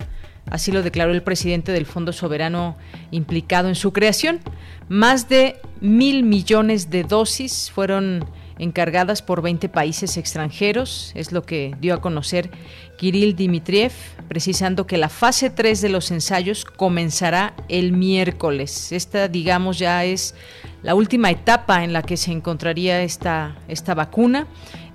Así 0.50 0.72
lo 0.72 0.82
declaró 0.82 1.12
el 1.12 1.22
presidente 1.22 1.72
del 1.72 1.86
Fondo 1.86 2.12
Soberano 2.12 2.76
implicado 3.10 3.68
en 3.68 3.74
su 3.74 3.92
creación. 3.92 4.40
Más 4.88 5.28
de 5.28 5.60
mil 5.80 6.22
millones 6.22 6.90
de 6.90 7.04
dosis 7.04 7.70
fueron 7.70 8.24
encargadas 8.58 9.22
por 9.22 9.40
20 9.42 9.68
países 9.68 10.16
extranjeros, 10.16 11.12
es 11.14 11.32
lo 11.32 11.42
que 11.42 11.74
dio 11.80 11.94
a 11.94 12.00
conocer 12.00 12.50
Kirill 12.98 13.36
Dmitriev, 13.36 13.92
precisando 14.26 14.86
que 14.86 14.98
la 14.98 15.08
fase 15.08 15.50
3 15.50 15.80
de 15.80 15.88
los 15.88 16.10
ensayos 16.10 16.64
comenzará 16.64 17.54
el 17.68 17.92
miércoles. 17.92 18.90
Esta, 18.90 19.28
digamos, 19.28 19.78
ya 19.78 20.04
es 20.04 20.34
la 20.82 20.94
última 20.94 21.30
etapa 21.30 21.84
en 21.84 21.92
la 21.92 22.02
que 22.02 22.16
se 22.16 22.32
encontraría 22.32 23.02
esta, 23.02 23.56
esta 23.68 23.94
vacuna. 23.94 24.48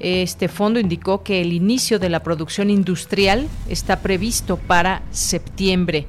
Este 0.03 0.49
fondo 0.49 0.81
indicó 0.81 1.23
que 1.23 1.39
el 1.39 1.53
inicio 1.53 1.97
de 1.97 2.09
la 2.09 2.23
producción 2.23 2.69
industrial 2.69 3.47
está 3.69 4.01
previsto 4.01 4.57
para 4.57 5.01
septiembre. 5.11 6.07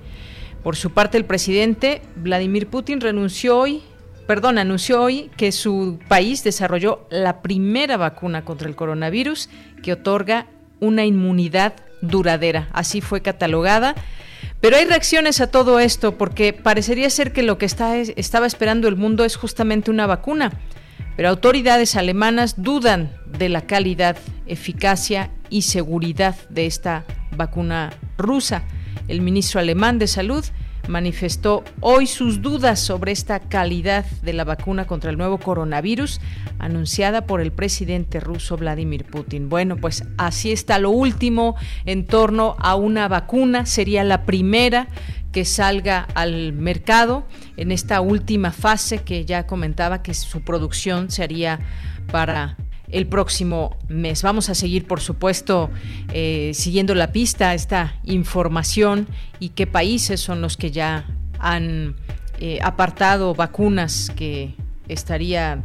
Por 0.64 0.74
su 0.74 0.90
parte, 0.90 1.16
el 1.16 1.24
presidente 1.24 2.02
Vladimir 2.16 2.66
Putin 2.66 3.00
renunció 3.00 3.56
hoy, 3.56 3.82
perdón, 4.26 4.58
anunció 4.58 5.00
hoy 5.00 5.30
que 5.36 5.52
su 5.52 6.00
país 6.08 6.42
desarrolló 6.42 7.06
la 7.08 7.40
primera 7.40 7.96
vacuna 7.96 8.44
contra 8.44 8.68
el 8.68 8.74
coronavirus 8.74 9.48
que 9.80 9.92
otorga 9.92 10.48
una 10.80 11.04
inmunidad 11.04 11.74
duradera. 12.00 12.66
Así 12.72 13.00
fue 13.00 13.22
catalogada. 13.22 13.94
Pero 14.60 14.76
hay 14.76 14.86
reacciones 14.86 15.40
a 15.40 15.52
todo 15.52 15.78
esto 15.78 16.18
porque 16.18 16.52
parecería 16.52 17.08
ser 17.10 17.32
que 17.32 17.44
lo 17.44 17.58
que 17.58 17.66
está, 17.66 17.96
estaba 17.96 18.46
esperando 18.46 18.88
el 18.88 18.96
mundo 18.96 19.24
es 19.24 19.36
justamente 19.36 19.92
una 19.92 20.08
vacuna 20.08 20.50
pero 21.16 21.28
autoridades 21.28 21.96
alemanas 21.96 22.54
dudan 22.62 23.10
de 23.26 23.48
la 23.48 23.62
calidad, 23.62 24.16
eficacia 24.46 25.30
y 25.50 25.62
seguridad 25.62 26.36
de 26.48 26.66
esta 26.66 27.04
vacuna 27.36 27.92
rusa. 28.16 28.64
El 29.08 29.20
ministro 29.20 29.60
alemán 29.60 29.98
de 29.98 30.06
Salud 30.06 30.44
manifestó 30.88 31.64
hoy 31.80 32.06
sus 32.06 32.42
dudas 32.42 32.80
sobre 32.80 33.12
esta 33.12 33.40
calidad 33.40 34.04
de 34.22 34.32
la 34.32 34.44
vacuna 34.44 34.86
contra 34.86 35.10
el 35.10 35.18
nuevo 35.18 35.38
coronavirus 35.38 36.20
anunciada 36.58 37.26
por 37.26 37.40
el 37.40 37.52
presidente 37.52 38.20
ruso 38.20 38.56
Vladimir 38.56 39.04
Putin. 39.04 39.48
Bueno, 39.48 39.76
pues 39.76 40.04
así 40.18 40.52
está 40.52 40.78
lo 40.78 40.90
último 40.90 41.56
en 41.84 42.06
torno 42.06 42.56
a 42.58 42.74
una 42.74 43.08
vacuna. 43.08 43.66
Sería 43.66 44.04
la 44.04 44.24
primera 44.24 44.88
que 45.34 45.44
salga 45.44 46.06
al 46.14 46.52
mercado 46.52 47.26
en 47.56 47.72
esta 47.72 48.00
última 48.00 48.52
fase 48.52 48.98
que 48.98 49.24
ya 49.24 49.48
comentaba 49.48 50.00
que 50.00 50.14
su 50.14 50.42
producción 50.42 51.10
se 51.10 51.24
haría 51.24 51.58
para 52.12 52.56
el 52.88 53.08
próximo 53.08 53.76
mes. 53.88 54.22
Vamos 54.22 54.48
a 54.48 54.54
seguir, 54.54 54.86
por 54.86 55.00
supuesto, 55.00 55.70
eh, 56.12 56.52
siguiendo 56.54 56.94
la 56.94 57.10
pista, 57.10 57.52
esta 57.52 57.96
información 58.04 59.08
y 59.40 59.48
qué 59.48 59.66
países 59.66 60.20
son 60.20 60.40
los 60.40 60.56
que 60.56 60.70
ya 60.70 61.04
han 61.40 61.96
eh, 62.38 62.60
apartado 62.62 63.34
vacunas 63.34 64.12
que 64.14 64.54
estaría 64.86 65.64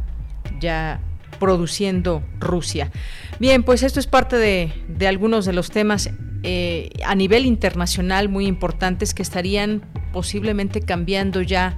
ya 0.58 1.00
produciendo 1.40 2.22
Rusia. 2.38 2.92
Bien, 3.40 3.64
pues 3.64 3.82
esto 3.82 3.98
es 3.98 4.06
parte 4.06 4.36
de, 4.36 4.72
algunos 5.08 5.44
de 5.44 5.52
los 5.52 5.72
temas 5.72 6.10
eh, 6.44 6.90
a 7.04 7.16
nivel 7.16 7.46
internacional 7.46 8.28
muy 8.28 8.46
importantes 8.46 9.12
que 9.12 9.22
estarían 9.22 9.82
posiblemente 10.12 10.80
cambiando 10.82 11.42
ya 11.42 11.76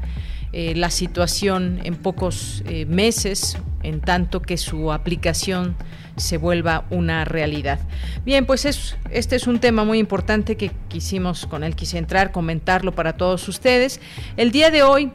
eh, 0.52 0.74
la 0.74 0.90
situación 0.90 1.80
en 1.84 1.96
pocos 1.96 2.62
eh, 2.66 2.84
meses, 2.84 3.56
en 3.82 4.02
tanto 4.02 4.42
que 4.42 4.58
su 4.58 4.92
aplicación 4.92 5.76
se 6.16 6.36
vuelva 6.36 6.84
una 6.90 7.24
realidad. 7.24 7.80
Bien, 8.24 8.44
pues 8.44 8.66
es, 8.66 8.96
este 9.10 9.36
es 9.36 9.46
un 9.46 9.60
tema 9.60 9.84
muy 9.84 9.98
importante 9.98 10.56
que 10.56 10.70
quisimos, 10.88 11.46
con 11.46 11.64
él 11.64 11.74
quise 11.74 11.96
entrar, 11.96 12.32
comentarlo 12.32 12.92
para 12.92 13.14
todos 13.14 13.48
ustedes. 13.48 13.98
El 14.36 14.50
día 14.52 14.70
de 14.70 14.82
hoy 14.82 15.10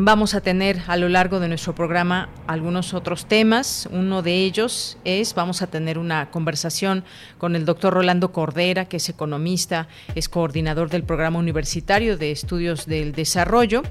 Vamos 0.00 0.36
a 0.36 0.40
tener 0.40 0.80
a 0.86 0.96
lo 0.96 1.08
largo 1.08 1.40
de 1.40 1.48
nuestro 1.48 1.74
programa 1.74 2.28
algunos 2.46 2.94
otros 2.94 3.26
temas. 3.26 3.88
Uno 3.90 4.22
de 4.22 4.44
ellos 4.44 4.96
es, 5.02 5.34
vamos 5.34 5.60
a 5.60 5.66
tener 5.66 5.98
una 5.98 6.30
conversación 6.30 7.02
con 7.36 7.56
el 7.56 7.64
doctor 7.64 7.94
Rolando 7.94 8.30
Cordera, 8.30 8.84
que 8.84 8.98
es 8.98 9.08
economista, 9.08 9.88
es 10.14 10.28
coordinador 10.28 10.88
del 10.88 11.02
programa 11.02 11.40
universitario 11.40 12.16
de 12.16 12.30
estudios 12.30 12.86
del 12.86 13.10
desarrollo, 13.10 13.82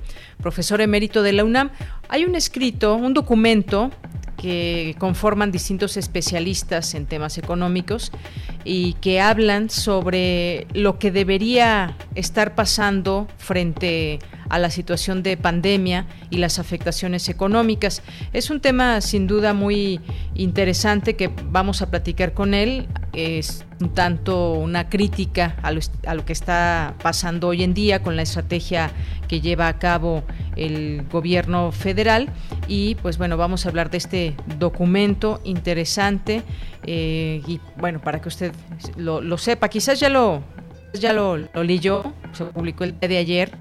profesor 0.42 0.80
emérito 0.80 1.24
de 1.24 1.34
la 1.34 1.44
UNAM. 1.44 1.72
Hay 2.08 2.24
un 2.24 2.36
escrito, 2.36 2.96
un 2.96 3.14
documento 3.14 3.92
que 4.38 4.96
conforman 5.00 5.52
distintos 5.52 5.98
especialistas 5.98 6.94
en 6.94 7.06
temas 7.06 7.38
económicos 7.38 8.14
y 8.64 8.94
que 9.02 9.20
hablan 9.20 9.70
sobre 9.70 10.68
lo 10.74 11.00
que 11.00 11.12
debería 11.12 11.98
estar 12.16 12.56
pasando 12.56 13.28
frente 13.38 14.20
a 14.22 14.37
la 14.58 14.70
situación 14.70 15.24
de 15.24 15.38
pandemia 15.38 16.06
y 16.30 16.38
las 16.38 16.60
afectaciones 16.60 17.30
económicas. 17.30 18.02
Es 18.34 18.50
un 18.50 18.60
tema 18.60 19.02
sin 19.02 19.28
duda 19.28 19.54
muy 19.54 20.00
interesante 20.36 21.16
que 21.16 21.30
vamos 21.52 21.82
a 21.82 21.90
platicar 21.90 22.34
con 22.34 22.54
él. 22.54 22.88
Es 23.14 23.66
un 23.80 23.94
tanto 23.94 24.54
una 24.54 24.90
crítica 24.90 25.56
a 25.62 25.72
lo, 25.72 26.26
que 26.26 26.34
está 26.34 26.96
pasando 27.02 27.48
hoy 27.50 27.64
en 27.64 27.74
día 27.74 28.02
con 28.02 28.16
la 28.16 28.24
estrategia 28.24 28.92
que 29.28 29.42
lleva 29.42 29.68
a 29.68 29.78
cabo 29.78 30.24
el 30.56 31.04
gobierno 31.12 31.72
federal 31.72 32.30
y 32.68 32.96
pues 32.96 33.18
bueno 33.18 33.38
vamos 33.38 33.66
a 33.66 33.70
hablar 33.70 33.90
de 33.90 33.98
este 33.98 34.36
documento 34.58 35.42
interesante 35.44 36.44
eh, 36.84 37.42
y 37.48 37.60
bueno 37.78 38.02
para 38.02 38.20
que 38.22 38.30
usted 38.30 38.52
lo, 38.96 39.38
sepa 39.38 39.70
quizás 39.70 40.00
ya 40.00 40.10
lo 40.10 40.42
ya 40.94 41.14
lo, 41.14 41.38
lo 41.38 41.64
leyó 41.64 42.14
se 42.32 42.46
publicó 42.46 42.84
el 42.84 43.00
día 43.00 43.10
de 43.10 43.18
ayer 43.18 43.52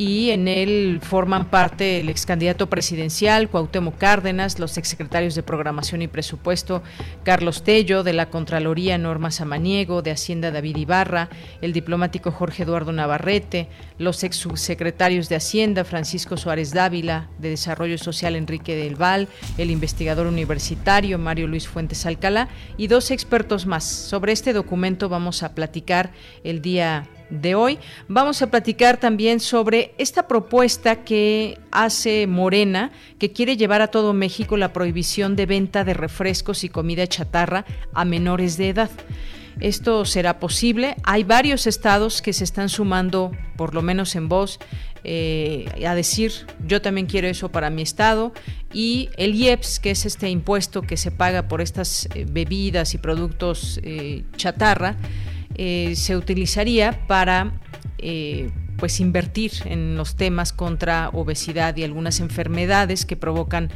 y 0.00 0.30
en 0.30 0.48
él 0.48 0.98
forman 1.02 1.50
parte 1.50 2.00
el 2.00 2.08
ex 2.08 2.24
candidato 2.24 2.70
presidencial 2.70 3.50
Cuauhtémoc 3.50 3.98
Cárdenas, 3.98 4.58
los 4.58 4.78
exsecretarios 4.78 5.34
de 5.34 5.42
Programación 5.42 6.00
y 6.00 6.08
Presupuesto 6.08 6.82
Carlos 7.22 7.64
Tello, 7.64 8.02
de 8.02 8.14
la 8.14 8.30
Contraloría 8.30 8.96
Norma 8.96 9.30
Samaniego, 9.30 10.00
de 10.00 10.12
Hacienda 10.12 10.50
David 10.50 10.78
Ibarra, 10.78 11.28
el 11.60 11.74
diplomático 11.74 12.30
Jorge 12.30 12.62
Eduardo 12.62 12.92
Navarrete, 12.92 13.68
los 13.98 14.24
ex 14.24 14.36
subsecretarios 14.36 15.28
de 15.28 15.36
Hacienda 15.36 15.84
Francisco 15.84 16.38
Suárez 16.38 16.72
Dávila, 16.72 17.28
de 17.38 17.50
Desarrollo 17.50 17.98
Social 17.98 18.36
Enrique 18.36 18.74
del 18.74 18.96
Val, 18.96 19.28
el 19.58 19.70
investigador 19.70 20.26
universitario 20.26 21.18
Mario 21.18 21.46
Luis 21.46 21.68
Fuentes 21.68 22.06
Alcalá 22.06 22.48
y 22.78 22.86
dos 22.86 23.10
expertos 23.10 23.66
más. 23.66 23.84
Sobre 23.84 24.32
este 24.32 24.54
documento 24.54 25.10
vamos 25.10 25.42
a 25.42 25.54
platicar 25.54 26.10
el 26.42 26.62
día 26.62 27.06
de 27.30 27.54
hoy. 27.54 27.78
Vamos 28.08 28.42
a 28.42 28.48
platicar 28.48 28.98
también 28.98 29.40
sobre 29.40 29.94
esta 29.98 30.26
propuesta 30.26 31.04
que 31.04 31.58
hace 31.70 32.26
Morena, 32.26 32.90
que 33.18 33.32
quiere 33.32 33.56
llevar 33.56 33.82
a 33.82 33.88
todo 33.88 34.12
México 34.12 34.56
la 34.56 34.72
prohibición 34.72 35.36
de 35.36 35.46
venta 35.46 35.84
de 35.84 35.94
refrescos 35.94 36.64
y 36.64 36.68
comida 36.68 37.06
chatarra 37.06 37.64
a 37.94 38.04
menores 38.04 38.56
de 38.56 38.70
edad. 38.70 38.90
Esto 39.60 40.04
será 40.06 40.38
posible. 40.38 40.96
Hay 41.02 41.22
varios 41.22 41.66
estados 41.66 42.22
que 42.22 42.32
se 42.32 42.44
están 42.44 42.68
sumando, 42.68 43.32
por 43.56 43.74
lo 43.74 43.82
menos 43.82 44.16
en 44.16 44.28
voz, 44.28 44.58
eh, 45.02 45.66
a 45.86 45.94
decir 45.94 46.32
yo 46.66 46.82
también 46.82 47.06
quiero 47.06 47.26
eso 47.26 47.50
para 47.50 47.70
mi 47.70 47.80
estado 47.80 48.34
y 48.70 49.08
el 49.16 49.34
IEPS, 49.34 49.80
que 49.80 49.92
es 49.92 50.04
este 50.04 50.28
impuesto 50.28 50.82
que 50.82 50.98
se 50.98 51.10
paga 51.10 51.48
por 51.48 51.62
estas 51.62 52.06
eh, 52.14 52.26
bebidas 52.28 52.92
y 52.92 52.98
productos 52.98 53.80
eh, 53.82 54.24
chatarra, 54.36 54.96
eh, 55.54 55.94
se 55.96 56.16
utilizaría 56.16 57.06
para 57.06 57.52
eh, 57.98 58.50
pues 58.78 59.00
invertir 59.00 59.52
en 59.66 59.96
los 59.96 60.16
temas 60.16 60.52
contra 60.52 61.10
obesidad 61.10 61.76
y 61.76 61.84
algunas 61.84 62.20
enfermedades 62.20 63.04
que 63.04 63.16
provocan 63.16 63.70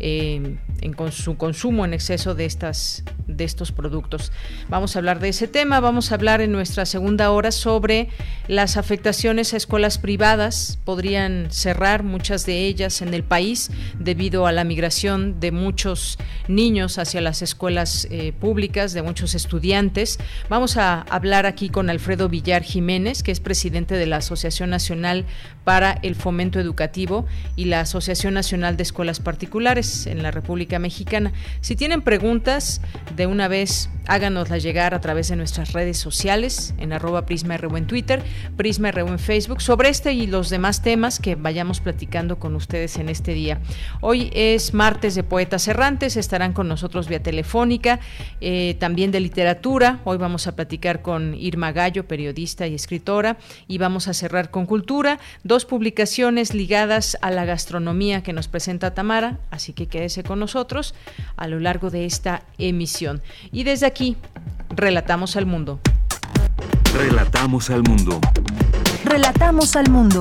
eh, 0.00 0.56
en 0.80 1.12
su 1.12 1.36
consumo 1.36 1.84
en 1.84 1.94
exceso 1.94 2.34
de 2.34 2.44
estas 2.44 3.04
de 3.26 3.44
estos 3.44 3.72
productos. 3.72 4.32
Vamos 4.68 4.96
a 4.96 4.98
hablar 4.98 5.20
de 5.20 5.28
ese 5.28 5.46
tema, 5.46 5.80
vamos 5.80 6.10
a 6.10 6.16
hablar 6.16 6.40
en 6.40 6.50
nuestra 6.50 6.86
segunda 6.86 7.30
hora 7.30 7.52
sobre 7.52 8.08
las 8.48 8.76
afectaciones 8.76 9.52
a 9.54 9.58
escuelas 9.58 9.98
privadas, 9.98 10.78
podrían 10.84 11.48
cerrar 11.50 12.02
muchas 12.02 12.46
de 12.46 12.66
ellas 12.66 13.02
en 13.02 13.14
el 13.14 13.22
país 13.22 13.70
debido 13.98 14.46
a 14.46 14.52
la 14.52 14.64
migración 14.64 15.40
de 15.40 15.52
muchos 15.52 16.18
niños 16.48 16.98
hacia 16.98 17.20
las 17.20 17.42
escuelas 17.42 18.08
eh, 18.10 18.32
públicas, 18.32 18.92
de 18.92 19.02
muchos 19.02 19.34
estudiantes. 19.34 20.18
Vamos 20.48 20.76
a 20.76 21.02
hablar 21.02 21.46
aquí 21.46 21.68
con 21.68 21.90
Alfredo 21.90 22.28
Villar 22.28 22.62
Jiménez, 22.62 23.22
que 23.22 23.30
es 23.30 23.40
presidente 23.40 23.94
de 23.96 24.06
la 24.06 24.16
Asociación 24.16 24.70
Nacional 24.70 25.26
para 25.68 25.98
el 26.00 26.14
Fomento 26.14 26.58
Educativo 26.58 27.26
y 27.54 27.66
la 27.66 27.80
Asociación 27.80 28.32
Nacional 28.32 28.78
de 28.78 28.84
Escuelas 28.84 29.20
Particulares 29.20 30.06
en 30.06 30.22
la 30.22 30.30
República 30.30 30.78
Mexicana. 30.78 31.30
Si 31.60 31.76
tienen 31.76 32.00
preguntas, 32.00 32.80
de 33.14 33.26
una 33.26 33.48
vez 33.48 33.90
háganoslas 34.06 34.62
llegar 34.62 34.94
a 34.94 35.02
través 35.02 35.28
de 35.28 35.36
nuestras 35.36 35.74
redes 35.74 35.98
sociales, 35.98 36.72
en 36.78 36.94
arroba 36.94 37.26
en 37.28 37.86
Twitter, 37.86 38.22
PrismaRU 38.56 39.08
en 39.08 39.18
Facebook, 39.18 39.60
sobre 39.60 39.90
este 39.90 40.14
y 40.14 40.26
los 40.26 40.48
demás 40.48 40.80
temas 40.80 41.20
que 41.20 41.34
vayamos 41.34 41.80
platicando 41.80 42.38
con 42.38 42.56
ustedes 42.56 42.96
en 42.96 43.10
este 43.10 43.34
día. 43.34 43.60
Hoy 44.00 44.30
es 44.32 44.72
martes 44.72 45.14
de 45.14 45.22
Poetas 45.22 45.68
Errantes, 45.68 46.16
estarán 46.16 46.54
con 46.54 46.66
nosotros 46.68 47.08
vía 47.08 47.22
telefónica, 47.22 48.00
eh, 48.40 48.74
también 48.80 49.12
de 49.12 49.20
literatura. 49.20 50.00
Hoy 50.04 50.16
vamos 50.16 50.46
a 50.46 50.56
platicar 50.56 51.02
con 51.02 51.34
Irma 51.34 51.72
Gallo, 51.72 52.08
periodista 52.08 52.66
y 52.66 52.74
escritora, 52.74 53.36
y 53.66 53.76
vamos 53.76 54.08
a 54.08 54.14
cerrar 54.14 54.50
con 54.50 54.64
cultura, 54.64 55.18
publicaciones 55.64 56.54
ligadas 56.54 57.16
a 57.22 57.30
la 57.30 57.44
gastronomía 57.44 58.22
que 58.22 58.32
nos 58.32 58.48
presenta 58.48 58.94
Tamara, 58.94 59.38
así 59.50 59.72
que 59.72 59.86
quédese 59.86 60.22
con 60.22 60.38
nosotros 60.38 60.94
a 61.36 61.48
lo 61.48 61.60
largo 61.60 61.90
de 61.90 62.06
esta 62.06 62.42
emisión. 62.58 63.22
Y 63.52 63.64
desde 63.64 63.86
aquí, 63.86 64.16
relatamos 64.70 65.36
al 65.36 65.46
mundo. 65.46 65.80
Relatamos 66.94 67.70
al 67.70 67.82
mundo. 67.82 68.20
Relatamos 69.04 69.76
al 69.76 69.90
mundo. 69.90 70.20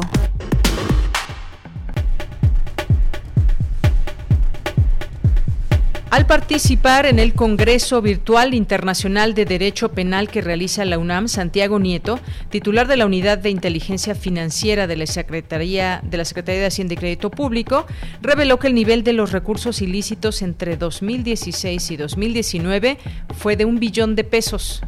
Al 6.10 6.26
participar 6.26 7.06
en 7.06 7.20
el 7.20 7.34
Congreso 7.34 8.02
Virtual 8.02 8.54
Internacional 8.54 9.34
de 9.34 9.44
Derecho 9.44 9.90
Penal 9.90 10.30
que 10.30 10.40
realiza 10.40 10.86
la 10.86 10.98
UNAM, 10.98 11.28
Santiago 11.28 11.80
Nieto, 11.80 12.20
titular 12.50 12.88
de 12.88 12.96
la 12.96 13.06
Unidad 13.06 13.38
de 13.38 13.50
Inteligencia 13.50 14.16
Financiera 14.16 14.88
de 14.88 14.96
la 14.96 15.06
Secretaría 15.06 16.02
de 16.04 16.18
la 16.18 16.24
Secretaría 16.24 16.62
de 16.62 16.68
Hacienda 16.68 16.94
y 16.94 16.98
Crédito 16.98 17.30
Público, 17.30 17.86
reveló 18.22 18.58
que 18.58 18.68
el 18.68 18.74
nivel 18.74 19.04
de 19.04 19.12
los 19.12 19.34
recursos 19.34 19.82
ilícitos 19.82 20.42
entre 20.42 20.78
2016 20.78 21.92
y 21.92 21.98
2019 21.98 22.98
fue 23.38 23.58
de 23.58 23.66
un 23.66 23.80
billón 23.80 24.16
de 24.16 24.24
pesos 24.24 24.82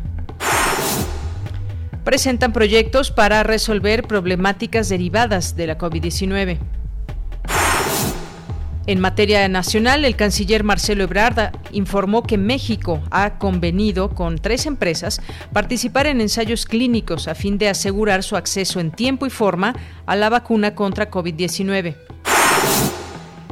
presentan 2.06 2.54
proyectos 2.54 3.12
para 3.12 3.44
resolver 3.44 4.02
problemáticas 4.08 4.90
derivadas 4.90 5.56
de 5.56 5.68
la 5.68 5.78
COVID-19. 5.78 6.79
En 8.90 9.00
materia 9.00 9.48
nacional, 9.48 10.04
el 10.04 10.16
canciller 10.16 10.64
Marcelo 10.64 11.04
Ebrard 11.04 11.52
informó 11.72 12.24
que 12.24 12.40
México 12.40 13.04
ha 13.12 13.38
convenido 13.38 14.16
con 14.16 14.40
tres 14.40 14.66
empresas 14.66 15.22
participar 15.54 16.08
en 16.08 16.22
ensayos 16.22 16.66
clínicos 16.66 17.28
a 17.28 17.36
fin 17.36 17.60
de 17.60 17.70
asegurar 17.70 18.24
su 18.24 18.36
acceso 18.36 18.80
en 18.80 18.90
tiempo 18.90 19.28
y 19.28 19.30
forma 19.30 19.76
a 20.08 20.16
la 20.16 20.30
vacuna 20.30 20.74
contra 20.74 21.12
COVID-19. 21.12 21.98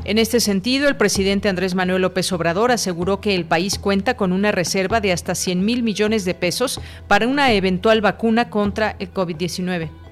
En 0.06 0.18
este 0.18 0.40
sentido, 0.40 0.88
el 0.88 0.98
presidente 0.98 1.50
Andrés 1.50 1.76
Manuel 1.76 2.02
López 2.02 2.32
Obrador 2.32 2.72
aseguró 2.72 3.22
que 3.22 3.36
el 3.36 3.46
país 3.46 3.78
cuenta 3.78 4.18
con 4.18 4.32
una 4.34 4.52
reserva 4.52 5.02
de 5.02 5.12
hasta 5.12 5.36
100 5.36 5.64
mil 5.64 5.84
millones 5.84 6.26
de 6.26 6.34
pesos 6.34 6.82
para 7.08 7.28
una 7.28 7.52
eventual 7.52 8.02
vacuna 8.02 8.50
contra 8.50 8.96
el 8.98 9.14
COVID-19 9.14 10.07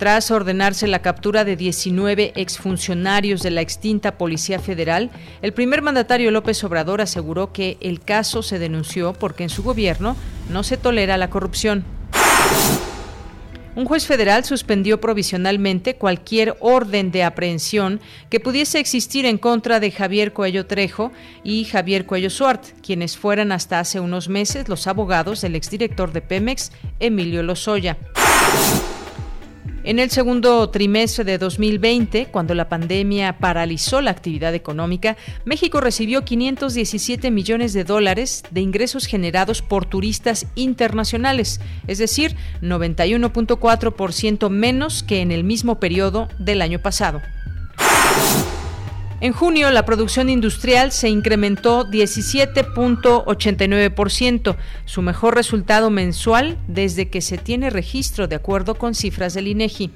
tras 0.00 0.30
ordenarse 0.30 0.86
la 0.86 1.02
captura 1.02 1.44
de 1.44 1.56
19 1.56 2.32
exfuncionarios 2.34 3.42
de 3.42 3.50
la 3.50 3.60
extinta 3.60 4.16
Policía 4.16 4.58
Federal, 4.58 5.10
el 5.42 5.52
primer 5.52 5.82
mandatario 5.82 6.30
López 6.30 6.64
Obrador 6.64 7.02
aseguró 7.02 7.52
que 7.52 7.76
el 7.82 8.00
caso 8.00 8.42
se 8.42 8.58
denunció 8.58 9.12
porque 9.12 9.42
en 9.42 9.50
su 9.50 9.62
gobierno 9.62 10.16
no 10.48 10.62
se 10.62 10.78
tolera 10.78 11.18
la 11.18 11.28
corrupción. 11.28 11.84
Un 13.76 13.84
juez 13.84 14.06
federal 14.06 14.42
suspendió 14.46 15.02
provisionalmente 15.02 15.96
cualquier 15.96 16.56
orden 16.60 17.10
de 17.10 17.22
aprehensión 17.22 18.00
que 18.30 18.40
pudiese 18.40 18.80
existir 18.80 19.26
en 19.26 19.36
contra 19.36 19.80
de 19.80 19.90
Javier 19.90 20.32
Cuello 20.32 20.64
Trejo 20.64 21.12
y 21.44 21.66
Javier 21.66 22.06
Cuello 22.06 22.30
Suart, 22.30 22.64
quienes 22.82 23.18
fueran 23.18 23.52
hasta 23.52 23.80
hace 23.80 24.00
unos 24.00 24.30
meses 24.30 24.66
los 24.70 24.86
abogados 24.86 25.42
del 25.42 25.56
exdirector 25.56 26.10
de 26.12 26.22
Pemex, 26.22 26.72
Emilio 27.00 27.42
Lozoya. 27.42 27.98
En 29.82 29.98
el 29.98 30.10
segundo 30.10 30.68
trimestre 30.68 31.24
de 31.24 31.38
2020, 31.38 32.26
cuando 32.26 32.54
la 32.54 32.68
pandemia 32.68 33.38
paralizó 33.38 34.02
la 34.02 34.10
actividad 34.10 34.54
económica, 34.54 35.16
México 35.46 35.80
recibió 35.80 36.22
517 36.22 37.30
millones 37.30 37.72
de 37.72 37.84
dólares 37.84 38.42
de 38.50 38.60
ingresos 38.60 39.06
generados 39.06 39.62
por 39.62 39.86
turistas 39.86 40.46
internacionales, 40.54 41.62
es 41.86 41.96
decir, 41.96 42.36
91.4% 42.60 44.50
menos 44.50 45.02
que 45.02 45.22
en 45.22 45.32
el 45.32 45.44
mismo 45.44 45.80
periodo 45.80 46.28
del 46.38 46.60
año 46.60 46.80
pasado. 46.80 47.22
En 49.22 49.34
junio, 49.34 49.70
la 49.70 49.84
producción 49.84 50.30
industrial 50.30 50.92
se 50.92 51.10
incrementó 51.10 51.84
17.89%, 51.84 54.56
su 54.86 55.02
mejor 55.02 55.34
resultado 55.34 55.90
mensual 55.90 56.56
desde 56.68 57.10
que 57.10 57.20
se 57.20 57.36
tiene 57.36 57.68
registro 57.68 58.28
de 58.28 58.36
acuerdo 58.36 58.76
con 58.76 58.94
cifras 58.94 59.34
del 59.34 59.48
INEGI. 59.48 59.90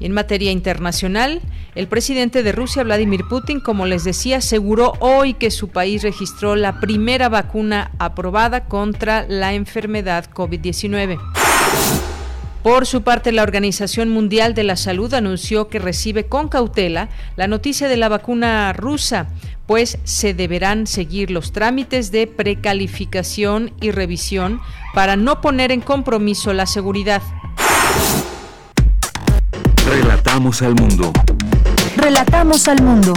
en 0.00 0.12
materia 0.12 0.50
internacional, 0.50 1.40
el 1.74 1.88
presidente 1.88 2.42
de 2.42 2.52
Rusia, 2.52 2.82
Vladimir 2.82 3.24
Putin, 3.30 3.60
como 3.60 3.86
les 3.86 4.04
decía, 4.04 4.36
aseguró 4.38 4.92
hoy 5.00 5.32
que 5.32 5.50
su 5.50 5.68
país 5.68 6.02
registró 6.02 6.56
la 6.56 6.80
primera 6.80 7.30
vacuna 7.30 7.92
aprobada 7.98 8.66
contra 8.66 9.24
la 9.26 9.54
enfermedad 9.54 10.26
COVID-19. 10.34 11.18
Por 12.64 12.86
su 12.86 13.02
parte, 13.02 13.30
la 13.30 13.42
Organización 13.42 14.08
Mundial 14.08 14.54
de 14.54 14.64
la 14.64 14.76
Salud 14.76 15.12
anunció 15.12 15.68
que 15.68 15.78
recibe 15.78 16.24
con 16.24 16.48
cautela 16.48 17.10
la 17.36 17.46
noticia 17.46 17.88
de 17.88 17.98
la 17.98 18.08
vacuna 18.08 18.72
rusa, 18.72 19.26
pues 19.66 19.98
se 20.04 20.32
deberán 20.32 20.86
seguir 20.86 21.30
los 21.30 21.52
trámites 21.52 22.10
de 22.10 22.26
precalificación 22.26 23.74
y 23.82 23.90
revisión 23.90 24.62
para 24.94 25.14
no 25.14 25.42
poner 25.42 25.72
en 25.72 25.82
compromiso 25.82 26.54
la 26.54 26.64
seguridad. 26.64 27.20
Relatamos 29.86 30.62
al 30.62 30.74
mundo. 30.74 31.12
Relatamos 31.98 32.66
al 32.66 32.82
mundo. 32.82 33.12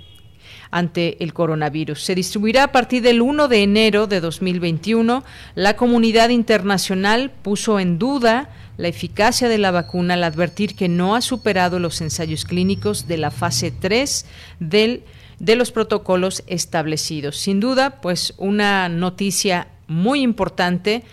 ante 0.70 1.22
el 1.22 1.32
coronavirus. 1.32 2.02
Se 2.02 2.14
distribuirá 2.16 2.64
a 2.64 2.72
partir 2.72 3.00
del 3.02 3.22
1 3.22 3.48
de 3.48 3.62
enero 3.62 4.06
de 4.08 4.20
2021. 4.20 5.22
La 5.54 5.76
comunidad 5.76 6.30
internacional 6.30 7.30
puso 7.30 7.78
en 7.78 7.98
duda 7.98 8.50
la 8.76 8.88
eficacia 8.88 9.48
de 9.48 9.58
la 9.58 9.70
vacuna 9.70 10.14
al 10.14 10.24
advertir 10.24 10.74
que 10.74 10.88
no 10.88 11.14
ha 11.14 11.20
superado 11.20 11.78
los 11.78 12.00
ensayos 12.00 12.44
clínicos 12.44 13.06
de 13.06 13.18
la 13.18 13.30
fase 13.30 13.70
3 13.70 14.26
del, 14.60 15.04
de 15.38 15.56
los 15.56 15.70
protocolos 15.70 16.42
establecidos. 16.46 17.36
Sin 17.36 17.60
duda, 17.60 18.00
pues 18.00 18.34
una 18.36 18.88
noticia 18.88 19.68
muy 19.86 20.22
importante. 20.22 21.04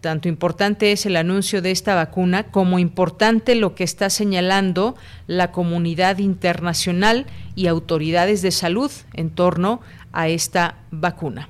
Tanto 0.00 0.28
importante 0.28 0.92
es 0.92 1.06
el 1.06 1.16
anuncio 1.16 1.60
de 1.60 1.72
esta 1.72 1.96
vacuna 1.96 2.44
como 2.44 2.78
importante 2.78 3.56
lo 3.56 3.74
que 3.74 3.82
está 3.82 4.10
señalando 4.10 4.94
la 5.26 5.50
comunidad 5.50 6.18
internacional 6.18 7.26
y 7.56 7.66
autoridades 7.66 8.42
de 8.42 8.52
salud 8.52 8.92
en 9.14 9.30
torno 9.30 9.80
a 10.12 10.28
esta 10.28 10.76
vacuna. 10.92 11.48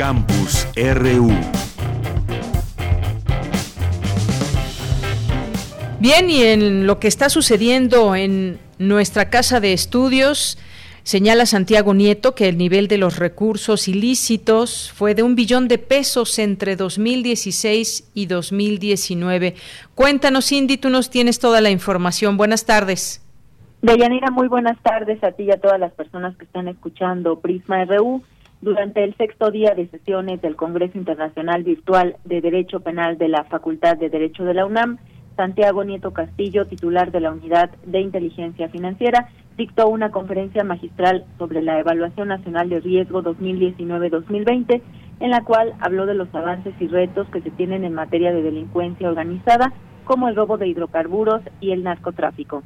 Campus 0.00 0.66
RU. 0.76 1.28
Bien, 5.98 6.30
y 6.30 6.42
en 6.42 6.86
lo 6.86 6.98
que 6.98 7.06
está 7.06 7.28
sucediendo 7.28 8.16
en 8.16 8.58
nuestra 8.78 9.28
casa 9.28 9.60
de 9.60 9.74
estudios, 9.74 10.56
señala 11.02 11.44
Santiago 11.44 11.92
Nieto 11.92 12.34
que 12.34 12.48
el 12.48 12.56
nivel 12.56 12.88
de 12.88 12.96
los 12.96 13.18
recursos 13.18 13.88
ilícitos 13.88 14.90
fue 14.90 15.14
de 15.14 15.22
un 15.22 15.34
billón 15.34 15.68
de 15.68 15.76
pesos 15.76 16.38
entre 16.38 16.76
2016 16.76 18.10
y 18.14 18.24
2019. 18.24 19.54
Cuéntanos, 19.94 20.46
Cindy, 20.46 20.78
tú 20.78 20.88
nos 20.88 21.10
tienes 21.10 21.38
toda 21.38 21.60
la 21.60 21.68
información. 21.68 22.38
Buenas 22.38 22.64
tardes. 22.64 23.22
Deyanira, 23.82 24.30
muy 24.30 24.48
buenas 24.48 24.78
tardes 24.82 25.22
a 25.22 25.32
ti 25.32 25.42
y 25.42 25.50
a 25.50 25.60
todas 25.60 25.78
las 25.78 25.92
personas 25.92 26.34
que 26.38 26.46
están 26.46 26.68
escuchando 26.68 27.38
Prisma 27.40 27.84
RU 27.84 28.22
durante 28.60 29.02
el 29.04 29.16
sexto 29.16 29.50
día 29.50 29.74
de 29.74 29.88
sesiones 29.88 30.42
del 30.42 30.56
Congreso 30.56 30.98
Internacional 30.98 31.62
Virtual 31.62 32.16
de 32.24 32.40
Derecho 32.40 32.80
Penal 32.80 33.16
de 33.16 33.28
la 33.28 33.44
Facultad 33.44 33.96
de 33.96 34.10
Derecho 34.10 34.44
de 34.44 34.54
la 34.54 34.66
UNAM, 34.66 34.98
Santiago 35.36 35.84
Nieto 35.84 36.12
Castillo, 36.12 36.66
titular 36.66 37.10
de 37.10 37.20
la 37.20 37.32
Unidad 37.32 37.70
de 37.86 38.00
Inteligencia 38.00 38.68
Financiera, 38.68 39.28
dictó 39.56 39.88
una 39.88 40.10
conferencia 40.10 40.64
magistral 40.64 41.24
sobre 41.38 41.62
la 41.62 41.78
Evaluación 41.78 42.28
Nacional 42.28 42.68
de 42.68 42.80
Riesgo 42.80 43.22
2019-2020, 43.22 44.82
en 45.20 45.30
la 45.30 45.42
cual 45.44 45.74
habló 45.80 46.04
de 46.04 46.14
los 46.14 46.34
avances 46.34 46.74
y 46.80 46.86
retos 46.88 47.28
que 47.28 47.40
se 47.40 47.50
tienen 47.50 47.84
en 47.84 47.94
materia 47.94 48.32
de 48.32 48.42
delincuencia 48.42 49.08
organizada, 49.08 49.72
como 50.04 50.28
el 50.28 50.36
robo 50.36 50.58
de 50.58 50.68
hidrocarburos 50.68 51.40
y 51.60 51.72
el 51.72 51.82
narcotráfico. 51.84 52.62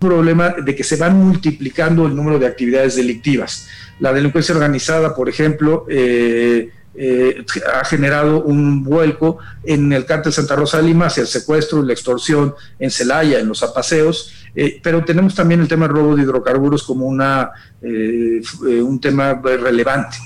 Problema 0.00 0.54
de 0.64 0.74
que 0.74 0.82
se 0.82 0.96
van 0.96 1.16
multiplicando 1.16 2.06
el 2.06 2.16
número 2.16 2.38
de 2.38 2.46
actividades 2.46 2.96
delictivas. 2.96 3.68
La 4.00 4.12
delincuencia 4.12 4.54
organizada, 4.54 5.14
por 5.14 5.28
ejemplo, 5.28 5.86
eh, 5.88 6.70
eh, 6.94 7.44
ha 7.72 7.84
generado 7.84 8.42
un 8.42 8.82
vuelco 8.82 9.38
en 9.62 9.92
el 9.92 10.06
cártel 10.06 10.32
Santa 10.32 10.56
Rosa 10.56 10.78
de 10.78 10.84
Lima 10.84 11.06
hacia 11.06 11.20
el 11.20 11.26
secuestro 11.28 11.84
y 11.84 11.86
la 11.86 11.92
extorsión 11.92 12.54
en 12.78 12.90
Celaya, 12.90 13.38
en 13.38 13.46
los 13.46 13.62
apaseos, 13.62 14.32
eh, 14.56 14.80
pero 14.82 15.04
tenemos 15.04 15.34
también 15.34 15.60
el 15.60 15.68
tema 15.68 15.86
del 15.86 15.94
robo 15.94 16.16
de 16.16 16.22
hidrocarburos 16.22 16.82
como 16.82 17.06
una, 17.06 17.52
un 17.82 19.00
tema 19.00 19.40
relevante. 19.42 20.16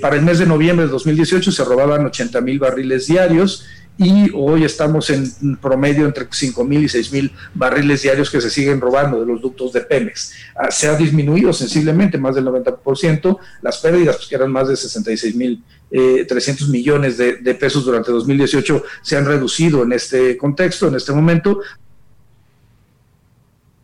para 0.00 0.16
el 0.16 0.22
mes 0.22 0.38
de 0.38 0.46
noviembre 0.46 0.86
de 0.86 0.92
2018 0.92 1.52
se 1.52 1.64
robaban 1.64 2.06
80 2.06 2.40
mil 2.40 2.58
barriles 2.58 3.08
diarios 3.08 3.66
y 3.98 4.30
hoy 4.34 4.64
estamos 4.64 5.08
en 5.10 5.56
promedio 5.56 6.04
entre 6.04 6.26
5 6.30 6.64
mil 6.64 6.84
y 6.84 6.88
6 6.88 7.12
mil 7.12 7.32
barriles 7.54 8.02
diarios 8.02 8.30
que 8.30 8.40
se 8.40 8.50
siguen 8.50 8.80
robando 8.80 9.20
de 9.20 9.26
los 9.26 9.40
ductos 9.40 9.72
de 9.72 9.80
Pemex. 9.80 10.34
Ah, 10.54 10.70
se 10.70 10.88
ha 10.88 10.96
disminuido 10.96 11.52
sensiblemente, 11.52 12.18
más 12.18 12.34
del 12.34 12.44
90%, 12.44 13.38
las 13.62 13.78
pérdidas, 13.78 14.16
pues, 14.16 14.28
que 14.28 14.34
eran 14.34 14.52
más 14.52 14.68
de 14.68 14.76
66 14.76 15.34
mil 15.34 15.62
300 15.88 16.68
eh, 16.68 16.70
millones 16.70 17.16
de, 17.16 17.54
pesos 17.54 17.84
durante 17.84 18.10
2018, 18.10 18.82
se 19.02 19.16
han 19.16 19.24
reducido 19.24 19.84
en 19.84 19.92
este 19.92 20.36
contexto, 20.36 20.88
en 20.88 20.96
este 20.96 21.12
momento, 21.12 21.60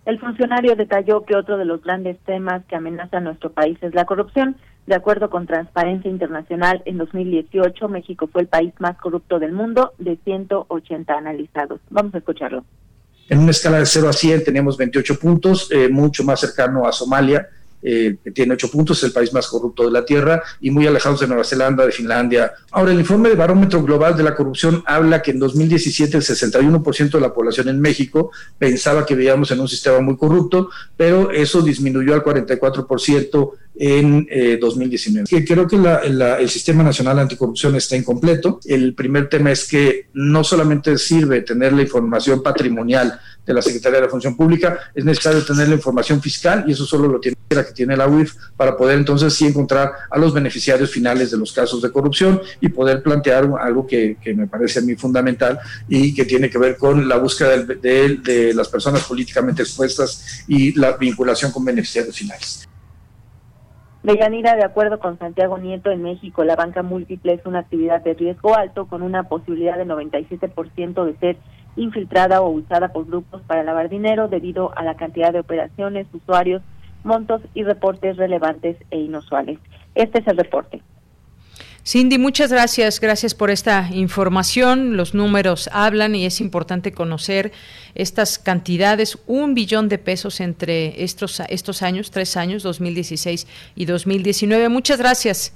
el 0.04 0.19
funcionario 0.19 0.75
detalló 0.75 1.25
que 1.25 1.37
otro 1.37 1.57
de 1.57 1.64
los 1.64 1.81
grandes 1.81 2.19
temas 2.26 2.64
que 2.66 2.75
amenaza 2.75 3.19
a 3.19 3.21
nuestro 3.21 3.52
país 3.52 3.78
es 3.83 3.95
la 3.95 4.04
corrupción. 4.04 4.57
De 4.87 4.97
acuerdo 4.97 5.31
con 5.31 5.47
Transparencia 5.47 6.11
Internacional, 6.11 6.83
en 6.87 6.99
2018 6.99 7.89
México 7.89 8.29
fue 8.33 8.43
el 8.43 8.49
país 8.49 8.73
más 8.81 8.97
corrupto 8.99 9.39
del 9.39 9.53
mundo 9.53 9.93
de 9.99 10.19
180 10.25 11.15
analizados. 11.15 11.81
Vamos 11.91 12.15
a 12.15 12.19
escucharlo. 12.19 12.65
En 13.29 13.39
una 13.39 13.53
escala 13.53 13.79
de 13.79 13.87
0 13.87 14.09
a 14.09 14.12
100 14.12 14.45
tenemos 14.45 14.77
28 14.77 15.19
puntos, 15.19 15.69
eh, 15.71 15.89
mucho 15.89 16.25
más 16.25 16.41
cercano 16.41 16.87
a 16.87 16.93
Somalia, 16.93 17.49
eh, 17.85 18.17
que 18.23 18.31
tiene 18.31 18.55
ocho 18.55 18.71
puntos, 18.71 18.99
es 18.99 19.05
el 19.05 19.12
país 19.12 19.33
más 19.33 19.49
corrupto 19.49 19.85
de 19.85 19.91
la 19.91 20.05
Tierra, 20.05 20.41
y 20.61 20.71
muy 20.71 20.87
alejados 20.87 21.19
de 21.19 21.27
Nueva 21.27 21.43
Zelanda, 21.43 21.85
de 21.85 21.91
Finlandia. 21.91 22.53
Ahora, 22.71 22.93
el 22.93 23.01
informe 23.01 23.29
de 23.29 23.35
Barómetro 23.35 23.83
Global 23.83 24.17
de 24.17 24.23
la 24.23 24.37
Corrupción 24.37 24.85
habla 24.87 25.21
que 25.21 25.33
en 25.33 25.41
2017 25.41 26.17
el 26.17 26.23
61% 26.23 27.11
de 27.11 27.21
la 27.21 27.35
población 27.35 27.69
en 27.69 27.81
México 27.81 28.31
pensaba 28.57 29.05
que 29.05 29.17
vivíamos 29.17 29.51
en 29.51 29.59
un 29.59 29.69
sistema 29.69 30.01
muy 30.01 30.17
corrupto, 30.17 30.71
pero 30.97 31.33
eso 31.33 31.61
disminuyó 31.61 32.15
al 32.15 32.23
44% 32.23 33.51
en 33.75 34.26
2019. 34.61 35.26
Eh, 35.31 35.45
creo 35.47 35.67
que 35.67 35.76
el 35.76 36.49
Sistema 36.49 36.83
Nacional 36.83 37.19
Anticorrupción 37.19 37.75
está 37.76 37.97
incompleto. 37.97 38.61
El 38.64 38.95
primer 38.95 39.29
tema 39.29 39.50
es 39.50 39.69
que 39.69 40.07
no 40.14 40.45
solamente 40.45 40.97
sirve 40.99 41.43
tener 41.43 41.73
la 41.73 41.83
información 41.83 42.43
patrimonial 42.43 43.19
de 43.47 43.55
la 43.55 43.62
Secretaría 43.62 43.99
de 43.99 44.07
la 44.07 44.11
Función 44.11 44.37
Pública, 44.37 44.79
es 44.95 45.05
necesario 45.05 45.45
tener 45.45 45.69
la 45.69 45.75
información 45.75 46.23
fiscal 46.23 46.64
y 46.67 46.73
eso 46.73 46.87
solo 46.87 47.09
lo 47.09 47.21
tiene 47.21 47.37
la 47.50 47.67
que 47.67 47.73
tiene 47.73 47.97
la 47.97 48.07
UIF 48.07 48.35
para 48.57 48.76
poder 48.76 48.99
entonces 48.99 49.35
sí 49.35 49.47
encontrar 49.47 49.93
a 50.11 50.19
los 50.19 50.33
beneficiarios 50.33 50.91
finales 50.91 51.31
de 51.31 51.37
los 51.37 51.52
casos 51.52 51.83
de 51.83 51.91
corrupción 51.91 52.41
y 52.61 52.69
poder 52.69 53.02
plantear 53.02 53.50
algo 53.61 53.87
que, 53.87 54.17
me 54.35 54.47
parece 54.47 54.79
a 54.79 54.83
mí 54.83 54.95
fundamental 54.95 55.59
y 55.88 56.14
que 56.14 56.25
tiene 56.25 56.49
que 56.49 56.59
ver 56.59 56.76
con 56.76 57.09
la 57.09 57.17
búsqueda 57.17 57.59
de, 57.59 58.19
de 58.23 58.55
las 58.55 58.69
personas 58.69 59.02
políticamente 59.05 59.62
expuestas 59.62 60.45
y 60.47 60.73
la 60.79 60.97
vinculación 60.97 61.52
con 61.52 61.64
beneficiarios 61.64 62.17
finales. 62.17 62.67
Deyanira, 64.03 64.57
de 64.57 64.65
acuerdo 64.65 64.99
con 64.99 65.17
Santiago 65.21 65.59
Nieto, 65.59 65.93
en 65.93 66.03
México 66.03 66.43
la 66.43 66.57
banca 66.57 66.83
múltiple 66.83 67.35
es 67.35 67.47
una 67.47 67.61
actividad 67.61 68.03
de 68.03 68.15
riesgo 68.15 68.57
alto 68.57 68.87
con 68.87 69.01
una 69.01 69.29
posibilidad 69.29 69.77
de 69.77 69.87
97% 69.87 71.05
de 71.05 71.17
ser 71.19 71.37
infiltrada 71.77 72.43
o 72.43 72.51
usada 72.51 72.89
por 72.89 73.07
grupos 73.07 73.43
para 73.43 73.63
lavar 73.63 73.89
dinero 73.89 74.27
debido 74.27 74.77
a 74.77 74.83
la 74.83 74.97
cantidad 74.97 75.33
de 75.33 75.39
operaciones, 75.39 76.09
usuarios, 76.13 76.63
montos 77.05 77.43
y 77.55 77.63
reportes 77.63 78.17
relevantes 78.17 78.77
e 78.91 78.99
inusuales. 78.99 79.61
Este 79.95 80.21
es 80.21 80.27
el 80.27 80.37
reporte. 80.37 80.83
Cindy, 81.85 82.17
muchas 82.17 82.53
gracias, 82.53 83.01
gracias 83.01 83.35
por 83.35 83.51
esta 83.51 83.89
información. 83.91 84.97
Los 84.97 85.15
números 85.15 85.69
hablan 85.73 86.15
y 86.15 86.25
es 86.27 86.41
importante 86.41 86.93
conocer 86.93 87.51
estas 87.97 88.39
cantidades, 88.39 89.19
un 89.27 89.55
billón 89.55 89.89
de 89.89 89.99
pesos 89.99 90.41
entre 90.41 91.03
estos, 91.03 91.41
estos 91.49 91.83
años, 91.83 92.12
tres 92.12 92.37
años, 92.37 92.62
2016 92.62 93.49
y 93.75 93.85
2019. 93.87 94.69
Muchas 94.69 94.99
gracias. 94.99 95.55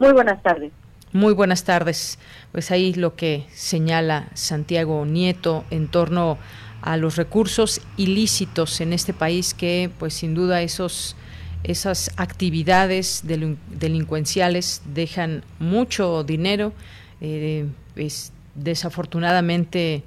Muy 0.00 0.12
buenas 0.12 0.42
tardes. 0.42 0.72
Muy 1.12 1.34
buenas 1.34 1.62
tardes. 1.62 2.18
Pues 2.50 2.72
ahí 2.72 2.92
lo 2.94 3.14
que 3.14 3.46
señala 3.54 4.28
Santiago 4.34 5.06
Nieto 5.06 5.64
en 5.70 5.86
torno 5.86 6.38
a 6.82 6.96
los 6.96 7.14
recursos 7.14 7.80
ilícitos 7.96 8.80
en 8.80 8.92
este 8.92 9.12
país 9.12 9.54
que 9.54 9.88
pues 10.00 10.14
sin 10.14 10.34
duda 10.34 10.62
esos 10.62 11.14
esas 11.64 12.10
actividades 12.16 13.22
delincuenciales 13.24 14.82
dejan 14.94 15.44
mucho 15.58 16.24
dinero. 16.24 16.72
Eh, 17.20 17.66
desafortunadamente, 18.54 20.02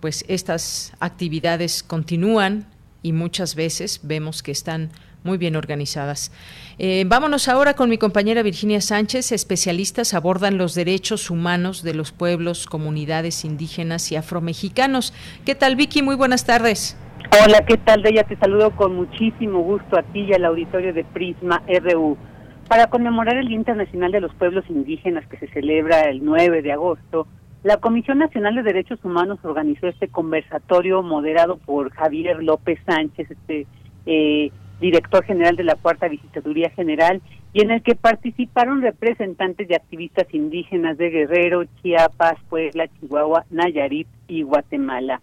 pues 0.00 0.24
estas 0.28 0.92
actividades 1.00 1.82
continúan 1.82 2.66
y 3.02 3.12
muchas 3.12 3.54
veces 3.54 4.00
vemos 4.02 4.42
que 4.42 4.52
están 4.52 4.90
muy 5.24 5.38
bien 5.38 5.56
organizadas. 5.56 6.30
Eh, 6.78 7.04
vámonos 7.06 7.48
ahora 7.48 7.74
con 7.74 7.90
mi 7.90 7.98
compañera 7.98 8.42
Virginia 8.42 8.80
Sánchez. 8.80 9.32
Especialistas 9.32 10.14
abordan 10.14 10.58
los 10.58 10.74
derechos 10.74 11.30
humanos 11.30 11.82
de 11.82 11.94
los 11.94 12.12
pueblos, 12.12 12.66
comunidades 12.66 13.44
indígenas 13.44 14.12
y 14.12 14.16
afromexicanos. 14.16 15.12
¿Qué 15.44 15.54
tal, 15.54 15.76
Vicky? 15.76 16.02
Muy 16.02 16.14
buenas 16.14 16.44
tardes. 16.44 16.96
Hola, 17.18 17.64
¿qué 17.66 17.76
tal, 17.76 18.02
Deya? 18.02 18.22
Te 18.24 18.36
saludo 18.36 18.70
con 18.70 18.94
muchísimo 18.94 19.60
gusto 19.60 19.98
a 19.98 20.02
ti 20.02 20.20
y 20.20 20.32
al 20.34 20.44
auditorio 20.44 20.94
de 20.94 21.04
Prisma 21.04 21.62
RU. 21.66 22.16
Para 22.68 22.86
conmemorar 22.86 23.36
el 23.36 23.48
Día 23.48 23.56
Internacional 23.56 24.12
de 24.12 24.20
los 24.20 24.32
Pueblos 24.34 24.64
Indígenas 24.68 25.26
que 25.26 25.36
se 25.38 25.48
celebra 25.48 26.02
el 26.02 26.24
9 26.24 26.62
de 26.62 26.72
agosto, 26.72 27.26
la 27.64 27.78
Comisión 27.78 28.18
Nacional 28.18 28.54
de 28.54 28.62
Derechos 28.62 29.04
Humanos 29.04 29.40
organizó 29.42 29.88
este 29.88 30.08
conversatorio 30.08 31.02
moderado 31.02 31.58
por 31.58 31.90
Javier 31.90 32.42
López 32.42 32.78
Sánchez, 32.86 33.30
este 33.30 33.66
eh, 34.06 34.52
director 34.80 35.24
general 35.24 35.56
de 35.56 35.64
la 35.64 35.74
Cuarta 35.74 36.06
Visitaduría 36.08 36.70
General, 36.70 37.20
y 37.52 37.62
en 37.62 37.72
el 37.72 37.82
que 37.82 37.96
participaron 37.96 38.80
representantes 38.80 39.66
de 39.66 39.74
activistas 39.74 40.32
indígenas 40.32 40.96
de 40.98 41.10
Guerrero, 41.10 41.64
Chiapas, 41.82 42.36
Puebla, 42.48 42.86
Chihuahua, 43.00 43.44
Nayarit 43.50 44.06
y 44.28 44.42
Guatemala. 44.42 45.20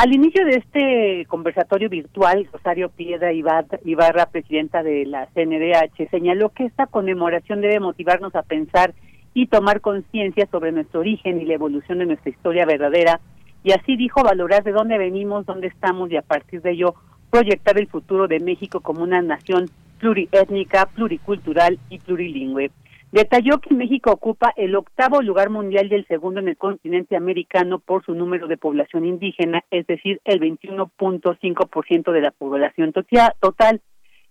Al 0.00 0.14
inicio 0.14 0.44
de 0.44 0.52
este 0.52 1.26
conversatorio 1.26 1.88
virtual, 1.88 2.48
Rosario 2.52 2.88
Piedra 2.88 3.32
Ibarra, 3.32 4.26
presidenta 4.26 4.84
de 4.84 5.04
la 5.04 5.26
CNDH, 5.34 6.08
señaló 6.12 6.50
que 6.50 6.66
esta 6.66 6.86
conmemoración 6.86 7.60
debe 7.60 7.80
motivarnos 7.80 8.32
a 8.36 8.44
pensar 8.44 8.94
y 9.34 9.48
tomar 9.48 9.80
conciencia 9.80 10.46
sobre 10.52 10.70
nuestro 10.70 11.00
origen 11.00 11.40
y 11.40 11.46
la 11.46 11.54
evolución 11.54 11.98
de 11.98 12.06
nuestra 12.06 12.30
historia 12.30 12.64
verdadera, 12.64 13.18
y 13.64 13.72
así 13.72 13.96
dijo 13.96 14.22
valorar 14.22 14.62
de 14.62 14.70
dónde 14.70 14.98
venimos, 14.98 15.46
dónde 15.46 15.66
estamos 15.66 16.12
y 16.12 16.16
a 16.16 16.22
partir 16.22 16.62
de 16.62 16.74
ello 16.74 16.94
proyectar 17.32 17.76
el 17.76 17.88
futuro 17.88 18.28
de 18.28 18.38
México 18.38 18.78
como 18.78 19.02
una 19.02 19.20
nación 19.20 19.68
pluriétnica, 19.98 20.86
pluricultural 20.94 21.76
y 21.90 21.98
plurilingüe. 21.98 22.70
Detalló 23.10 23.58
que 23.58 23.74
México 23.74 24.12
ocupa 24.12 24.52
el 24.54 24.76
octavo 24.76 25.22
lugar 25.22 25.48
mundial 25.48 25.88
y 25.90 25.94
el 25.94 26.06
segundo 26.08 26.40
en 26.40 26.48
el 26.48 26.58
continente 26.58 27.16
americano 27.16 27.78
por 27.78 28.04
su 28.04 28.14
número 28.14 28.48
de 28.48 28.58
población 28.58 29.06
indígena, 29.06 29.64
es 29.70 29.86
decir, 29.86 30.20
el 30.26 30.40
21.5% 30.40 32.12
de 32.12 32.20
la 32.20 32.32
población 32.32 32.92
total, 32.92 33.80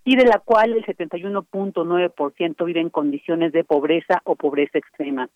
y 0.05 0.15
de 0.15 0.25
la 0.25 0.37
cual 0.37 0.73
el 0.73 0.85
71.9% 0.85 2.65
vive 2.65 2.79
en 2.79 2.91
condiciones 2.91 3.51
de 3.51 3.63
pobreza 3.63 4.21
o 4.25 4.35
pobreza 4.35 4.77
extrema. 4.77 5.27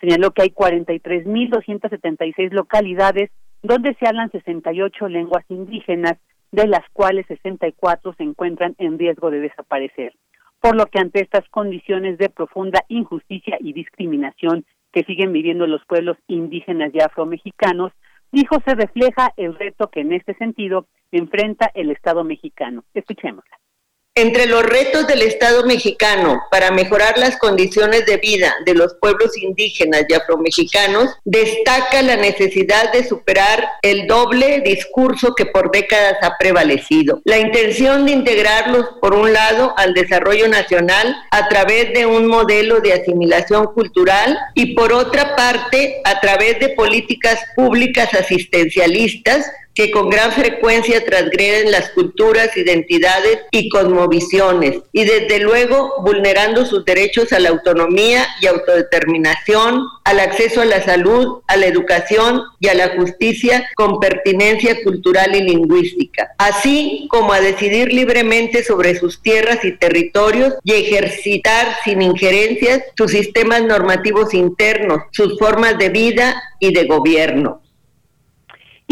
Señaló 0.00 0.30
que 0.30 0.42
hay 0.42 0.50
43.276 0.50 2.52
localidades 2.52 3.32
donde 3.62 3.94
se 3.94 4.06
hablan 4.06 4.30
68 4.30 5.08
lenguas 5.08 5.44
indígenas, 5.48 6.14
de 6.52 6.68
las 6.68 6.88
cuales 6.92 7.26
64 7.26 8.14
se 8.14 8.22
encuentran 8.22 8.76
en 8.78 9.00
riesgo 9.00 9.32
de 9.32 9.40
desaparecer 9.40 10.12
por 10.64 10.76
lo 10.76 10.86
que 10.86 10.98
ante 10.98 11.22
estas 11.22 11.46
condiciones 11.50 12.16
de 12.16 12.30
profunda 12.30 12.86
injusticia 12.88 13.58
y 13.60 13.74
discriminación 13.74 14.64
que 14.92 15.02
siguen 15.02 15.30
viviendo 15.30 15.66
los 15.66 15.84
pueblos 15.84 16.16
indígenas 16.26 16.90
y 16.94 17.02
afromexicanos, 17.02 17.92
dijo 18.32 18.56
se 18.64 18.74
refleja 18.74 19.30
el 19.36 19.54
reto 19.56 19.90
que 19.90 20.00
en 20.00 20.14
este 20.14 20.32
sentido 20.36 20.86
enfrenta 21.12 21.70
el 21.74 21.90
Estado 21.90 22.24
mexicano. 22.24 22.82
Escuchémosla. 22.94 23.58
Entre 24.16 24.46
los 24.46 24.62
retos 24.62 25.08
del 25.08 25.22
Estado 25.22 25.64
mexicano 25.64 26.40
para 26.48 26.70
mejorar 26.70 27.18
las 27.18 27.36
condiciones 27.36 28.06
de 28.06 28.16
vida 28.18 28.54
de 28.64 28.72
los 28.74 28.94
pueblos 29.00 29.36
indígenas 29.36 30.04
y 30.08 30.14
afromexicanos, 30.14 31.10
destaca 31.24 32.00
la 32.00 32.14
necesidad 32.14 32.92
de 32.92 33.02
superar 33.02 33.66
el 33.82 34.06
doble 34.06 34.60
discurso 34.60 35.34
que 35.34 35.46
por 35.46 35.72
décadas 35.72 36.14
ha 36.22 36.38
prevalecido. 36.38 37.22
La 37.24 37.38
intención 37.38 38.06
de 38.06 38.12
integrarlos, 38.12 38.86
por 39.00 39.14
un 39.14 39.32
lado, 39.32 39.74
al 39.76 39.94
desarrollo 39.94 40.46
nacional 40.46 41.16
a 41.32 41.48
través 41.48 41.92
de 41.92 42.06
un 42.06 42.28
modelo 42.28 42.78
de 42.78 42.92
asimilación 42.92 43.66
cultural 43.74 44.38
y 44.54 44.76
por 44.76 44.92
otra 44.92 45.34
parte, 45.34 46.00
a 46.04 46.20
través 46.20 46.60
de 46.60 46.68
políticas 46.68 47.40
públicas 47.56 48.14
asistencialistas 48.14 49.50
que 49.74 49.90
con 49.90 50.08
gran 50.08 50.32
frecuencia 50.32 51.04
transgreden 51.04 51.70
las 51.70 51.90
culturas, 51.90 52.56
identidades 52.56 53.40
y 53.50 53.68
cosmovisiones, 53.68 54.78
y 54.92 55.04
desde 55.04 55.40
luego 55.40 55.94
vulnerando 56.02 56.64
sus 56.64 56.84
derechos 56.84 57.32
a 57.32 57.40
la 57.40 57.50
autonomía 57.50 58.26
y 58.40 58.46
autodeterminación, 58.46 59.82
al 60.04 60.20
acceso 60.20 60.60
a 60.60 60.64
la 60.64 60.82
salud, 60.82 61.40
a 61.48 61.56
la 61.56 61.66
educación 61.66 62.42
y 62.60 62.68
a 62.68 62.74
la 62.74 62.90
justicia 62.96 63.68
con 63.74 63.98
pertinencia 63.98 64.82
cultural 64.84 65.34
y 65.34 65.42
lingüística, 65.42 66.30
así 66.38 67.08
como 67.10 67.32
a 67.32 67.40
decidir 67.40 67.92
libremente 67.92 68.62
sobre 68.62 68.98
sus 68.98 69.22
tierras 69.22 69.64
y 69.64 69.72
territorios 69.72 70.54
y 70.62 70.72
ejercitar 70.74 71.76
sin 71.84 72.02
injerencias 72.02 72.82
sus 72.96 73.10
sistemas 73.10 73.62
normativos 73.62 74.34
internos, 74.34 75.00
sus 75.10 75.38
formas 75.38 75.78
de 75.78 75.88
vida 75.88 76.42
y 76.60 76.72
de 76.72 76.84
gobierno. 76.84 77.63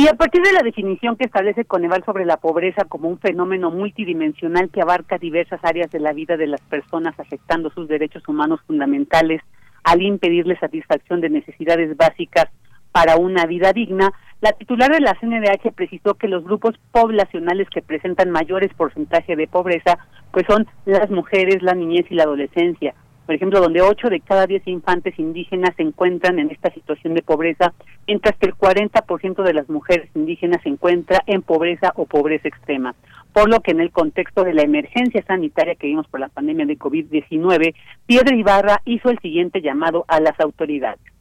Y 0.03 0.09
a 0.09 0.15
partir 0.15 0.43
de 0.43 0.51
la 0.51 0.65
definición 0.65 1.15
que 1.15 1.27
establece 1.27 1.65
Coneval 1.65 2.03
sobre 2.05 2.25
la 2.25 2.37
pobreza 2.37 2.85
como 2.87 3.09
un 3.09 3.21
fenómeno 3.21 3.71
multidimensional 3.71 4.69
que 4.69 4.83
abarca 4.83 5.17
diversas 5.17 5.61
áreas 5.63 5.93
de 5.93 6.01
la 6.01 6.13
vida 6.13 6.37
de 6.37 6.49
las 6.49 6.61
personas 6.63 7.15
afectando 7.21 7.71
sus 7.71 7.87
derechos 7.87 8.27
humanos 8.27 8.59
fundamentales 8.67 9.43
al 9.85 10.03
impedirle 10.03 10.59
satisfacción 10.59 11.21
de 11.21 11.31
necesidades 11.31 11.97
básicas 11.97 12.47
para 12.91 13.15
una 13.15 13.47
vida 13.47 13.73
digna, 13.73 14.11
la 14.41 14.51
titular 14.51 14.91
de 14.91 14.99
la 14.99 15.15
CNDH 15.21 15.73
precisó 15.73 16.15
que 16.15 16.27
los 16.27 16.43
grupos 16.43 16.75
poblacionales 16.91 17.71
que 17.71 17.81
presentan 17.81 18.33
mayores 18.33 18.75
porcentajes 18.75 19.39
de 19.39 19.47
pobreza 19.47 19.99
pues 20.33 20.47
son 20.49 20.67
las 20.85 21.11
mujeres, 21.11 21.63
la 21.63 21.75
niñez 21.75 22.07
y 22.11 22.17
la 22.17 22.25
adolescencia, 22.25 22.93
por 23.27 23.35
ejemplo, 23.35 23.61
donde 23.61 23.83
8 23.83 24.09
de 24.09 24.21
cada 24.21 24.47
10 24.47 24.67
infantes 24.67 25.19
indígenas 25.19 25.75
se 25.77 25.83
encuentran 25.83 26.39
en 26.39 26.51
esta 26.51 26.73
situación 26.73 27.15
de 27.15 27.23
pobreza, 27.23 27.73
mientras 28.07 28.37
que 28.37 28.47
el 28.47 28.55
40% 28.55 29.43
de 29.43 29.55
las 29.55 29.69
mujeres 29.69 30.09
indígenas 30.15 30.63
se 30.63 30.69
encuentra 30.69 31.23
en 31.27 31.43
pobreza 31.43 31.93
o 31.97 32.07
pobreza 32.07 32.49
extrema. 32.49 32.95
Por 33.33 33.49
lo 33.49 33.61
que 33.61 33.71
en 33.71 33.81
el 33.81 33.91
contexto 33.91 34.45
de 34.45 34.55
la 34.55 34.63
emergencia 34.63 35.23
sanitaria 35.23 35.75
que 35.75 35.87
vimos 35.87 36.07
por 36.09 36.21
la 36.21 36.29
pandemia 36.29 36.67
de 36.67 36.79
COVID-19, 36.79 37.75
Piedra 38.07 38.37
Ibarra 38.37 38.83
hizo 38.85 39.11
el 39.11 39.19
siguiente 39.21 39.63
llamado 39.63 40.05
a 40.09 40.21
las 40.21 40.39
autoridades. 40.41 41.12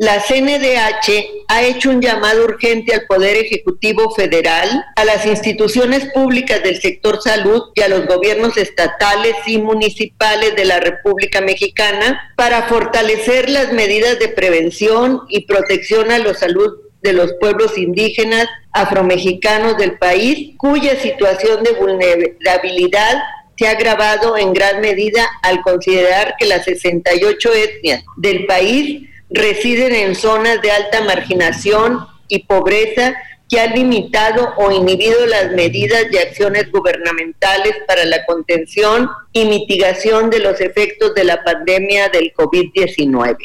La 0.00 0.20
CNDH 0.20 1.46
ha 1.48 1.62
hecho 1.64 1.90
un 1.90 2.00
llamado 2.00 2.44
urgente 2.44 2.94
al 2.94 3.06
Poder 3.06 3.36
Ejecutivo 3.36 4.14
Federal, 4.14 4.84
a 4.94 5.04
las 5.04 5.26
instituciones 5.26 6.06
públicas 6.12 6.62
del 6.62 6.80
sector 6.80 7.20
salud 7.20 7.62
y 7.74 7.80
a 7.80 7.88
los 7.88 8.06
gobiernos 8.06 8.56
estatales 8.56 9.34
y 9.46 9.58
municipales 9.58 10.54
de 10.54 10.64
la 10.64 10.78
República 10.78 11.40
Mexicana 11.40 12.32
para 12.36 12.68
fortalecer 12.68 13.50
las 13.50 13.72
medidas 13.72 14.20
de 14.20 14.28
prevención 14.28 15.22
y 15.28 15.46
protección 15.46 16.12
a 16.12 16.18
la 16.18 16.32
salud 16.34 16.76
de 17.02 17.12
los 17.12 17.34
pueblos 17.40 17.76
indígenas 17.76 18.46
afromexicanos 18.72 19.76
del 19.78 19.98
país, 19.98 20.54
cuya 20.58 21.00
situación 21.00 21.64
de 21.64 21.72
vulnerabilidad 21.72 23.22
se 23.58 23.66
ha 23.66 23.72
agravado 23.72 24.36
en 24.36 24.52
gran 24.52 24.80
medida 24.80 25.28
al 25.42 25.62
considerar 25.62 26.36
que 26.38 26.46
las 26.46 26.64
68 26.64 27.52
etnias 27.54 28.04
del 28.16 28.46
país 28.46 29.08
residen 29.30 29.94
en 29.94 30.14
zonas 30.14 30.60
de 30.62 30.70
alta 30.70 31.02
marginación 31.04 32.00
y 32.28 32.44
pobreza 32.44 33.14
que 33.48 33.60
han 33.60 33.72
limitado 33.72 34.54
o 34.58 34.70
inhibido 34.70 35.24
las 35.26 35.52
medidas 35.52 36.06
y 36.12 36.18
acciones 36.18 36.70
gubernamentales 36.70 37.74
para 37.86 38.04
la 38.04 38.24
contención 38.26 39.08
y 39.32 39.46
mitigación 39.46 40.28
de 40.28 40.40
los 40.40 40.60
efectos 40.60 41.14
de 41.14 41.24
la 41.24 41.42
pandemia 41.42 42.08
del 42.08 42.32
COVID-19. 42.34 43.36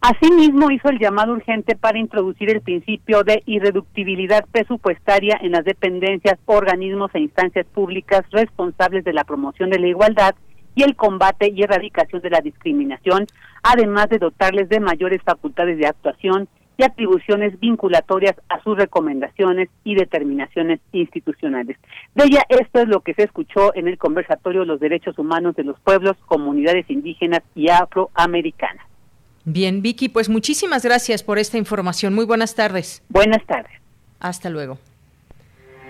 Asimismo, 0.00 0.70
hizo 0.70 0.88
el 0.88 0.98
llamado 0.98 1.32
urgente 1.32 1.74
para 1.74 1.98
introducir 1.98 2.50
el 2.50 2.60
principio 2.60 3.24
de 3.24 3.42
irreductibilidad 3.46 4.44
presupuestaria 4.52 5.38
en 5.40 5.52
las 5.52 5.64
dependencias, 5.64 6.38
organismos 6.44 7.10
e 7.14 7.20
instancias 7.20 7.66
públicas 7.66 8.24
responsables 8.30 9.04
de 9.04 9.12
la 9.12 9.24
promoción 9.24 9.70
de 9.70 9.78
la 9.78 9.86
igualdad 9.88 10.34
y 10.76 10.84
el 10.84 10.94
combate 10.94 11.48
y 11.48 11.62
erradicación 11.62 12.22
de 12.22 12.30
la 12.30 12.40
discriminación, 12.40 13.26
además 13.64 14.08
de 14.10 14.18
dotarles 14.18 14.68
de 14.68 14.78
mayores 14.78 15.20
facultades 15.22 15.78
de 15.78 15.86
actuación 15.86 16.48
y 16.78 16.84
atribuciones 16.84 17.58
vinculatorias 17.58 18.36
a 18.50 18.62
sus 18.62 18.76
recomendaciones 18.76 19.70
y 19.82 19.94
determinaciones 19.94 20.78
institucionales. 20.92 21.78
De 22.14 22.24
ella, 22.24 22.44
esto 22.50 22.80
es 22.80 22.88
lo 22.88 23.00
que 23.00 23.14
se 23.14 23.22
escuchó 23.24 23.74
en 23.74 23.88
el 23.88 23.96
conversatorio 23.96 24.66
los 24.66 24.78
derechos 24.78 25.18
humanos 25.18 25.56
de 25.56 25.64
los 25.64 25.80
pueblos, 25.80 26.16
comunidades 26.26 26.88
indígenas 26.90 27.40
y 27.54 27.70
afroamericanas. 27.70 28.84
Bien, 29.46 29.80
Vicky, 29.80 30.10
pues 30.10 30.28
muchísimas 30.28 30.84
gracias 30.84 31.22
por 31.22 31.38
esta 31.38 31.56
información. 31.56 32.14
Muy 32.14 32.26
buenas 32.26 32.54
tardes. 32.54 33.02
Buenas 33.08 33.44
tardes. 33.46 33.72
Hasta 34.20 34.50
luego. 34.50 34.78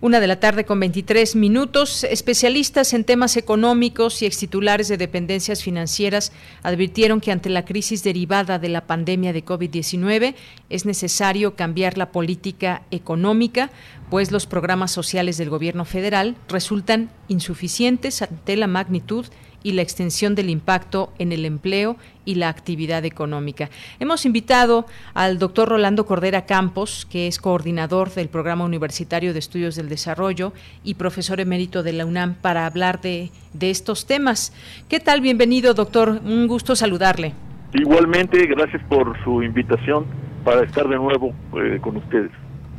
Una 0.00 0.20
de 0.20 0.28
la 0.28 0.38
tarde 0.38 0.64
con 0.64 0.78
23 0.78 1.34
minutos. 1.34 2.04
Especialistas 2.04 2.92
en 2.92 3.02
temas 3.02 3.36
económicos 3.36 4.22
y 4.22 4.26
extitulares 4.26 4.86
de 4.86 4.96
dependencias 4.96 5.64
financieras 5.64 6.30
advirtieron 6.62 7.20
que 7.20 7.32
ante 7.32 7.50
la 7.50 7.64
crisis 7.64 8.04
derivada 8.04 8.60
de 8.60 8.68
la 8.68 8.86
pandemia 8.86 9.32
de 9.32 9.44
COVID-19 9.44 10.36
es 10.70 10.86
necesario 10.86 11.56
cambiar 11.56 11.98
la 11.98 12.12
política 12.12 12.82
económica, 12.92 13.72
pues 14.08 14.30
los 14.30 14.46
programas 14.46 14.92
sociales 14.92 15.36
del 15.36 15.50
gobierno 15.50 15.84
federal 15.84 16.36
resultan 16.48 17.10
insuficientes 17.26 18.22
ante 18.22 18.56
la 18.56 18.68
magnitud 18.68 19.26
y 19.62 19.72
la 19.72 19.82
extensión 19.82 20.34
del 20.34 20.50
impacto 20.50 21.12
en 21.18 21.32
el 21.32 21.44
empleo 21.44 21.96
y 22.24 22.34
la 22.34 22.48
actividad 22.48 23.04
económica. 23.04 23.70
Hemos 24.00 24.26
invitado 24.26 24.86
al 25.14 25.38
doctor 25.38 25.68
Rolando 25.68 26.06
Cordera 26.06 26.46
Campos, 26.46 27.06
que 27.10 27.26
es 27.26 27.38
coordinador 27.38 28.12
del 28.12 28.28
Programa 28.28 28.64
Universitario 28.64 29.32
de 29.32 29.38
Estudios 29.38 29.76
del 29.76 29.88
Desarrollo 29.88 30.52
y 30.84 30.94
profesor 30.94 31.40
emérito 31.40 31.82
de 31.82 31.92
la 31.92 32.06
UNAM, 32.06 32.34
para 32.34 32.66
hablar 32.66 33.00
de, 33.00 33.30
estos 33.60 34.06
temas. 34.06 34.52
¿Qué 34.88 35.00
tal? 35.00 35.20
Bienvenido, 35.20 35.74
doctor. 35.74 36.20
Un 36.24 36.46
gusto 36.46 36.76
saludarle. 36.76 37.32
Igualmente, 37.74 38.46
gracias 38.46 38.82
por 38.88 39.16
su 39.24 39.42
invitación 39.42 40.06
para 40.44 40.64
estar 40.64 40.88
de 40.88 40.96
nuevo 40.96 41.34
eh, 41.56 41.78
con 41.80 41.96
ustedes. 41.96 42.30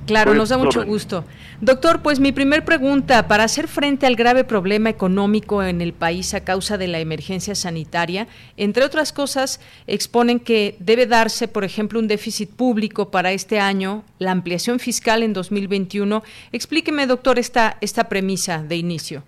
Claro, 0.09 0.33
nos 0.33 0.49
da 0.49 0.57
mucho 0.57 0.83
gusto. 0.85 1.23
Doctor, 1.61 2.01
pues 2.01 2.19
mi 2.19 2.31
primer 2.31 2.65
pregunta, 2.65 3.27
para 3.27 3.43
hacer 3.43 3.67
frente 3.67 4.07
al 4.07 4.15
grave 4.15 4.43
problema 4.43 4.89
económico 4.89 5.61
en 5.61 5.81
el 5.81 5.93
país 5.93 6.33
a 6.33 6.43
causa 6.43 6.79
de 6.79 6.87
la 6.87 6.99
emergencia 6.99 7.53
sanitaria, 7.53 8.27
entre 8.57 8.83
otras 8.83 9.13
cosas, 9.13 9.61
exponen 9.85 10.39
que 10.39 10.75
debe 10.79 11.05
darse, 11.05 11.47
por 11.47 11.63
ejemplo, 11.63 11.99
un 11.99 12.07
déficit 12.07 12.49
público 12.49 13.11
para 13.11 13.33
este 13.33 13.59
año, 13.59 14.03
la 14.17 14.31
ampliación 14.31 14.79
fiscal 14.79 15.21
en 15.21 15.33
2021. 15.33 16.23
Explíqueme, 16.53 17.05
doctor, 17.05 17.37
esta, 17.37 17.77
esta 17.79 18.09
premisa 18.09 18.63
de 18.63 18.77
inicio. 18.77 19.21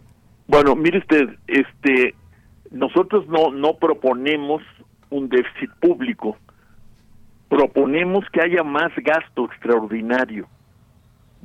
Bueno, 0.47 0.75
mire 0.75 0.97
usted, 0.97 1.29
este, 1.45 2.15
nosotros 2.71 3.27
no, 3.27 3.51
no 3.51 3.75
proponemos 3.75 4.63
un 5.11 5.29
déficit 5.29 5.69
público, 5.79 6.39
proponemos 7.49 8.25
que 8.33 8.41
haya 8.41 8.63
más 8.63 8.91
gasto 8.95 9.45
extraordinario 9.45 10.47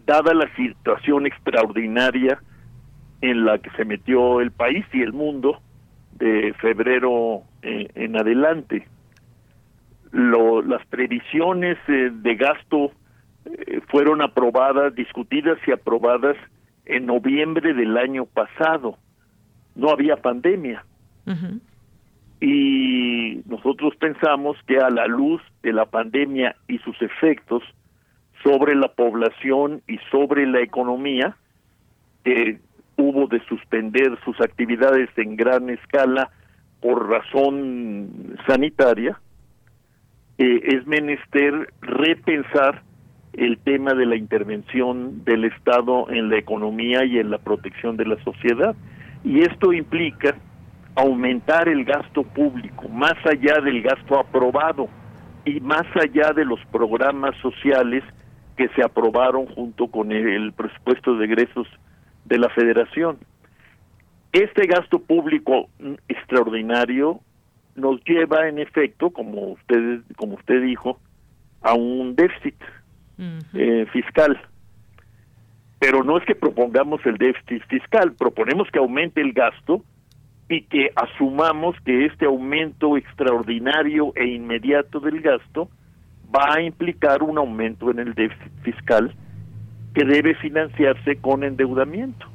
dada 0.06 0.32
la 0.32 0.48
situación 0.54 1.26
extraordinaria 1.26 2.40
en 3.20 3.44
la 3.44 3.58
que 3.58 3.70
se 3.70 3.84
metió 3.84 4.40
el 4.40 4.52
país 4.52 4.86
y 4.92 5.02
el 5.02 5.12
mundo 5.12 5.60
de 6.12 6.54
febrero 6.60 7.42
eh, 7.62 7.88
en 7.94 8.16
adelante. 8.16 8.86
las 10.12 10.86
previsiones 10.86 11.76
eh, 11.88 12.10
de 12.12 12.34
gasto 12.36 12.92
eh, 13.44 13.80
fueron 13.88 14.22
aprobadas, 14.22 14.94
discutidas 14.94 15.58
y 15.66 15.72
aprobadas 15.72 16.36
en 16.86 17.06
noviembre 17.06 17.74
del 17.74 17.96
año 17.96 18.24
pasado. 18.26 18.96
No 19.74 19.90
había 19.90 20.16
pandemia. 20.16 20.84
Y 22.40 23.42
nosotros 23.46 23.94
pensamos 23.96 24.56
que 24.66 24.78
a 24.78 24.90
la 24.90 25.06
luz 25.06 25.42
de 25.62 25.72
la 25.72 25.86
pandemia 25.86 26.54
y 26.68 26.78
sus 26.78 27.00
efectos, 27.02 27.62
sobre 28.46 28.76
la 28.76 28.86
población 28.86 29.82
y 29.88 29.98
sobre 30.12 30.46
la 30.46 30.60
economía, 30.60 31.36
que 32.24 32.60
hubo 32.96 33.26
de 33.26 33.40
suspender 33.46 34.16
sus 34.24 34.40
actividades 34.40 35.10
en 35.16 35.34
gran 35.34 35.68
escala 35.68 36.30
por 36.80 37.08
razón 37.08 38.38
sanitaria, 38.46 39.18
eh, 40.38 40.60
es 40.62 40.86
menester 40.86 41.72
repensar 41.80 42.82
el 43.32 43.58
tema 43.58 43.94
de 43.94 44.06
la 44.06 44.14
intervención 44.14 45.24
del 45.24 45.44
Estado 45.46 46.08
en 46.10 46.30
la 46.30 46.38
economía 46.38 47.04
y 47.04 47.18
en 47.18 47.30
la 47.30 47.38
protección 47.38 47.96
de 47.96 48.06
la 48.06 48.22
sociedad. 48.22 48.76
Y 49.24 49.40
esto 49.40 49.72
implica 49.72 50.36
aumentar 50.94 51.68
el 51.68 51.84
gasto 51.84 52.22
público, 52.22 52.88
más 52.90 53.14
allá 53.24 53.60
del 53.60 53.82
gasto 53.82 54.20
aprobado 54.20 54.88
y 55.44 55.58
más 55.60 55.84
allá 55.96 56.32
de 56.32 56.44
los 56.44 56.60
programas 56.70 57.34
sociales 57.42 58.04
que 58.56 58.68
se 58.68 58.82
aprobaron 58.82 59.46
junto 59.46 59.88
con 59.88 60.12
el 60.12 60.52
presupuesto 60.52 61.16
de 61.16 61.26
egresos 61.26 61.66
de 62.24 62.38
la 62.38 62.48
federación. 62.50 63.18
Este 64.32 64.66
gasto 64.66 64.98
público 64.98 65.68
extraordinario 66.08 67.20
nos 67.74 68.02
lleva 68.04 68.48
en 68.48 68.58
efecto, 68.58 69.10
como 69.10 69.52
usted, 69.52 70.00
como 70.16 70.34
usted 70.34 70.62
dijo, 70.62 70.98
a 71.62 71.74
un 71.74 72.16
déficit 72.16 72.56
eh, 73.54 73.86
fiscal. 73.92 74.40
Pero 75.78 76.02
no 76.02 76.18
es 76.18 76.24
que 76.24 76.34
propongamos 76.34 77.04
el 77.04 77.18
déficit 77.18 77.62
fiscal, 77.68 78.12
proponemos 78.12 78.68
que 78.70 78.78
aumente 78.78 79.20
el 79.20 79.32
gasto 79.32 79.82
y 80.48 80.62
que 80.62 80.90
asumamos 80.96 81.76
que 81.84 82.06
este 82.06 82.24
aumento 82.24 82.96
extraordinario 82.96 84.12
e 84.16 84.26
inmediato 84.26 85.00
del 85.00 85.20
gasto 85.20 85.68
va 86.34 86.54
a 86.54 86.62
implicar 86.62 87.22
un 87.22 87.38
aumento 87.38 87.90
en 87.90 87.98
el 87.98 88.14
déficit 88.14 88.52
fiscal 88.62 89.14
que 89.94 90.04
debe 90.04 90.34
financiarse 90.34 91.16
con 91.16 91.44
endeudamiento. 91.44 92.26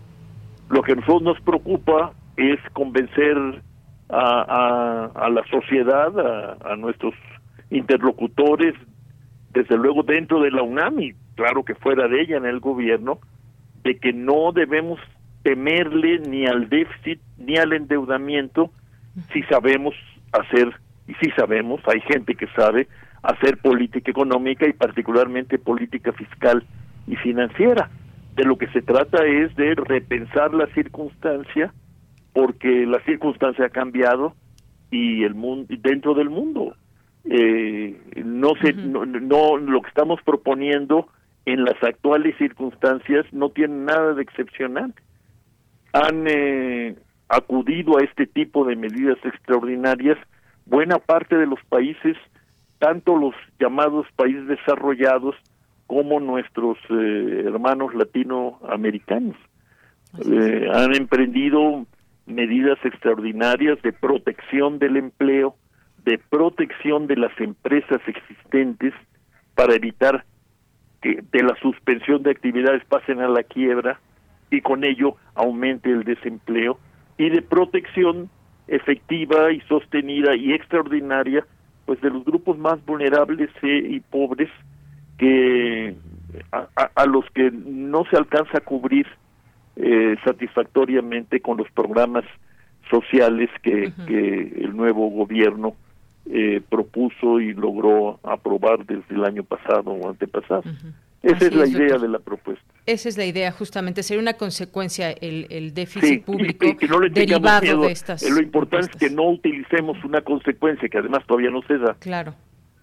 Lo 0.70 0.82
que 0.82 0.94
a 0.94 0.96
nosotros 0.96 1.22
nos 1.22 1.42
preocupa 1.42 2.14
es 2.38 2.60
convencer 2.74 3.38
a, 4.10 5.12
a, 5.14 5.30
la 5.30 5.44
sociedad, 5.50 6.18
a, 6.20 6.72
a, 6.72 6.76
nuestros 6.76 7.14
interlocutores, 7.70 8.74
desde 9.54 9.78
luego 9.78 10.04
dentro 10.04 10.42
de 10.42 10.52
la 10.52 10.64
UNAM 10.64 11.00
y 11.00 11.14
claro 11.36 11.64
que 11.64 11.76
fuera 11.76 12.08
de 12.08 12.22
ella 12.22 12.38
en 12.38 12.46
el 12.46 12.60
gobierno, 12.60 13.20
de 13.84 13.98
que 13.98 14.14
no 14.14 14.52
debemos 14.52 15.00
temerle 15.44 16.20
ni 16.20 16.46
al 16.46 16.70
déficit 16.70 17.20
ni 17.38 17.58
al 17.58 17.74
endeudamiento 17.74 18.72
si 19.34 19.44
sabemos 19.44 19.94
hacer, 20.32 20.74
y 21.08 21.14
si 21.16 21.32
sabemos, 21.32 21.82
hay 21.88 22.02
gente 22.02 22.36
que 22.36 22.48
sabe, 22.56 22.88
hacer 23.24 23.58
política 23.58 24.12
económica 24.12 24.68
y 24.68 24.74
particularmente 24.74 25.60
política 25.60 26.12
fiscal 26.14 26.64
y 27.08 27.16
financiera. 27.18 27.90
De 28.36 28.46
lo 28.46 28.58
que 28.58 28.68
se 28.68 28.82
trata 28.82 29.26
es 29.26 29.56
de 29.56 29.76
repensar 29.76 30.54
la 30.54 30.68
circunstancia 30.68 31.74
porque 32.34 32.86
la 32.86 33.02
circunstancia 33.04 33.66
ha 33.66 33.70
cambiado 33.70 34.34
y 34.90 35.24
el 35.24 35.36
mundo 35.36 35.74
dentro 35.82 36.14
del 36.14 36.30
mundo. 36.30 36.76
Eh, 37.26 38.00
no 38.24 38.54
se 38.62 38.74
no, 38.74 39.06
lo 39.58 39.82
que 39.82 39.90
estamos 39.90 40.22
proponiendo 40.24 41.08
en 41.46 41.64
las 41.64 41.82
actuales 41.84 42.36
circunstancias 42.38 43.26
no 43.32 43.50
tiene 43.50 43.76
nada 43.86 44.14
de 44.14 44.24
excepcional. 44.24 44.94
Han 45.94 46.26
eh, 46.28 46.96
acudido 47.30 47.98
a 47.98 48.04
este 48.04 48.28
tipo 48.28 48.66
de 48.66 48.76
medidas 48.76 49.18
extraordinarias 49.24 50.18
buena 50.66 51.00
parte 51.00 51.38
de 51.38 51.48
los 51.48 51.60
países 51.70 52.18
tanto 52.82 53.16
los 53.16 53.36
llamados 53.60 54.08
países 54.16 54.48
desarrollados 54.48 55.36
como 55.86 56.20
nuestros 56.20 56.80
eh, 56.90 57.44
hermanos 57.46 57.94
latinoamericanos. 57.94 59.36
Eh, 60.26 60.68
han 60.74 60.96
emprendido 60.96 61.86
medidas 62.26 62.80
extraordinarias 62.84 63.80
de 63.84 63.94
protección 63.94 64.80
del 64.80 64.98
empleo, 64.98 65.56
de 66.04 66.18
protección 66.18 67.06
de 67.06 67.18
las 67.18 67.40
empresas 67.40 68.02
existentes 68.08 68.96
para 69.54 69.76
evitar 69.76 70.26
que 71.04 71.24
de 71.32 71.44
la 71.44 71.56
suspensión 71.62 72.24
de 72.24 72.32
actividades 72.32 72.84
pasen 72.86 73.20
a 73.22 73.28
la 73.28 73.44
quiebra 73.44 74.00
y 74.50 74.62
con 74.62 74.84
ello 74.84 75.18
aumente 75.36 75.92
el 75.92 76.04
desempleo 76.04 76.80
y 77.20 77.30
de 77.30 77.44
protección 77.44 78.32
efectiva 78.68 79.52
y 79.52 79.62
sostenida 79.62 80.36
y 80.36 80.54
extraordinaria 80.54 81.46
pues 81.86 82.02
de 82.02 82.10
los 82.10 82.24
grupos 82.26 82.58
más 82.58 82.84
vulnerables 82.86 83.50
eh, 83.62 83.88
y 83.90 84.00
pobres 84.00 84.50
que 85.18 85.96
a, 86.52 87.06
los 87.06 87.26
que 87.32 87.52
no 87.52 88.06
se 88.06 88.18
alcanza 88.18 88.60
a 88.60 88.62
cubrir 88.62 89.06
eh, 89.76 90.16
satisfactoriamente 90.24 91.42
con 91.42 91.58
los 91.58 91.70
programas 91.72 92.24
sociales 92.90 93.50
que, 93.62 93.92
que 94.08 94.64
el 94.64 94.76
nuevo 94.76 95.10
gobierno 95.10 95.76
eh, 96.26 96.62
propuso 96.70 97.40
y 97.40 97.54
logró 97.54 98.20
aprobar 98.24 98.86
desde 98.86 99.16
el 99.16 99.26
año 99.26 99.44
pasado 99.44 99.92
o 99.92 100.10
antepasado. 100.10 100.64
Esa 101.24 101.46
es 101.46 101.56
la 101.56 101.68
idea 101.68 101.98
de 101.98 102.08
la 102.08 102.20
propuesta. 102.20 102.66
Esa 102.86 103.10
es 103.10 103.18
la 103.18 103.26
idea, 103.26 103.52
justamente. 103.52 104.02
Sería 104.02 104.22
una 104.22 104.34
consecuencia 104.34 105.12
el, 105.12 105.46
el 105.50 105.74
déficit 105.74 106.24
público 106.24 106.66
derivado 107.12 107.82
de 107.82 107.92
estas. 107.92 108.28
Lo 108.28 108.42
importante 108.42 108.90
es 108.92 108.98
que 108.98 109.10
no 109.10 109.30
utilicemos 109.30 110.04
una 110.04 110.22
consecuencia 110.22 110.90
que 110.90 110.98
además 110.98 111.24
todavía 111.28 111.52
no 111.52 111.62
se 111.64 111.78
da. 111.78 111.96
Claro. 112.00 112.34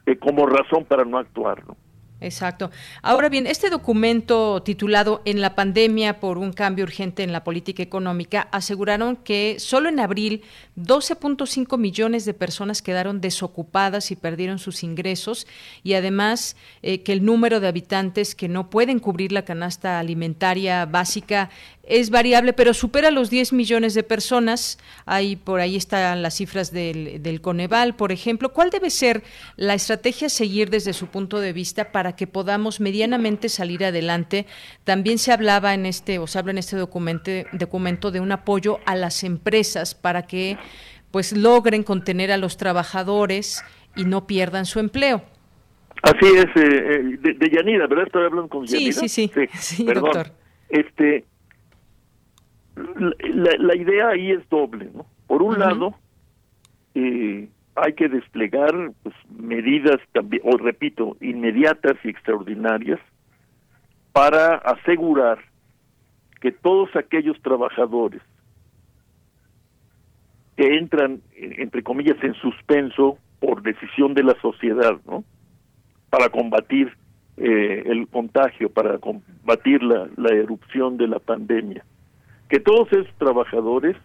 Eh, 0.07 0.17
como 0.17 0.47
razón 0.47 0.85
para 0.85 1.05
no 1.05 1.19
actuar. 1.19 1.67
¿no? 1.67 1.77
Exacto. 2.21 2.73
Ahora 3.01 3.29
bien, 3.29 3.47
este 3.47 3.71
documento 3.71 4.61
titulado 4.65 5.23
En 5.25 5.41
la 5.41 5.55
pandemia 5.55 6.19
por 6.19 6.37
un 6.39 6.53
cambio 6.53 6.85
urgente 6.85 7.23
en 7.23 7.31
la 7.31 7.45
política 7.45 7.81
económica 7.81 8.49
aseguraron 8.51 9.15
que 9.15 9.57
solo 9.61 9.89
en 9.89 10.01
abril 10.01 10.43
12.5 10.77 11.79
millones 11.79 12.25
de 12.25 12.35
personas 12.35 12.83
quedaron 12.83 13.21
desocupadas 13.21 14.11
y 14.11 14.17
perdieron 14.17 14.59
sus 14.59 14.83
ingresos 14.83 15.47
y 15.85 15.95
además 15.95 16.57
eh, 16.83 17.03
que 17.03 17.13
el 17.13 17.25
número 17.25 17.61
de 17.61 17.69
habitantes 17.69 18.35
que 18.35 18.49
no 18.49 18.69
pueden 18.69 18.99
cubrir 18.99 19.31
la 19.31 19.45
canasta 19.45 20.01
alimentaria 20.01 20.87
básica 20.87 21.51
es 21.89 22.11
variable, 22.11 22.53
pero 22.53 22.75
supera 22.75 23.11
los 23.11 23.31
10 23.31 23.55
millones 23.55 23.95
de 23.95 24.03
personas. 24.03 24.79
Ahí 25.07 25.37
por 25.37 25.61
ahí 25.61 25.75
están 25.75 26.23
las 26.23 26.35
cifras 26.35 26.71
del, 26.71 27.23
del, 27.23 27.41
Coneval, 27.41 27.97
por 27.97 28.13
ejemplo. 28.13 28.53
¿Cuál 28.53 28.71
debe 28.71 28.91
ser 28.91 29.23
la 29.57 29.75
estrategia 29.75 30.27
a 30.27 30.31
seguir 30.31 30.69
desde 30.69 30.93
su 30.93 31.07
punto 31.07 31.41
de 31.41 31.53
vista 31.53 31.91
para 31.91 32.15
que 32.15 32.27
podamos 32.27 32.79
medianamente 32.79 33.49
salir 33.49 33.85
adelante? 33.85 34.47
También 34.85 35.19
se 35.19 35.33
hablaba 35.33 35.73
en 35.73 35.87
este, 35.87 36.19
o 36.19 36.27
se 36.27 36.39
habla 36.39 36.53
en 36.53 36.59
este 36.59 36.77
documento, 36.77 37.31
documento 37.53 38.11
de 38.11 38.21
un 38.21 38.33
apoyo 38.33 38.81
a 38.85 38.95
las 38.95 39.25
empresas 39.25 39.95
para 39.95 40.27
que 40.27 40.59
pues 41.11 41.35
logren 41.35 41.85
contener 41.85 42.31
a 42.33 42.37
los 42.37 42.59
trabajadores 42.59 43.65
y 43.97 44.05
no 44.05 44.27
pierdan 44.27 44.67
su 44.67 44.79
empleo. 44.79 45.23
Así 46.03 46.27
es, 46.27 46.45
eh, 46.45 47.19
eh, 47.25 47.35
de, 47.35 47.51
Yanira, 47.51 47.87
¿verdad? 47.87 48.07
Estoy 48.07 48.27
hablando 48.27 48.49
con 48.49 48.67
Yanira. 48.67 48.93
Sí, 48.93 49.09
sí, 49.09 49.31
sí, 49.35 49.49
sí, 49.59 49.85
doctor. 49.85 50.33
Este, 50.69 51.25
la, 52.79 53.77
idea 53.77 54.09
ahí 54.09 54.33
es 54.33 54.49
doble, 54.49 54.91
¿no? 54.95 55.07
Por 55.27 55.43
un 55.43 55.59
lado, 55.59 55.95
eh, 56.95 57.49
hay 57.75 57.93
que 57.95 58.09
desplegar 58.09 58.73
pues, 59.03 59.15
medidas 59.31 60.01
o 60.43 60.57
repito, 60.57 61.17
inmediatas 61.21 61.97
y 62.05 62.09
extraordinarias 62.09 63.01
para 64.13 64.57
asegurar 64.57 65.39
que 66.41 66.53
todos 66.53 66.95
aquellos 66.97 67.41
trabajadores 67.43 68.23
que 70.57 70.77
entran, 70.77 71.21
entre 71.37 71.83
comillas, 71.83 72.17
en 72.23 72.35
suspenso 72.35 73.19
por 73.39 73.63
decisión 73.63 74.15
de 74.15 74.25
la 74.25 74.35
sociedad, 74.41 74.99
¿no? 75.07 75.23
Para 76.11 76.31
combatir 76.31 76.97
eh, 77.37 77.83
el 77.87 78.09
contagio, 78.09 78.71
para 78.71 78.99
combatir 78.99 79.83
la, 79.83 80.09
la 80.17 80.35
erupción 80.35 80.97
de 80.97 81.07
la 81.07 81.21
pandemia 81.21 81.85
que 82.49 82.61
todos 82.61 82.91
esos 82.93 83.13
trabajadores 83.19 83.97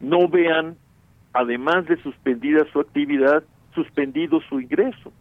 no 0.00 0.28
vean, 0.28 0.76
además 1.32 1.86
de 1.86 1.96
suspendida 2.02 2.64
su 2.72 2.80
actividad, 2.80 3.42
suspendido 3.74 4.40
su 4.48 4.60
ingreso. 4.60 5.12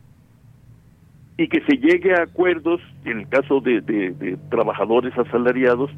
Y 1.38 1.48
que 1.48 1.62
se 1.62 1.78
llegue 1.78 2.14
a 2.14 2.24
acuerdos, 2.24 2.82
en 3.06 3.20
el 3.20 3.30
caso 3.30 3.62
de, 3.62 3.82
de, 3.82 4.38
trabajadores 4.50 5.18
asalariados, 5.18 5.90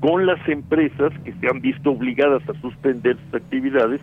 con 0.00 0.26
las 0.26 0.46
empresas 0.48 1.12
que 1.24 1.32
se 1.32 1.48
han 1.48 1.60
visto 1.60 1.90
obligadas 1.90 2.42
a 2.48 2.60
suspender 2.60 3.16
sus 3.24 3.34
actividades, 3.34 4.00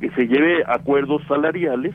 que 0.00 0.10
se 0.10 0.26
lleve 0.26 0.64
acuerdos 0.66 1.22
salariales 1.28 1.94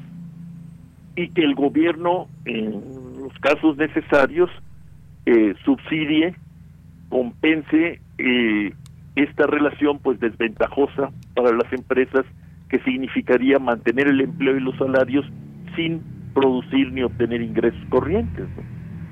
y 1.16 1.30
que 1.30 1.44
el 1.44 1.56
gobierno, 1.56 2.28
en 2.46 2.82
los 3.22 3.38
casos 3.40 3.78
necesarios, 3.78 4.50
eh, 5.26 5.54
subsidie, 5.64 6.36
compense 7.10 8.00
eh, 8.18 8.74
esta 9.16 9.46
relación 9.48 10.00
pues 10.00 10.20
desventajosa 10.20 11.12
para 11.36 11.52
las 11.52 11.72
empresas 11.72 12.26
que 12.70 12.80
significaría 12.80 13.60
mantener 13.60 14.08
el 14.08 14.22
empleo 14.22 14.58
y 14.58 14.60
los 14.60 14.76
salarios 14.78 15.26
sin 15.76 16.02
producir 16.34 16.92
ni 16.92 17.04
obtener 17.04 17.42
ingresos 17.42 17.80
corrientes. 17.90 18.48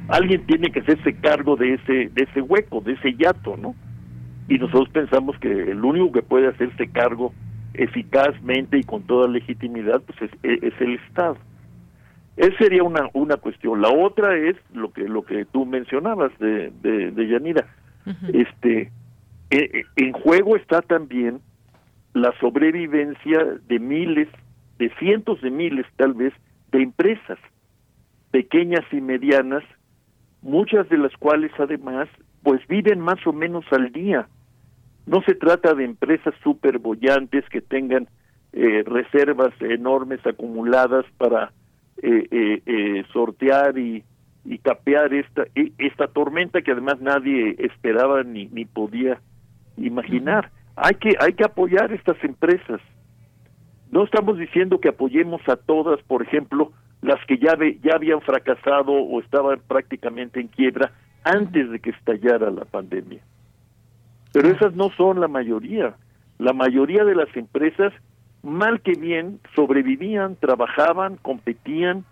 Alguien 0.07 0.45
tiene 0.47 0.71
que 0.71 0.79
hacerse 0.79 1.13
cargo 1.15 1.55
de 1.55 1.75
ese 1.75 2.09
de 2.09 2.23
ese 2.23 2.41
hueco, 2.41 2.81
de 2.81 2.93
ese 2.93 3.13
yato, 3.13 3.55
¿no? 3.57 3.75
Y 4.49 4.57
nosotros 4.57 4.89
pensamos 4.89 5.37
que 5.37 5.71
el 5.71 5.85
único 5.85 6.11
que 6.11 6.23
puede 6.23 6.47
hacerse 6.47 6.89
cargo 6.89 7.33
eficazmente 7.73 8.79
y 8.79 8.83
con 8.83 9.03
toda 9.03 9.27
legitimidad 9.27 10.01
pues 10.01 10.31
es, 10.43 10.63
es 10.63 10.73
el 10.81 10.95
Estado. 10.95 11.37
Esa 12.35 12.57
sería 12.57 12.83
una 12.83 13.09
una 13.13 13.37
cuestión. 13.37 13.81
La 13.81 13.89
otra 13.89 14.35
es 14.35 14.55
lo 14.73 14.91
que 14.91 15.07
lo 15.07 15.23
que 15.23 15.45
tú 15.45 15.65
mencionabas 15.65 16.31
de 16.39 16.71
de, 16.81 17.11
de 17.11 17.27
Yanira. 17.27 17.67
Este 18.33 18.89
eh, 19.51 19.69
eh, 19.73 19.83
en 19.97 20.13
juego 20.13 20.55
está 20.55 20.81
también 20.81 21.41
la 22.13 22.33
sobrevivencia 22.39 23.45
de 23.67 23.79
miles, 23.79 24.29
de 24.79 24.89
cientos 24.97 25.41
de 25.41 25.51
miles 25.51 25.85
tal 25.97 26.13
vez, 26.13 26.33
de 26.71 26.81
empresas 26.81 27.37
pequeñas 28.31 28.85
y 28.93 29.01
medianas, 29.01 29.63
muchas 30.41 30.87
de 30.87 30.97
las 30.97 31.15
cuales 31.17 31.51
además 31.59 32.07
pues 32.43 32.65
viven 32.67 33.01
más 33.01 33.19
o 33.27 33.33
menos 33.33 33.65
al 33.71 33.91
día. 33.91 34.29
No 35.05 35.21
se 35.23 35.35
trata 35.35 35.73
de 35.73 35.83
empresas 35.83 36.33
superbollantes 36.43 37.43
que 37.49 37.59
tengan 37.59 38.07
eh, 38.53 38.83
reservas 38.85 39.53
enormes 39.61 40.25
acumuladas 40.25 41.05
para 41.17 41.51
sortear 43.13 43.77
y, 43.77 44.03
y 44.43 44.57
capear 44.57 45.13
esta, 45.13 45.43
e, 45.53 45.71
esta 45.77 46.07
tormenta 46.07 46.61
que 46.61 46.71
además 46.71 46.99
nadie 46.99 47.55
esperaba 47.59 48.23
ni, 48.23 48.47
ni 48.47 48.65
podía 48.65 49.19
imaginar. 49.77 50.51
Hay 50.75 50.95
que, 50.95 51.15
hay 51.19 51.33
que 51.33 51.43
apoyar 51.43 51.91
estas 51.91 52.21
empresas. 52.23 52.81
No 53.91 54.03
estamos 54.03 54.37
diciendo 54.37 54.79
que 54.79 54.89
apoyemos 54.89 55.41
a 55.47 55.57
todas, 55.57 56.01
por 56.03 56.21
ejemplo, 56.21 56.71
las 57.01 57.23
que 57.25 57.37
ya, 57.37 57.57
ya 57.83 57.95
habían 57.95 58.21
fracasado 58.21 58.91
o 58.91 59.19
estaban 59.19 59.59
prácticamente 59.67 60.39
en 60.39 60.47
quiebra 60.47 60.91
antes 61.23 61.69
de 61.69 61.79
que 61.79 61.89
estallara 61.91 62.49
la 62.51 62.65
pandemia. 62.65 63.21
Pero 64.33 64.49
esas 64.49 64.73
no 64.75 64.89
son 64.91 65.19
la 65.19 65.27
mayoría. 65.27 65.95
La 66.39 66.53
mayoría 66.53 67.03
de 67.03 67.15
las 67.15 67.35
empresas, 67.35 67.93
mal 68.43 68.81
que 68.81 68.93
bien, 68.93 69.39
sobrevivían, 69.55 70.35
trabajaban, 70.37 71.17
competían, 71.17 72.05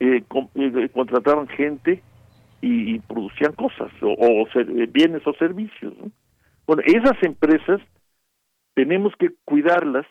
eh, 0.00 0.24
eh 0.54 0.88
contrataban 0.92 1.46
gente 1.48 2.02
y, 2.60 2.98
producían 3.00 3.52
cosas, 3.52 3.90
o, 4.00 4.12
o 4.12 4.46
eh, 4.54 4.88
bienes 4.90 5.26
o 5.26 5.32
servicios. 5.34 5.92
¿no? 5.98 6.10
Bueno, 6.66 6.82
esas 6.86 7.22
empresas 7.22 7.80
tenemos 8.74 9.14
que 9.18 9.30
cuidarlas 9.44 10.06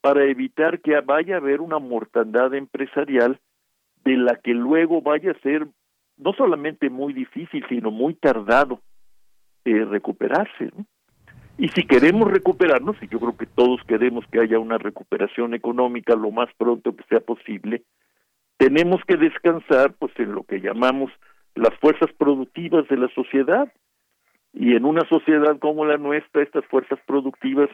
para 0.00 0.24
evitar 0.24 0.80
que 0.80 0.98
vaya 1.00 1.36
a 1.36 1.38
haber 1.38 1.60
una 1.60 1.78
mortandad 1.78 2.54
empresarial 2.54 3.40
de 4.04 4.16
la 4.16 4.36
que 4.36 4.52
luego 4.54 5.02
vaya 5.02 5.32
a 5.32 5.40
ser 5.40 5.66
no 6.16 6.32
solamente 6.32 6.90
muy 6.90 7.12
difícil, 7.12 7.64
sino 7.68 7.90
muy 7.90 8.14
tardado 8.14 8.80
eh, 9.64 9.84
recuperarse. 9.84 10.70
Y 11.58 11.68
si 11.68 11.84
queremos 11.84 12.30
recuperarnos, 12.30 12.96
y 13.02 13.08
yo 13.08 13.18
creo 13.18 13.36
que 13.36 13.46
todos 13.46 13.80
queremos 13.86 14.24
que 14.30 14.40
haya 14.40 14.58
una 14.58 14.78
recuperación 14.78 15.54
económica 15.54 16.14
lo 16.14 16.30
más 16.30 16.48
pronto 16.56 16.94
que 16.94 17.04
sea 17.08 17.20
posible, 17.20 17.82
tenemos 18.56 19.00
que 19.06 19.16
descansar 19.16 19.92
pues 19.98 20.12
en 20.18 20.34
lo 20.34 20.44
que 20.44 20.60
llamamos 20.60 21.10
las 21.54 21.74
fuerzas 21.80 22.10
productivas 22.16 22.86
de 22.88 22.96
la 22.96 23.08
sociedad, 23.08 23.72
y 24.52 24.74
en 24.74 24.84
una 24.84 25.06
sociedad 25.08 25.58
como 25.58 25.84
la 25.84 25.98
nuestra, 25.98 26.42
estas 26.42 26.64
fuerzas 26.66 26.98
productivas 27.06 27.68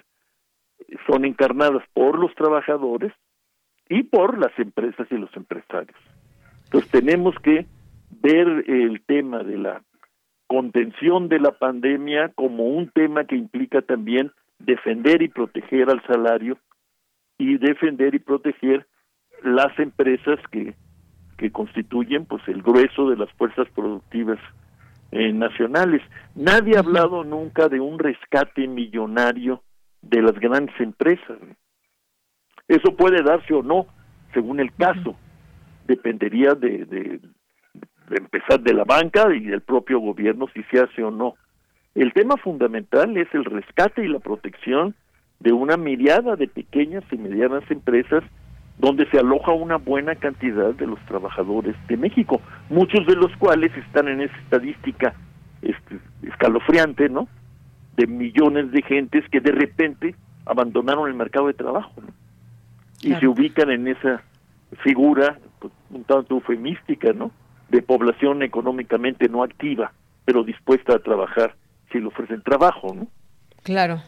son 1.07 1.25
encarnadas 1.25 1.83
por 1.93 2.19
los 2.19 2.35
trabajadores 2.35 3.13
y 3.89 4.03
por 4.03 4.39
las 4.39 4.57
empresas 4.59 5.07
y 5.11 5.17
los 5.17 5.35
empresarios. 5.37 5.99
Entonces 6.65 6.91
tenemos 6.91 7.35
que 7.41 7.67
ver 8.11 8.65
el 8.69 9.03
tema 9.07 9.43
de 9.43 9.59
la 9.59 9.83
contención 10.47 11.29
de 11.29 11.41
la 11.41 11.53
pandemia 11.53 12.31
como 12.35 12.65
un 12.65 12.91
tema 12.91 13.25
que 13.25 13.37
implica 13.37 13.83
también 13.83 14.33
defender 14.59 15.23
y 15.23 15.29
proteger 15.29 15.91
al 15.91 16.03
salario 16.07 16.59
y 17.39 17.59
defender 17.59 18.15
y 18.15 18.19
proteger 18.19 18.87
las 19.43 19.79
empresas 19.79 20.39
que, 20.51 20.75
que 21.37 21.51
constituyen 21.51 22.25
pues 22.27 22.47
el 22.49 22.63
grueso 22.63 23.11
de 23.11 23.17
las 23.17 23.31
fuerzas 23.33 23.69
productivas 23.75 24.39
eh, 25.15 25.33
nacionales. 25.33 26.03
Nadie 26.35 26.75
ha 26.77 26.81
hablado 26.81 27.23
nunca 27.23 27.69
de 27.69 27.79
un 27.79 28.01
rescate 28.01 28.67
millonario 28.67 29.63
de 30.03 30.21
las 30.21 30.35
grandes 30.35 30.75
empresas. 30.81 31.39
Eso 32.67 32.97
puede 32.97 33.23
darse 33.23 33.55
o 33.55 33.63
no, 33.63 33.87
según 34.33 34.59
el 34.59 34.75
caso. 34.75 35.15
Dependería 35.87 36.55
de, 36.55 36.85
de, 36.85 37.21
empezar 38.11 38.61
de 38.61 38.75
la 38.75 38.83
banca 38.83 39.33
y 39.33 39.45
del 39.45 39.61
propio 39.61 40.01
gobierno 40.01 40.49
si 40.53 40.65
se 40.65 40.81
hace 40.81 41.05
o 41.05 41.13
no. 41.13 41.35
El 41.95 42.13
tema 42.13 42.37
fundamental 42.37 43.17
es 43.17 43.29
el 43.35 43.45
rescate 43.45 44.05
y 44.05 44.09
la 44.09 44.19
protección 44.19 44.97
de 45.39 45.53
una 45.53 45.77
mirada 45.77 46.35
de 46.35 46.49
pequeñas 46.49 47.05
y 47.13 47.19
medianas 47.19 47.63
empresas 47.71 48.25
donde 48.79 49.09
se 49.11 49.19
aloja 49.19 49.53
una 49.53 49.77
buena 49.77 50.15
cantidad 50.17 50.75
de 50.75 50.87
los 50.87 50.99
trabajadores 51.07 51.77
de 51.89 51.97
México, 51.97 52.41
muchos 52.69 53.07
de 53.07 53.15
los 53.15 53.35
cuales 53.37 53.77
están 53.77 54.09
en 54.09 54.23
esa 54.23 54.37
estadística 54.39 55.15
este, 55.63 55.99
escalofriante, 56.23 57.09
¿no? 57.09 57.29
De 57.97 58.07
millones 58.07 58.73
de 58.73 58.83
gentes 58.83 59.25
que 59.31 59.41
de 59.41 59.53
repente 59.53 60.15
abandonaron 60.47 61.09
el 61.09 61.15
mercado 61.15 61.47
de 61.47 61.55
trabajo, 61.55 61.93
Y 63.01 63.15
se 63.15 63.27
ubican 63.27 63.71
en 63.71 63.89
esa 63.89 64.23
figura 64.83 65.39
pues, 65.59 65.73
un 65.91 66.05
tanto 66.05 66.35
eufemística, 66.35 67.13
¿no? 67.13 67.31
De 67.69 67.81
población 67.83 68.43
económicamente 68.43 69.29
no 69.29 69.43
activa, 69.43 69.93
pero 70.25 70.43
dispuesta 70.43 70.97
a 70.97 70.99
trabajar 70.99 71.55
si 71.93 72.01
le 72.01 72.07
ofrecen 72.07 72.43
trabajo, 72.43 72.95
¿no? 72.95 73.07
Claro. 73.63 74.03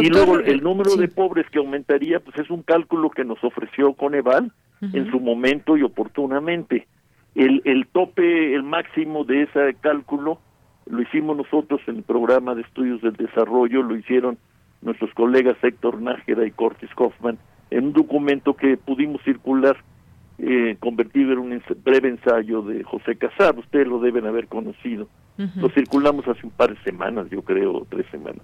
Y 0.00 0.08
luego 0.08 0.38
el 0.38 0.62
número 0.62 0.96
de 0.96 1.08
pobres 1.08 1.46
que 1.50 1.58
aumentaría, 1.58 2.20
pues 2.20 2.38
es 2.38 2.50
un 2.50 2.62
cálculo 2.62 3.10
que 3.10 3.24
nos 3.24 3.42
ofreció 3.42 3.94
Coneval 3.94 4.52
en 4.80 5.10
su 5.10 5.20
momento 5.20 5.76
y 5.76 5.82
oportunamente. 5.82 6.86
El, 7.34 7.62
el 7.64 7.86
tope, 7.86 8.54
el 8.54 8.62
máximo 8.62 9.24
de 9.24 9.42
ese 9.42 9.76
cálculo, 9.80 10.40
lo 10.86 11.02
hicimos 11.02 11.36
nosotros 11.36 11.80
en 11.86 11.96
el 11.96 12.02
programa 12.02 12.54
de 12.54 12.62
estudios 12.62 13.00
del 13.02 13.14
desarrollo, 13.14 13.82
lo 13.82 13.96
hicieron 13.96 14.38
nuestros 14.82 15.12
colegas 15.14 15.56
Héctor 15.62 16.00
Nájera 16.00 16.46
y 16.46 16.50
Cortis 16.50 16.90
Hoffman, 16.96 17.38
en 17.70 17.86
un 17.86 17.92
documento 17.92 18.54
que 18.54 18.76
pudimos 18.76 19.22
circular, 19.22 19.76
eh, 20.38 20.76
convertido 20.80 21.32
en 21.32 21.38
un 21.38 21.62
breve 21.84 22.08
ensayo 22.08 22.62
de 22.62 22.82
José 22.82 23.16
Casar, 23.16 23.58
ustedes 23.58 23.86
lo 23.86 24.00
deben 24.00 24.26
haber 24.26 24.48
conocido. 24.48 25.08
Lo 25.56 25.70
circulamos 25.70 26.28
hace 26.28 26.44
un 26.44 26.52
par 26.52 26.74
de 26.74 26.82
semanas, 26.82 27.30
yo 27.30 27.40
creo, 27.40 27.86
tres 27.88 28.04
semanas. 28.10 28.42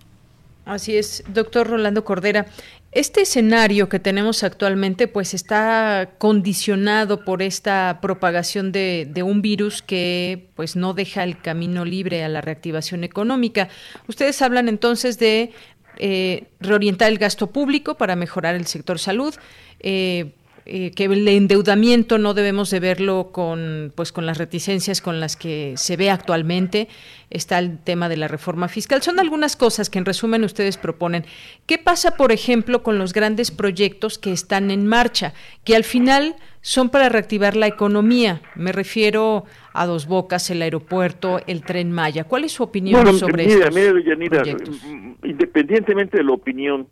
Así 0.66 0.96
es, 0.96 1.22
doctor 1.28 1.68
Rolando 1.68 2.04
Cordera. 2.04 2.46
Este 2.90 3.20
escenario 3.20 3.88
que 3.88 4.00
tenemos 4.00 4.42
actualmente, 4.42 5.06
pues 5.06 5.32
está 5.32 6.14
condicionado 6.18 7.24
por 7.24 7.40
esta 7.40 8.00
propagación 8.02 8.72
de, 8.72 9.22
un 9.24 9.42
virus 9.42 9.80
que, 9.80 10.50
pues, 10.56 10.74
no 10.74 10.92
deja 10.92 11.22
el 11.22 11.40
camino 11.40 11.84
libre 11.84 12.24
a 12.24 12.28
la 12.28 12.40
reactivación 12.40 13.04
económica. 13.04 13.68
Ustedes 14.08 14.42
hablan 14.42 14.68
entonces 14.68 15.20
de 15.20 15.52
eh, 15.98 16.48
reorientar 16.58 17.12
el 17.12 17.18
gasto 17.18 17.46
público 17.52 17.96
para 17.96 18.16
mejorar 18.16 18.56
el 18.56 18.66
sector 18.66 18.98
salud. 18.98 19.36
Eh, 19.78 20.32
eh, 20.68 20.90
que 20.90 21.04
el 21.04 21.28
endeudamiento 21.28 22.18
no 22.18 22.34
debemos 22.34 22.70
de 22.70 22.80
verlo 22.80 23.30
con 23.30 23.92
pues 23.94 24.10
con 24.10 24.26
las 24.26 24.36
reticencias 24.36 25.00
con 25.00 25.20
las 25.20 25.36
que 25.36 25.74
se 25.76 25.96
ve 25.96 26.10
actualmente. 26.10 26.88
Está 27.30 27.60
el 27.60 27.78
tema 27.78 28.08
de 28.08 28.16
la 28.16 28.26
reforma 28.26 28.66
fiscal. 28.66 29.00
Son 29.00 29.20
algunas 29.20 29.54
cosas 29.54 29.90
que 29.90 29.98
en 29.98 30.04
resumen 30.04 30.42
ustedes 30.42 30.76
proponen. 30.76 31.24
Qué 31.66 31.78
pasa 31.78 32.16
por 32.16 32.32
ejemplo 32.32 32.82
con 32.82 32.98
los 32.98 33.12
grandes 33.12 33.52
proyectos 33.52 34.18
que 34.18 34.32
están 34.32 34.72
en 34.72 34.88
marcha 34.88 35.34
que 35.62 35.76
al 35.76 35.84
final 35.84 36.34
son 36.62 36.90
para 36.90 37.08
reactivar 37.08 37.54
la 37.54 37.68
economía 37.68 38.42
me 38.56 38.72
refiero 38.72 39.44
a 39.72 39.86
Dos 39.86 40.08
Bocas 40.08 40.50
el 40.50 40.62
aeropuerto 40.62 41.40
el 41.46 41.62
tren 41.62 41.92
Maya. 41.92 42.24
Cuál 42.24 42.42
es 42.42 42.50
su 42.52 42.64
opinión 42.64 43.16
sobre 43.18 43.46
mira, 43.46 43.70
proyectos? 43.70 44.82
Mm, 44.84 45.12
independientemente 45.22 46.16
de 46.16 46.24
la 46.24 46.32
opinión 46.32 46.88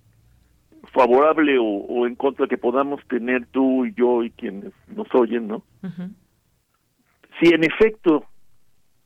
favorable 0.94 1.58
o, 1.60 2.06
en 2.06 2.14
contra 2.14 2.46
que 2.46 2.56
podamos 2.56 3.04
tener 3.08 3.46
tú 3.46 3.84
y 3.84 3.92
yo 3.94 4.22
y 4.22 4.30
quienes 4.30 4.72
nos 4.86 5.12
oyen, 5.14 5.48
¿no? 5.48 5.64
Si 7.40 7.52
en 7.52 7.64
efecto 7.64 8.24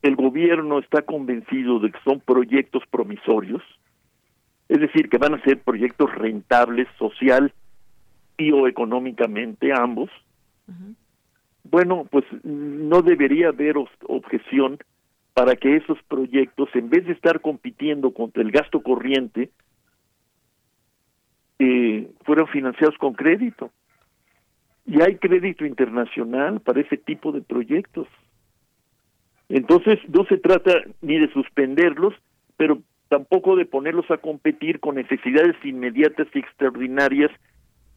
el 0.02 0.14
gobierno 0.14 0.78
está 0.78 1.02
convencido 1.02 1.80
de 1.80 1.90
que 1.90 1.98
son 2.04 2.20
proyectos 2.20 2.82
promisorios, 2.90 3.62
es 4.68 4.80
decir, 4.80 5.08
que 5.08 5.18
van 5.18 5.34
a 5.34 5.42
ser 5.42 5.62
proyectos 5.62 6.14
rentables 6.14 6.86
social 6.98 7.52
y 8.36 8.52
o 8.52 8.68
económicamente 8.68 9.72
ambos, 9.72 10.10
bueno, 11.64 12.06
pues 12.10 12.24
no 12.44 13.00
debería 13.00 13.48
haber 13.48 13.76
objeción 14.06 14.78
para 15.32 15.56
que 15.56 15.76
esos 15.76 15.98
proyectos, 16.08 16.68
en 16.74 16.90
vez 16.90 17.06
de 17.06 17.12
estar 17.12 17.40
compitiendo 17.40 18.12
contra 18.12 18.42
el 18.42 18.50
gasto 18.50 18.82
corriente, 18.82 19.50
eh, 21.58 22.08
fueron 22.24 22.46
financiados 22.48 22.96
con 22.98 23.14
crédito. 23.14 23.70
Y 24.86 25.02
hay 25.02 25.16
crédito 25.16 25.66
internacional 25.66 26.60
para 26.60 26.80
ese 26.80 26.96
tipo 26.96 27.32
de 27.32 27.42
proyectos. 27.42 28.06
Entonces, 29.48 29.98
no 30.08 30.24
se 30.24 30.38
trata 30.38 30.72
ni 31.02 31.18
de 31.18 31.30
suspenderlos, 31.32 32.14
pero 32.56 32.78
tampoco 33.08 33.56
de 33.56 33.66
ponerlos 33.66 34.10
a 34.10 34.18
competir 34.18 34.80
con 34.80 34.96
necesidades 34.96 35.56
inmediatas 35.64 36.28
y 36.34 36.38
extraordinarias 36.38 37.30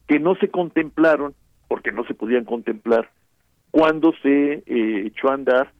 que 0.08 0.20
no 0.20 0.36
se 0.36 0.50
contemplaron, 0.50 1.34
porque 1.68 1.92
no 1.92 2.04
se 2.06 2.14
podían 2.14 2.46
contemplar, 2.46 3.10
cuando 3.72 4.14
se 4.22 4.64
eh, 4.66 5.06
echó 5.06 5.30
a 5.30 5.36
andar, 5.36 5.72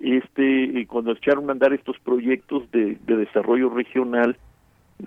este, 0.00 0.86
cuando 0.86 1.12
echaron 1.12 1.48
a 1.48 1.52
andar 1.52 1.72
estos 1.72 1.98
proyectos 2.00 2.70
de 2.70 2.96
desarrollo 3.06 3.70
regional 3.70 4.36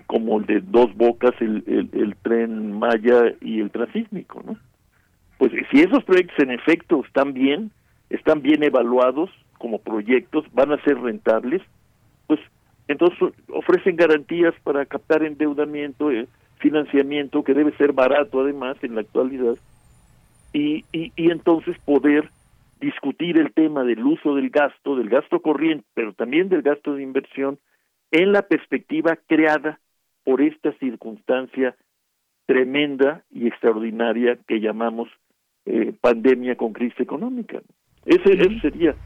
como 0.06 0.38
el 0.38 0.46
de 0.46 0.60
Dos 0.60 0.94
Bocas, 0.96 1.34
el, 1.40 1.64
el, 1.92 2.16
tren 2.22 2.72
Maya 2.72 3.34
y 3.40 3.60
el 3.60 3.70
transísmico, 3.70 4.42
¿no? 4.44 4.56
Pues 5.38 5.52
si 5.70 5.80
esos 5.80 6.04
proyectos 6.04 6.38
en 6.38 6.50
efecto 6.50 7.02
están 7.04 7.32
bien, 7.32 7.70
están 8.10 8.42
bien 8.42 8.62
evaluados 8.62 9.30
como 9.58 9.78
proyectos, 9.78 10.44
van 10.52 10.72
a 10.72 10.82
ser 10.82 10.98
rentables, 10.98 11.62
pues 12.26 12.40
entonces 12.88 13.18
ofrecen 13.48 13.96
garantías 13.96 14.54
para 14.62 14.86
captar 14.86 15.22
endeudamiento, 15.22 16.10
eh, 16.10 16.26
financiamiento 16.58 17.42
que 17.42 17.54
debe 17.54 17.76
ser 17.76 17.92
barato 17.92 18.40
además 18.40 18.76
en 18.82 18.94
la 18.94 19.02
actualidad, 19.02 19.56
y, 20.52 20.84
y, 20.92 21.12
y 21.16 21.30
entonces 21.30 21.76
poder 21.84 22.30
discutir 22.80 23.38
el 23.38 23.52
tema 23.52 23.82
del 23.84 24.04
uso 24.04 24.34
del 24.34 24.50
gasto, 24.50 24.96
del 24.96 25.08
gasto 25.08 25.40
corriente, 25.40 25.86
pero 25.94 26.12
también 26.12 26.48
del 26.48 26.62
gasto 26.62 26.94
de 26.94 27.02
inversión, 27.02 27.58
en 28.10 28.32
la 28.32 28.42
perspectiva 28.42 29.18
creada 29.26 29.80
por 30.26 30.42
esta 30.42 30.72
circunstancia 30.78 31.76
tremenda 32.46 33.22
y 33.30 33.46
extraordinaria 33.46 34.36
que 34.48 34.58
llamamos 34.58 35.08
eh, 35.66 35.92
pandemia 36.00 36.56
con 36.56 36.72
crisis 36.72 36.98
económica. 36.98 37.62
Ese, 38.04 38.60
sería 38.60 38.96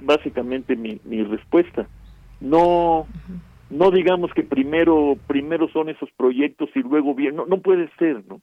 básicamente 0.00 0.74
mi, 0.74 1.00
mi 1.04 1.22
respuesta. 1.22 1.86
No 2.40 3.06
no 3.70 3.92
digamos 3.92 4.32
que 4.34 4.42
primero 4.42 5.16
primero 5.28 5.68
son 5.68 5.90
esos 5.90 6.10
proyectos 6.16 6.68
y 6.74 6.80
luego 6.80 7.14
bien, 7.14 7.36
no, 7.36 7.46
no 7.46 7.58
puede 7.58 7.88
ser, 7.96 8.24
¿no? 8.28 8.40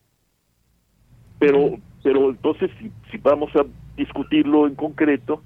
Pero 1.37 1.79
pero 2.01 2.29
entonces 2.29 2.71
si, 2.79 2.91
si 3.11 3.17
vamos 3.17 3.53
a 3.57 3.65
discutirlo 3.97 4.67
en 4.67 4.75
concreto, 4.75 5.43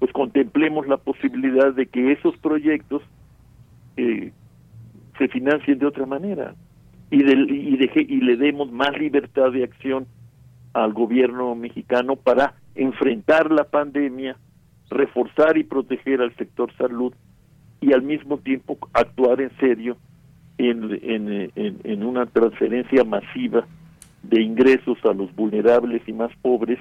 pues 0.00 0.12
contemplemos 0.12 0.88
la 0.88 0.96
posibilidad 0.96 1.72
de 1.72 1.86
que 1.86 2.10
esos 2.10 2.36
proyectos 2.38 3.02
eh, 3.96 4.32
se 5.18 5.28
financien 5.28 5.78
de 5.78 5.86
otra 5.86 6.06
manera 6.06 6.54
y, 7.10 7.22
y, 7.22 7.76
deje, 7.76 8.00
y 8.00 8.20
le 8.20 8.36
demos 8.36 8.70
más 8.72 8.96
libertad 8.98 9.52
de 9.52 9.64
acción 9.64 10.06
al 10.72 10.92
gobierno 10.92 11.54
mexicano 11.54 12.16
para 12.16 12.54
enfrentar 12.74 13.50
la 13.50 13.64
pandemia, 13.64 14.36
reforzar 14.90 15.56
y 15.56 15.64
proteger 15.64 16.20
al 16.20 16.34
sector 16.36 16.72
salud 16.76 17.14
y 17.80 17.92
al 17.92 18.02
mismo 18.02 18.38
tiempo 18.38 18.78
actuar 18.92 19.40
en 19.40 19.56
serio 19.58 19.96
en, 20.58 20.98
en, 21.02 21.50
en, 21.54 22.02
una 22.04 22.26
transferencia 22.26 23.04
masiva 23.04 23.66
de 24.22 24.42
ingresos 24.42 24.98
a 25.04 25.12
los 25.12 25.34
vulnerables 25.34 26.02
y 26.06 26.12
más 26.12 26.30
pobres 26.42 26.78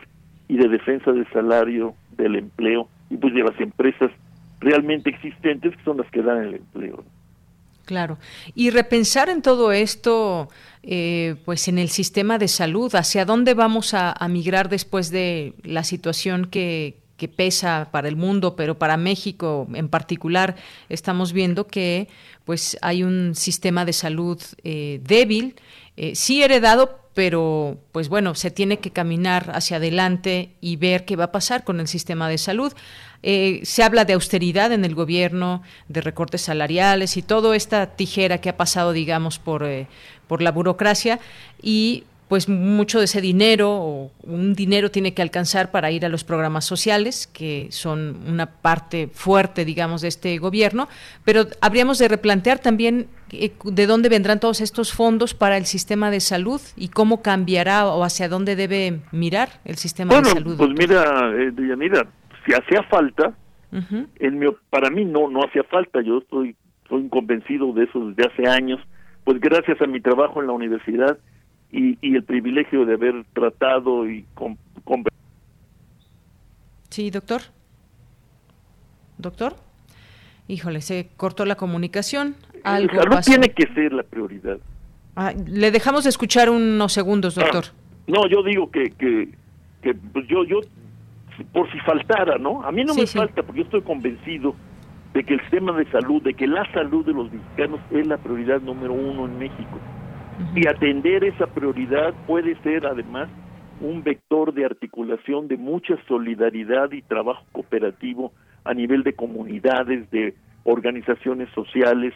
y 0.48 0.58
de 0.58 0.68
defensa 0.68 1.12
del 1.12 1.28
salario, 1.32 1.96
del 2.18 2.36
empleo 2.36 2.88
y 3.10 3.18
pues 3.18 3.34
de 3.34 3.44
las 3.44 3.60
empresas 3.60 4.12
realmente 4.60 5.10
existentes 5.10 5.76
que 5.76 5.84
son 5.84 5.98
las 5.98 6.10
que 6.12 6.22
dan 6.22 6.44
el 6.44 6.56
empleo. 6.56 7.04
Claro. 7.86 8.18
Y 8.56 8.70
repensar 8.70 9.30
en 9.30 9.42
todo 9.42 9.72
esto, 9.72 10.50
eh, 10.84 11.36
pues 11.44 11.68
en 11.68 11.78
el 11.78 11.90
sistema 11.90 12.38
de 12.38 12.48
salud, 12.48 12.94
hacia 12.96 13.26
dónde 13.26 13.54
vamos 13.54 13.94
a, 13.94 14.16
migrar 14.30 14.70
después 14.70 15.12
de 15.12 15.54
la 15.64 15.84
situación 15.84 16.46
que, 16.46 16.98
que, 17.18 17.28
pesa 17.28 17.90
para 17.92 18.08
el 18.08 18.16
mundo, 18.16 18.56
pero 18.56 18.78
para 18.80 18.96
México 18.96 19.68
en 19.74 19.90
particular, 19.90 20.56
estamos 20.88 21.34
viendo 21.34 21.68
que 21.68 22.08
pues 22.46 22.78
hay 22.82 23.04
un 23.04 23.36
sistema 23.36 23.86
de 23.86 23.94
salud 23.94 24.42
eh, 24.64 25.00
débil, 25.04 25.56
eh, 25.96 26.16
sí 26.16 26.42
heredado, 26.42 27.00
pero 27.14 27.78
pues 27.92 28.10
bueno, 28.10 28.36
se 28.36 28.52
tiene 28.52 28.80
que 28.80 28.92
caminar 28.92 29.52
hacia 29.54 29.78
adelante 29.78 30.56
y 30.62 30.78
ver 30.78 31.06
qué 31.06 31.16
va 31.16 31.26
a 31.26 31.32
pasar 31.32 31.64
con 31.64 31.80
el 31.80 31.88
sistema 31.88 32.28
de 32.28 32.38
salud. 32.38 32.74
Eh, 33.24 33.62
se 33.64 33.84
habla 33.84 34.06
de 34.06 34.14
austeridad 34.14 34.72
en 34.74 34.84
el 34.84 34.96
gobierno, 34.96 35.64
de 35.88 36.02
recortes 36.02 36.42
salariales 36.42 37.16
y 37.16 37.22
toda 37.22 37.56
esta 37.56 37.88
tijera 37.88 38.40
que 38.40 38.50
ha 38.50 38.58
pasado, 38.58 38.92
digamos, 38.92 39.40
por, 39.40 39.64
eh, 39.64 39.88
por 40.28 40.42
la 40.42 40.52
burocracia 40.52 41.20
y 41.62 42.04
pues 42.28 42.50
mucho 42.50 43.00
de 43.00 43.06
ese 43.06 43.22
dinero 43.22 43.72
o 43.72 44.12
un 44.24 44.56
dinero 44.56 44.90
tiene 44.90 45.14
que 45.14 45.22
alcanzar 45.22 45.72
para 45.72 45.92
ir 45.92 46.04
a 46.04 46.10
los 46.10 46.24
programas 46.24 46.66
sociales, 46.66 47.28
que 47.28 47.68
son 47.70 48.24
una 48.28 48.48
parte 48.48 49.08
fuerte, 49.14 49.66
digamos, 49.66 50.02
de 50.02 50.08
este 50.08 50.38
gobierno, 50.40 50.90
pero 51.26 51.48
habríamos 51.62 52.00
de 52.00 52.08
replantear 52.08 52.58
también 52.58 53.08
de 53.64 53.88
dónde 53.88 54.10
vendrán 54.10 54.40
todos 54.40 54.62
estos 54.62 54.94
fondos 54.94 55.34
para 55.34 55.58
el 55.58 55.66
sistema 55.66 56.12
de 56.12 56.20
salud 56.20 56.62
y 56.76 56.90
cómo 56.90 57.22
cambiará 57.22 57.88
o 57.88 58.04
hacia 58.04 58.30
dónde 58.30 58.56
debe 58.56 59.02
mirar 59.12 59.60
el 59.64 59.76
sistema 59.78 60.20
de 60.20 60.30
salud. 60.30 60.58
Pues 60.58 60.70
mira, 60.72 61.32
eh, 61.38 61.52
mira, 61.78 62.08
si 62.46 62.54
hacía 62.54 62.84
falta, 62.84 63.34
para 64.70 64.90
mí 64.90 65.06
no 65.06 65.30
no 65.30 65.44
hacía 65.44 65.64
falta, 65.64 66.02
yo 66.02 66.20
estoy 66.20 66.56
soy 66.88 67.08
convencido 67.10 67.74
de 67.74 67.86
eso 67.86 68.10
desde 68.10 68.32
hace 68.32 68.48
años, 68.48 68.80
pues 69.24 69.40
gracias 69.40 69.82
a 69.82 69.88
mi 69.88 70.02
trabajo 70.02 70.42
en 70.42 70.48
la 70.48 70.54
universidad 70.54 71.18
y, 71.72 71.98
y 72.02 72.16
el 72.16 72.24
privilegio 72.24 72.86
de 72.86 72.94
haber 72.94 73.26
tratado 73.34 74.10
y 74.10 74.26
con, 74.36 74.58
Sí, 76.90 77.10
doctor. 77.10 77.42
Doctor. 79.18 79.56
Híjole, 80.48 80.82
se 80.82 81.10
cortó 81.18 81.46
la 81.46 81.56
comunicación. 81.56 82.36
Algo 82.64 82.94
salud 82.94 83.18
tiene 83.26 83.50
que 83.50 83.66
ser 83.74 83.94
la 83.94 84.04
prioridad. 84.04 84.60
Ah, 85.16 85.34
le 85.48 85.72
dejamos 85.72 86.04
de 86.04 86.12
escuchar 86.12 86.52
unos 86.52 86.94
segundos, 86.94 87.34
doctor. 87.34 87.66
Ah, 87.70 87.74
no, 88.08 88.28
yo 88.28 88.44
digo 88.44 88.70
que, 88.70 88.92
que, 88.92 89.30
que 89.82 89.96
pues 89.96 90.28
yo, 90.28 90.44
yo, 90.44 90.60
por 91.52 91.72
si 91.72 91.80
faltara, 91.80 92.38
¿no? 92.38 92.64
A 92.64 92.72
mí 92.72 92.84
no 92.84 92.94
me 92.94 93.08
falta, 93.08 93.44
porque 93.44 93.60
yo 93.60 93.66
estoy 93.66 93.82
convencido 93.82 94.56
de 95.14 95.24
que 95.24 95.36
el 95.36 95.42
sistema 95.42 95.72
de 95.74 95.90
salud, 95.92 96.22
de 96.22 96.34
que 96.34 96.48
la 96.48 96.70
salud 96.74 97.06
de 97.06 97.14
los 97.14 97.32
mexicanos 97.32 97.80
es 97.92 98.08
la 98.08 98.18
prioridad 98.18 98.62
número 98.62 98.94
uno 98.94 99.26
en 99.26 99.38
México. 99.38 99.80
Y 100.56 100.68
atender 100.68 101.24
esa 101.24 101.48
prioridad 101.48 102.14
puede 102.26 102.56
ser 102.64 102.88
además 102.88 103.30
un 103.80 104.04
vector 104.04 104.54
de 104.54 104.66
articulación 104.66 105.48
de 105.48 105.58
mucha 105.58 105.96
solidaridad 106.08 106.92
y 106.92 107.02
trabajo 107.02 107.46
cooperativo 107.52 108.32
a 108.64 108.74
nivel 108.74 109.04
de 109.04 109.14
comunidades, 109.14 110.10
de 110.10 110.36
organizaciones 110.64 111.50
sociales, 111.54 112.14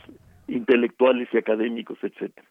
intelectuales 0.48 1.28
y 1.34 1.38
académicos, 1.38 1.98
etcétera. 2.02 2.48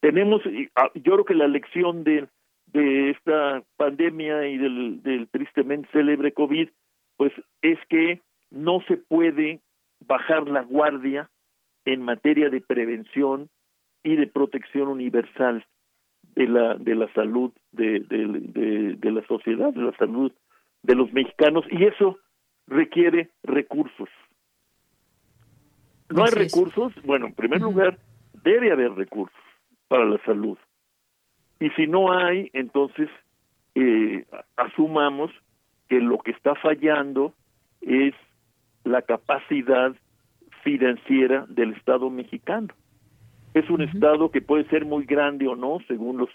Tenemos, 0.00 0.42
ah, 0.74 0.90
yo 0.94 1.12
creo 1.12 1.24
que 1.24 1.34
la 1.34 1.48
lección 1.48 2.02
de, 2.02 2.26
de 2.66 3.10
esta 3.10 3.62
pandemia 3.76 4.46
y 4.48 4.58
del, 4.58 5.02
del 5.02 5.28
tristemente 5.28 5.88
célebre 5.92 6.32
COVID, 6.32 6.68
pues 7.16 7.32
es 7.62 7.78
que 7.88 8.20
no 8.50 8.80
se 8.88 8.96
puede 8.96 9.60
bajar 10.00 10.48
la 10.48 10.62
guardia 10.62 11.30
en 11.84 12.02
materia 12.02 12.50
de 12.50 12.60
prevención 12.60 13.48
y 14.02 14.16
de 14.16 14.26
protección 14.26 14.88
universal 14.88 15.64
de 16.34 16.46
la 16.48 16.74
de 16.74 16.94
la 16.94 17.12
salud 17.14 17.52
de, 17.72 18.00
de, 18.00 18.96
de, 18.98 19.10
la 19.10 19.26
sociedad, 19.26 19.72
de 19.72 19.82
la 19.82 19.96
salud 19.96 20.32
de 20.82 20.94
los 20.94 21.12
mexicanos 21.12 21.64
y 21.70 21.84
eso 21.84 22.18
requiere 22.66 23.30
recursos. 23.42 24.08
No 26.10 26.24
hay 26.24 26.30
recursos, 26.30 26.92
bueno, 27.04 27.26
en 27.26 27.34
primer 27.34 27.60
lugar, 27.60 27.98
debe 28.44 28.70
haber 28.70 28.92
recursos 28.92 29.36
para 29.88 30.04
la 30.04 30.18
salud. 30.24 30.58
Y 31.60 31.70
si 31.70 31.86
no 31.86 32.12
hay, 32.12 32.50
entonces 32.52 33.08
eh, 33.74 34.24
asumamos 34.56 35.30
que 35.88 36.00
lo 36.00 36.18
que 36.18 36.32
está 36.32 36.54
fallando 36.56 37.34
es 37.80 38.14
la 38.84 39.02
capacidad 39.02 39.94
financiera 40.62 41.46
del 41.48 41.72
Estado 41.74 42.10
mexicano. 42.10 42.68
Es 43.54 43.70
un 43.70 43.82
Estado 43.82 44.30
que 44.30 44.42
puede 44.42 44.68
ser 44.68 44.84
muy 44.84 45.04
grande 45.04 45.46
o 45.46 45.56
no, 45.56 45.78
según 45.88 46.18
los 46.18 46.30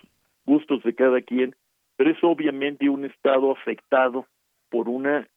gustos 0.45 0.81
de 0.83 0.95
cada 0.95 1.21
quien, 1.21 1.55
pero 1.95 2.09
es 2.09 2.23
obviamente 2.23 2.89
un 2.89 3.05
Estado 3.05 3.51
afectado 3.51 4.25
por 4.69 4.89
una 4.89 5.27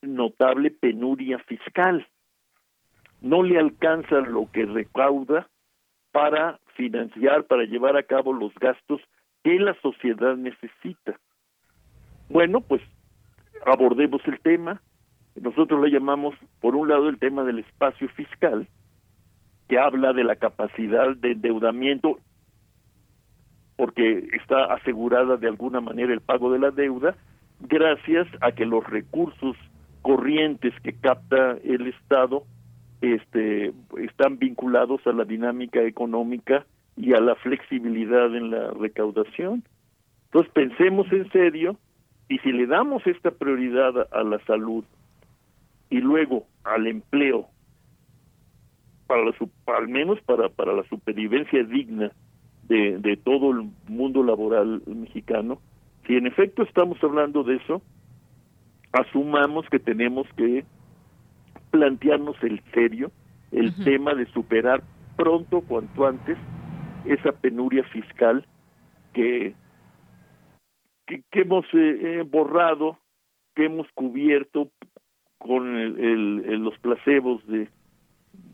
notable 0.00 0.70
penuria 0.70 1.38
fiscal. 1.40 2.06
No 3.20 3.42
le 3.42 3.58
alcanza 3.58 4.20
lo 4.20 4.50
que 4.50 4.64
recauda 4.64 5.48
para 6.12 6.58
financiar, 6.76 7.44
para 7.44 7.64
llevar 7.64 7.96
a 7.96 8.02
cabo 8.02 8.32
los 8.32 8.54
gastos 8.54 9.00
que 9.42 9.58
la 9.58 9.74
sociedad 9.80 10.36
necesita. 10.36 11.18
Bueno, 12.28 12.60
pues 12.60 12.80
abordemos 13.66 14.20
el 14.26 14.38
tema. 14.40 14.80
Nosotros 15.34 15.82
le 15.82 15.90
llamamos, 15.90 16.34
por 16.60 16.76
un 16.76 16.88
lado, 16.88 17.08
el 17.08 17.18
tema 17.18 17.42
del 17.44 17.60
espacio 17.60 18.08
fiscal, 18.10 18.68
que 19.68 19.78
habla 19.78 20.12
de 20.12 20.24
la 20.24 20.36
capacidad 20.36 21.16
de 21.16 21.32
endeudamiento, 21.32 22.18
porque 23.76 24.28
está 24.34 24.64
asegurada 24.74 25.38
de 25.38 25.48
alguna 25.48 25.80
manera 25.80 26.12
el 26.12 26.20
pago 26.20 26.52
de 26.52 26.58
la 26.58 26.70
deuda, 26.70 27.16
gracias 27.60 28.28
a 28.40 28.52
que 28.52 28.66
los 28.66 28.84
recursos 28.84 29.56
corrientes 30.02 30.74
que 30.82 30.92
capta 30.92 31.52
el 31.64 31.86
Estado 31.86 32.44
este, 33.02 33.72
están 33.98 34.38
vinculados 34.38 35.04
a 35.06 35.12
la 35.12 35.24
dinámica 35.24 35.82
económica 35.82 36.64
y 36.96 37.12
a 37.14 37.20
la 37.20 37.34
flexibilidad 37.34 38.34
en 38.34 38.50
la 38.50 38.70
recaudación. 38.70 39.64
Entonces 40.26 40.52
pensemos 40.52 41.10
en 41.12 41.30
serio 41.30 41.76
y 42.28 42.38
si 42.38 42.52
le 42.52 42.66
damos 42.66 43.06
esta 43.06 43.32
prioridad 43.32 44.08
a 44.12 44.22
la 44.22 44.38
salud 44.46 44.84
y 45.90 46.00
luego 46.00 46.46
al 46.64 46.86
empleo, 46.86 47.48
para 49.06 49.24
la, 49.24 49.34
al 49.76 49.88
menos 49.88 50.20
para, 50.22 50.48
para 50.48 50.72
la 50.72 50.84
supervivencia 50.84 51.64
digna 51.64 52.12
de, 52.68 52.98
de 52.98 53.16
todo 53.16 53.50
el 53.50 53.68
mundo 53.88 54.22
laboral 54.22 54.80
mexicano, 54.86 55.58
si 56.06 56.14
en 56.16 56.26
efecto 56.28 56.62
estamos 56.62 57.02
hablando 57.02 57.42
de 57.42 57.56
eso, 57.56 57.82
asumamos 58.92 59.68
que 59.68 59.80
tenemos 59.80 60.26
que 60.36 60.64
plantearnos 61.72 62.36
el 62.42 62.62
serio 62.72 63.10
el 63.50 63.74
tema 63.84 64.14
de 64.14 64.26
superar 64.26 64.82
pronto, 65.16 65.60
cuanto 65.60 66.06
antes, 66.06 66.38
esa 67.04 67.32
penuria 67.32 67.84
fiscal 67.84 68.46
que, 69.12 69.54
que, 71.06 71.22
hemos 71.32 71.66
eh, 71.74 72.20
eh, 72.20 72.24
borrado, 72.26 72.98
que 73.54 73.66
hemos 73.66 73.86
cubierto 73.94 74.70
con 75.38 75.76
el, 75.76 76.62
los 76.62 76.78
placebos 76.78 77.46
de, 77.46 77.68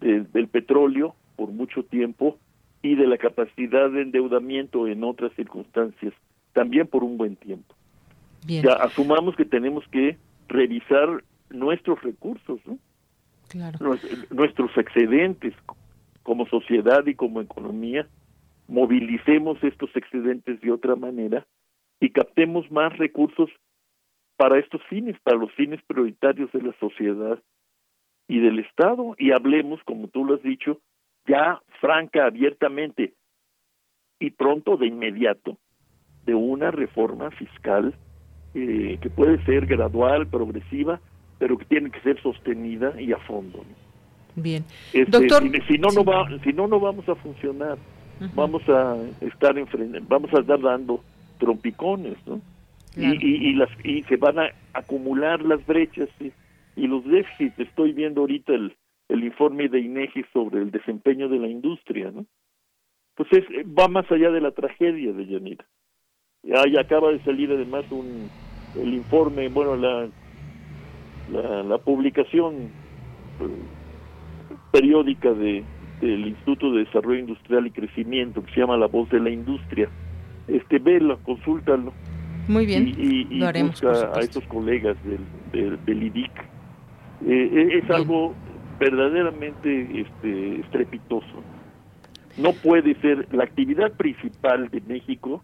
del 0.00 0.48
petróleo 0.48 1.14
por 1.36 1.50
mucho 1.50 1.84
tiempo 1.84 2.38
y 2.82 2.96
de 2.96 3.06
la 3.06 3.18
capacidad 3.18 3.90
de 3.90 4.02
endeudamiento 4.02 4.88
en 4.88 5.04
otras 5.04 5.32
circunstancias 5.34 6.12
también 6.52 6.86
por 6.88 7.04
un 7.04 7.18
buen 7.18 7.36
tiempo. 7.36 7.74
Ya 8.46 8.72
asumamos 8.72 9.36
que 9.36 9.44
tenemos 9.44 9.86
que 9.88 10.16
revisar 10.48 11.22
nuestros 11.50 12.02
recursos, 12.02 12.60
¿no? 12.66 12.78
Nuestros 14.30 14.76
excedentes 14.76 15.54
como 16.22 16.46
sociedad 16.46 17.06
y 17.06 17.14
como 17.14 17.40
economía, 17.40 18.06
movilicemos 18.66 19.62
estos 19.62 19.90
excedentes 19.96 20.60
de 20.60 20.70
otra 20.70 20.94
manera 20.94 21.46
y 22.00 22.10
captemos 22.10 22.70
más 22.70 22.96
recursos 22.98 23.50
para 24.36 24.58
estos 24.58 24.82
fines, 24.88 25.18
para 25.20 25.36
los 25.36 25.52
fines 25.52 25.80
prioritarios 25.86 26.52
de 26.52 26.62
la 26.62 26.72
sociedad 26.78 27.38
y 28.28 28.40
del 28.40 28.58
Estado, 28.58 29.14
y 29.18 29.32
hablemos, 29.32 29.80
como 29.84 30.08
tú 30.08 30.24
lo 30.24 30.34
has 30.34 30.42
dicho, 30.42 30.80
ya 31.26 31.60
franca, 31.80 32.26
abiertamente 32.26 33.14
y 34.20 34.30
pronto 34.30 34.76
de 34.76 34.86
inmediato, 34.86 35.56
de 36.26 36.34
una 36.34 36.70
reforma 36.70 37.30
fiscal 37.30 37.94
eh, 38.54 38.98
que 39.00 39.10
puede 39.10 39.42
ser 39.44 39.66
gradual, 39.66 40.26
progresiva, 40.26 41.00
pero 41.38 41.56
que 41.56 41.64
tiene 41.64 41.90
que 41.90 42.00
ser 42.00 42.20
sostenida 42.22 43.00
y 43.00 43.12
a 43.12 43.18
fondo. 43.18 43.64
Bien. 44.34 44.64
Este, 44.92 45.10
Doctor, 45.10 45.42
si, 45.66 45.78
no 45.78 45.88
no 45.90 46.04
va, 46.04 46.28
si 46.42 46.52
no 46.52 46.66
no 46.66 46.80
vamos 46.80 47.08
a 47.08 47.14
funcionar, 47.16 47.78
vamos 48.34 48.62
a 48.68 48.96
estar 49.20 49.56
enfrente, 49.58 50.00
vamos 50.08 50.32
a 50.34 50.40
estar 50.40 50.60
dando 50.60 51.02
trompicones, 51.38 52.16
¿no? 52.26 52.40
Y, 52.96 53.50
y, 53.50 53.52
las 53.54 53.68
y 53.84 54.02
se 54.04 54.16
van 54.16 54.40
a 54.40 54.50
acumular 54.72 55.40
las 55.42 55.64
brechas 55.64 56.08
y, 56.18 56.86
los 56.86 57.04
déficits. 57.04 57.58
Estoy 57.58 57.92
viendo 57.92 58.22
ahorita 58.22 58.54
el, 58.54 58.74
el 59.08 59.24
informe 59.24 59.68
de 59.68 59.80
INEGI 59.80 60.24
sobre 60.32 60.62
el 60.62 60.72
desempeño 60.72 61.28
de 61.28 61.38
la 61.38 61.48
industria, 61.48 62.10
¿no? 62.10 62.26
Pues 63.14 63.28
es, 63.32 63.44
va 63.66 63.88
más 63.88 64.10
allá 64.10 64.30
de 64.30 64.40
la 64.40 64.50
tragedia 64.50 65.12
de 65.12 65.26
Yanira. 65.26 65.64
Ahí 66.56 66.76
acaba 66.76 67.12
de 67.12 67.20
salir 67.20 67.50
además 67.50 67.84
un 67.90 68.28
el 68.76 68.94
informe, 68.94 69.48
bueno, 69.48 69.76
la 69.76 70.08
la, 71.30 71.78
publicación 71.78 72.70
eh, 73.40 73.48
periódica 74.72 75.32
de 75.32 75.64
del 76.00 76.28
Instituto 76.28 76.72
de 76.72 76.84
Desarrollo 76.84 77.20
Industrial 77.20 77.66
y 77.66 77.70
Crecimiento 77.70 78.44
que 78.44 78.52
se 78.52 78.60
llama 78.60 78.76
La 78.76 78.86
Voz 78.86 79.08
de 79.10 79.20
la 79.20 79.30
Industria. 79.30 79.88
Este, 80.46 80.78
velo, 80.78 81.18
consúltalo. 81.22 81.92
Muy 82.46 82.64
bien, 82.64 82.88
y, 82.88 83.26
y, 83.30 83.62
busca 83.62 84.12
a 84.14 84.20
esos 84.20 84.42
colegas 84.44 84.96
del, 85.04 85.78
del, 85.84 86.02
IDIC. 86.02 86.30
Eh, 86.38 86.44
eh, 87.26 87.80
es 87.82 87.90
algo 87.90 88.34
verdaderamente 88.78 90.00
este, 90.00 90.60
estrepitoso. 90.60 91.42
No 92.38 92.52
puede 92.52 92.94
ser 93.00 93.26
la 93.34 93.44
actividad 93.44 93.92
principal 93.92 94.68
de 94.70 94.80
México, 94.80 95.42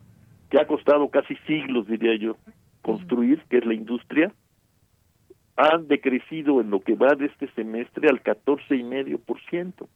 que 0.49 0.59
ha 0.59 0.67
costado 0.67 1.09
casi 1.09 1.37
siglos, 1.47 1.87
diría 1.89 2.17
yo, 2.17 2.37
construir, 2.81 3.43
que 3.51 3.59
es 3.59 3.67
la 3.67 3.75
industria, 3.75 4.33
han 5.57 5.89
decrecido 5.89 6.61
en 6.61 6.71
lo 6.71 6.81
que 6.81 6.95
va 6.95 7.15
de 7.15 7.27
este 7.27 7.49
semestre 7.53 8.09
al 8.09 8.23
14,5%. 8.23 9.87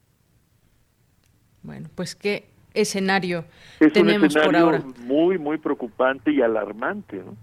Bueno, 1.62 1.88
pues 1.94 2.14
qué 2.14 2.46
escenario 2.74 3.44
tenemos 3.78 4.20
un 4.20 4.24
escenario 4.26 4.44
por 4.44 4.56
ahora. 4.56 4.82
Muy, 5.00 5.38
muy 5.38 5.58
preocupante 5.58 6.30
y 6.30 6.40
alarmante, 6.40 7.16
¿no? 7.16 7.36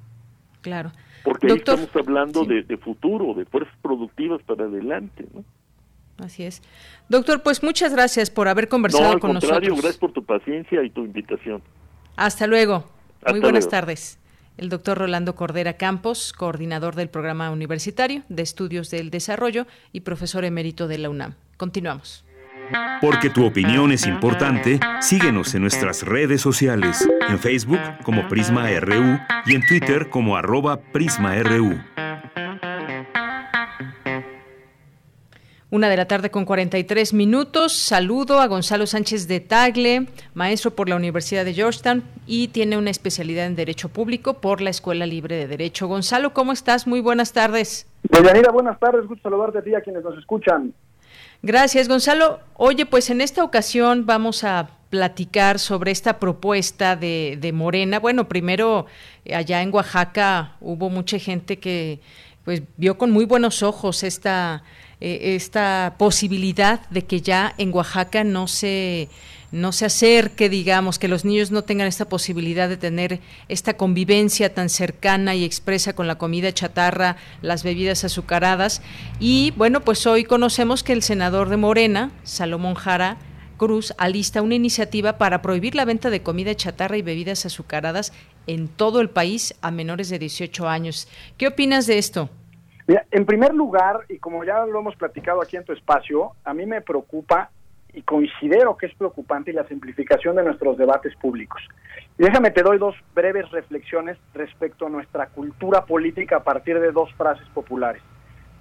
Claro. 0.61 0.91
Porque 1.23 1.47
ahí 1.47 1.57
estamos 1.57 1.89
hablando 1.95 2.45
de, 2.45 2.63
de, 2.63 2.77
futuro, 2.77 3.33
de 3.33 3.45
fuerzas 3.45 3.75
productivas 3.81 4.41
para 4.43 4.65
adelante, 4.65 5.25
¿no? 5.33 5.43
Así 6.17 6.43
es. 6.43 6.61
Doctor, 7.09 7.43
pues 7.43 7.61
muchas 7.61 7.93
gracias 7.93 8.29
por 8.29 8.47
haber 8.47 8.69
conversado 8.69 9.13
no, 9.13 9.19
con 9.19 9.31
contrario, 9.33 9.69
nosotros. 9.69 9.81
Gracias 9.81 9.99
por 9.99 10.13
tu 10.13 10.23
paciencia 10.23 10.81
y 10.83 10.89
tu 10.89 11.03
invitación. 11.03 11.61
Hasta 12.15 12.47
luego. 12.47 12.85
Hasta 13.17 13.31
Muy 13.31 13.41
buenas 13.41 13.65
luego. 13.65 13.71
tardes. 13.71 14.19
El 14.57 14.69
doctor 14.69 14.97
Rolando 14.97 15.35
Cordera 15.35 15.73
Campos, 15.73 16.31
coordinador 16.31 16.95
del 16.95 17.09
Programa 17.09 17.51
Universitario 17.51 18.23
de 18.29 18.43
Estudios 18.43 18.89
del 18.89 19.09
Desarrollo 19.09 19.67
y 19.91 20.01
profesor 20.01 20.45
emérito 20.45 20.87
de 20.87 20.97
la 20.97 21.09
UNAM. 21.09 21.35
Continuamos. 21.57 22.23
Porque 23.01 23.29
tu 23.29 23.45
opinión 23.45 23.91
es 23.91 24.07
importante, 24.07 24.79
síguenos 25.01 25.53
en 25.53 25.61
nuestras 25.61 26.03
redes 26.03 26.41
sociales, 26.41 27.07
en 27.29 27.37
Facebook 27.37 27.79
como 28.03 28.27
Prisma 28.27 28.67
RU 28.79 29.19
y 29.45 29.55
en 29.55 29.65
Twitter 29.67 30.09
como 30.09 30.35
arroba 30.35 30.79
PrismaRU. 30.81 31.77
Una 35.71 35.89
de 35.89 35.97
la 35.97 36.07
tarde 36.07 36.29
con 36.29 36.45
43 36.45 37.13
minutos. 37.13 37.73
Saludo 37.73 38.39
a 38.39 38.45
Gonzalo 38.45 38.85
Sánchez 38.85 39.27
de 39.27 39.39
Tagle, 39.39 40.05
maestro 40.35 40.75
por 40.75 40.87
la 40.87 40.95
Universidad 40.95 41.43
de 41.43 41.55
Georgetown 41.55 42.03
y 42.27 42.49
tiene 42.49 42.77
una 42.77 42.91
especialidad 42.91 43.47
en 43.47 43.55
Derecho 43.55 43.89
Público 43.89 44.35
por 44.35 44.61
la 44.61 44.69
Escuela 44.69 45.07
Libre 45.07 45.35
de 45.37 45.47
Derecho. 45.47 45.87
Gonzalo, 45.87 46.33
¿cómo 46.33 46.51
estás? 46.51 46.85
Muy 46.85 46.99
buenas 46.99 47.33
tardes. 47.33 47.87
Deyanira, 48.03 48.51
buenas 48.51 48.79
tardes. 48.79 49.07
Gusto 49.07 49.23
saludarte 49.23 49.57
a 49.57 49.61
ti 49.63 49.73
a 49.73 49.81
quienes 49.81 50.03
nos 50.03 50.15
escuchan. 50.19 50.71
Gracias, 51.41 51.87
Gonzalo. 51.87 52.41
Oye, 52.53 52.85
pues 52.85 53.09
en 53.09 53.19
esta 53.19 53.43
ocasión 53.43 54.05
vamos 54.05 54.43
a 54.43 54.69
platicar 54.91 55.57
sobre 55.57 55.89
esta 55.89 56.19
propuesta 56.19 56.95
de, 56.95 57.39
de 57.41 57.51
Morena. 57.53 57.99
Bueno, 57.99 58.27
primero, 58.27 58.85
allá 59.33 59.63
en 59.63 59.73
Oaxaca 59.73 60.57
hubo 60.61 60.91
mucha 60.91 61.17
gente 61.17 61.57
que 61.57 62.01
pues 62.43 62.61
vio 62.77 62.99
con 62.99 63.09
muy 63.09 63.25
buenos 63.25 63.63
ojos 63.63 64.03
esta 64.03 64.63
eh, 65.07 65.35
esta 65.35 65.93
posibilidad 65.99 66.89
de 66.89 67.03
que 67.03 67.21
ya 67.21 67.53
en 67.59 67.71
Oaxaca 67.71 68.23
no 68.23 68.47
se 68.47 69.07
no 69.51 69.71
se 69.71 69.85
acerque, 69.85 70.49
digamos, 70.49 70.97
que 70.97 71.07
los 71.07 71.23
niños 71.25 71.51
no 71.51 71.61
tengan 71.61 71.87
esta 71.87 72.09
posibilidad 72.09 72.67
de 72.67 72.75
tener 72.75 73.19
esta 73.47 73.77
convivencia 73.77 74.51
tan 74.55 74.67
cercana 74.67 75.35
y 75.35 75.43
expresa 75.45 75.93
con 75.93 76.07
la 76.07 76.17
comida 76.17 76.51
chatarra, 76.51 77.17
las 77.43 77.63
bebidas 77.63 78.03
azucaradas. 78.03 78.81
Y 79.19 79.53
bueno, 79.55 79.81
pues 79.81 80.07
hoy 80.07 80.23
conocemos 80.23 80.81
que 80.81 80.93
el 80.93 81.03
senador 81.03 81.49
de 81.49 81.57
Morena, 81.57 82.11
Salomón 82.23 82.73
Jara 82.73 83.17
Cruz, 83.57 83.93
alista 83.99 84.41
una 84.41 84.55
iniciativa 84.55 85.19
para 85.19 85.43
prohibir 85.43 85.75
la 85.75 85.85
venta 85.85 86.09
de 86.09 86.23
comida 86.23 86.55
chatarra 86.55 86.97
y 86.97 87.03
bebidas 87.03 87.45
azucaradas 87.45 88.11
en 88.47 88.67
todo 88.67 89.01
el 89.01 89.11
país 89.11 89.53
a 89.61 89.69
menores 89.69 90.09
de 90.09 90.17
18 90.17 90.67
años. 90.67 91.07
¿Qué 91.37 91.47
opinas 91.47 91.85
de 91.85 91.99
esto? 91.99 92.31
En 92.87 93.25
primer 93.25 93.53
lugar, 93.53 94.01
y 94.09 94.19
como 94.19 94.43
ya 94.43 94.63
lo 94.65 94.79
hemos 94.79 94.95
platicado 94.95 95.41
aquí 95.41 95.57
en 95.57 95.63
tu 95.63 95.73
espacio, 95.73 96.33
a 96.43 96.53
mí 96.53 96.67
me 96.67 96.81
preocupa 96.81 97.49
y 97.93 98.03
considero 98.03 98.77
que 98.77 98.85
es 98.85 98.93
preocupante 98.93 99.53
la 99.53 99.67
simplificación 99.67 100.35
de 100.35 100.43
nuestros 100.43 100.77
debates 100.77 101.15
públicos. 101.15 101.61
Y 102.19 102.23
déjame, 102.23 102.51
te 102.51 102.61
doy 102.61 102.77
dos 102.77 102.95
breves 103.15 103.49
reflexiones 103.51 104.17
respecto 104.35 104.85
a 104.85 104.89
nuestra 104.89 105.27
cultura 105.27 105.85
política 105.85 106.37
a 106.37 106.43
partir 106.43 106.79
de 106.79 106.91
dos 106.91 107.11
frases 107.15 107.47
populares. 107.55 108.03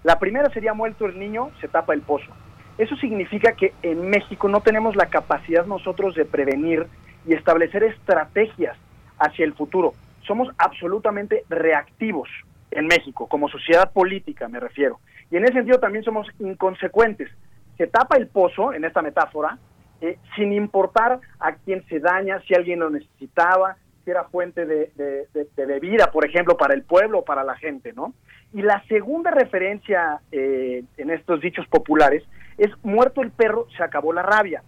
La 0.04 0.18
primera 0.18 0.48
sería 0.50 0.72
muerto 0.72 1.04
el 1.04 1.18
niño, 1.18 1.50
se 1.60 1.68
tapa 1.68 1.92
el 1.92 2.00
pozo. 2.00 2.30
Eso 2.78 2.96
significa 2.96 3.52
que 3.52 3.74
en 3.82 4.08
México 4.08 4.48
no 4.48 4.60
tenemos 4.60 4.96
la 4.96 5.06
capacidad 5.06 5.66
nosotros 5.66 6.14
de 6.14 6.24
prevenir 6.24 6.86
y 7.26 7.34
establecer 7.34 7.82
estrategias 7.84 8.76
hacia 9.18 9.44
el 9.44 9.52
futuro. 9.52 9.92
Somos 10.22 10.48
absolutamente 10.58 11.44
reactivos 11.50 12.28
en 12.74 12.86
México, 12.86 13.26
como 13.28 13.48
sociedad 13.48 13.92
política 13.92 14.48
me 14.48 14.60
refiero. 14.60 15.00
Y 15.30 15.36
en 15.36 15.44
ese 15.44 15.54
sentido 15.54 15.78
también 15.78 16.04
somos 16.04 16.28
inconsecuentes. 16.38 17.30
Se 17.78 17.86
tapa 17.86 18.16
el 18.16 18.28
pozo, 18.28 18.72
en 18.72 18.84
esta 18.84 19.02
metáfora, 19.02 19.58
eh, 20.00 20.18
sin 20.36 20.52
importar 20.52 21.20
a 21.40 21.54
quién 21.54 21.84
se 21.88 22.00
daña, 22.00 22.40
si 22.46 22.54
alguien 22.54 22.80
lo 22.80 22.90
necesitaba, 22.90 23.76
si 24.04 24.10
era 24.10 24.24
fuente 24.24 24.66
de, 24.66 24.90
de, 24.96 25.46
de, 25.56 25.66
bebida, 25.66 26.10
por 26.12 26.26
ejemplo, 26.26 26.56
para 26.56 26.74
el 26.74 26.82
pueblo 26.82 27.20
o 27.20 27.24
para 27.24 27.42
la 27.42 27.56
gente, 27.56 27.92
¿no? 27.92 28.12
Y 28.52 28.62
la 28.62 28.82
segunda 28.86 29.30
referencia 29.30 30.20
eh, 30.30 30.84
en 30.98 31.10
estos 31.10 31.40
dichos 31.40 31.66
populares 31.68 32.22
es 32.58 32.70
muerto 32.82 33.22
el 33.22 33.30
perro, 33.30 33.66
se 33.76 33.82
acabó 33.82 34.12
la 34.12 34.22
rabia. 34.22 34.62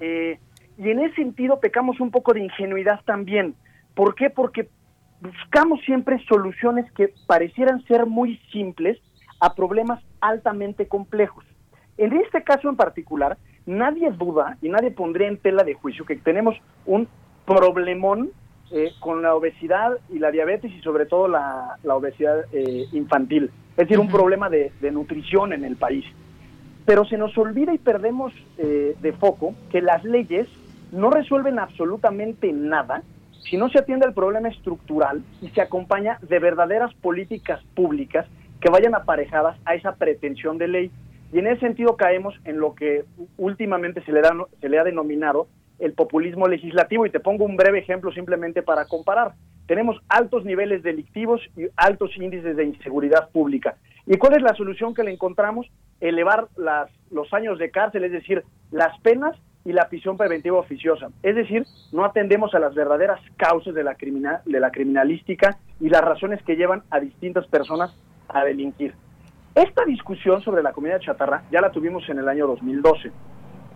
Eh, 0.00 0.38
y 0.78 0.90
en 0.90 1.00
ese 1.00 1.16
sentido 1.16 1.60
pecamos 1.60 2.00
un 2.00 2.10
poco 2.10 2.32
de 2.32 2.40
ingenuidad 2.40 3.00
también. 3.04 3.54
¿Por 3.94 4.14
qué? 4.14 4.30
Porque 4.30 4.68
buscamos 5.20 5.80
siempre 5.84 6.22
soluciones 6.26 6.90
que 6.92 7.12
parecieran 7.26 7.84
ser 7.86 8.06
muy 8.06 8.38
simples 8.52 8.98
a 9.40 9.54
problemas 9.54 10.02
altamente 10.20 10.86
complejos. 10.88 11.44
En 11.96 12.12
este 12.12 12.42
caso 12.42 12.68
en 12.68 12.76
particular, 12.76 13.36
nadie 13.66 14.10
duda 14.10 14.56
y 14.62 14.68
nadie 14.68 14.90
pondría 14.90 15.28
en 15.28 15.38
tela 15.38 15.64
de 15.64 15.74
juicio 15.74 16.04
que 16.04 16.16
tenemos 16.16 16.56
un 16.86 17.08
problemón 17.44 18.30
eh, 18.70 18.92
con 19.00 19.22
la 19.22 19.34
obesidad 19.34 19.92
y 20.10 20.18
la 20.18 20.30
diabetes 20.30 20.70
y 20.72 20.80
sobre 20.80 21.06
todo 21.06 21.26
la, 21.26 21.76
la 21.82 21.96
obesidad 21.96 22.44
eh, 22.52 22.86
infantil, 22.92 23.50
es 23.70 23.76
decir, 23.76 23.98
un 23.98 24.08
problema 24.08 24.50
de, 24.50 24.72
de, 24.80 24.90
nutrición 24.90 25.52
en 25.52 25.64
el 25.64 25.76
país. 25.76 26.04
Pero 26.84 27.04
se 27.04 27.16
nos 27.16 27.36
olvida 27.38 27.72
y 27.72 27.78
perdemos 27.78 28.32
eh, 28.58 28.94
de 29.00 29.12
foco 29.14 29.54
que 29.70 29.80
las 29.80 30.04
leyes 30.04 30.48
no 30.92 31.10
resuelven 31.10 31.58
absolutamente 31.58 32.52
nada 32.52 33.02
si 33.42 33.56
no 33.56 33.68
se 33.68 33.78
atiende 33.78 34.06
al 34.06 34.14
problema 34.14 34.48
estructural 34.48 35.22
y 35.40 35.48
se 35.50 35.60
acompaña 35.60 36.18
de 36.22 36.38
verdaderas 36.38 36.92
políticas 36.94 37.62
públicas 37.74 38.26
que 38.60 38.70
vayan 38.70 38.94
aparejadas 38.94 39.58
a 39.64 39.74
esa 39.74 39.94
pretensión 39.96 40.58
de 40.58 40.68
ley. 40.68 40.90
Y 41.32 41.38
en 41.38 41.46
ese 41.46 41.60
sentido 41.60 41.96
caemos 41.96 42.34
en 42.44 42.58
lo 42.58 42.74
que 42.74 43.04
últimamente 43.36 44.02
se 44.04 44.12
le, 44.12 44.20
da, 44.20 44.32
se 44.60 44.68
le 44.68 44.78
ha 44.78 44.84
denominado 44.84 45.46
el 45.78 45.92
populismo 45.92 46.48
legislativo. 46.48 47.06
Y 47.06 47.10
te 47.10 47.20
pongo 47.20 47.44
un 47.44 47.56
breve 47.56 47.78
ejemplo 47.78 48.12
simplemente 48.12 48.62
para 48.62 48.86
comparar. 48.86 49.34
Tenemos 49.66 49.98
altos 50.08 50.44
niveles 50.44 50.82
delictivos 50.82 51.40
y 51.56 51.66
altos 51.76 52.16
índices 52.16 52.56
de 52.56 52.64
inseguridad 52.64 53.30
pública. 53.30 53.76
¿Y 54.06 54.16
cuál 54.16 54.34
es 54.34 54.42
la 54.42 54.54
solución 54.54 54.94
que 54.94 55.04
le 55.04 55.12
encontramos? 55.12 55.66
Elevar 56.00 56.48
las, 56.56 56.90
los 57.10 57.32
años 57.34 57.58
de 57.58 57.70
cárcel, 57.70 58.04
es 58.04 58.12
decir, 58.12 58.42
las 58.70 58.98
penas 59.00 59.36
y 59.68 59.72
la 59.74 59.86
prisión 59.90 60.16
preventiva 60.16 60.58
oficiosa. 60.58 61.08
Es 61.22 61.36
decir, 61.36 61.66
no 61.92 62.06
atendemos 62.06 62.54
a 62.54 62.58
las 62.58 62.74
verdaderas 62.74 63.20
causas 63.36 63.74
de 63.74 63.84
la, 63.84 63.96
criminal, 63.96 64.40
de 64.46 64.60
la 64.60 64.70
criminalística 64.70 65.58
y 65.78 65.90
las 65.90 66.00
razones 66.00 66.42
que 66.44 66.56
llevan 66.56 66.84
a 66.88 67.00
distintas 67.00 67.46
personas 67.48 67.94
a 68.28 68.46
delinquir. 68.46 68.94
Esta 69.54 69.84
discusión 69.84 70.40
sobre 70.40 70.62
la 70.62 70.72
comida 70.72 70.98
chatarra 71.00 71.42
ya 71.52 71.60
la 71.60 71.70
tuvimos 71.70 72.08
en 72.08 72.18
el 72.18 72.28
año 72.30 72.46
2012. 72.46 73.12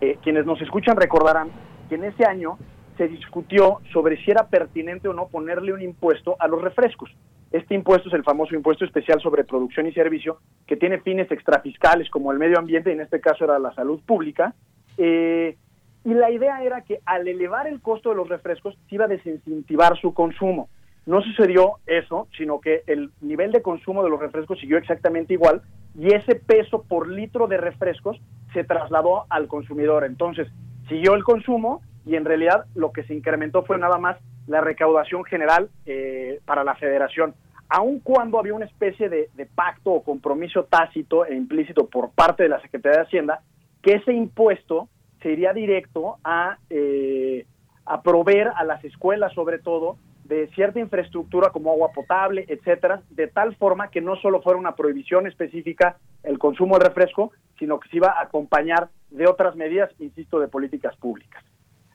Eh, 0.00 0.16
quienes 0.22 0.46
nos 0.46 0.62
escuchan 0.62 0.96
recordarán 0.96 1.50
que 1.90 1.96
en 1.96 2.04
ese 2.04 2.24
año 2.24 2.56
se 2.96 3.06
discutió 3.06 3.80
sobre 3.92 4.16
si 4.24 4.30
era 4.30 4.48
pertinente 4.48 5.08
o 5.08 5.12
no 5.12 5.28
ponerle 5.28 5.74
un 5.74 5.82
impuesto 5.82 6.36
a 6.38 6.48
los 6.48 6.62
refrescos. 6.62 7.10
Este 7.50 7.74
impuesto 7.74 8.08
es 8.08 8.14
el 8.14 8.24
famoso 8.24 8.54
impuesto 8.54 8.86
especial 8.86 9.20
sobre 9.20 9.44
producción 9.44 9.86
y 9.86 9.92
servicio 9.92 10.38
que 10.66 10.78
tiene 10.78 11.00
fines 11.00 11.30
extrafiscales 11.30 12.08
como 12.08 12.32
el 12.32 12.38
medio 12.38 12.58
ambiente, 12.58 12.88
y 12.88 12.94
en 12.94 13.02
este 13.02 13.20
caso 13.20 13.44
era 13.44 13.58
la 13.58 13.74
salud 13.74 14.00
pública. 14.06 14.54
Eh, 14.96 15.56
y 16.04 16.14
la 16.14 16.30
idea 16.30 16.62
era 16.62 16.82
que 16.82 17.00
al 17.04 17.28
elevar 17.28 17.66
el 17.66 17.80
costo 17.80 18.10
de 18.10 18.16
los 18.16 18.28
refrescos 18.28 18.76
se 18.88 18.94
iba 18.94 19.04
a 19.04 19.08
desincentivar 19.08 19.96
su 19.98 20.12
consumo. 20.14 20.68
No 21.06 21.20
sucedió 21.20 21.78
eso, 21.86 22.28
sino 22.36 22.60
que 22.60 22.82
el 22.86 23.10
nivel 23.20 23.52
de 23.52 23.62
consumo 23.62 24.04
de 24.04 24.10
los 24.10 24.20
refrescos 24.20 24.58
siguió 24.60 24.78
exactamente 24.78 25.34
igual 25.34 25.62
y 25.98 26.14
ese 26.14 26.36
peso 26.36 26.84
por 26.84 27.08
litro 27.08 27.48
de 27.48 27.56
refrescos 27.56 28.20
se 28.52 28.64
trasladó 28.64 29.26
al 29.28 29.48
consumidor. 29.48 30.04
Entonces, 30.04 30.48
siguió 30.88 31.14
el 31.14 31.24
consumo 31.24 31.82
y 32.04 32.16
en 32.16 32.24
realidad 32.24 32.66
lo 32.74 32.92
que 32.92 33.04
se 33.04 33.14
incrementó 33.14 33.64
fue 33.64 33.78
nada 33.78 33.98
más 33.98 34.16
la 34.46 34.60
recaudación 34.60 35.24
general 35.24 35.70
eh, 35.86 36.40
para 36.44 36.64
la 36.64 36.74
federación. 36.74 37.34
Aun 37.68 38.00
cuando 38.00 38.38
había 38.38 38.54
una 38.54 38.66
especie 38.66 39.08
de, 39.08 39.30
de 39.34 39.46
pacto 39.46 39.90
o 39.90 40.02
compromiso 40.02 40.64
tácito 40.64 41.24
e 41.24 41.34
implícito 41.34 41.86
por 41.86 42.10
parte 42.10 42.42
de 42.42 42.48
la 42.48 42.60
Secretaría 42.60 42.98
de 42.98 43.06
Hacienda, 43.06 43.40
que 43.82 43.94
ese 43.94 44.12
impuesto 44.12 44.88
se 45.22 45.30
iría 45.30 45.52
directo 45.52 46.18
a, 46.24 46.58
eh, 46.70 47.46
a 47.86 48.02
proveer 48.02 48.48
a 48.54 48.64
las 48.64 48.84
escuelas, 48.84 49.32
sobre 49.34 49.58
todo, 49.58 49.96
de 50.24 50.48
cierta 50.54 50.80
infraestructura 50.80 51.50
como 51.50 51.72
agua 51.72 51.92
potable, 51.92 52.44
etcétera, 52.48 53.02
de 53.10 53.26
tal 53.26 53.54
forma 53.56 53.90
que 53.90 54.00
no 54.00 54.16
solo 54.16 54.40
fuera 54.40 54.58
una 54.58 54.74
prohibición 54.74 55.26
específica 55.26 55.96
el 56.22 56.38
consumo 56.38 56.78
de 56.78 56.86
refresco, 56.86 57.32
sino 57.58 57.78
que 57.80 57.88
se 57.88 57.96
iba 57.96 58.08
a 58.08 58.22
acompañar 58.22 58.88
de 59.10 59.26
otras 59.26 59.56
medidas, 59.56 59.90
insisto, 59.98 60.40
de 60.40 60.48
políticas 60.48 60.96
públicas. 60.96 61.44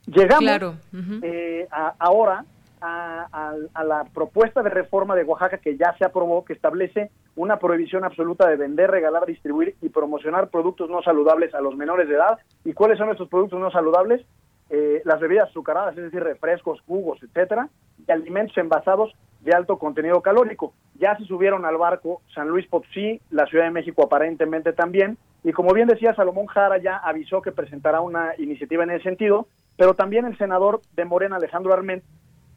Llegamos 0.06 0.40
claro. 0.40 0.76
uh 0.94 0.98
-huh. 0.98 1.20
eh, 1.24 1.68
a, 1.72 1.96
ahora 2.00 2.46
a, 2.82 3.54
la 3.84 4.04
propuesta 4.14 4.62
de 4.62 4.70
reforma 4.70 5.16
de 5.16 5.24
Oaxaca 5.24 5.58
que 5.58 5.78
ya 5.78 5.96
se 5.98 6.06
aprobó, 6.06 6.46
que 6.46 6.54
establece 6.54 7.12
una 7.36 7.58
prohibición 7.58 8.04
absoluta 8.04 8.48
de 8.48 8.56
vender, 8.56 8.92
regalar, 8.92 9.26
distribuir 9.26 9.76
y 9.82 9.90
promocionar 9.90 10.50
productos 10.50 10.90
no 10.90 11.02
saludables 11.02 11.54
a 11.54 11.62
los 11.62 11.76
menores 11.76 12.08
de 12.08 12.16
edad. 12.16 12.40
¿Y 12.64 12.74
cuáles 12.74 12.98
son 12.98 13.10
estos 13.10 13.30
productos 13.30 13.60
no 13.60 13.72
saludables? 13.72 14.26
eh, 14.70 15.02
las 15.06 15.20
bebidas 15.20 15.50
azucaradas, 15.50 15.98
es 15.98 16.04
decir, 16.04 16.22
refrescos, 16.22 16.82
jugos, 16.82 17.20
etcétera, 17.24 17.70
y 18.06 18.12
alimentos 18.12 18.58
envasados 18.58 19.14
de 19.42 19.54
alto 19.54 19.78
contenido 19.78 20.22
calórico. 20.22 20.74
Ya 20.96 21.16
se 21.18 21.26
subieron 21.26 21.66
al 21.66 21.78
barco 21.78 22.22
San 22.34 22.50
Luis 22.50 22.68
Potosí, 22.68 23.22
la 23.30 23.46
Ciudad 23.46 23.66
de 23.66 23.72
México 23.72 24.04
aparentemente 24.04 24.74
también, 24.74 25.18
y 25.44 25.54
como 25.54 25.74
bien 25.74 25.88
decía 25.88 26.16
Salomón 26.16 26.48
Jara 26.48 26.80
ya 26.80 26.98
avisó 26.98 27.42
que 27.42 27.52
presentará 27.52 28.02
una 28.02 28.34
iniciativa 28.38 28.84
en 28.84 28.92
ese 28.92 29.04
sentido, 29.04 29.48
pero 29.78 29.94
también 29.94 30.26
el 30.26 30.38
senador 30.38 30.82
de 30.96 31.06
Morena, 31.06 31.38
Alejandro 31.38 31.74
Arment, 31.74 32.04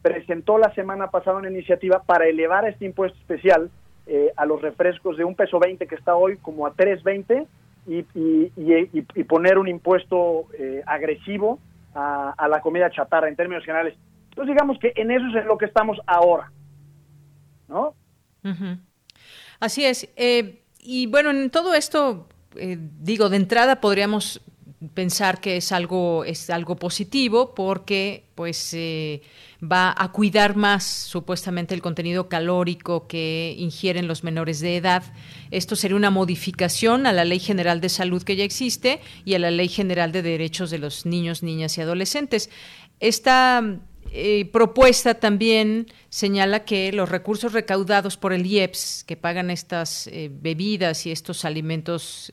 presentó 0.03 0.59
la 0.59 0.72
semana 0.74 1.11
pasada 1.11 1.38
una 1.38 1.51
iniciativa 1.51 2.03
para 2.03 2.26
elevar 2.26 2.66
este 2.66 2.84
impuesto 2.84 3.18
especial 3.18 3.70
eh, 4.07 4.32
a 4.36 4.46
los 4.46 4.61
refrescos 4.62 5.16
de 5.16 5.24
un 5.24 5.34
peso 5.34 5.59
20 5.59 5.86
que 5.86 5.94
está 5.94 6.16
hoy 6.16 6.36
como 6.38 6.66
a 6.66 6.74
3.20 6.74 7.46
y, 7.86 8.05
y, 8.57 9.24
poner 9.24 9.59
un 9.59 9.68
impuesto 9.68 10.46
eh, 10.59 10.82
agresivo 10.86 11.59
a, 11.94 12.34
a, 12.36 12.48
la 12.48 12.61
comida 12.61 12.90
chatarra 12.90 13.28
en 13.28 13.36
términos 13.36 13.64
generales. 13.64 13.96
Entonces 14.30 14.55
digamos 14.55 14.78
que 14.78 14.92
en 14.96 15.11
eso 15.11 15.26
es 15.28 15.36
en 15.36 15.46
lo 15.46 15.59
que 15.59 15.66
estamos 15.66 15.98
ahora, 16.07 16.51
¿no? 17.68 17.94
Así 19.61 19.84
es. 19.84 20.11
Eh, 20.16 20.62
y 20.78 21.07
bueno, 21.07 21.30
en 21.30 21.51
todo 21.51 21.74
esto, 21.74 22.28
digo, 22.55 23.28
de 23.28 23.36
entrada 23.36 23.80
podríamos 23.80 24.40
pensar 24.94 25.40
que 25.40 25.58
es 25.58 25.72
algo 25.72 26.24
es 26.24 26.48
algo 26.48 26.76
positivo 26.76 27.54
porque 27.54 28.24
pues 28.34 28.72
eh, 28.72 29.20
va 29.62 29.94
a 29.96 30.10
cuidar 30.10 30.56
más 30.56 30.84
supuestamente 30.84 31.74
el 31.74 31.82
contenido 31.82 32.30
calórico 32.30 33.06
que 33.06 33.54
ingieren 33.58 34.08
los 34.08 34.24
menores 34.24 34.60
de 34.60 34.76
edad. 34.76 35.02
Esto 35.50 35.76
sería 35.76 35.96
una 35.96 36.10
modificación 36.10 37.06
a 37.06 37.12
la 37.12 37.26
Ley 37.26 37.40
General 37.40 37.82
de 37.82 37.90
Salud 37.90 38.22
que 38.22 38.36
ya 38.36 38.44
existe 38.44 39.00
y 39.26 39.34
a 39.34 39.38
la 39.38 39.50
Ley 39.50 39.68
General 39.68 40.12
de 40.12 40.22
Derechos 40.22 40.70
de 40.70 40.78
los 40.78 41.04
Niños, 41.04 41.42
Niñas 41.42 41.76
y 41.76 41.82
Adolescentes. 41.82 42.48
Esta 43.00 43.62
eh, 44.12 44.48
propuesta 44.50 45.14
también 45.14 45.88
señala 46.08 46.64
que 46.64 46.90
los 46.92 47.10
recursos 47.10 47.52
recaudados 47.52 48.16
por 48.16 48.32
el 48.32 48.46
IEPS, 48.46 49.04
que 49.04 49.18
pagan 49.18 49.50
estas 49.50 50.06
eh, 50.06 50.30
bebidas 50.32 51.04
y 51.04 51.10
estos 51.10 51.44
alimentos 51.44 52.32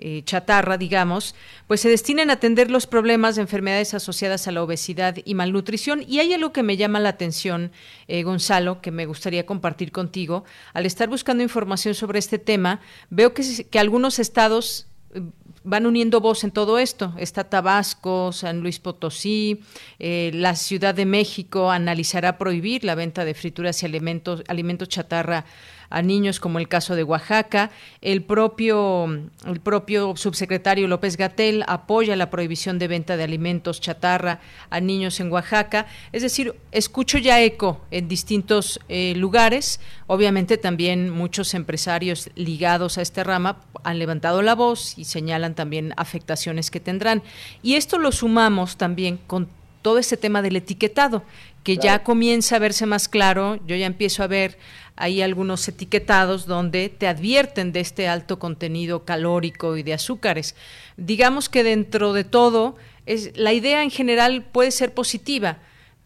eh, 0.00 0.22
chatarra, 0.24 0.78
digamos, 0.78 1.34
pues 1.66 1.80
se 1.80 1.88
destinan 1.88 2.30
a 2.30 2.34
atender 2.34 2.70
los 2.70 2.86
problemas 2.86 3.34
de 3.34 3.42
enfermedades 3.42 3.94
asociadas 3.94 4.46
a 4.46 4.52
la 4.52 4.62
obesidad 4.62 5.16
y 5.24 5.34
malnutrición. 5.34 6.04
Y 6.06 6.20
hay 6.20 6.32
algo 6.32 6.52
que 6.52 6.62
me 6.62 6.76
llama 6.76 7.00
la 7.00 7.08
atención, 7.08 7.72
eh, 8.06 8.22
Gonzalo, 8.22 8.80
que 8.80 8.92
me 8.92 9.06
gustaría 9.06 9.44
compartir 9.44 9.90
contigo. 9.90 10.44
Al 10.72 10.86
estar 10.86 11.08
buscando 11.08 11.42
información 11.42 11.96
sobre 11.96 12.20
este 12.20 12.38
tema, 12.38 12.80
veo 13.10 13.34
que, 13.34 13.66
algunos 13.76 14.20
estados 14.20 14.86
eh, 15.14 15.20
van 15.64 15.84
uniendo 15.84 16.20
voz 16.20 16.44
en 16.44 16.52
todo 16.52 16.78
esto. 16.78 17.12
Está 17.18 17.42
Tabasco, 17.50 18.30
San 18.30 18.60
Luis 18.60 18.78
Potosí, 18.78 19.62
la 19.98 20.54
Ciudad 20.54 20.94
de 20.94 21.06
México 21.06 21.72
analizará 21.72 22.38
prohibir 22.38 22.84
la 22.84 22.94
venta 22.94 23.24
de 23.24 23.34
frituras 23.34 23.82
y 23.82 23.86
alimentos, 23.86 24.44
alimentos 24.46 24.88
chatarra 24.88 25.44
a 25.90 26.02
niños, 26.02 26.40
como 26.40 26.58
el 26.58 26.68
caso 26.68 26.96
de 26.96 27.04
Oaxaca. 27.04 27.70
El 28.00 28.22
propio, 28.22 29.06
el 29.46 29.60
propio 29.60 30.16
subsecretario 30.16 30.88
López 30.88 31.16
Gatel 31.16 31.64
apoya 31.66 32.16
la 32.16 32.30
prohibición 32.30 32.78
de 32.78 32.88
venta 32.88 33.16
de 33.16 33.24
alimentos 33.24 33.80
chatarra 33.80 34.40
a 34.70 34.80
niños 34.80 35.20
en 35.20 35.32
Oaxaca. 35.32 35.86
Es 36.12 36.22
decir, 36.22 36.54
escucho 36.72 37.18
ya 37.18 37.40
eco 37.40 37.80
en 37.90 38.08
distintos 38.08 38.80
eh, 38.88 39.14
lugares. 39.16 39.80
Obviamente 40.06 40.58
también 40.58 41.10
muchos 41.10 41.54
empresarios 41.54 42.30
ligados 42.34 42.98
a 42.98 43.02
esta 43.02 43.24
rama 43.24 43.60
han 43.84 43.98
levantado 43.98 44.42
la 44.42 44.54
voz 44.54 44.98
y 44.98 45.04
señalan 45.04 45.54
también 45.54 45.94
afectaciones 45.96 46.70
que 46.70 46.80
tendrán. 46.80 47.22
Y 47.62 47.74
esto 47.74 47.98
lo 47.98 48.12
sumamos 48.12 48.76
también 48.76 49.18
con 49.26 49.48
todo 49.82 49.98
este 49.98 50.16
tema 50.16 50.42
del 50.42 50.56
etiquetado, 50.56 51.22
que 51.68 51.76
ya 51.76 52.02
comienza 52.02 52.56
a 52.56 52.60
verse 52.60 52.86
más 52.86 53.10
claro, 53.10 53.58
yo 53.66 53.76
ya 53.76 53.84
empiezo 53.84 54.22
a 54.22 54.26
ver 54.26 54.56
hay 54.96 55.20
algunos 55.20 55.68
etiquetados 55.68 56.46
donde 56.46 56.88
te 56.88 57.06
advierten 57.06 57.72
de 57.72 57.80
este 57.80 58.08
alto 58.08 58.38
contenido 58.38 59.04
calórico 59.04 59.76
y 59.76 59.82
de 59.82 59.92
azúcares. 59.92 60.56
Digamos 60.96 61.50
que 61.50 61.64
dentro 61.64 62.14
de 62.14 62.24
todo, 62.24 62.76
es, 63.04 63.36
la 63.36 63.52
idea 63.52 63.82
en 63.82 63.90
general 63.90 64.46
puede 64.50 64.70
ser 64.70 64.94
positiva, 64.94 65.58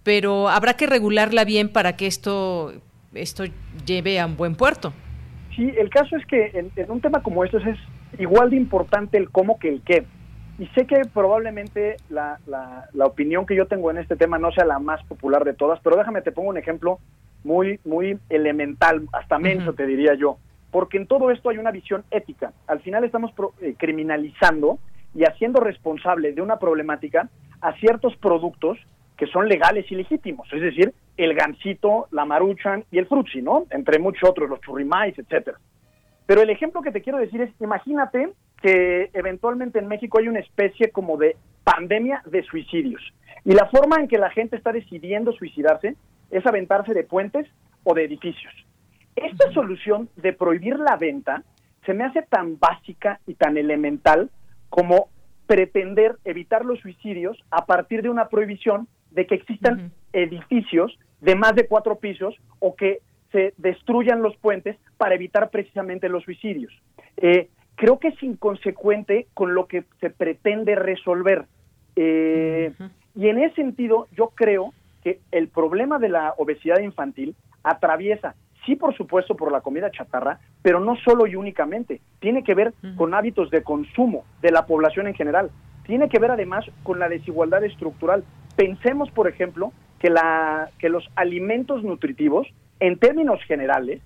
pero 0.02 0.48
habrá 0.48 0.74
que 0.74 0.88
regularla 0.88 1.44
bien 1.44 1.68
para 1.68 1.94
que 1.94 2.08
esto, 2.08 2.72
esto 3.14 3.44
lleve 3.86 4.18
a 4.18 4.26
un 4.26 4.36
buen 4.36 4.56
puerto. 4.56 4.92
Sí, 5.54 5.72
el 5.78 5.90
caso 5.90 6.16
es 6.16 6.26
que 6.26 6.50
en, 6.54 6.90
un 6.90 7.00
tema 7.00 7.22
como 7.22 7.44
este 7.44 7.58
es 7.58 7.78
igual 8.18 8.50
de 8.50 8.56
importante 8.56 9.16
el 9.16 9.30
cómo 9.30 9.60
que 9.60 9.68
el 9.68 9.82
qué. 9.82 10.06
Y 10.58 10.66
sé 10.68 10.86
que 10.86 11.02
probablemente 11.12 11.96
la, 12.10 12.38
la, 12.46 12.88
la, 12.92 13.06
opinión 13.06 13.46
que 13.46 13.56
yo 13.56 13.66
tengo 13.66 13.90
en 13.90 13.98
este 13.98 14.16
tema 14.16 14.38
no 14.38 14.52
sea 14.52 14.64
la 14.64 14.78
más 14.78 15.02
popular 15.04 15.44
de 15.44 15.54
todas, 15.54 15.80
pero 15.80 15.96
déjame 15.96 16.22
te 16.22 16.32
pongo 16.32 16.50
un 16.50 16.58
ejemplo 16.58 16.98
muy, 17.44 17.80
muy 17.84 18.18
elemental, 18.28 19.06
hasta 19.12 19.38
menso 19.38 19.72
te 19.72 19.86
diría 19.86 20.14
yo, 20.14 20.38
porque 20.70 20.98
en 20.98 21.06
todo 21.06 21.30
esto 21.30 21.50
hay 21.50 21.58
una 21.58 21.70
visión 21.70 22.04
ética. 22.10 22.52
Al 22.66 22.80
final 22.80 23.04
estamos 23.04 23.32
eh, 23.60 23.74
criminalizando 23.78 24.78
y 25.14 25.24
haciendo 25.24 25.60
responsable 25.60 26.32
de 26.32 26.42
una 26.42 26.58
problemática 26.58 27.28
a 27.60 27.72
ciertos 27.74 28.16
productos 28.16 28.78
que 29.16 29.26
son 29.26 29.48
legales 29.48 29.90
y 29.90 29.94
legítimos, 29.94 30.48
es 30.52 30.60
decir, 30.60 30.92
el 31.16 31.34
gansito, 31.34 32.08
la 32.10 32.24
maruchan 32.24 32.84
y 32.90 32.98
el 32.98 33.06
frutzi, 33.06 33.42
¿no? 33.42 33.66
Entre 33.70 33.98
muchos 33.98 34.28
otros, 34.28 34.48
los 34.48 34.60
churrimais, 34.60 35.16
etcétera. 35.18 35.58
Pero 36.26 36.42
el 36.42 36.50
ejemplo 36.50 36.82
que 36.82 36.92
te 36.92 37.02
quiero 37.02 37.18
decir 37.18 37.40
es, 37.40 37.50
imagínate 37.60 38.32
que 38.60 39.10
eventualmente 39.12 39.78
en 39.78 39.88
México 39.88 40.18
hay 40.18 40.28
una 40.28 40.40
especie 40.40 40.90
como 40.90 41.16
de 41.16 41.36
pandemia 41.64 42.22
de 42.26 42.42
suicidios. 42.44 43.02
Y 43.44 43.52
la 43.52 43.68
forma 43.68 43.96
en 43.96 44.08
que 44.08 44.18
la 44.18 44.30
gente 44.30 44.56
está 44.56 44.72
decidiendo 44.72 45.32
suicidarse 45.32 45.96
es 46.30 46.46
aventarse 46.46 46.94
de 46.94 47.04
puentes 47.04 47.46
o 47.84 47.94
de 47.94 48.04
edificios. 48.04 48.52
Esta 49.16 49.50
solución 49.52 50.08
de 50.16 50.32
prohibir 50.32 50.78
la 50.78 50.96
venta 50.96 51.42
se 51.84 51.92
me 51.92 52.04
hace 52.04 52.22
tan 52.22 52.58
básica 52.58 53.20
y 53.26 53.34
tan 53.34 53.56
elemental 53.56 54.30
como 54.70 55.08
pretender 55.46 56.16
evitar 56.24 56.64
los 56.64 56.78
suicidios 56.80 57.36
a 57.50 57.66
partir 57.66 58.02
de 58.02 58.08
una 58.08 58.28
prohibición 58.28 58.88
de 59.10 59.26
que 59.26 59.34
existan 59.34 59.92
edificios 60.12 60.96
de 61.20 61.34
más 61.34 61.54
de 61.54 61.66
cuatro 61.66 61.96
pisos 61.96 62.34
o 62.58 62.74
que 62.74 63.00
se 63.32 63.54
destruyan 63.56 64.22
los 64.22 64.36
puentes 64.36 64.76
para 64.96 65.14
evitar 65.14 65.50
precisamente 65.50 66.08
los 66.08 66.22
suicidios. 66.24 66.72
Eh, 67.16 67.48
creo 67.74 67.98
que 67.98 68.08
es 68.08 68.22
inconsecuente 68.22 69.26
con 69.34 69.54
lo 69.54 69.66
que 69.66 69.84
se 70.00 70.10
pretende 70.10 70.74
resolver. 70.74 71.46
Eh, 71.96 72.72
y 73.14 73.28
en 73.28 73.38
ese 73.38 73.56
sentido, 73.56 74.06
yo 74.12 74.28
creo 74.34 74.72
que 75.02 75.20
el 75.32 75.48
problema 75.48 75.98
de 75.98 76.08
la 76.08 76.34
obesidad 76.38 76.78
infantil 76.78 77.34
atraviesa, 77.62 78.34
sí 78.64 78.76
por 78.76 78.96
supuesto 78.96 79.34
por 79.34 79.50
la 79.50 79.60
comida 79.60 79.90
chatarra, 79.90 80.38
pero 80.62 80.80
no 80.80 80.96
solo 80.96 81.26
y 81.26 81.34
únicamente, 81.34 82.00
tiene 82.20 82.44
que 82.44 82.54
ver 82.54 82.72
con 82.96 83.14
hábitos 83.14 83.50
de 83.50 83.62
consumo 83.62 84.24
de 84.40 84.52
la 84.52 84.66
población 84.66 85.08
en 85.08 85.14
general, 85.14 85.50
tiene 85.84 86.08
que 86.08 86.18
ver 86.18 86.30
además 86.30 86.64
con 86.82 86.98
la 86.98 87.08
desigualdad 87.08 87.64
estructural. 87.64 88.24
Pensemos, 88.56 89.10
por 89.10 89.28
ejemplo, 89.28 89.72
que, 89.98 90.10
la, 90.10 90.70
que 90.78 90.88
los 90.88 91.08
alimentos 91.16 91.82
nutritivos, 91.82 92.46
en 92.82 92.98
términos 92.98 93.40
generales, 93.44 94.02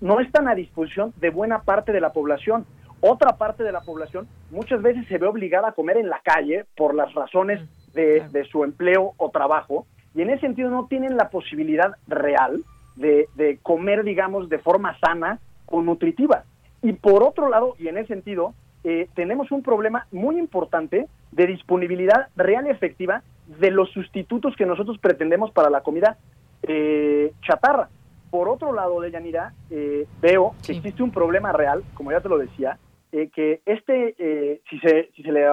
no 0.00 0.20
están 0.20 0.48
a 0.48 0.54
disposición 0.54 1.14
de 1.16 1.30
buena 1.30 1.62
parte 1.62 1.92
de 1.92 2.00
la 2.00 2.12
población. 2.12 2.66
Otra 3.00 3.38
parte 3.38 3.62
de 3.64 3.72
la 3.72 3.80
población 3.80 4.28
muchas 4.50 4.82
veces 4.82 5.06
se 5.08 5.16
ve 5.16 5.26
obligada 5.26 5.68
a 5.68 5.72
comer 5.72 5.96
en 5.96 6.10
la 6.10 6.20
calle 6.22 6.66
por 6.76 6.94
las 6.94 7.14
razones 7.14 7.60
de, 7.94 8.28
de 8.28 8.44
su 8.44 8.64
empleo 8.64 9.14
o 9.16 9.30
trabajo 9.30 9.86
y 10.14 10.20
en 10.20 10.30
ese 10.30 10.42
sentido 10.42 10.68
no 10.68 10.88
tienen 10.88 11.16
la 11.16 11.30
posibilidad 11.30 11.94
real 12.06 12.64
de, 12.96 13.58
comer, 13.62 14.04
digamos, 14.04 14.50
de 14.50 14.58
forma 14.58 14.98
sana 14.98 15.38
o 15.66 15.80
nutritiva. 15.80 16.44
Y 16.82 16.92
por 16.92 17.22
otro 17.22 17.48
lado, 17.48 17.76
y 17.78 17.88
en 17.88 17.96
ese 17.96 18.08
sentido, 18.08 18.52
eh, 18.84 19.08
tenemos 19.14 19.50
un 19.52 19.62
problema 19.62 20.06
muy 20.12 20.38
importante 20.38 21.06
de 21.32 21.46
disponibilidad 21.46 22.28
real 22.36 22.66
y 22.66 22.70
efectiva 22.70 23.22
de 23.46 23.70
los 23.70 23.90
sustitutos 23.90 24.54
que 24.56 24.66
nosotros 24.66 24.98
pretendemos 24.98 25.50
para 25.52 25.70
la 25.70 25.80
comida 25.80 26.18
eh, 26.62 27.32
chatarra. 27.42 27.88
Por 28.30 28.48
otro 28.48 28.72
lado, 28.72 29.00
de 29.00 29.10
Yanira, 29.10 29.52
eh, 29.70 30.06
veo 30.20 30.54
que 30.64 30.72
existe 30.72 31.02
un 31.02 31.10
problema 31.10 31.52
real, 31.52 31.82
como 31.94 32.12
ya 32.12 32.20
te 32.20 32.28
lo 32.28 32.38
decía, 32.38 32.78
que 33.10 33.62
este, 33.64 34.60
si, 34.68 34.78
se, 34.80 35.10
si 35.16 35.22
se 35.22 35.32
le 35.32 35.46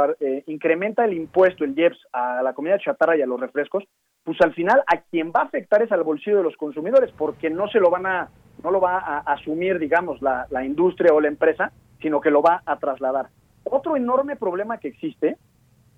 incrementa 0.48 1.06
el 1.06 1.14
impuesto, 1.14 1.64
el 1.64 1.78
IEPS, 1.78 1.98
a 2.12 2.44
la 2.44 2.52
comida 2.54 2.78
chatarra 2.78 3.16
y 3.16 3.22
a 3.22 3.26
los 3.26 3.40
refrescos, 3.40 3.86
pues 4.26 4.42
al 4.42 4.54
final 4.54 4.84
a 4.88 5.02
quien 5.02 5.32
va 5.32 5.42
a 5.42 5.46
afectar 5.46 5.84
es 5.84 5.92
al 5.92 6.04
bolsillo 6.04 6.38
de 6.38 6.44
los 6.44 6.58
consumidores, 6.58 7.12
porque 7.16 7.52
no 7.52 7.68
se 7.68 7.80
lo 7.80 7.92
van 7.92 8.08
a, 8.08 8.30
no 8.64 8.72
lo 8.72 8.82
va 8.82 8.98
a 8.98 9.20
asumir, 9.20 9.78
digamos, 9.78 10.20
la, 10.22 10.66
industria 10.66 11.14
o 11.14 11.22
la 11.22 11.28
empresa, 11.28 11.72
sino 12.02 12.20
que 12.20 12.32
lo 12.32 12.42
va 12.42 12.64
a 12.66 12.78
trasladar. 12.80 13.28
Otro 13.64 13.96
enorme 13.96 14.36
problema 14.36 14.80
que 14.80 14.88
existe 14.88 15.38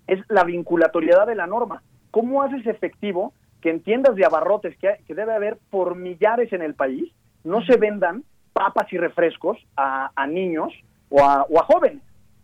es 0.08 0.20
la 0.28 0.44
vinculatoriedad 0.44 1.26
de 1.26 1.36
la 1.36 1.48
norma. 1.48 1.82
¿Cómo 2.12 2.44
haces 2.44 2.68
efectivo 2.68 3.34
que 3.62 3.70
en 3.70 3.82
tiendas 3.82 4.16
de 4.16 4.26
abarrotes 4.26 4.78
que, 4.78 4.98
que 5.06 5.16
debe 5.16 5.34
haber 5.34 5.58
por 5.70 5.96
millares 5.96 6.52
en 6.54 6.62
el 6.62 6.74
país 6.74 7.12
no 7.44 7.62
se 7.66 7.78
vendan 7.78 8.24
papas 8.54 8.92
y 8.92 8.98
refrescos 8.98 9.58
a, 9.76 10.28
niños 10.28 10.74
o 11.10 11.24
a, 11.24 11.44
o 11.44 11.60
a 11.60 11.64
jóvenes? 11.64 12.02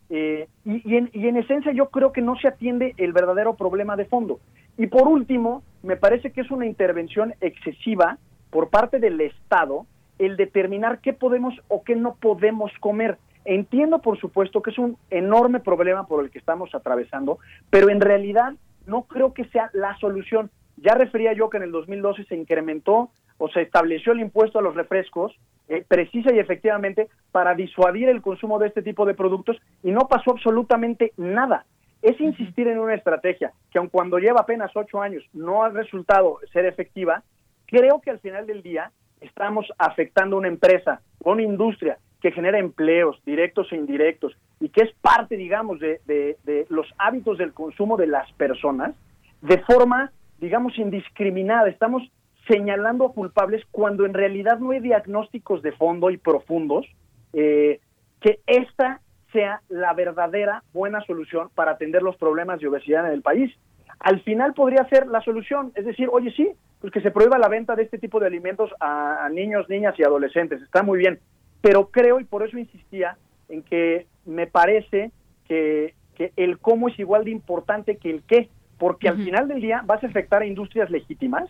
Eh, 0.10 0.48
y, 0.66 0.96
en, 0.96 1.10
y 1.14 1.28
en 1.28 1.38
esencia 1.38 1.72
yo 1.72 1.90
creo 1.90 2.12
que 2.12 2.22
no 2.22 2.36
se 2.38 2.48
atiende 2.48 2.94
el 2.98 3.14
verdadero 3.14 3.56
problema 3.56 3.96
de 3.96 4.06
fondo. 4.06 4.40
Y 4.78 4.88
por 4.88 5.08
último, 5.08 5.64
me 5.82 5.98
parece 5.98 6.32
que 6.32 6.42
es 6.42 6.52
una 6.52 6.66
intervención 6.66 7.34
excesiva 7.42 8.18
por 8.50 8.70
parte 8.70 9.00
del 9.00 9.20
Estado 9.22 9.86
el 10.20 10.38
determinar 10.38 11.00
qué 11.00 11.14
podemos 11.14 11.54
o 11.68 11.84
qué 11.84 11.96
no 11.96 12.16
podemos 12.16 12.72
comer. 12.80 13.18
Entiendo, 13.46 14.00
por 14.00 14.20
supuesto, 14.20 14.62
que 14.62 14.72
es 14.72 14.78
un 14.78 14.98
enorme 15.10 15.60
problema 15.60 16.06
por 16.08 16.24
el 16.24 16.32
que 16.32 16.40
estamos 16.40 16.74
atravesando, 16.74 17.40
pero 17.70 17.90
en 17.90 18.00
realidad 18.00 18.54
no 18.86 19.04
creo 19.04 19.34
que 19.34 19.46
sea 19.46 19.70
la 19.74 19.98
solución. 19.98 20.50
Ya 20.84 20.96
refería 20.96 21.32
yo 21.32 21.50
que 21.50 21.58
en 21.58 21.64
el 21.64 21.72
2012 21.72 22.26
se 22.26 22.36
incrementó 22.36 23.10
o 23.38 23.48
se 23.48 23.62
estableció 23.62 24.12
el 24.12 24.20
impuesto 24.20 24.60
a 24.60 24.62
los 24.62 24.76
refrescos, 24.76 25.34
eh, 25.70 25.86
precisa 25.88 26.34
y 26.34 26.40
efectivamente, 26.40 27.08
para 27.32 27.56
disuadir 27.56 28.10
el 28.10 28.22
consumo 28.22 28.60
de 28.60 28.68
este 28.68 28.82
tipo 28.82 29.06
de 29.06 29.14
productos 29.14 29.58
y 29.82 29.92
no 29.92 30.10
pasó 30.10 30.32
absolutamente 30.32 31.14
nada. 31.16 31.66
Es 32.02 32.20
insistir 32.20 32.68
en 32.68 32.80
una 32.80 32.96
estrategia 32.96 33.54
que 33.72 33.80
aun 33.80 33.88
cuando 33.88 34.20
lleva 34.20 34.42
apenas 34.42 34.76
ocho 34.76 35.02
años 35.02 35.24
no 35.32 35.64
ha 35.64 35.70
resultado 35.70 36.40
ser 36.52 36.66
efectiva, 36.66 37.24
creo 37.66 38.02
que 38.02 38.12
al 38.12 38.20
final 38.20 38.46
del 38.46 38.62
día 38.62 38.92
estamos 39.22 39.72
afectando 39.78 40.36
a 40.36 40.40
una 40.40 40.50
empresa 40.50 41.00
o 41.24 41.32
una 41.32 41.44
industria 41.44 41.98
que 42.22 42.34
genera 42.34 42.60
empleos 42.60 43.22
directos 43.26 43.72
e 43.72 43.78
indirectos 43.78 44.36
y 44.60 44.68
que 44.68 44.82
es 44.82 44.94
parte, 45.02 45.38
digamos, 45.38 45.80
de, 45.80 46.02
de, 46.06 46.66
los 46.70 46.88
hábitos 46.98 47.38
del 47.38 47.54
consumo 47.54 47.96
de 47.96 48.08
las 48.08 48.30
personas 48.34 48.94
de 49.42 49.60
forma, 49.60 50.12
digamos, 50.44 50.78
indiscriminada. 50.78 51.70
Estamos 51.70 52.04
señalando 52.50 53.06
a 53.06 53.14
culpables 53.14 53.64
cuando 53.72 54.06
en 54.06 54.14
realidad 54.14 54.60
no 54.60 54.72
hay 54.72 54.82
diagnósticos 54.82 55.62
de 55.62 55.72
fondo 55.72 56.10
y 56.10 56.18
profundos 56.18 56.86
eh, 57.32 57.80
que 58.20 58.42
esta 58.46 59.00
sea 59.32 59.62
la 59.70 59.94
verdadera 59.94 60.64
buena 60.74 61.02
solución 61.06 61.50
para 61.56 61.72
atender 61.72 62.04
los 62.04 62.18
problemas 62.18 62.60
de 62.60 62.68
obesidad 62.68 63.08
en 63.08 63.14
el 63.14 63.22
país. 63.22 63.56
Al 64.00 64.22
final 64.22 64.54
podría 64.54 64.88
ser 64.90 65.08
la 65.08 65.22
solución, 65.22 65.72
es 65.76 65.86
decir, 65.86 66.10
oye, 66.12 66.32
sí, 66.32 66.52
pues 66.82 66.92
que 66.92 67.00
se 67.00 67.12
prohíba 67.12 67.38
la 67.38 67.48
venta 67.48 67.76
de 67.78 67.84
este 67.84 67.98
tipo 67.98 68.20
de 68.20 68.28
alimentos 68.28 68.70
a, 68.82 69.30
niños, 69.32 69.70
niñas 69.70 69.96
y 69.98 70.04
adolescentes. 70.04 70.62
Está 70.62 70.84
muy 70.84 71.00
bien. 71.00 71.20
Pero 71.62 71.88
creo, 71.90 72.20
y 72.20 72.26
por 72.26 72.46
eso 72.46 72.58
insistía, 72.58 73.18
en 73.48 73.64
que 73.64 74.08
me 74.26 74.48
parece 74.48 75.12
que, 75.48 75.94
el 76.36 76.60
cómo 76.60 76.90
es 76.90 77.00
igual 77.00 77.24
de 77.24 77.32
importante 77.32 77.96
que 77.96 78.10
el 78.10 78.24
qué, 78.24 78.50
porque 78.84 79.08
al 79.08 79.16
final 79.16 79.48
del 79.48 79.62
día 79.62 79.82
vas 79.86 80.04
a 80.04 80.08
afectar 80.08 80.42
a 80.42 80.46
industrias 80.46 80.90
legítimas, 80.90 81.50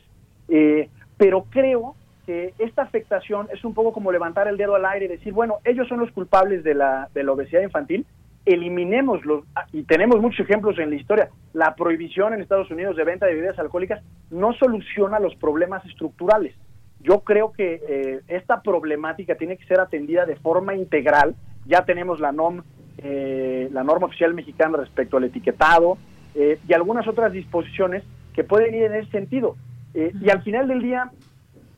eh, 0.49 0.88
pero 1.17 1.47
creo 1.49 1.95
que 2.27 2.53
esta 2.59 2.84
afectación 2.84 3.47
es 3.51 3.65
un 3.65 3.73
poco 3.73 3.91
como 3.91 4.11
levantar 4.11 4.47
el 4.47 4.55
dedo 4.55 4.75
al 4.75 4.86
aire 4.86 5.05
y 5.05 5.07
decir, 5.07 5.34
bueno, 5.34 5.57
ellos 5.65 5.88
son 5.88 5.99
los 5.99 6.11
culpables 6.11 6.63
de 6.63 6.75
la, 6.75 7.09
de 7.11 7.23
la 7.23 7.31
obesidad 7.31 7.63
infantil, 7.63 8.05
eliminémoslos, 8.45 9.45
y 9.71 9.81
tenemos 9.81 10.21
muchos 10.21 10.41
ejemplos 10.41 10.77
en 10.77 10.91
la 10.91 10.95
historia, 10.95 11.29
la 11.53 11.73
prohibición 11.73 12.36
en 12.36 12.41
Estados 12.41 12.69
Unidos 12.69 12.95
de 12.95 13.03
venta 13.03 13.25
de 13.25 13.34
bebidas 13.34 13.57
alcohólicas 13.57 14.03
no 14.29 14.53
soluciona 14.53 15.17
los 15.17 15.36
problemas 15.38 15.84
estructurales. 15.86 16.53
Yo 16.99 17.21
creo 17.21 17.51
que 17.51 17.81
eh, 17.89 18.21
esta 18.27 18.61
problemática 18.61 19.34
tiene 19.34 19.57
que 19.57 19.65
ser 19.65 19.79
atendida 19.79 20.27
de 20.27 20.36
forma 20.36 20.75
integral. 20.75 21.34
Ya 21.65 21.84
tenemos 21.84 22.19
la 22.19 22.31
NOM, 22.31 22.61
eh, 22.99 23.69
la 23.71 23.84
norma 23.84 24.05
oficial 24.05 24.36
mexicana 24.36 24.77
respecto 24.77 25.17
al 25.17 25.23
etiquetado 25.23 25.97
eh, 26.36 26.59
y 26.67 26.73
algunas 26.73 27.07
otras 27.07 27.31
disposiciones 27.31 28.03
que 28.34 28.43
pueden 28.43 28.73
ir 28.73 28.84
en 28.84 28.95
ese 28.95 29.11
sentido. 29.11 29.55
y 29.93 30.29
al 30.29 30.41
final 30.41 30.67
del 30.67 30.81
día, 30.81 31.11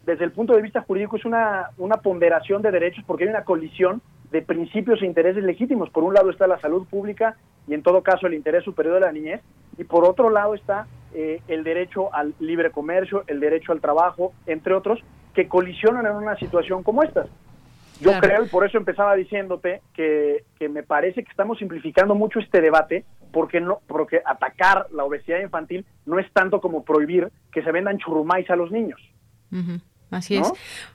desde 0.06 0.24
el 0.24 0.32
punto 0.32 0.56
de 0.56 0.62
vista 0.62 0.82
jurídico, 0.82 1.18
es 1.18 1.26
una, 1.26 1.72
una 1.78 1.98
ponderación 1.98 2.62
de 2.62 2.72
derechos 2.72 3.04
porque 3.06 3.26
hay 3.26 3.30
una 3.30 3.44
colisión 3.44 4.02
de 4.32 4.42
principios 4.42 5.02
e 5.02 5.06
intereses 5.06 5.44
legítimos. 5.44 5.90
Por 5.90 6.04
un 6.04 6.14
lado 6.14 6.30
está 6.30 6.48
la 6.48 6.60
salud 6.60 6.88
pública 6.88 7.36
y 7.68 7.74
en 7.74 7.84
todo 7.84 8.02
caso 8.04 8.28
el 8.28 8.34
interés 8.34 8.64
superior 8.64 8.96
de 8.96 9.02
la 9.02 9.12
niñez, 9.12 9.42
y 9.78 9.84
por 9.84 10.06
otro 10.06 10.30
lado 10.30 10.54
está 10.54 10.88
eh, 11.14 11.42
el 11.48 11.64
derecho 11.64 12.14
al 12.14 12.34
libre 12.40 12.72
comercio, 12.72 13.24
el 13.28 13.40
derecho 13.40 13.72
al 13.72 13.82
trabajo, 13.82 14.34
entre 14.46 14.74
otros, 14.74 15.00
que 15.34 15.48
colisionan 15.48 16.06
en 16.06 16.14
una 16.14 16.38
situación 16.38 16.84
como 16.84 17.04
esta. 17.04 17.26
Yo 18.02 18.12
creo, 18.20 18.44
y 18.46 18.48
por 18.48 18.66
eso 18.66 18.78
empezaba 18.78 19.16
diciéndote 19.16 19.82
que, 19.94 20.44
que 20.60 20.70
me 20.70 20.84
parece 20.84 21.24
que 21.24 21.32
estamos 21.32 21.58
simplificando 21.58 22.16
mucho 22.16 22.40
este 22.40 22.62
debate, 22.62 23.06
porque 23.32 23.62
no, 23.62 23.80
porque 23.88 24.22
atacar 24.26 24.88
la 24.92 25.04
obesidad 25.04 25.40
infantil 25.40 25.86
no 26.06 26.20
es 26.20 26.32
tanto 26.34 26.62
como 26.62 26.84
prohibir 26.84 27.30
que 27.52 27.64
se 27.64 27.72
vendan 27.72 27.98
churrumais 27.98 28.50
a 28.50 28.56
los 28.56 28.72
niños. 28.72 29.00
Así 30.12 30.36
es. 30.38 30.48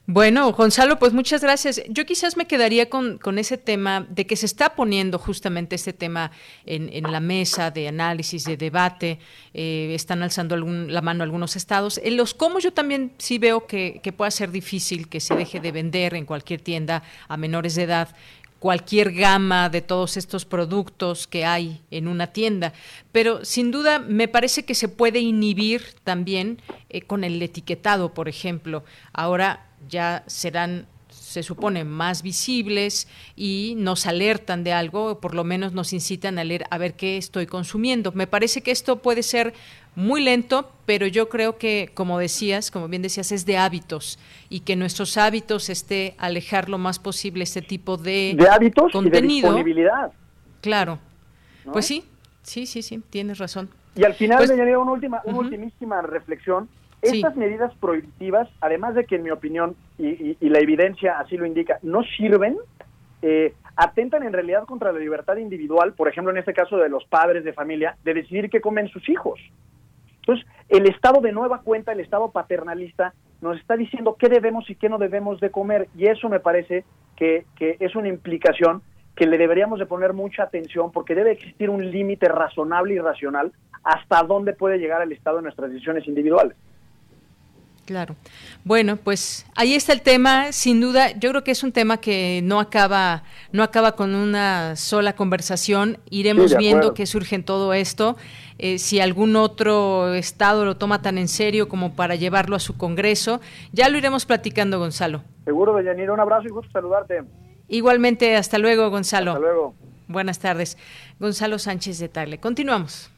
Bueno, 0.06 0.52
Gonzalo, 0.52 0.98
pues 0.98 1.12
muchas 1.12 1.42
gracias. 1.42 1.82
Yo 1.88 2.06
quizás 2.06 2.36
me 2.36 2.46
quedaría 2.46 2.88
con, 2.88 3.18
con 3.18 3.38
ese 3.38 3.58
tema 3.58 4.06
de 4.08 4.26
que 4.26 4.36
se 4.36 4.46
está 4.46 4.74
poniendo 4.74 5.18
justamente 5.18 5.76
este 5.76 5.92
tema 5.92 6.30
en, 6.64 6.88
en 6.92 7.10
la 7.10 7.20
mesa 7.20 7.70
de 7.70 7.88
análisis, 7.88 8.44
de 8.44 8.56
debate. 8.56 9.18
Eh, 9.52 9.92
están 9.94 10.22
alzando 10.22 10.54
algún, 10.54 10.92
la 10.92 11.02
mano 11.02 11.22
algunos 11.22 11.56
estados. 11.56 12.00
En 12.02 12.16
los 12.16 12.34
cómo 12.34 12.60
yo 12.60 12.72
también 12.72 13.12
sí 13.18 13.38
veo 13.38 13.66
que, 13.66 14.00
que 14.02 14.12
pueda 14.12 14.30
ser 14.30 14.50
difícil 14.50 15.08
que 15.08 15.20
se 15.20 15.34
deje 15.34 15.60
de 15.60 15.72
vender 15.72 16.14
en 16.14 16.24
cualquier 16.24 16.60
tienda 16.60 17.02
a 17.28 17.36
menores 17.36 17.74
de 17.74 17.82
edad 17.82 18.08
cualquier 18.60 19.12
gama 19.12 19.70
de 19.70 19.80
todos 19.80 20.16
estos 20.16 20.44
productos 20.44 21.26
que 21.26 21.44
hay 21.44 21.80
en 21.90 22.06
una 22.06 22.28
tienda. 22.28 22.72
Pero 23.10 23.44
sin 23.44 23.72
duda 23.72 23.98
me 23.98 24.28
parece 24.28 24.64
que 24.64 24.76
se 24.76 24.86
puede 24.86 25.18
inhibir 25.18 25.82
también 26.04 26.62
eh, 26.90 27.00
con 27.00 27.24
el 27.24 27.42
etiquetado, 27.42 28.14
por 28.14 28.28
ejemplo. 28.28 28.84
Ahora 29.12 29.66
ya 29.88 30.22
serán 30.28 30.86
se 31.30 31.44
supone 31.44 31.84
más 31.84 32.22
visibles 32.22 33.06
y 33.36 33.74
nos 33.76 34.06
alertan 34.06 34.64
de 34.64 34.72
algo, 34.72 35.20
por 35.20 35.36
lo 35.36 35.44
menos 35.44 35.72
nos 35.72 35.92
incitan 35.92 36.40
a 36.40 36.44
leer 36.44 36.64
a 36.70 36.78
ver 36.78 36.94
qué 36.94 37.16
estoy 37.18 37.46
consumiendo. 37.46 38.10
Me 38.12 38.26
parece 38.26 38.62
que 38.62 38.72
esto 38.72 39.00
puede 39.00 39.22
ser 39.22 39.54
muy 39.94 40.22
lento, 40.22 40.70
pero 40.86 41.06
yo 41.06 41.28
creo 41.28 41.58
que, 41.58 41.90
como 41.94 42.18
decías, 42.18 42.70
como 42.70 42.88
bien 42.88 43.02
decías, 43.02 43.32
es 43.32 43.46
de 43.46 43.58
hábitos 43.58 44.18
y 44.48 44.60
que 44.60 44.76
nuestros 44.76 45.16
hábitos 45.16 45.68
esté 45.68 46.14
alejar 46.18 46.68
lo 46.68 46.78
más 46.78 46.98
posible 46.98 47.44
este 47.44 47.62
tipo 47.62 47.96
de, 47.96 48.34
de 48.36 48.48
hábitos 48.48 48.92
contenido. 48.92 49.48
Y 49.48 49.50
de 49.50 49.56
disponibilidad. 49.56 50.12
Claro. 50.60 50.98
Pues 51.72 51.86
sí, 51.86 52.04
sí, 52.42 52.66
sí, 52.66 52.82
sí, 52.82 53.02
tienes 53.10 53.38
razón. 53.38 53.68
Y 53.96 54.04
al 54.04 54.14
final 54.14 54.38
pues, 54.38 54.48
me 54.48 54.54
añadiría 54.54 54.78
una 54.78 54.92
última, 54.92 55.20
una 55.24 55.38
ultimísima 55.38 56.00
reflexión. 56.02 56.68
Estas 57.02 57.34
medidas 57.34 57.72
prohibitivas, 57.80 58.48
además 58.60 58.94
de 58.94 59.06
que 59.06 59.16
en 59.16 59.22
mi 59.22 59.30
opinión 59.30 59.74
y, 59.98 60.36
la 60.40 60.58
evidencia 60.58 61.18
así 61.18 61.36
lo 61.36 61.46
indica, 61.46 61.78
no 61.82 62.02
sirven, 62.02 62.58
eh, 63.22 63.54
atentan 63.76 64.22
en 64.22 64.34
realidad 64.34 64.64
contra 64.64 64.92
la 64.92 64.98
libertad 64.98 65.36
individual, 65.36 65.94
por 65.94 66.08
ejemplo 66.08 66.30
en 66.30 66.38
este 66.38 66.52
caso 66.52 66.76
de 66.76 66.90
los 66.90 67.04
padres 67.06 67.42
de 67.44 67.54
familia, 67.54 67.96
de 68.04 68.14
decidir 68.14 68.50
qué 68.50 68.60
comen 68.60 68.88
sus 68.88 69.08
hijos. 69.08 69.40
Entonces, 70.20 70.46
el 70.68 70.86
Estado 70.88 71.20
de 71.20 71.32
nueva 71.32 71.62
cuenta, 71.62 71.92
el 71.92 72.00
Estado 72.00 72.30
paternalista, 72.30 73.14
nos 73.40 73.58
está 73.58 73.76
diciendo 73.76 74.16
qué 74.18 74.28
debemos 74.28 74.68
y 74.70 74.74
qué 74.74 74.88
no 74.88 74.98
debemos 74.98 75.40
de 75.40 75.50
comer. 75.50 75.88
Y 75.96 76.06
eso 76.06 76.28
me 76.28 76.40
parece 76.40 76.84
que, 77.16 77.44
es 77.58 77.94
una 77.96 78.08
implicación 78.08 78.82
que 79.14 79.26
le 79.26 79.36
deberíamos 79.36 79.78
de 79.78 79.86
poner 79.86 80.12
mucha 80.14 80.44
atención 80.44 80.92
porque 80.92 81.14
debe 81.14 81.32
existir 81.32 81.68
un 81.68 81.90
límite 81.90 82.28
razonable 82.28 82.94
y 82.94 82.98
racional 82.98 83.52
hasta 83.82 84.22
dónde 84.22 84.54
puede 84.54 84.78
llegar 84.78 85.02
el 85.02 85.12
Estado 85.12 85.38
en 85.38 85.44
nuestras 85.44 85.70
decisiones 85.70 86.06
individuales. 86.06 86.56
Claro. 87.86 88.14
Bueno, 88.64 88.96
pues 88.96 89.46
ahí 89.56 89.74
está 89.74 89.92
el 89.92 90.02
tema. 90.02 90.52
Sin 90.52 90.80
duda, 90.80 91.10
yo 91.18 91.30
creo 91.30 91.42
que 91.42 91.50
es 91.50 91.64
un 91.64 91.72
tema 91.72 91.96
que 91.96 92.40
no 92.44 92.60
acaba, 92.60 93.24
no 93.52 93.62
acaba 93.62 93.96
con 93.96 94.14
una 94.14 94.76
sola 94.76 95.14
conversación. 95.14 95.98
Iremos 96.08 96.56
viendo 96.56 96.94
qué 96.94 97.06
surge 97.06 97.34
en 97.34 97.42
todo 97.42 97.72
esto. 97.74 98.16
Eh, 98.58 98.78
si 98.78 99.00
algún 99.00 99.34
otro 99.36 100.14
estado 100.14 100.64
lo 100.64 100.76
toma 100.76 101.02
tan 101.02 101.18
en 101.18 101.28
serio 101.28 101.68
como 101.68 101.96
para 101.96 102.14
llevarlo 102.14 102.54
a 102.54 102.60
su 102.60 102.76
Congreso, 102.76 103.40
ya 103.72 103.88
lo 103.88 103.98
iremos 103.98 104.26
platicando, 104.26 104.78
Gonzalo. 104.78 105.22
Seguro, 105.44 105.74
Deyanira. 105.74 106.12
Un 106.12 106.20
abrazo 106.20 106.46
y 106.46 106.50
gusto 106.50 106.70
saludarte. 106.70 107.22
Igualmente, 107.68 108.36
hasta 108.36 108.58
luego, 108.58 108.90
Gonzalo. 108.90 109.32
Hasta 109.32 109.40
luego. 109.40 109.74
Buenas 110.06 110.38
tardes. 110.38 110.76
Gonzalo 111.18 111.58
Sánchez 111.58 111.98
de 111.98 112.08
Tagle. 112.08 112.38
Continuamos. 112.38 113.10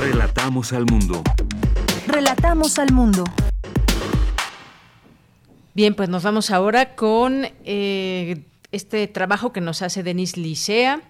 Relatamos 0.00 0.72
al 0.72 0.86
mundo. 0.86 1.22
Relatamos 2.06 2.78
al 2.78 2.90
mundo. 2.90 3.24
Bien, 5.74 5.94
pues 5.94 6.08
nos 6.08 6.24
vamos 6.24 6.50
ahora 6.50 6.94
con 6.94 7.44
eh, 7.66 8.44
este 8.72 9.06
trabajo 9.08 9.52
que 9.52 9.60
nos 9.60 9.82
hace 9.82 10.02
Denise 10.02 10.40
Licea 10.40 11.02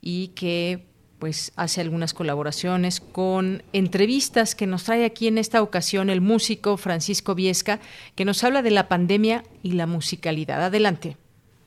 y 0.00 0.28
que 0.28 0.84
pues 1.18 1.52
hace 1.56 1.80
algunas 1.80 2.14
colaboraciones 2.14 3.00
con 3.00 3.64
entrevistas 3.72 4.54
que 4.54 4.68
nos 4.68 4.84
trae 4.84 5.04
aquí 5.04 5.26
en 5.26 5.38
esta 5.38 5.60
ocasión 5.60 6.08
el 6.08 6.20
músico 6.20 6.76
Francisco 6.76 7.34
Viesca, 7.34 7.80
que 8.14 8.24
nos 8.24 8.44
habla 8.44 8.62
de 8.62 8.70
la 8.70 8.86
pandemia 8.86 9.42
y 9.64 9.72
la 9.72 9.88
musicalidad. 9.88 10.62
Adelante. 10.62 11.16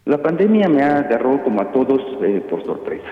La 0.06 0.22
pandemia 0.22 0.70
me 0.70 0.82
agarró 0.82 1.44
como 1.44 1.62
a 1.62 1.74
todos 1.74 2.00
eh, 2.24 2.42
por 2.50 2.64
sorpresa. 2.64 3.10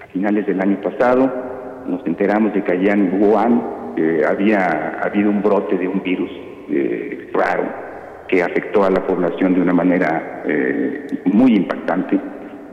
A 0.00 0.06
finales 0.12 0.46
del 0.46 0.60
año 0.60 0.80
pasado 0.80 1.49
nos 1.90 2.06
enteramos 2.06 2.54
de 2.54 2.62
que 2.62 2.72
allá 2.72 2.92
en 2.92 3.20
Wuhan 3.20 3.62
había 4.26 4.98
habido 5.02 5.28
un 5.30 5.42
brote 5.42 5.76
de 5.76 5.86
un 5.86 6.02
virus 6.02 6.30
eh, 6.70 7.28
raro 7.32 7.64
que 8.28 8.42
afectó 8.42 8.84
a 8.84 8.90
la 8.90 9.04
población 9.04 9.54
de 9.54 9.60
una 9.60 9.72
manera 9.72 10.42
eh, 10.46 11.20
muy 11.24 11.56
impactante 11.56 12.18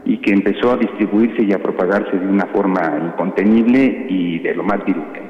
y 0.05 0.19
que 0.19 0.31
empezó 0.31 0.71
a 0.71 0.77
distribuirse 0.77 1.41
y 1.41 1.51
a 1.51 1.57
propagarse 1.57 2.15
de 2.15 2.27
una 2.27 2.45
forma 2.45 2.99
incontenible 3.03 4.05
y 4.07 4.39
de 4.39 4.53
lo 4.53 4.63
más 4.63 4.85
virulento. 4.85 5.26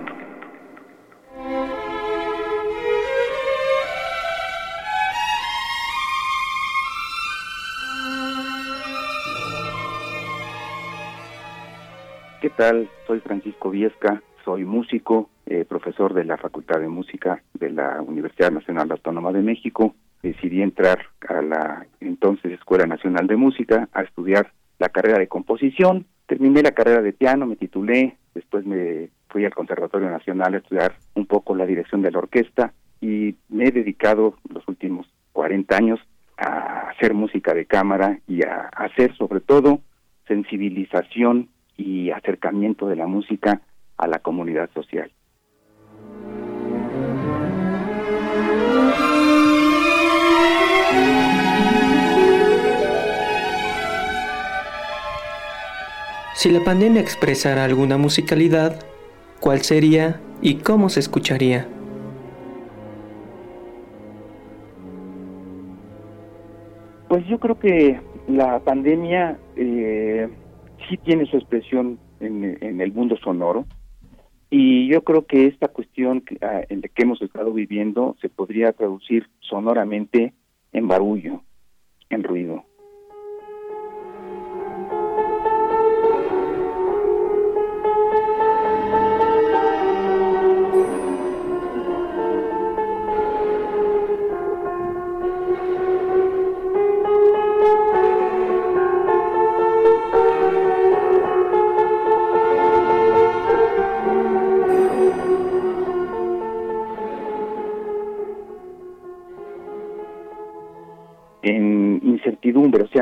Soy 12.58 13.20
Francisco 13.20 13.70
Viesca, 13.70 14.24
soy 14.44 14.66
músico, 14.66 15.30
eh, 15.46 15.64
profesor 15.64 16.16
de 16.16 16.26
la 16.26 16.38
Facultad 16.38 16.80
de 16.80 16.88
Música 16.88 17.44
de 17.54 17.70
la 17.70 18.02
Universidad 18.02 18.52
Nacional 18.52 18.92
Autónoma 18.92 19.32
de 19.32 19.44
México. 19.44 19.94
Decidí 20.24 20.64
entrar 20.64 21.06
a 21.30 21.44
la 21.44 21.86
entonces 22.00 22.52
Escuela 22.52 22.88
Nacional 22.88 23.28
de 23.28 23.36
Música 23.36 23.88
a 23.94 24.02
estudiar 24.02 24.54
la 24.80 24.90
carrera 24.90 25.20
de 25.20 25.28
composición. 25.28 26.08
Terminé 26.26 26.64
la 26.64 26.72
carrera 26.72 27.04
de 27.04 27.14
piano, 27.14 27.46
me 27.46 27.58
titulé, 27.58 28.18
después 28.34 28.66
me 28.66 29.10
fui 29.30 29.46
al 29.46 29.54
Conservatorio 29.54 30.10
Nacional 30.10 30.56
a 30.56 30.58
estudiar 30.58 30.96
un 31.14 31.28
poco 31.28 31.54
la 31.54 31.68
dirección 31.68 32.02
de 32.02 32.10
la 32.10 32.18
orquesta 32.18 32.74
y 33.00 33.36
me 33.50 33.66
he 33.66 33.72
dedicado 33.72 34.36
los 34.52 34.68
últimos 34.68 35.06
40 35.34 35.78
años 35.78 36.00
a 36.38 36.90
hacer 36.90 37.14
música 37.14 37.54
de 37.54 37.68
cámara 37.68 38.18
y 38.28 38.44
a 38.44 38.70
hacer 38.76 39.16
sobre 39.16 39.42
todo 39.42 39.82
sensibilización 40.28 41.50
y 41.78 42.12
acercamiento 42.12 42.88
de 42.88 42.96
la 42.96 43.08
música 43.08 43.62
a 43.98 44.08
la 44.08 44.20
comunidad 44.20 44.70
social. 44.74 45.12
Si 56.38 56.52
la 56.52 56.64
pandemia 56.64 57.02
expresara 57.02 57.64
alguna 57.64 57.98
musicalidad, 57.98 58.80
¿cuál 59.40 59.62
sería 59.62 60.22
y 60.40 60.58
cómo 60.58 60.90
se 60.90 61.00
escucharía? 61.00 61.68
Pues 67.08 67.26
yo 67.26 67.40
creo 67.40 67.58
que 67.58 68.00
la 68.28 68.60
pandemia 68.60 69.40
eh, 69.56 70.30
sí 70.90 70.98
tiene 70.98 71.26
su 71.26 71.38
expresión 71.38 72.00
en, 72.20 72.82
el 72.82 72.92
mundo 72.94 73.18
sonoro 73.24 73.66
y 74.50 74.88
yo 74.88 75.04
creo 75.04 75.26
que 75.26 75.48
esta 75.48 75.68
cuestión 75.68 76.22
que, 76.22 76.38
ah, 76.42 76.62
en 76.70 76.82
la 76.82 76.88
que 76.88 77.04
hemos 77.04 77.22
estado 77.22 77.52
viviendo 77.52 78.16
se 78.22 78.30
podría 78.30 78.72
traducir 78.72 79.28
sonoramente 79.40 80.34
en 80.72 80.88
barullo, 80.88 81.42
en 82.10 82.24
ruido. 82.24 82.64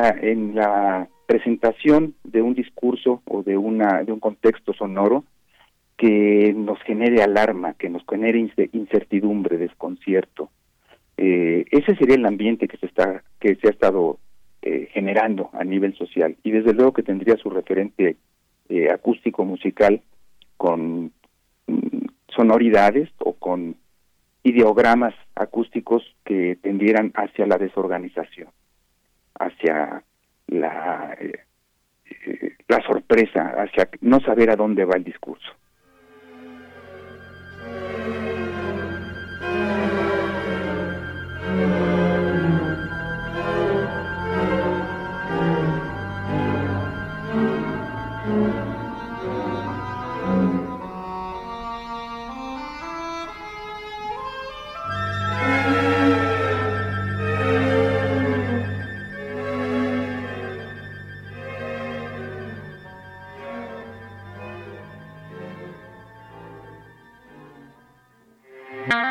En 0.10 0.56
la 0.56 1.08
presentación 1.26 2.16
de 2.24 2.42
un 2.42 2.54
discurso 2.54 3.22
o 3.26 3.44
de 3.44 3.58
una 3.58 4.04
de 4.04 4.12
un 4.12 4.20
contexto 4.20 4.74
sonoro 4.74 5.24
que 5.98 6.54
nos 6.56 6.80
genere 6.82 7.24
alarma, 7.24 7.74
que 7.74 7.90
nos 7.90 8.04
genere 8.08 8.52
incertidumbre, 8.74 9.58
desconcierto. 9.58 10.50
Eh, 11.18 11.66
ese 11.72 11.96
sería 11.96 12.16
el 12.16 12.26
ambiente 12.26 12.68
que 12.68 12.78
se 12.78 12.88
está 12.88 13.24
que 13.40 13.56
se 13.56 13.68
ha 13.68 13.72
estado 13.72 14.20
eh, 14.62 14.90
generando 14.92 15.50
a 15.54 15.64
nivel 15.64 15.96
social 15.96 16.36
y 16.44 16.52
desde 16.52 16.74
luego 16.74 16.94
que 16.94 17.04
tendría 17.04 17.38
su 17.38 17.50
referente 17.50 18.18
eh, 18.68 18.90
acústico 18.92 19.46
musical 19.46 20.02
con 20.58 21.12
mm, 21.68 22.06
sonoridades 22.36 23.10
o 23.20 23.34
con 23.34 23.78
ideogramas 24.44 25.16
acústicos 25.36 26.04
que 26.26 26.58
tendieran 26.62 27.12
hacia 27.16 27.48
la 27.48 27.58
desorganización 27.58 28.50
hacia 29.40 30.04
la, 30.48 31.18
eh, 31.20 32.58
la 32.68 32.82
sorpresa, 32.82 33.54
hacia 33.58 33.90
no 34.02 34.20
saber 34.20 34.50
a 34.50 34.56
dónde 34.56 34.86
va 34.86 34.96
el 34.96 35.04
discurso. 35.04 35.52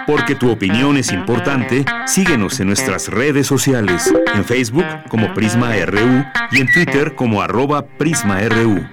Porque 0.07 0.35
tu 0.35 0.51
opinión 0.51 0.97
es 0.97 1.13
importante, 1.13 1.85
síguenos 2.07 2.61
en 2.61 2.67
nuestras 2.69 3.09
redes 3.09 3.47
sociales, 3.47 4.13
en 4.35 4.45
Facebook 4.45 4.85
como 5.09 5.33
Prisma 5.35 5.75
RU 5.87 6.25
y 6.51 6.61
en 6.61 6.73
Twitter 6.73 7.15
como 7.15 7.41
arroba 7.41 7.87
PrismaRU. 7.87 8.87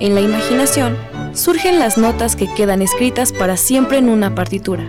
En 0.00 0.14
la 0.14 0.20
imaginación 0.20 0.98
surgen 1.32 1.78
las 1.78 1.96
notas 1.96 2.36
que 2.36 2.52
quedan 2.52 2.82
escritas 2.82 3.32
para 3.32 3.56
siempre 3.56 3.98
en 3.98 4.08
una 4.08 4.34
partitura. 4.34 4.84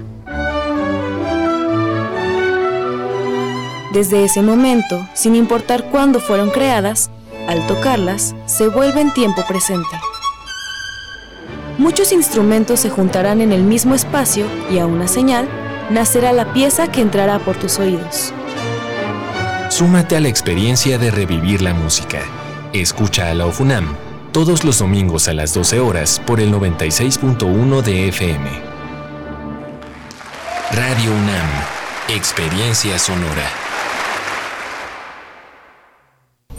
Desde 3.94 4.26
ese 4.26 4.42
momento, 4.42 5.08
sin 5.14 5.36
importar 5.36 5.86
cuándo 5.86 6.20
fueron 6.20 6.50
creadas, 6.50 7.10
al 7.48 7.66
tocarlas, 7.66 8.36
se 8.46 8.68
vuelven 8.68 9.14
tiempo 9.14 9.46
presente. 9.48 9.96
Muchos 11.78 12.14
instrumentos 12.14 12.80
se 12.80 12.90
juntarán 12.90 13.42
en 13.42 13.52
el 13.52 13.64
mismo 13.64 13.96
espacio 13.96 14.46
y 14.72 14.80
a 14.80 14.86
una 14.86 15.08
señal 15.08 15.48
nacerá 15.90 16.32
la 16.32 16.54
pieza 16.54 16.90
que 16.90 17.02
entrará 17.02 17.40
por 17.40 17.58
tus 17.58 17.80
oídos. 17.80 18.34
Súmate 19.70 20.16
a 20.16 20.22
la 20.22 20.30
experiencia 20.30 20.98
de 20.98 21.12
revivir 21.12 21.62
la 21.62 21.74
música. 21.74 22.20
Escucha 22.72 23.30
a 23.30 23.34
la 23.34 23.46
OFUNAM 23.46 23.96
todos 24.32 24.64
los 24.64 24.80
domingos 24.80 25.28
a 25.28 25.34
las 25.34 25.54
12 25.54 25.80
horas 25.82 26.22
por 26.26 26.40
el 26.40 26.54
96.1 26.54 27.82
de 27.82 28.08
FM. 28.08 28.50
Radio 30.72 31.12
UNAM, 31.12 31.50
Experiencia 32.10 32.98
Sonora. 33.00 33.65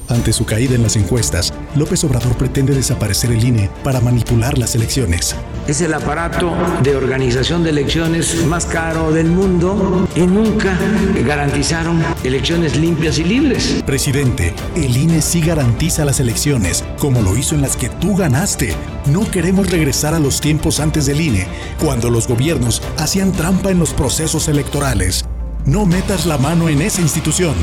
Ante 0.09 0.32
su 0.32 0.44
caída 0.44 0.76
en 0.76 0.84
las 0.84 0.94
encuestas, 0.94 1.52
López 1.74 2.04
Obrador 2.04 2.36
pretende 2.36 2.74
desaparecer 2.74 3.32
el 3.32 3.42
INE 3.44 3.68
para 3.82 4.00
manipular 4.00 4.57
las 4.57 4.74
elecciones. 4.76 5.34
Es 5.66 5.80
el 5.80 5.92
aparato 5.94 6.52
de 6.82 6.94
organización 6.94 7.64
de 7.64 7.70
elecciones 7.70 8.46
más 8.46 8.66
caro 8.66 9.11
del 9.11 9.26
mundo 9.26 10.09
y 10.14 10.20
nunca 10.20 10.78
garantizaron 11.26 12.04
elecciones 12.22 12.76
limpias 12.76 13.18
y 13.18 13.24
libres. 13.24 13.82
Presidente, 13.84 14.54
el 14.76 14.96
INE 14.96 15.20
sí 15.22 15.40
garantiza 15.40 16.04
las 16.04 16.20
elecciones, 16.20 16.84
como 17.00 17.20
lo 17.20 17.36
hizo 17.36 17.57
en 17.57 17.62
las 17.62 17.76
que 17.76 17.88
tú 17.88 18.14
ganaste. 18.14 18.74
No 19.07 19.28
queremos 19.28 19.70
regresar 19.70 20.14
a 20.14 20.20
los 20.20 20.40
tiempos 20.40 20.78
antes 20.78 21.07
del 21.07 21.20
INE, 21.20 21.48
cuando 21.82 22.11
los 22.11 22.28
gobiernos 22.28 22.80
hacían 22.98 23.32
trampa 23.32 23.70
en 23.70 23.80
los 23.80 23.92
procesos 23.92 24.46
electorales. 24.46 25.24
No 25.64 25.84
metas 25.84 26.26
la 26.26 26.38
mano 26.38 26.68
en 26.68 26.80
esa 26.80 27.02
institución. 27.02 27.54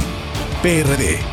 PRD. 0.61 1.32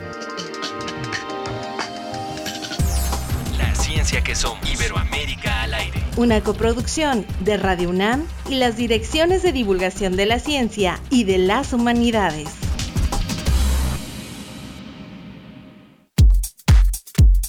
ciencia 4.03 4.23
que 4.23 4.35
somos. 4.35 4.67
Iberoamérica 4.67 5.61
al 5.61 5.75
aire. 5.75 6.03
Una 6.17 6.41
coproducción 6.41 7.23
de 7.41 7.57
Radio 7.57 7.89
UNAM 7.89 8.25
y 8.49 8.55
las 8.55 8.75
direcciones 8.75 9.43
de 9.43 9.51
divulgación 9.51 10.15
de 10.15 10.25
la 10.25 10.39
ciencia 10.39 10.99
y 11.11 11.23
de 11.25 11.37
las 11.37 11.71
humanidades. 11.71 12.49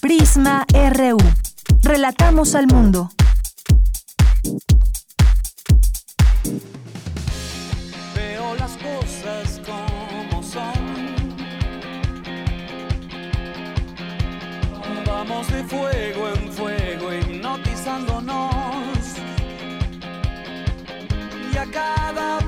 Prisma 0.02 0.66
RU. 0.70 1.16
Relatamos 1.82 2.54
al 2.54 2.66
mundo. 2.66 3.10
De 15.50 15.64
fuego 15.64 16.28
en 16.28 16.52
fuego 16.52 17.12
hipnotizándonos. 17.12 19.16
Y 21.52 21.56
a 21.56 21.66
cada 21.66 22.41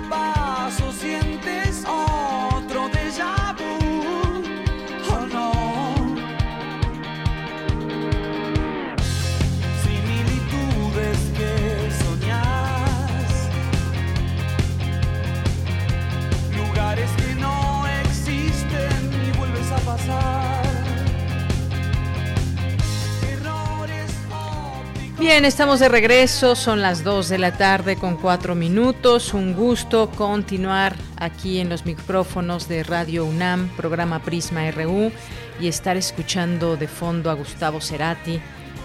Bien, 25.25 25.47
estamos 25.47 25.81
de 25.81 25.89
regreso, 25.89 26.55
son 26.55 26.83
las 26.83 27.03
2 27.03 27.31
de 27.31 27.39
la 27.39 27.57
tarde 27.57 27.97
con 27.97 28.19
4 28.19 28.55
minutos. 28.55 29.33
Un 29.33 29.55
gusto 29.55 30.11
continuar 30.11 30.95
aquí 31.17 31.61
en 31.61 31.71
los 31.71 31.87
micrófonos 31.87 32.69
de 32.69 32.83
Radio 32.83 33.25
UNAM, 33.25 33.71
programa 33.75 34.19
Prisma 34.19 34.71
RU, 34.71 35.11
y 35.59 35.69
estar 35.69 35.97
escuchando 35.97 36.77
de 36.77 36.89
fondo 36.89 37.31
a 37.31 37.35
Gustavo 37.35 37.81
Cerati. 37.81 38.39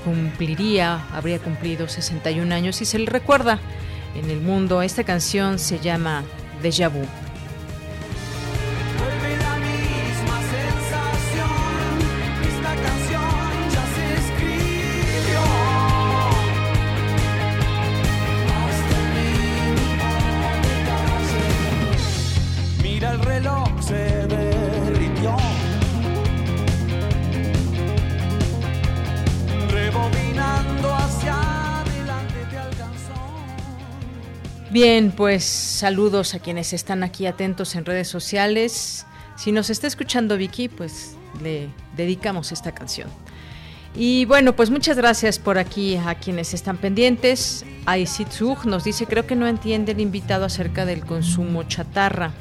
Cumpliría, 0.06 1.06
habría 1.12 1.40
cumplido 1.40 1.90
61 1.90 2.56
años 2.56 2.82
y 2.82 2.86
se 2.86 3.00
le 3.00 3.08
recuerda 3.08 3.60
en 4.16 4.30
el 4.30 4.40
mundo. 4.40 4.82
Esta 4.82 5.04
canción 5.04 5.60
se 5.60 5.80
llama 5.80 6.24
Déjà 6.64 6.90
Vu. 6.90 7.29
Bien, 34.82 35.12
pues 35.12 35.44
saludos 35.44 36.36
a 36.36 36.40
quienes 36.40 36.72
están 36.72 37.04
aquí 37.04 37.26
atentos 37.26 37.76
en 37.76 37.84
redes 37.84 38.08
sociales. 38.08 39.06
Si 39.36 39.52
nos 39.52 39.70
está 39.70 39.88
escuchando 39.88 40.38
Vicky, 40.38 40.70
pues 40.70 41.18
le 41.44 41.68
dedicamos 41.98 42.54
esta 42.54 42.72
canción. 42.72 43.10
Y 43.94 44.24
bueno, 44.24 44.56
pues 44.56 44.70
muchas 44.70 44.96
gracias 44.96 45.38
por 45.38 45.58
aquí 45.58 45.98
a 45.98 46.16
quienes 46.16 46.54
están 46.54 46.78
pendientes. 46.78 47.66
Aisitsug 47.88 48.66
nos 48.68 48.86
dice, 48.86 49.06
creo 49.06 49.28
que 49.28 49.36
no 49.36 49.48
entiende 49.48 49.92
el 49.92 50.00
invitado 50.00 50.46
acerca 50.46 50.86
del 50.86 51.06
consumo 51.06 51.64
chatarra. 51.64 52.32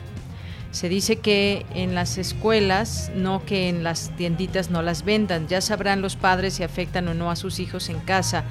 Se 0.71 0.89
dice 0.89 1.17
que 1.17 1.67
en 1.75 1.97
las 1.97 2.19
escuelas, 2.19 3.11
no 3.17 3.45
que 3.45 3.69
en 3.69 3.83
las 3.83 4.15
tienditas 4.17 4.71
no 4.71 4.81
las 4.83 5.05
vendan. 5.05 5.49
Ya 5.49 5.61
sabrán 5.61 6.03
los 6.03 6.15
padres 6.15 6.55
si 6.55 6.63
afectan 6.63 7.09
o 7.09 7.15
no 7.15 7.33
a 7.33 7.35
sus 7.35 7.59
hijos 7.59 7.89
en 7.89 7.99
casa. 7.99 8.45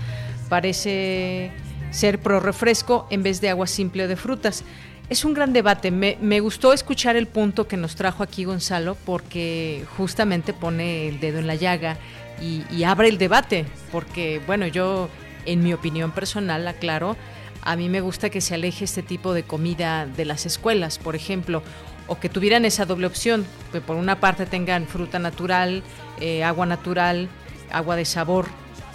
Parece 0.50 1.54
ser 1.92 2.20
pro 2.20 2.40
refresco 2.40 3.08
en 3.10 3.24
vez 3.24 3.42
de 3.42 3.50
agua 3.50 3.68
simple 3.68 4.04
o 4.04 4.08
de 4.08 4.16
frutas. 4.16 4.64
Es 5.10 5.24
un 5.24 5.34
gran 5.34 5.54
debate. 5.54 5.90
Me, 5.92 6.40
gustó 6.40 6.74
escuchar 6.74 7.16
el 7.16 7.28
punto 7.28 7.68
que 7.68 7.78
nos 7.78 7.96
trajo 7.96 8.24
aquí 8.24 8.44
Gonzalo 8.44 8.98
porque 9.06 9.86
justamente 9.96 10.54
pone 10.54 11.08
el 11.08 11.20
dedo 11.20 11.40
en 11.40 11.48
la 11.48 11.56
llaga 11.56 11.98
y, 12.42 12.64
y 12.70 12.84
abre 12.84 13.08
el 13.08 13.18
debate. 13.18 13.66
Porque, 13.92 14.42
bueno, 14.46 14.68
yo, 14.68 15.10
en 15.46 15.64
mi 15.64 15.74
opinión 15.74 16.12
personal, 16.12 16.68
aclaro, 16.68 17.16
a 17.62 17.76
mí 17.76 17.90
me 17.90 18.02
gusta 18.02 18.30
que 18.30 18.42
se 18.42 18.56
aleje 18.56 18.86
este 18.86 19.02
tipo 19.02 19.34
de 19.34 19.44
comida 19.44 20.06
de 20.06 20.26
las 20.26 20.46
escuelas, 20.46 20.98
por 20.98 21.16
ejemplo, 21.16 21.64
o 22.08 22.20
que 22.20 22.30
tuvieran 22.30 22.66
esa 22.66 22.86
doble 22.86 23.08
opción, 23.08 23.46
que 23.72 23.82
por 23.82 23.96
una 23.96 24.20
parte 24.20 24.46
tengan 24.46 24.88
fruta 24.88 25.20
natural, 25.20 25.84
eh, 26.20 26.44
agua 26.44 26.66
natural, 26.66 27.30
agua 27.72 27.96
de 27.96 28.06
sabor 28.06 28.48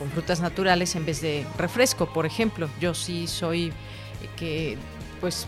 con 0.02 0.10
frutas 0.10 0.40
naturales 0.40 0.96
en 0.96 1.06
vez 1.06 1.20
de 1.20 1.46
refresco, 1.56 2.06
por 2.06 2.26
ejemplo. 2.26 2.68
Yo 2.80 2.92
sí 2.92 3.28
soy 3.28 3.68
eh, 3.68 3.72
que 4.36 4.76
pues 5.20 5.46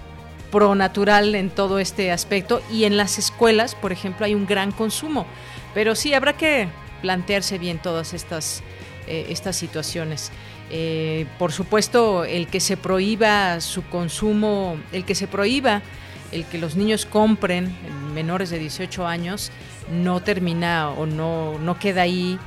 pro 0.52 0.76
natural 0.76 1.34
en 1.34 1.50
todo 1.50 1.80
este 1.80 2.12
aspecto 2.12 2.62
y 2.70 2.84
en 2.84 2.96
las 2.96 3.18
escuelas, 3.18 3.74
por 3.74 3.90
ejemplo, 3.90 4.26
hay 4.26 4.32
un 4.36 4.46
gran 4.46 4.70
consumo, 4.70 5.26
pero 5.74 5.96
sí 5.96 6.14
habrá 6.14 6.36
que 6.36 6.68
plantearse 7.02 7.58
bien 7.58 7.78
todas 7.78 8.14
estas 8.14 8.62
eh, 9.08 9.26
estas 9.28 9.56
situaciones. 9.56 10.30
Eh, 10.70 11.26
por 11.36 11.50
supuesto, 11.50 12.24
el 12.24 12.46
que 12.46 12.60
se 12.60 12.76
prohíba 12.76 13.60
su 13.60 13.82
consumo, 13.82 14.76
el 14.92 15.04
que 15.04 15.16
se 15.16 15.26
prohíba 15.26 15.82
el 16.30 16.44
que 16.44 16.58
los 16.58 16.76
niños 16.76 17.06
compren 17.06 17.76
menores 18.14 18.50
de 18.50 18.58
18 18.60 19.04
años, 19.06 19.50
no 19.90 20.20
termina 20.20 20.90
o 20.90 21.06
no, 21.06 21.58
no 21.58 21.78
queda 21.78 22.02
ahí 22.02 22.38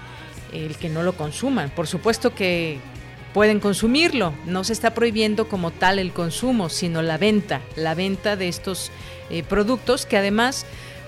el 0.53 0.75
que 0.75 0.89
no 0.89 1.03
lo 1.03 1.13
consuman. 1.13 1.69
Por 1.69 1.87
supuesto 1.87 2.33
que 2.33 2.79
pueden 3.33 3.59
consumirlo, 3.59 4.33
no 4.45 4.63
se 4.63 4.73
está 4.73 4.93
prohibiendo 4.93 5.47
como 5.47 5.71
tal 5.71 5.99
el 5.99 6.11
consumo, 6.11 6.69
sino 6.69 7.01
la 7.01 7.17
venta, 7.17 7.61
la 7.75 7.93
venta 7.93 8.35
de 8.35 8.47
estos 8.47 8.91
eh, 9.29 9.43
productos 9.43 10.05
que 10.05 10.17
además, 10.17 10.65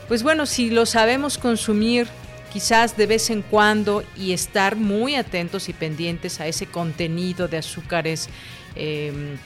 pues 0.08 0.24
bueno, 0.24 0.46
si 0.46 0.70
lo 0.70 0.86
sabemos 0.86 1.38
consumir 1.38 2.08
quizás 2.54 2.98
de 2.98 3.06
vez 3.06 3.30
en 3.30 3.42
cuando 3.42 4.04
y 4.18 4.34
estar 4.34 4.76
muy 4.76 5.16
atentos 5.16 5.70
y 5.70 5.74
pendientes 5.74 6.40
a 6.40 6.48
ese 6.48 6.66
contenido 6.66 7.48
de 7.48 7.58
azúcares, 7.58 8.30
eh, 8.76 9.38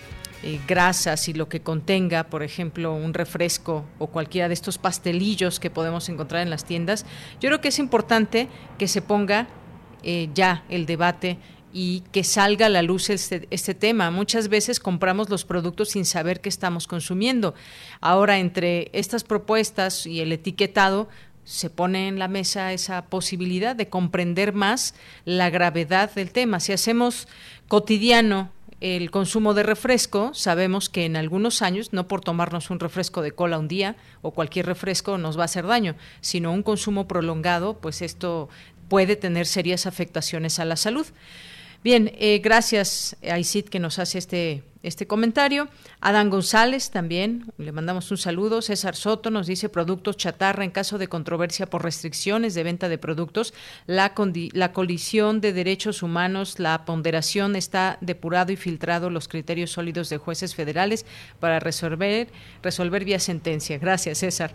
eh, 0.45 0.59
grasas 0.67 1.29
y 1.29 1.33
lo 1.33 1.47
que 1.47 1.61
contenga, 1.61 2.25
por 2.25 2.43
ejemplo, 2.43 2.93
un 2.93 3.13
refresco 3.13 3.85
o 3.97 4.07
cualquiera 4.07 4.49
de 4.49 4.53
estos 4.53 4.77
pastelillos 4.77 5.57
que 5.57 5.69
podemos 5.69 6.09
encontrar 6.09 6.41
en 6.41 6.49
las 6.49 6.65
tiendas, 6.65 7.05
yo 7.39 7.47
creo 7.47 7.61
que 7.61 7.69
es 7.69 7.79
importante 7.79 8.49
que 8.77 8.89
se 8.89 9.01
ponga 9.01 9.47
eh, 10.03 10.29
ya 10.33 10.63
el 10.69 10.85
debate 10.85 11.37
y 11.73 12.03
que 12.11 12.23
salga 12.23 12.67
a 12.67 12.69
la 12.69 12.83
luz 12.83 13.09
este, 13.09 13.47
este, 13.49 13.73
tema. 13.73 14.11
Muchas 14.11 14.47
veces 14.47 14.79
compramos 14.79 15.29
los 15.29 15.43
productos 15.43 15.89
sin 15.89 16.05
saber 16.05 16.39
qué 16.39 16.49
estamos 16.49 16.85
consumiendo. 16.85 17.55
Ahora, 17.99 18.37
entre 18.37 18.89
estas 18.93 19.23
propuestas 19.23 20.05
y 20.05 20.21
el 20.21 20.31
etiquetado, 20.31 21.09
se 21.45 21.69
pone 21.69 22.07
en 22.07 22.19
la 22.19 22.27
mesa 22.27 22.71
esa 22.71 23.05
posibilidad 23.05 23.75
de 23.75 23.89
comprender 23.89 24.53
más 24.53 24.95
la 25.25 25.49
gravedad 25.49 26.13
del 26.13 26.31
tema. 26.31 26.59
Si 26.59 26.71
hacemos 26.71 27.27
cotidiano 27.67 28.51
el 28.83 29.11
consumo 29.11 29.53
de 29.53 29.63
refresco, 29.63 30.33
sabemos 30.33 30.89
que 30.89 31.05
en 31.05 31.15
algunos 31.15 31.61
años, 31.61 31.93
no 31.93 32.07
por 32.07 32.19
tomarnos 32.19 32.69
un 32.69 32.81
refresco 32.81 33.21
de 33.21 33.31
cola 33.31 33.57
un 33.57 33.69
día 33.69 33.95
o 34.21 34.31
cualquier 34.31 34.65
refresco 34.65 35.17
nos 35.17 35.37
va 35.37 35.43
a 35.43 35.45
hacer 35.45 35.65
daño, 35.65 35.95
sino 36.19 36.51
un 36.51 36.63
consumo 36.63 37.07
prolongado, 37.07 37.77
pues 37.77 38.01
esto 38.01 38.49
puede 38.87 39.15
tener 39.15 39.45
serias 39.45 39.85
afectaciones 39.85 40.59
a 40.59 40.65
la 40.65 40.75
salud. 40.75 41.05
Bien, 41.83 42.11
eh, 42.17 42.39
gracias 42.39 43.17
a 43.29 43.37
que 43.69 43.79
nos 43.79 43.99
hace 43.99 44.17
este, 44.17 44.63
este 44.83 45.05
comentario. 45.05 45.67
Adán 46.05 46.29
González 46.29 46.91
también, 46.91 47.45
le 47.57 47.71
mandamos 47.71 48.11
un 48.11 48.17
saludo. 48.17 48.61
César 48.61 48.93
Soto 48.93 49.31
nos 49.31 49.47
dice 49.47 49.69
productos 49.69 50.17
chatarra 50.17 50.65
en 50.65 50.69
caso 50.69 50.97
de 50.97 51.07
controversia 51.07 51.65
por 51.65 51.81
restricciones 51.81 52.53
de 52.55 52.63
venta 52.63 52.89
de 52.89 52.97
productos. 52.97 53.53
La, 53.87 54.13
la 54.51 54.73
colisión 54.73 55.39
de 55.39 55.53
derechos 55.53 56.03
humanos, 56.03 56.59
la 56.59 56.83
ponderación 56.83 57.55
está 57.55 57.99
depurado 58.01 58.51
y 58.51 58.57
filtrado 58.57 59.09
los 59.09 59.29
criterios 59.29 59.71
sólidos 59.71 60.09
de 60.09 60.17
jueces 60.17 60.55
federales 60.55 61.05
para 61.39 61.61
resolver, 61.61 62.27
resolver 62.61 63.05
vía 63.05 63.19
sentencia. 63.19 63.77
Gracias, 63.77 64.17
César. 64.17 64.53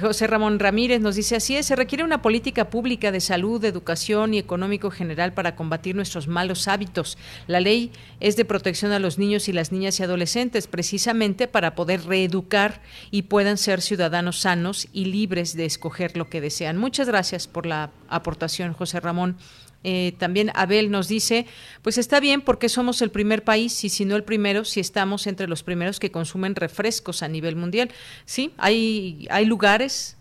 José 0.00 0.26
Ramón 0.26 0.58
Ramírez 0.58 1.02
nos 1.02 1.16
dice 1.16 1.36
así 1.36 1.56
es, 1.56 1.66
se 1.66 1.76
requiere 1.76 2.04
una 2.04 2.22
política 2.22 2.70
pública 2.70 3.12
de 3.12 3.20
salud, 3.20 3.62
educación 3.66 4.32
y 4.32 4.38
económico 4.38 4.90
general 4.90 5.34
para 5.34 5.56
combatir 5.56 5.94
nuestros 5.94 6.26
malos 6.26 6.68
hábitos. 6.68 7.18
La 7.48 7.60
ley 7.60 7.92
es 8.18 8.36
de 8.36 8.46
protección 8.46 8.92
a 8.92 8.98
los 8.98 9.18
niños 9.18 9.46
y 9.50 9.52
las 9.52 9.72
niñas 9.72 10.00
y 10.00 10.02
adolescentes, 10.02 10.66
precisamente 10.86 11.48
para 11.48 11.74
poder 11.74 12.04
reeducar 12.04 12.80
y 13.10 13.22
puedan 13.22 13.58
ser 13.58 13.82
ciudadanos 13.82 14.38
sanos 14.38 14.86
y 14.92 15.06
libres 15.06 15.56
de 15.56 15.64
escoger 15.64 16.16
lo 16.16 16.30
que 16.30 16.40
desean. 16.40 16.76
Muchas 16.76 17.08
gracias 17.08 17.48
por 17.48 17.66
la 17.66 17.90
aportación, 18.08 18.72
José 18.72 19.00
Ramón. 19.00 19.36
Eh, 19.82 20.14
también 20.18 20.52
Abel 20.54 20.92
nos 20.92 21.08
dice, 21.08 21.46
pues 21.82 21.98
está 21.98 22.20
bien 22.20 22.40
porque 22.40 22.68
somos 22.68 23.02
el 23.02 23.10
primer 23.10 23.42
país 23.42 23.82
y 23.82 23.88
si 23.88 24.04
no 24.04 24.14
el 24.14 24.22
primero, 24.22 24.64
si 24.64 24.78
estamos 24.78 25.26
entre 25.26 25.48
los 25.48 25.64
primeros 25.64 25.98
que 25.98 26.12
consumen 26.12 26.54
refrescos 26.54 27.24
a 27.24 27.26
nivel 27.26 27.56
mundial. 27.56 27.90
Sí, 28.24 28.52
hay, 28.56 29.26
hay 29.28 29.44
lugares, 29.44 30.16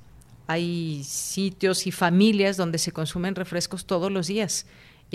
hay 0.47 1.03
sitios 1.03 1.86
y 1.86 1.91
familias 1.91 2.57
donde 2.57 2.80
se 2.80 2.91
consumen 2.91 3.36
refrescos 3.36 3.86
todos 3.86 4.11
los 4.11 4.26
días 4.26 4.66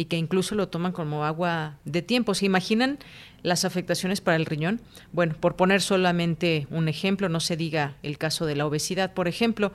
y 0.01 0.07
que 0.07 0.16
incluso 0.16 0.55
lo 0.55 0.68
toman 0.68 0.92
como 0.92 1.26
agua 1.26 1.76
de 1.84 2.01
tiempo. 2.01 2.32
¿Se 2.32 2.46
imaginan 2.46 2.98
las 3.42 3.66
afectaciones 3.66 4.22
para 4.22 4.36
el 4.36 4.46
riñón? 4.46 4.80
Bueno, 5.12 5.34
por 5.38 5.57
poner 5.57 5.82
solamente 5.82 6.66
un 6.70 6.88
ejemplo, 6.88 7.28
no 7.28 7.38
se 7.38 7.55
diga 7.55 7.96
el 8.03 8.16
caso 8.16 8.46
de 8.46 8.57
la 8.57 8.64
obesidad, 8.64 9.12
por 9.12 9.28
ejemplo. 9.28 9.72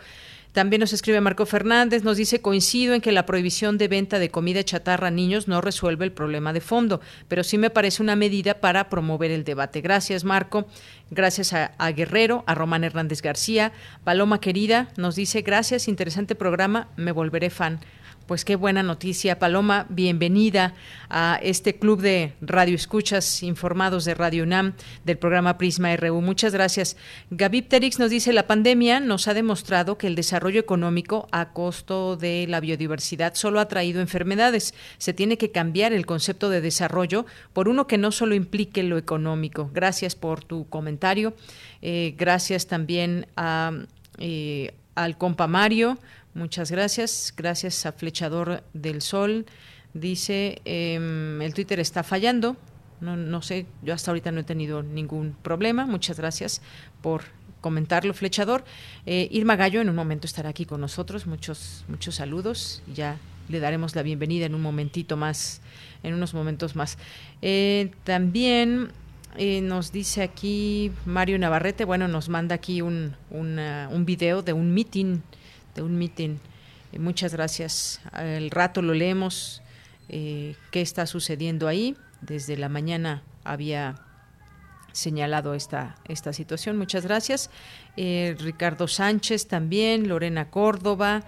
También 0.51 0.80
nos 0.80 0.93
escribe 0.93 1.21
Marco 1.21 1.45
Fernández, 1.45 2.03
nos 2.03 2.17
dice, 2.17 2.41
coincido 2.41 2.95
en 2.95 3.01
que 3.01 3.11
la 3.11 3.28
prohibición 3.28 3.78
de 3.78 3.88
venta 3.88 4.17
de 4.17 4.32
comida 4.32 4.63
chatarra 4.63 5.09
a 5.09 5.11
niños 5.11 5.47
no 5.47 5.61
resuelve 5.61 6.05
el 6.05 6.11
problema 6.11 6.53
de 6.53 6.61
fondo, 6.61 7.01
pero 7.28 7.43
sí 7.43 7.59
me 7.59 7.69
parece 7.69 8.01
una 8.01 8.15
medida 8.15 8.55
para 8.61 8.89
promover 8.89 9.30
el 9.30 9.43
debate. 9.43 9.82
Gracias, 9.82 10.23
Marco. 10.23 10.65
Gracias 11.11 11.53
a, 11.53 11.73
a 11.78 11.91
Guerrero, 11.91 12.43
a 12.47 12.55
Román 12.55 12.84
Hernández 12.84 13.21
García. 13.21 13.73
Paloma 14.03 14.39
querida 14.39 14.88
nos 14.97 15.15
dice, 15.15 15.43
gracias, 15.43 15.88
interesante 15.88 16.34
programa, 16.34 16.88
me 16.95 17.11
volveré 17.11 17.51
fan. 17.51 17.80
Pues 18.28 18.43
qué 18.43 18.55
buena 18.55 18.82
noticia, 18.82 19.38
Paloma. 19.38 19.86
Bienvenida 19.89 20.73
a 21.11 21.39
este 21.43 21.76
club 21.76 22.01
de 22.01 22.34
radio 22.41 22.73
escuchas 22.73 23.43
informados 23.43 24.03
de 24.03 24.15
Radio 24.15 24.41
UNAM 24.41 24.73
del 25.03 25.19
programa 25.19 25.59
Prisma 25.59 25.95
RU. 25.95 26.21
Muchas 26.21 26.51
gracias. 26.51 26.97
Gaby 27.30 27.61
Terix 27.61 27.99
nos 27.99 28.09
dice, 28.09 28.34
la 28.34 28.47
pandemia 28.47 28.99
nos 28.99 29.28
ha 29.28 29.36
demostrado 29.36 29.99
que 29.99 30.07
el 30.07 30.15
desarrollo 30.15 30.59
económico 30.59 31.28
a 31.32 31.53
costo 31.53 32.17
de 32.17 32.47
la 32.49 32.61
biodiversidad 32.61 33.36
solo 33.36 33.59
ha 33.59 33.67
traído 33.67 34.01
enfermedades. 34.01 34.73
Se 34.97 35.13
tiene 35.13 35.38
que 35.38 35.51
cambiar 35.51 35.93
el 35.93 36.07
concepto 36.07 36.49
de 36.49 36.61
desarrollo 36.61 37.28
por 37.53 37.69
uno 37.69 37.86
que 37.86 37.99
no 37.99 38.11
solo 38.11 38.34
implique 38.34 38.82
lo 38.82 38.97
económico. 38.97 39.69
Gracias 39.71 40.15
por 40.15 40.43
tu 40.43 40.67
comentario. 40.67 41.36
Eh, 41.84 42.15
gracias 42.17 42.65
también 42.65 43.28
a, 43.38 43.71
eh, 44.17 44.73
al 44.95 45.15
compa 45.15 45.45
Mario 45.45 45.99
Muchas 46.36 46.70
gracias. 46.70 47.34
Gracias 47.36 47.86
a 47.86 47.94
Flechador 47.94 48.62
del 48.74 49.02
Sol. 49.02 49.46
Dice, 49.94 50.62
em, 50.66 51.42
el 51.42 51.54
Twitter 51.54 51.80
está 51.80 52.04
fallando. 52.04 52.58
No, 53.00 53.16
no 53.16 53.42
sé, 53.42 53.66
yo 53.82 53.94
hasta 53.94 54.12
ahorita 54.12 54.34
no 54.34 54.42
he 54.42 54.44
tenido 54.44 54.84
ningún 54.84 55.38
problema. 55.42 55.86
Muchas 55.86 56.18
gracias 56.18 56.62
por 57.02 57.24
comentarlo, 57.62 58.14
Flechador. 58.14 58.66
Eh, 59.06 59.30
Irma 59.32 59.56
Gallo 59.56 59.80
en 59.80 59.88
un 59.88 59.96
momento 59.96 60.28
estará 60.28 60.50
aquí 60.50 60.66
con 60.66 60.82
nosotros. 60.82 61.26
Muchos, 61.26 61.86
muchos 61.88 62.16
saludos. 62.16 62.84
Ya 62.94 63.18
le 63.48 63.62
daremos 63.62 63.96
la 63.96 64.04
bienvenida 64.04 64.46
en 64.46 64.56
un 64.56 64.62
momentito 64.62 65.16
más, 65.16 65.62
en 66.04 66.14
unos 66.14 66.34
momentos 66.34 66.76
más. 66.76 66.98
Eh, 67.42 67.92
también 68.04 68.90
eh, 69.38 69.62
nos 69.62 69.94
dice 69.94 70.22
aquí 70.22 70.92
Mario 71.06 71.40
Navarrete, 71.40 71.86
bueno, 71.86 72.10
nos 72.10 72.28
manda 72.28 72.56
aquí 72.56 72.82
un, 72.82 73.16
un 73.32 74.06
video 74.06 74.42
de 74.42 74.52
un 74.52 74.74
meeting 74.74 75.22
de 75.76 75.84
un 75.84 75.97
mitin. 75.97 76.39
Eh, 76.91 76.99
muchas 76.99 77.34
gracias. 77.34 78.01
El 78.17 78.49
rato 78.49 78.82
lo 78.82 78.93
leemos. 78.93 79.61
Eh, 80.09 80.55
¿Qué 80.71 80.82
está 80.82 81.05
sucediendo 81.05 81.67
ahí? 81.67 81.95
Desde 82.21 82.57
la 82.57 82.69
mañana 82.69 83.23
había 83.43 83.95
señalado 84.93 85.53
esta, 85.53 85.95
esta 86.05 86.34
situación. 86.34 86.78
Muchas 86.78 87.05
gracias. 87.05 87.49
Eh, 87.97 88.36
Ricardo 88.39 88.88
Sánchez 88.88 89.47
también, 89.47 90.07
Lorena 90.07 90.49
Córdoba, 90.49 91.23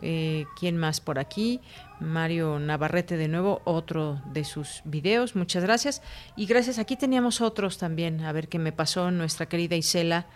¿quién 0.00 0.76
más 0.76 1.00
por 1.00 1.18
aquí? 1.18 1.60
Mario 1.98 2.60
Navarrete 2.60 3.16
de 3.16 3.26
nuevo, 3.26 3.60
otro 3.64 4.22
de 4.32 4.44
sus 4.44 4.82
videos. 4.84 5.34
Muchas 5.34 5.64
gracias. 5.64 6.02
Y 6.36 6.46
gracias, 6.46 6.78
aquí 6.78 6.94
teníamos 6.94 7.40
otros 7.40 7.78
también. 7.78 8.20
A 8.20 8.30
ver 8.30 8.46
qué 8.46 8.60
me 8.60 8.70
pasó 8.70 9.10
nuestra 9.10 9.46
querida 9.46 9.74
Isela, 9.74 10.26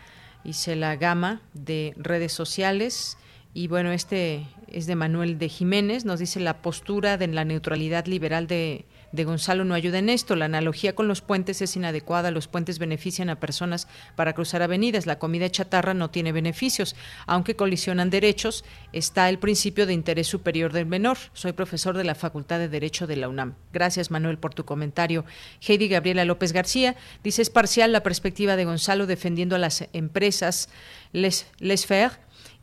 Isela 0.42 0.96
Gama 0.96 1.42
de 1.54 1.94
redes 1.96 2.32
sociales. 2.32 3.16
Y 3.54 3.68
bueno, 3.68 3.92
este 3.92 4.46
es 4.68 4.86
de 4.86 4.94
Manuel 4.94 5.38
de 5.38 5.48
Jiménez, 5.48 6.04
nos 6.04 6.20
dice 6.20 6.40
la 6.40 6.62
postura 6.62 7.18
de 7.18 7.26
la 7.26 7.44
neutralidad 7.44 8.06
liberal 8.06 8.46
de, 8.46 8.86
de 9.12 9.24
Gonzalo 9.24 9.64
no 9.64 9.74
ayuda 9.74 9.98
en 9.98 10.08
esto. 10.08 10.34
La 10.36 10.46
analogía 10.46 10.94
con 10.94 11.06
los 11.06 11.20
puentes 11.20 11.60
es 11.60 11.76
inadecuada. 11.76 12.30
Los 12.30 12.48
puentes 12.48 12.78
benefician 12.78 13.28
a 13.28 13.38
personas 13.38 13.86
para 14.16 14.32
cruzar 14.32 14.62
avenidas. 14.62 15.06
La 15.06 15.18
comida 15.18 15.50
chatarra 15.50 15.94
no 15.94 16.10
tiene 16.10 16.32
beneficios. 16.32 16.96
Aunque 17.26 17.54
colisionan 17.54 18.10
derechos, 18.10 18.64
está 18.92 19.28
el 19.28 19.38
principio 19.38 19.86
de 19.86 19.92
interés 19.92 20.26
superior 20.26 20.72
del 20.72 20.86
menor. 20.86 21.18
Soy 21.34 21.52
profesor 21.52 21.96
de 21.96 22.04
la 22.04 22.14
Facultad 22.14 22.58
de 22.58 22.70
Derecho 22.70 23.06
de 23.06 23.16
la 23.16 23.28
UNAM. 23.28 23.54
Gracias, 23.72 24.10
Manuel, 24.10 24.38
por 24.38 24.54
tu 24.54 24.64
comentario. 24.64 25.24
Heidi 25.60 25.88
Gabriela 25.88 26.24
López 26.24 26.52
García 26.52 26.96
dice 27.22 27.42
es 27.42 27.50
parcial 27.50 27.92
la 27.92 28.02
perspectiva 28.02 28.56
de 28.56 28.64
Gonzalo 28.64 29.06
defendiendo 29.06 29.56
a 29.56 29.58
las 29.58 29.86
empresas 29.92 30.70
Les, 31.12 31.46
les 31.58 31.86
Faire 31.86 32.12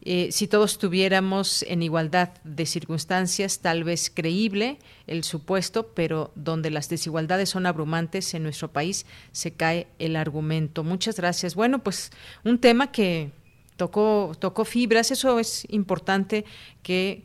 eh, 0.01 0.29
si 0.31 0.47
todos 0.47 0.73
estuviéramos 0.73 1.63
en 1.63 1.83
igualdad 1.83 2.29
de 2.43 2.65
circunstancias, 2.65 3.59
tal 3.59 3.83
vez 3.83 4.09
creíble 4.13 4.79
el 5.07 5.23
supuesto, 5.23 5.87
pero 5.93 6.31
donde 6.35 6.69
las 6.69 6.87
desigualdades 6.87 7.49
son 7.49 7.65
abrumantes 7.65 8.33
en 8.33 8.43
nuestro 8.43 8.71
país, 8.71 9.05
se 9.31 9.51
cae 9.51 9.87
el 9.99 10.15
argumento. 10.15 10.83
Muchas 10.83 11.17
gracias. 11.17 11.53
Bueno, 11.55 11.83
pues 11.83 12.11
un 12.45 12.59
tema 12.59 12.91
que 12.91 13.31
tocó, 13.75 14.31
tocó 14.39 14.63
fibras, 14.63 15.11
eso 15.11 15.37
es 15.37 15.65
importante 15.69 16.45
que 16.81 17.23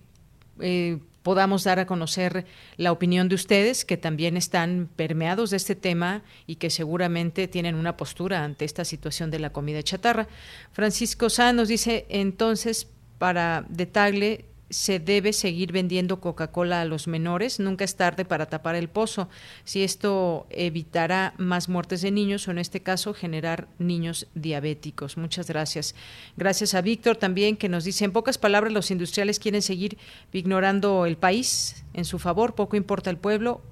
eh, 0.60 0.98
podamos 1.24 1.64
dar 1.64 1.80
a 1.80 1.86
conocer 1.86 2.44
la 2.76 2.92
opinión 2.92 3.28
de 3.28 3.34
ustedes, 3.34 3.84
que 3.84 3.96
también 3.96 4.36
están 4.36 4.90
permeados 4.94 5.50
de 5.50 5.56
este 5.56 5.74
tema 5.74 6.22
y 6.46 6.56
que 6.56 6.68
seguramente 6.68 7.48
tienen 7.48 7.74
una 7.74 7.96
postura 7.96 8.44
ante 8.44 8.66
esta 8.66 8.84
situación 8.84 9.30
de 9.30 9.38
la 9.38 9.50
comida 9.50 9.82
chatarra. 9.82 10.28
Francisco 10.70 11.30
Sá 11.30 11.52
nos 11.54 11.68
dice 11.68 12.04
entonces 12.10 12.88
para 13.18 13.64
de 13.70 13.86
Tagle 13.86 14.44
se 14.74 14.98
debe 14.98 15.32
seguir 15.32 15.70
vendiendo 15.70 16.18
Coca-Cola 16.18 16.80
a 16.80 16.84
los 16.84 17.06
menores. 17.06 17.60
Nunca 17.60 17.84
es 17.84 17.94
tarde 17.94 18.24
para 18.24 18.46
tapar 18.46 18.74
el 18.74 18.88
pozo. 18.88 19.28
Si 19.62 19.84
esto 19.84 20.48
evitará 20.50 21.32
más 21.38 21.68
muertes 21.68 22.02
de 22.02 22.10
niños 22.10 22.48
o 22.48 22.50
en 22.50 22.58
este 22.58 22.80
caso 22.80 23.14
generar 23.14 23.68
niños 23.78 24.26
diabéticos. 24.34 25.16
Muchas 25.16 25.46
gracias. 25.46 25.94
Gracias 26.36 26.74
a 26.74 26.80
Víctor 26.80 27.14
también 27.14 27.56
que 27.56 27.68
nos 27.68 27.84
dice 27.84 28.04
en 28.04 28.10
pocas 28.10 28.36
palabras 28.36 28.72
los 28.72 28.90
industriales 28.90 29.38
quieren 29.38 29.62
seguir 29.62 29.96
ignorando 30.32 31.06
el 31.06 31.18
país 31.18 31.84
en 31.92 32.04
su 32.04 32.18
favor. 32.18 32.56
Poco 32.56 32.74
importa 32.74 33.10
el 33.10 33.16
pueblo 33.16 33.62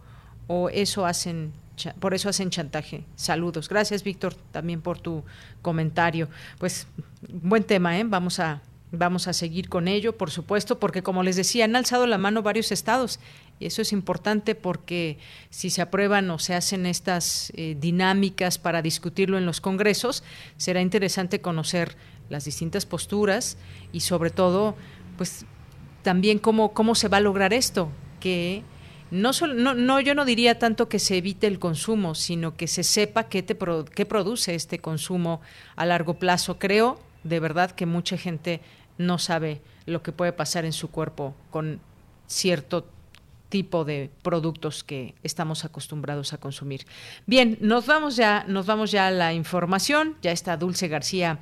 o 0.47 0.69
eso 0.69 1.05
hacen 1.05 1.53
por 1.99 2.15
eso 2.15 2.29
hacen 2.29 2.51
chantaje. 2.51 3.03
Saludos. 3.17 3.69
Gracias, 3.69 4.05
Víctor, 4.05 4.35
también 4.53 4.81
por 4.81 5.01
tu 5.01 5.25
comentario. 5.63 6.29
Pues 6.59 6.87
buen 7.29 7.65
tema, 7.65 7.99
¿eh? 7.99 8.05
Vamos 8.07 8.39
a 8.39 8.63
Vamos 8.95 9.27
a 9.27 9.33
seguir 9.33 9.71
con 9.71 9.89
ello, 9.89 10.19
por 10.19 10.31
supuesto, 10.31 10.79
porque 10.79 11.03
como 11.03 11.23
les 11.23 11.37
decía, 11.37 11.65
han 11.65 11.77
alzado 11.77 12.07
la 12.07 12.19
mano 12.19 12.43
varios 12.43 12.73
estados 12.73 13.21
y 13.59 13.65
eso 13.65 13.81
es 13.81 13.93
importante 13.93 14.55
porque 14.55 15.17
si 15.49 15.71
se 15.71 15.81
aprueban 15.81 16.29
o 16.31 16.39
se 16.39 16.55
hacen 16.55 16.85
estas 16.85 17.53
eh, 17.57 17.75
dinámicas 17.81 18.59
para 18.59 18.83
discutirlo 18.83 19.39
en 19.39 19.47
los 19.47 19.63
congresos, 19.63 20.25
será 20.59 20.83
interesante 20.83 21.41
conocer 21.41 21.97
las 22.29 22.45
distintas 22.45 22.85
posturas 22.85 23.57
y 23.93 24.01
sobre 24.01 24.29
todo, 24.29 24.77
pues 25.17 25.47
también 26.03 26.39
cómo, 26.39 26.75
cómo 26.75 26.95
se 26.95 27.09
va 27.09 27.17
a 27.17 27.21
lograr 27.21 27.55
esto, 27.55 27.89
que 28.21 28.63
no, 29.11 29.31
no, 29.55 29.73
no, 29.75 30.01
yo 30.01 30.15
no 30.15 30.27
diría 30.27 30.59
tanto 30.59 30.91
que 30.91 30.99
se 30.99 31.17
evite 31.17 31.47
el 31.47 31.59
consumo, 31.59 32.15
sino 32.15 32.57
que 32.57 32.67
se 32.67 32.83
sepa 32.83 33.25
qué, 33.25 33.43
te 33.43 33.57
qué 33.95 34.05
produce 34.05 34.55
este 34.55 34.81
consumo 34.81 35.41
a 35.77 35.87
largo 35.87 36.15
plazo. 36.15 36.59
Creo 36.59 36.99
de 37.25 37.41
verdad 37.41 37.71
que 37.71 37.87
mucha 37.87 38.17
gente 38.17 38.61
no 38.99 39.19
sabe 39.19 39.61
lo 39.87 40.03
que 40.03 40.13
puede 40.13 40.33
pasar 40.33 40.65
en 40.65 40.73
su 40.73 40.91
cuerpo 40.91 41.35
con 41.51 41.81
cierto 42.27 42.87
tipo 43.53 43.85
de 43.85 44.09
productos 44.23 44.83
que 44.83 45.15
estamos 45.23 45.67
acostumbrados 45.67 46.33
a 46.33 46.39
consumir. 46.39 46.87
Bien, 47.27 47.59
nos 47.61 47.85
vamos 47.85 48.17
ya, 48.17 48.47
nos 48.49 48.65
vamos 48.65 48.91
ya 48.91 49.09
a 49.09 49.11
la 49.11 49.35
información. 49.35 50.17
Ya 50.23 50.33
está 50.33 50.57
Dulce 50.57 50.89
García 50.89 51.39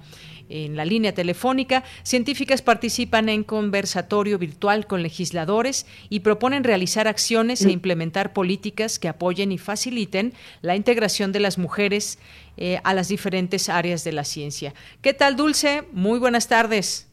en 0.48 0.74
la 0.74 0.84
línea 0.84 1.14
telefónica. 1.14 1.84
Científicas 2.02 2.62
participan 2.62 3.28
en 3.28 3.44
conversatorio 3.44 4.38
virtual 4.38 4.88
con 4.88 5.04
legisladores 5.04 5.86
y 6.08 6.20
proponen 6.20 6.64
realizar 6.64 7.06
acciones 7.06 7.62
e 7.62 7.68
mm. 7.68 7.70
implementar 7.70 8.32
políticas 8.32 8.98
que 8.98 9.06
apoyen 9.06 9.52
y 9.52 9.58
faciliten 9.58 10.34
la 10.62 10.74
integración 10.74 11.30
de 11.30 11.38
las 11.38 11.58
mujeres 11.58 12.18
eh, 12.56 12.80
a 12.82 12.92
las 12.92 13.06
diferentes 13.06 13.68
áreas 13.68 14.02
de 14.02 14.10
la 14.10 14.24
ciencia. 14.24 14.74
¿Qué 15.00 15.14
tal, 15.14 15.36
Dulce? 15.36 15.84
Muy 15.92 16.18
buenas 16.18 16.48
tardes. 16.48 17.09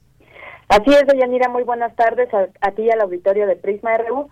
Así 0.70 0.90
es, 0.90 1.08
Deyanira, 1.08 1.48
muy 1.48 1.64
buenas 1.64 1.96
tardes 1.96 2.30
a, 2.34 2.72
ti 2.72 2.84
y 2.84 2.90
al 2.90 3.00
auditorio 3.00 3.48
de 3.48 3.56
Prisma 3.56 3.98
RU. 3.98 4.30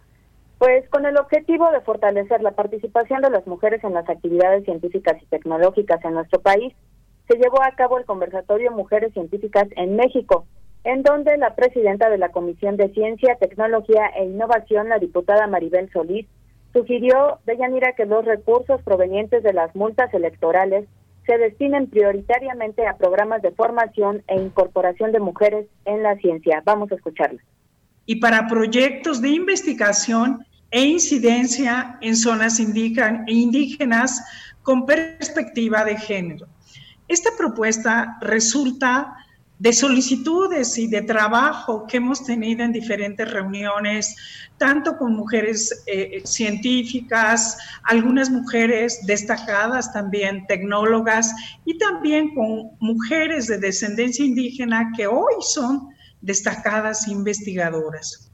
Pues 0.57 0.87
con 0.89 1.05
el 1.05 1.17
objetivo 1.17 1.71
de 1.71 1.81
fortalecer 1.81 2.41
la 2.41 2.51
participación 2.51 3.21
de 3.21 3.29
las 3.29 3.47
mujeres 3.47 3.83
en 3.83 3.93
las 3.93 4.07
actividades 4.09 4.65
científicas 4.65 5.21
y 5.21 5.25
tecnológicas 5.27 6.03
en 6.03 6.13
nuestro 6.13 6.41
país, 6.41 6.73
se 7.29 7.37
llevó 7.37 7.63
a 7.63 7.71
cabo 7.71 7.97
el 7.97 8.05
conversatorio 8.05 8.71
Mujeres 8.71 9.13
Científicas 9.13 9.67
en 9.75 9.95
México, 9.95 10.45
en 10.83 11.03
donde 11.03 11.37
la 11.37 11.55
presidenta 11.55 12.09
de 12.09 12.17
la 12.17 12.29
Comisión 12.29 12.77
de 12.77 12.89
Ciencia, 12.89 13.37
Tecnología 13.39 14.07
e 14.15 14.25
Innovación, 14.25 14.89
la 14.89 14.99
diputada 14.99 15.47
Maribel 15.47 15.89
Solís, 15.91 16.27
sugirió, 16.73 17.39
Deyanira, 17.45 17.93
que 17.93 18.05
los 18.05 18.25
recursos 18.25 18.81
provenientes 18.83 19.41
de 19.41 19.53
las 19.53 19.73
multas 19.75 20.13
electorales 20.13 20.85
se 21.25 21.37
destinen 21.37 21.87
prioritariamente 21.87 22.85
a 22.85 22.97
programas 22.97 23.41
de 23.41 23.51
formación 23.51 24.23
e 24.27 24.35
incorporación 24.35 25.11
de 25.11 25.19
mujeres 25.19 25.67
en 25.85 26.03
la 26.03 26.15
ciencia. 26.17 26.61
Vamos 26.65 26.91
a 26.91 26.95
escucharla. 26.95 27.41
Y 28.05 28.17
para 28.17 28.47
proyectos 28.47 29.21
de 29.21 29.29
investigación 29.29 30.45
e 30.69 30.81
incidencia 30.81 31.97
en 32.01 32.15
zonas 32.15 32.59
indígenas 32.59 34.23
con 34.61 34.85
perspectiva 34.85 35.83
de 35.83 35.97
género. 35.97 36.47
Esta 37.07 37.29
propuesta 37.37 38.17
resulta 38.21 39.15
de 39.59 39.71
solicitudes 39.71 40.77
y 40.77 40.87
de 40.87 41.01
trabajo 41.01 41.87
que 41.87 41.97
hemos 41.97 42.23
tenido 42.25 42.63
en 42.63 42.73
diferentes 42.73 43.31
reuniones, 43.31 44.15
tanto 44.57 44.97
con 44.97 45.15
mujeres 45.15 45.83
eh, 45.87 46.21
científicas, 46.25 47.57
algunas 47.83 48.29
mujeres 48.29 49.05
destacadas 49.05 49.93
también, 49.93 50.45
tecnólogas, 50.47 51.33
y 51.63 51.77
también 51.77 52.33
con 52.35 52.71
mujeres 52.79 53.47
de 53.47 53.57
descendencia 53.57 54.25
indígena 54.25 54.91
que 54.95 55.07
hoy 55.07 55.35
son 55.39 55.89
destacadas 56.21 57.07
investigadoras. 57.07 58.31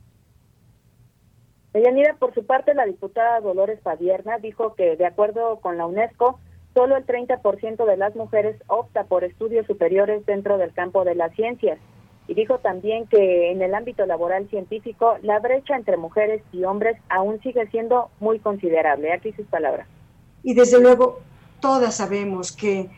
Deyanira, 1.73 2.15
por 2.15 2.34
su 2.34 2.45
parte, 2.45 2.73
la 2.73 2.85
diputada 2.85 3.39
Dolores 3.39 3.80
Padierna 3.81 4.39
dijo 4.39 4.76
que, 4.76 4.98
de 4.98 5.06
acuerdo 5.06 5.61
con 5.61 5.77
la 5.77 5.85
UNESCO, 5.85 6.39
solo 6.73 6.98
el 6.98 7.06
30% 7.06 7.85
de 7.85 7.98
las 7.98 8.15
mujeres 8.15 8.56
opta 8.68 9.03
por 9.03 9.23
estudios 9.23 9.65
superiores 9.68 10.26
dentro 10.26 10.57
del 10.57 10.73
campo 10.73 11.03
de 11.03 11.15
las 11.15 11.34
ciencias. 11.35 11.80
Y 12.27 12.34
dijo 12.34 12.60
también 12.60 13.07
que 13.07 13.52
en 13.52 13.61
el 13.61 13.73
ámbito 13.73 14.06
laboral 14.06 14.48
científico 14.49 15.18
la 15.22 15.39
brecha 15.39 15.76
entre 15.76 15.98
mujeres 15.98 16.41
y 16.53 16.64
hombres 16.64 16.98
aún 17.10 17.41
sigue 17.41 17.68
siendo 17.68 18.10
muy 18.19 18.39
considerable. 18.39 19.11
Aquí 19.11 19.34
sus 19.34 19.48
palabras. 19.48 19.88
Y 20.43 20.53
desde 20.53 20.80
luego, 20.81 21.19
todas 21.60 21.95
sabemos 21.95 22.52
que 22.52 22.89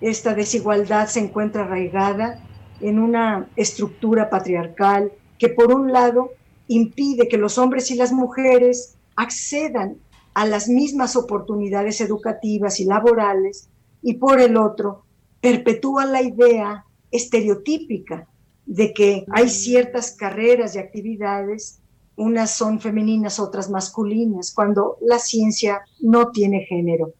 esta 0.00 0.34
desigualdad 0.34 1.06
se 1.06 1.20
encuentra 1.20 1.62
arraigada 1.62 2.40
en 2.80 2.98
una 2.98 3.46
estructura 3.56 4.28
patriarcal 4.28 5.12
que 5.38 5.48
por 5.48 5.72
un 5.72 5.92
lado 5.92 6.32
impide 6.66 7.28
que 7.28 7.38
los 7.38 7.58
hombres 7.58 7.90
y 7.90 7.94
las 7.94 8.12
mujeres 8.12 8.96
accedan 9.16 9.96
a 10.34 10.46
las 10.46 10.68
mismas 10.68 11.16
oportunidades 11.16 12.00
educativas 12.00 12.80
y 12.80 12.84
laborales 12.84 13.68
y 14.02 14.14
por 14.14 14.40
el 14.40 14.56
otro 14.56 15.04
perpetúa 15.40 16.06
la 16.06 16.22
idea 16.22 16.84
estereotípica 17.10 18.26
de 18.66 18.92
que 18.92 19.26
hay 19.30 19.48
ciertas 19.48 20.16
carreras 20.16 20.74
y 20.74 20.78
actividades, 20.78 21.80
unas 22.16 22.56
son 22.56 22.80
femeninas, 22.80 23.40
otras 23.40 23.68
masculinas, 23.70 24.52
cuando 24.54 24.96
la 25.00 25.18
ciencia 25.18 25.82
no 26.00 26.30
tiene 26.30 26.60
género. 26.60 27.12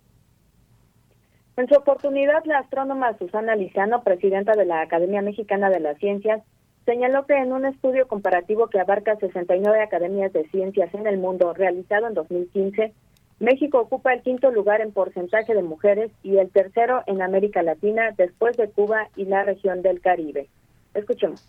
En 1.57 1.69
su 1.69 1.75
oportunidad, 1.75 2.45
la 2.45 2.61
astrónoma 2.61 3.17
Susana 3.19 3.57
Lizano, 3.57 4.03
presidenta 4.03 4.53
de 4.53 4.65
la 4.65 4.81
Academia 4.81 5.21
Mexicana 5.21 5.69
de 5.69 5.81
las 5.81 5.99
Ciencias, 5.99 6.43
señaló 6.85 7.27
que 7.27 7.35
en 7.35 7.53
un 7.53 7.65
estudio 7.65 8.09
comparativo 8.09 8.69
que 8.69 8.81
abarca 8.81 9.17
69 9.17 9.83
academias 9.83 10.33
de 10.33 10.49
ciencias 10.51 10.93
en 10.95 11.07
el 11.07 11.19
mundo 11.19 11.53
realizado 11.55 12.09
en 12.09 12.15
2015, 12.15 12.93
México 13.41 13.81
ocupa 13.81 14.13
el 14.13 14.23
quinto 14.23 14.51
lugar 14.51 14.81
en 14.81 14.93
porcentaje 14.93 15.55
de 15.55 15.63
mujeres 15.63 16.11
y 16.23 16.39
el 16.39 16.51
tercero 16.51 17.03
en 17.07 17.23
América 17.23 17.63
Latina 17.63 18.15
después 18.17 18.57
de 18.57 18.71
Cuba 18.71 19.09
y 19.17 19.25
la 19.25 19.43
región 19.43 19.83
del 19.83 20.01
Caribe. 20.01 20.49
Escuchemos. 20.95 21.45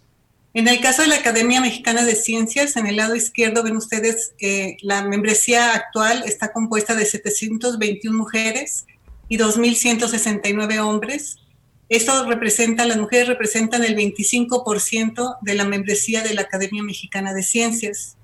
En 0.56 0.68
el 0.68 0.80
caso 0.82 1.02
de 1.02 1.08
la 1.08 1.16
Academia 1.16 1.62
Mexicana 1.62 2.06
de 2.06 2.16
Ciencias, 2.16 2.78
en 2.78 2.86
el 2.86 2.96
lado 2.96 3.16
izquierdo 3.16 3.64
ven 3.64 3.76
ustedes 3.76 4.36
que 4.38 4.78
la 4.82 5.04
membresía 5.04 5.74
actual 5.74 6.24
está 6.26 6.52
compuesta 6.52 6.96
de 6.96 7.06
721 7.06 8.16
mujeres 8.16 8.86
y 9.30 9.38
2.169 9.38 10.80
hombres. 10.80 11.38
Esto 11.94 12.26
representa, 12.26 12.86
las 12.86 12.98
mujeres 12.98 13.28
representan 13.28 13.84
el 13.84 13.96
25% 13.96 15.38
de 15.42 15.54
la 15.54 15.64
membresía 15.64 16.24
de 16.24 16.34
la 16.34 16.42
Academia 16.42 16.82
Mexicana 16.82 17.36
de 17.36 17.44
Ciencias. 17.44 18.18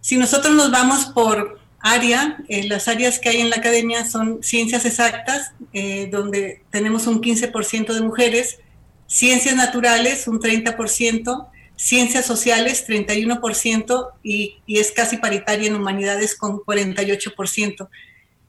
Si 0.00 0.16
nosotros 0.16 0.54
nos 0.54 0.70
vamos 0.70 1.06
por 1.06 1.58
área, 1.80 2.38
eh, 2.48 2.68
las 2.68 2.86
áreas 2.86 3.18
que 3.18 3.30
hay 3.30 3.40
en 3.40 3.50
la 3.50 3.56
academia 3.56 4.06
son 4.06 4.40
ciencias 4.44 4.84
exactas, 4.84 5.50
eh, 5.72 6.08
donde 6.12 6.62
tenemos 6.70 7.08
un 7.08 7.20
15% 7.20 7.92
de 7.92 8.00
mujeres, 8.02 8.60
ciencias 9.08 9.56
naturales 9.56 10.28
un 10.28 10.38
30%, 10.38 11.48
ciencias 11.74 12.24
sociales 12.24 12.86
31% 12.86 14.10
y, 14.22 14.58
y 14.64 14.78
es 14.78 14.92
casi 14.92 15.16
paritaria 15.16 15.66
en 15.66 15.74
humanidades 15.74 16.36
con 16.36 16.58
48%. 16.58 17.88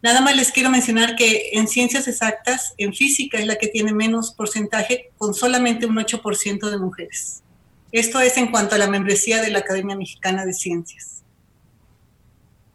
Nada 0.02 0.22
más 0.22 0.36
les 0.36 0.52
quiero 0.52 0.70
mencionar 0.70 1.16
que 1.16 1.50
en 1.54 1.68
ciencias 1.68 2.08
exactas, 2.08 2.74
en 2.78 2.94
física 2.94 3.40
es 3.40 3.48
la 3.48 3.56
que 3.56 3.68
tiene 3.68 3.94
menos 3.94 4.34
porcentaje, 4.34 5.12
con 5.18 5.34
solamente 5.34 5.86
un 5.86 5.96
8% 5.96 6.70
de 6.70 6.78
mujeres. 6.78 7.44
Esto 7.92 8.20
es 8.20 8.38
en 8.38 8.52
cuanto 8.52 8.76
a 8.76 8.78
la 8.78 8.88
membresía 8.88 9.42
de 9.42 9.50
la 9.50 9.60
Academia 9.60 9.96
Mexicana 9.96 10.46
de 10.46 10.54
Ciencias. 10.54 11.24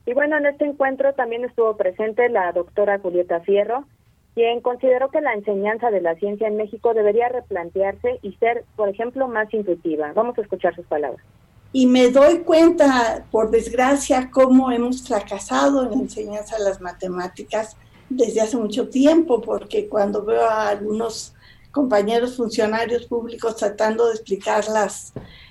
Y 0.07 0.15
bueno, 0.15 0.39
en 0.39 0.47
este 0.47 0.65
encuentro 0.65 1.13
también 1.13 1.45
estuvo 1.45 1.77
presente 1.77 2.29
la 2.31 2.51
doctora 2.53 2.99
Julieta 2.99 3.41
Fierro, 3.41 3.85
quien 4.35 4.61
consideró 4.61 5.11
que 5.11 5.21
la 5.21 5.35
enseñanza 5.35 5.91
de 5.91 6.01
la 6.01 6.15
ciencia 6.17 6.49
en 6.49 6.57
México 6.57 6.95
debería 6.95 7.29
replantearse 7.29 8.19
y 8.23 8.33
ser, 8.35 8.65
por 8.77 8.89
ejemplo, 8.89 9.29
más 9.29 9.53
intuitiva. 9.53 10.13
Vamos 10.15 10.39
a 10.39 10.43
escuchar 10.43 10.75
sus 10.75 10.87
palabras. 10.87 11.25
Y 11.73 11.87
me 11.87 12.11
doy 12.11 12.41
cuenta, 12.41 13.27
por 13.31 13.51
desgracia, 13.51 14.31
cómo 14.31 14.73
hemos 14.73 15.03
fracasado 15.03 15.85
en 15.85 15.91
la 15.91 15.97
enseñanza 15.97 16.57
de 16.57 16.65
las 16.65 16.81
matemáticas 16.81 17.77
desde 18.09 18.41
hace 18.41 18.57
mucho 18.57 18.89
tiempo, 18.89 19.41
porque 19.41 19.89
cuando 19.89 20.25
veo 20.25 20.49
a 20.49 20.69
algunos 20.69 21.33
compañeros 21.71 22.37
funcionarios 22.37 23.07
públicos 23.07 23.57
tratando 23.57 24.09
de 24.09 24.15
explicar 24.15 24.65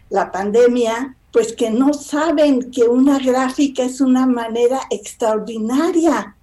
la 0.10 0.32
pandemia, 0.32 1.16
pues 1.32 1.54
que 1.54 1.70
no 1.70 1.94
saben 1.94 2.72
que 2.72 2.84
una 2.84 3.20
gráfica 3.20 3.84
es 3.84 4.02
una 4.02 4.26
manera 4.26 4.82
extraordinaria 4.90 6.36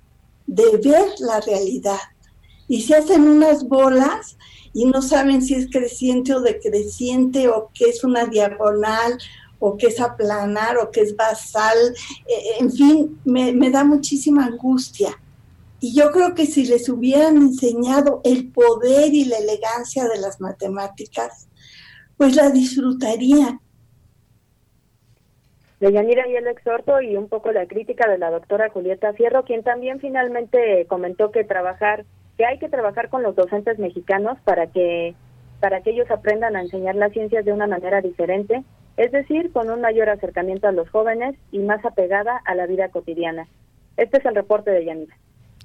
de 0.46 0.76
ver 0.78 1.08
la 1.18 1.40
realidad. 1.40 1.98
Y 2.68 2.82
se 2.82 2.96
hacen 2.96 3.28
unas 3.28 3.68
bolas 3.68 4.36
y 4.72 4.86
no 4.86 5.02
saben 5.02 5.42
si 5.42 5.54
es 5.54 5.68
creciente 5.70 6.34
o 6.34 6.40
decreciente 6.40 7.48
o 7.48 7.70
que 7.74 7.90
es 7.90 8.04
una 8.04 8.26
diagonal 8.26 9.18
o 9.58 9.76
que 9.76 9.86
es 9.86 10.00
aplanar 10.00 10.78
o 10.78 10.90
que 10.90 11.00
es 11.00 11.16
basal, 11.16 11.76
eh, 12.26 12.56
en 12.60 12.70
fin, 12.70 13.20
me, 13.24 13.52
me 13.52 13.70
da 13.70 13.84
muchísima 13.84 14.46
angustia. 14.46 15.18
Y 15.80 15.94
yo 15.94 16.10
creo 16.10 16.34
que 16.34 16.46
si 16.46 16.66
les 16.66 16.88
hubieran 16.88 17.36
enseñado 17.36 18.20
el 18.24 18.50
poder 18.50 19.12
y 19.12 19.26
la 19.26 19.38
elegancia 19.38 20.08
de 20.08 20.18
las 20.18 20.40
matemáticas, 20.40 21.48
pues 22.16 22.34
la 22.34 22.50
disfrutarían. 22.50 23.60
De 25.80 25.92
Yanira 25.92 26.26
y 26.26 26.36
el 26.36 26.46
exhorto 26.46 27.02
y 27.02 27.16
un 27.16 27.28
poco 27.28 27.52
la 27.52 27.66
crítica 27.66 28.08
de 28.08 28.16
la 28.16 28.30
doctora 28.30 28.70
Julieta 28.70 29.12
Fierro, 29.12 29.44
quien 29.44 29.62
también 29.62 30.00
finalmente 30.00 30.86
comentó 30.88 31.30
que 31.30 31.44
trabajar, 31.44 32.06
que 32.38 32.46
hay 32.46 32.58
que 32.58 32.70
trabajar 32.70 33.10
con 33.10 33.22
los 33.22 33.36
docentes 33.36 33.78
mexicanos 33.78 34.38
para 34.44 34.68
que 34.68 35.14
para 35.60 35.80
que 35.80 35.90
ellos 35.90 36.10
aprendan 36.10 36.54
a 36.54 36.60
enseñar 36.60 36.96
las 36.96 37.12
ciencias 37.12 37.44
de 37.44 37.52
una 37.52 37.66
manera 37.66 38.02
diferente 38.02 38.62
es 38.96 39.12
decir, 39.12 39.52
con 39.52 39.70
un 39.70 39.80
mayor 39.80 40.08
acercamiento 40.08 40.68
a 40.68 40.72
los 40.72 40.88
jóvenes 40.90 41.36
y 41.52 41.58
más 41.58 41.84
apegada 41.84 42.40
a 42.44 42.54
la 42.54 42.66
vida 42.66 42.88
cotidiana. 42.88 43.46
Este 43.96 44.18
es 44.18 44.24
el 44.24 44.34
reporte 44.34 44.70
de 44.70 44.84
Yanira. 44.84 45.16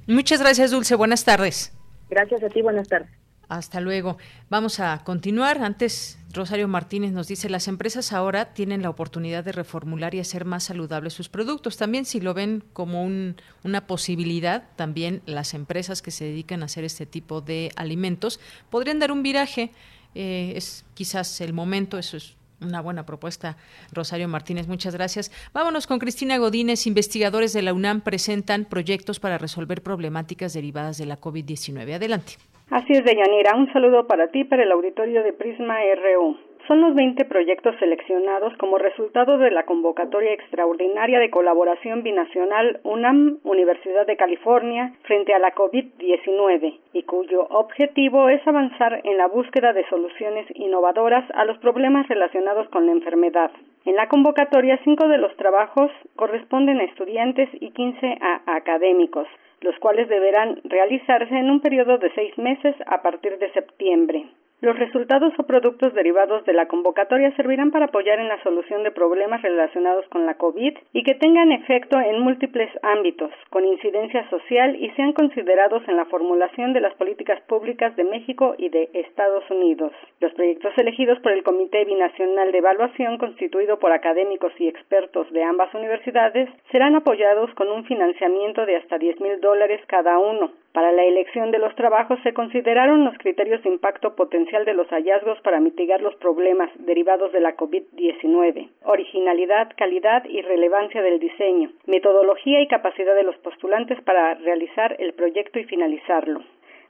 Muchas 0.08 0.42
gracias, 0.42 0.72
Dulce. 0.72 0.96
Buenas 0.96 1.24
tardes. 1.24 1.74
Gracias 2.10 2.44
a 2.44 2.50
ti, 2.50 2.62
buenas 2.62 2.88
tardes. 2.88 3.10
Hasta 3.48 3.82
luego. 3.82 4.18
Vamos 4.50 4.80
a 4.80 5.04
continuar. 5.04 5.62
Antes, 5.62 6.18
Rosario 6.34 6.70
Martínez 6.70 7.12
nos 7.12 7.28
dice, 7.28 7.50
las 7.50 7.68
empresas 7.68 8.14
ahora 8.14 8.54
tienen 8.54 8.82
la 8.82 8.90
oportunidad 8.90 9.44
de 9.44 9.52
reformular 9.52 10.16
y 10.16 10.20
hacer 10.20 10.46
más 10.46 10.64
saludables 10.64 11.14
sus 11.14 11.28
productos. 11.28 11.76
También 11.76 12.06
si 12.06 12.22
lo 12.22 12.34
ven 12.34 12.64
como 12.72 13.04
una 13.04 13.88
posibilidad, 13.88 14.64
también 14.78 15.22
las 15.26 15.54
empresas 15.54 16.02
que 16.02 16.12
se 16.12 16.26
dedican 16.26 16.62
a 16.62 16.66
hacer 16.66 16.86
este 16.86 17.06
tipo 17.06 17.42
de 17.42 17.72
alimentos 17.76 18.40
podrían 18.70 19.00
dar 19.00 19.12
un 19.12 19.22
viraje. 19.22 19.72
Eh, 20.16 20.54
es 20.56 20.86
quizás 20.94 21.42
el 21.42 21.52
momento, 21.52 21.98
eso 21.98 22.16
es 22.16 22.38
una 22.62 22.82
buena 22.82 23.06
propuesta, 23.06 23.58
Rosario 23.92 24.28
Martínez. 24.28 24.68
Muchas 24.68 24.96
gracias. 24.96 25.32
Vámonos 25.54 25.88
con 25.88 26.00
Cristina 26.00 26.38
Godínez. 26.38 26.88
Investigadores 26.88 27.54
de 27.54 27.62
la 27.62 27.74
UNAM 27.74 28.02
presentan 28.02 28.66
proyectos 28.66 29.20
para 29.20 29.38
resolver 29.38 29.82
problemáticas 29.82 30.54
derivadas 30.54 30.98
de 30.98 31.06
la 31.06 31.20
COVID-19. 31.20 31.96
Adelante. 31.96 32.34
Así 32.70 32.94
es, 32.94 33.04
Deyanira. 33.04 33.56
Un 33.56 33.72
saludo 33.74 34.08
para 34.08 34.30
ti, 34.30 34.46
para 34.46 34.64
el 34.64 34.72
auditorio 34.72 35.24
de 35.24 35.34
Prisma 35.34 35.76
RU. 35.96 36.38
Son 36.72 36.80
los 36.80 36.96
20 36.96 37.26
proyectos 37.26 37.76
seleccionados 37.80 38.56
como 38.56 38.78
resultado 38.78 39.38
de 39.38 39.52
la 39.52 39.64
convocatoria 39.64 40.32
extraordinaria 40.32 41.20
de 41.20 41.30
colaboración 41.30 42.02
binacional 42.02 42.80
UNAM 42.86 43.40
Universidad 43.44 44.08
de 44.08 44.16
California 44.16 44.94
frente 45.04 45.34
a 45.34 45.40
la 45.40 45.54
COVID-19 45.54 46.80
y 46.94 47.04
cuyo 47.04 47.46
objetivo 47.50 48.30
es 48.30 48.40
avanzar 48.48 49.02
en 49.04 49.18
la 49.18 49.28
búsqueda 49.28 49.74
de 49.74 49.86
soluciones 49.90 50.48
innovadoras 50.56 51.30
a 51.34 51.44
los 51.44 51.58
problemas 51.58 52.08
relacionados 52.08 52.70
con 52.70 52.86
la 52.86 52.94
enfermedad. 52.94 53.52
En 53.84 53.98
la 53.98 54.08
convocatoria, 54.08 54.80
cinco 54.86 55.10
de 55.10 55.18
los 55.18 55.36
trabajos 55.36 55.92
corresponden 56.16 56.80
a 56.80 56.86
estudiantes 56.86 57.50
y 57.60 57.72
15 57.72 58.18
a 58.22 58.56
académicos 58.56 59.28
los 59.60 59.78
cuales 59.78 60.08
deberán 60.10 60.60
realizarse 60.64 61.38
en 61.38 61.52
un 61.52 61.60
periodo 61.60 61.98
de 61.98 62.12
seis 62.16 62.36
meses 62.38 62.76
a 62.88 63.02
partir 63.04 63.38
de 63.38 63.52
septiembre. 63.52 64.26
Los 64.62 64.78
resultados 64.78 65.34
o 65.40 65.44
productos 65.44 65.92
derivados 65.96 66.46
de 66.46 66.54
la 66.54 66.68
convocatoria 66.68 67.36
servirán 67.36 67.72
para 67.72 67.86
apoyar 67.86 68.20
en 68.20 68.28
la 68.28 68.40
solución 68.44 68.84
de 68.84 68.92
problemas 68.92 69.42
relacionados 69.42 70.06
con 70.10 70.28
la 70.28 70.36
COVID 70.36 70.78
y 70.94 71.02
que 71.02 71.16
tengan 71.16 71.52
efecto 71.52 72.00
en 72.00 72.20
múltiples 72.20 72.70
ámbitos, 72.84 73.32
con 73.50 73.66
incidencia 73.66 74.30
social 74.30 74.76
y 74.76 74.92
sean 74.92 75.14
considerados 75.14 75.82
en 75.88 75.98
la 75.98 76.06
formulación 76.06 76.74
de 76.74 76.82
las 76.82 76.94
políticas 76.94 77.42
públicas 77.48 77.96
de 77.96 78.04
México 78.04 78.54
y 78.56 78.70
de 78.70 78.92
Estados 78.94 79.50
Unidos. 79.50 79.94
Los 80.20 80.32
proyectos 80.34 80.78
elegidos 80.78 81.18
por 81.22 81.32
el 81.32 81.42
Comité 81.42 81.84
Binacional 81.84 82.52
de 82.52 82.60
Evaluación, 82.60 83.18
constituido 83.18 83.80
por 83.80 83.92
académicos 83.92 84.54
y 84.60 84.68
expertos 84.68 85.26
de 85.32 85.44
ambas 85.44 85.74
universidades, 85.74 86.48
serán 86.72 86.96
apoyados 86.96 87.52
con 87.56 87.68
un 87.68 87.84
financiamiento 87.86 88.68
de 88.68 88.76
hasta 88.76 89.00
10 89.00 89.22
mil 89.22 89.42
dólares 89.42 89.82
cada 89.88 90.20
uno. 90.20 90.52
Para 90.74 90.94
la 90.94 91.04
elección 91.04 91.52
de 91.52 91.60
los 91.60 91.76
trabajos 91.76 92.18
se 92.24 92.34
consideraron 92.34 93.04
los 93.04 93.18
criterios 93.18 93.62
de 93.64 93.70
impacto 93.70 94.16
potencial 94.16 94.64
de 94.64 94.74
los 94.74 94.88
hallazgos 94.88 95.40
para 95.42 95.60
mitigar 95.60 96.02
los 96.02 96.16
problemas 96.16 96.70
derivados 96.76 97.34
de 97.34 97.42
la 97.42 97.58
COVID-19, 97.58 98.70
originalidad, 98.86 99.74
calidad 99.76 100.24
y 100.26 100.42
relevancia 100.42 101.02
del 101.02 101.20
diseño, 101.20 101.72
metodología 101.88 102.62
y 102.62 102.68
capacidad 102.68 103.16
de 103.16 103.24
los 103.24 103.36
postulantes 103.38 104.02
para 104.04 104.36
realizar 104.36 104.96
el 105.00 105.14
proyecto 105.14 105.60
y 105.60 105.66
finalizarlo. 105.66 106.42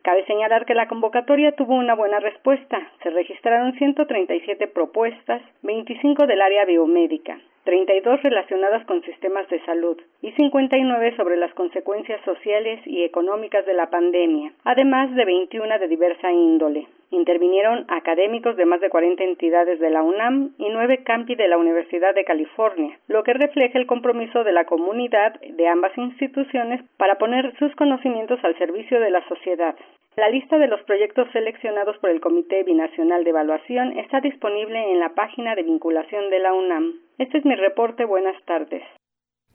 Cabe 0.04 0.26
señalar 0.26 0.66
que 0.66 0.74
la 0.74 0.88
convocatoria 0.88 1.52
tuvo 1.52 1.76
una 1.76 1.94
buena 1.94 2.20
respuesta. 2.20 2.82
Se 3.04 3.12
registraron 3.12 3.74
137 3.74 4.68
propuestas, 4.68 5.44
25 5.62 6.26
del 6.26 6.42
área 6.42 6.66
biomédica, 6.66 7.40
32 7.66 8.24
relacionadas 8.24 8.84
con 8.86 9.04
sistemas 9.04 9.48
de 9.50 9.64
salud 9.64 10.02
y 10.24 10.32
59 10.32 11.16
sobre 11.18 11.38
las 11.38 11.54
consecuencias 11.54 12.20
sociales 12.26 12.80
y 12.88 13.04
económicas 13.04 13.64
de 13.68 13.76
la 13.76 13.92
pandemia, 13.92 14.52
además 14.64 15.14
de 15.14 15.24
21 15.24 15.78
de 15.78 15.88
diversa 15.88 16.32
índole. 16.32 16.88
Intervinieron 17.12 17.86
académicos 17.90 18.56
de 18.56 18.66
más 18.66 18.80
de 18.80 18.90
40 18.90 19.22
entidades 19.22 19.80
de 19.82 19.90
la 19.90 20.02
UNAM 20.02 20.54
y 20.58 20.70
nueve 20.70 21.04
campi 21.04 21.36
de 21.36 21.50
la 21.50 21.58
Universidad 21.58 22.16
de 22.16 22.24
California, 22.24 22.98
lo 23.08 23.24
que 23.24 23.34
refleja 23.34 23.78
el 23.78 23.86
compromiso 23.86 24.46
de 24.46 24.54
la 24.54 24.64
comunidad 24.64 25.40
de 25.42 25.68
ambas 25.68 25.92
instituciones 25.98 26.82
para 26.96 27.18
poner 27.18 27.54
sus 27.60 27.76
conocimientos 27.76 28.40
al 28.44 28.58
servicio 28.58 29.00
de 29.02 29.12
la 29.12 29.28
sociedad. 29.28 29.76
La 30.16 30.30
lista 30.30 30.58
de 30.58 30.68
los 30.68 30.82
proyectos 30.84 31.28
seleccionados 31.34 31.98
por 31.98 32.10
el 32.10 32.22
Comité 32.22 32.64
Binacional 32.64 33.24
de 33.24 33.30
Evaluación 33.30 33.98
está 34.00 34.22
disponible 34.22 34.92
en 34.92 35.00
la 35.00 35.14
página 35.14 35.56
de 35.56 35.64
vinculación 35.64 36.30
de 36.30 36.40
la 36.40 36.54
UNAM. 36.54 36.94
Este 37.18 37.40
es 37.40 37.46
mi 37.46 37.56
reporte. 37.56 38.06
Buenas 38.06 38.36
tardes. 38.46 38.84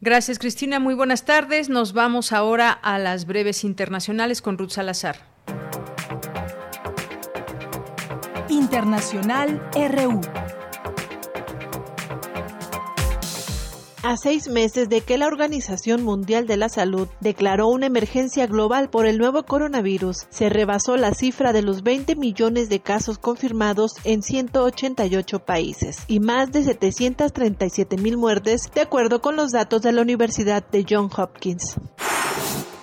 Gracias, 0.00 0.38
Cristina. 0.38 0.78
Muy 0.78 0.94
buenas 0.94 1.24
tardes. 1.24 1.70
Nos 1.70 1.94
vamos 1.94 2.32
ahora 2.32 2.70
a 2.70 2.98
las 2.98 3.26
breves 3.26 3.64
internacionales 3.64 4.42
con 4.42 4.58
Ruth 4.58 4.70
Salazar. 4.70 5.35
Internacional 8.48 9.60
RU. 9.74 10.20
A 14.02 14.16
seis 14.16 14.46
meses 14.48 14.88
de 14.88 15.00
que 15.00 15.18
la 15.18 15.26
Organización 15.26 16.04
Mundial 16.04 16.46
de 16.46 16.56
la 16.56 16.68
Salud 16.68 17.08
declaró 17.20 17.66
una 17.66 17.86
emergencia 17.86 18.46
global 18.46 18.88
por 18.88 19.04
el 19.04 19.18
nuevo 19.18 19.42
coronavirus, 19.42 20.26
se 20.30 20.48
rebasó 20.48 20.96
la 20.96 21.12
cifra 21.12 21.52
de 21.52 21.62
los 21.62 21.82
20 21.82 22.14
millones 22.14 22.68
de 22.68 22.78
casos 22.78 23.18
confirmados 23.18 23.94
en 24.04 24.22
188 24.22 25.40
países 25.40 26.04
y 26.06 26.20
más 26.20 26.52
de 26.52 26.62
737 26.62 27.96
mil 27.96 28.16
muertes, 28.16 28.70
de 28.72 28.82
acuerdo 28.82 29.20
con 29.20 29.34
los 29.34 29.50
datos 29.50 29.82
de 29.82 29.90
la 29.90 30.02
Universidad 30.02 30.64
de 30.70 30.86
Johns 30.88 31.18
Hopkins. 31.18 31.76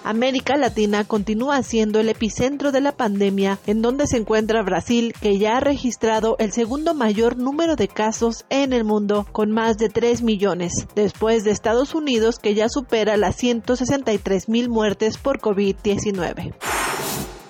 América 0.03 0.57
Latina 0.57 1.03
continúa 1.05 1.63
siendo 1.63 1.99
el 1.99 2.09
epicentro 2.09 2.71
de 2.71 2.81
la 2.81 2.91
pandemia, 2.91 3.59
en 3.67 3.81
donde 3.81 4.07
se 4.07 4.17
encuentra 4.17 4.61
Brasil, 4.63 5.13
que 5.19 5.37
ya 5.37 5.57
ha 5.57 5.59
registrado 5.59 6.35
el 6.39 6.51
segundo 6.51 6.93
mayor 6.93 7.37
número 7.37 7.75
de 7.75 7.87
casos 7.87 8.45
en 8.49 8.73
el 8.73 8.83
mundo, 8.83 9.25
con 9.31 9.51
más 9.51 9.77
de 9.77 9.89
3 9.89 10.21
millones, 10.21 10.87
después 10.95 11.43
de 11.43 11.51
Estados 11.51 11.95
Unidos, 11.95 12.39
que 12.39 12.53
ya 12.53 12.67
supera 12.69 13.17
las 13.17 13.35
163 13.37 14.49
mil 14.49 14.69
muertes 14.69 15.17
por 15.17 15.39
COVID-19. 15.39 16.53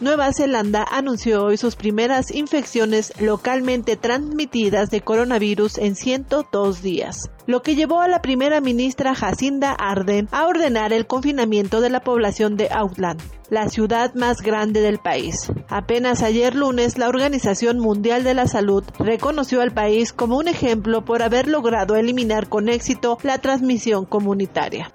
Nueva 0.03 0.33
Zelanda 0.33 0.85
anunció 0.91 1.45
hoy 1.45 1.55
sus 1.55 1.77
primeras 1.77 2.29
infecciones 2.29 3.13
localmente 3.21 3.95
transmitidas 3.95 4.89
de 4.89 4.99
coronavirus 4.99 5.77
en 5.77 5.95
102 5.95 6.81
días, 6.81 7.31
lo 7.47 7.61
que 7.61 7.75
llevó 7.75 8.01
a 8.01 8.09
la 8.09 8.21
primera 8.21 8.59
ministra 8.59 9.15
Jacinda 9.15 9.71
Ardern 9.71 10.27
a 10.33 10.45
ordenar 10.45 10.91
el 10.91 11.07
confinamiento 11.07 11.79
de 11.79 11.89
la 11.89 12.01
población 12.01 12.57
de 12.57 12.67
Auckland, 12.69 13.21
la 13.49 13.69
ciudad 13.69 14.13
más 14.13 14.41
grande 14.41 14.81
del 14.81 14.99
país. 14.99 15.49
Apenas 15.69 16.21
ayer 16.21 16.53
lunes, 16.53 16.97
la 16.97 17.07
Organización 17.07 17.79
Mundial 17.79 18.25
de 18.25 18.33
la 18.33 18.45
Salud 18.45 18.83
reconoció 18.99 19.61
al 19.61 19.73
país 19.73 20.11
como 20.11 20.37
un 20.37 20.49
ejemplo 20.49 21.05
por 21.05 21.23
haber 21.23 21.47
logrado 21.47 21.95
eliminar 21.95 22.49
con 22.49 22.67
éxito 22.67 23.19
la 23.23 23.37
transmisión 23.37 24.03
comunitaria. 24.03 24.91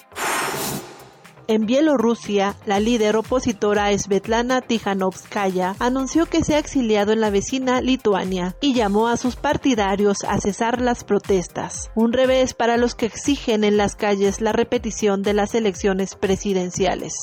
En 1.50 1.64
Bielorrusia, 1.64 2.56
la 2.66 2.78
líder 2.78 3.16
opositora 3.16 3.96
Svetlana 3.96 4.60
Tijanovskaya 4.60 5.76
anunció 5.78 6.26
que 6.26 6.44
se 6.44 6.54
ha 6.54 6.58
exiliado 6.58 7.12
en 7.12 7.22
la 7.22 7.30
vecina 7.30 7.80
Lituania 7.80 8.54
y 8.60 8.74
llamó 8.74 9.08
a 9.08 9.16
sus 9.16 9.36
partidarios 9.36 10.24
a 10.24 10.38
cesar 10.42 10.82
las 10.82 11.04
protestas, 11.04 11.90
un 11.94 12.12
revés 12.12 12.52
para 12.52 12.76
los 12.76 12.94
que 12.94 13.06
exigen 13.06 13.64
en 13.64 13.78
las 13.78 13.96
calles 13.96 14.42
la 14.42 14.52
repetición 14.52 15.22
de 15.22 15.32
las 15.32 15.54
elecciones 15.54 16.16
presidenciales. 16.16 17.14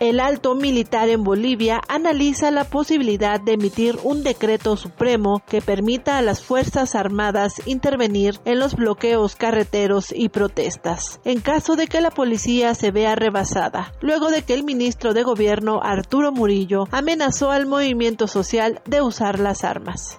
El 0.00 0.18
alto 0.18 0.56
militar 0.56 1.08
en 1.08 1.22
Bolivia 1.22 1.80
analiza 1.88 2.50
la 2.50 2.64
posibilidad 2.64 3.40
de 3.40 3.52
emitir 3.52 3.96
un 4.02 4.24
decreto 4.24 4.76
supremo 4.76 5.40
que 5.48 5.62
permita 5.62 6.18
a 6.18 6.22
las 6.22 6.42
Fuerzas 6.42 6.96
Armadas 6.96 7.62
intervenir 7.64 8.40
en 8.44 8.58
los 8.58 8.74
bloqueos 8.74 9.36
carreteros 9.36 10.12
y 10.12 10.30
protestas, 10.30 11.20
en 11.24 11.40
caso 11.40 11.76
de 11.76 11.86
que 11.86 12.00
la 12.00 12.10
policía 12.10 12.74
se 12.74 12.90
vea 12.90 13.14
rebasada, 13.14 13.92
luego 14.00 14.30
de 14.30 14.42
que 14.42 14.54
el 14.54 14.64
ministro 14.64 15.14
de 15.14 15.22
Gobierno 15.22 15.80
Arturo 15.80 16.32
Murillo 16.32 16.88
amenazó 16.90 17.52
al 17.52 17.66
movimiento 17.66 18.26
social 18.26 18.80
de 18.86 19.00
usar 19.00 19.38
las 19.38 19.62
armas. 19.62 20.18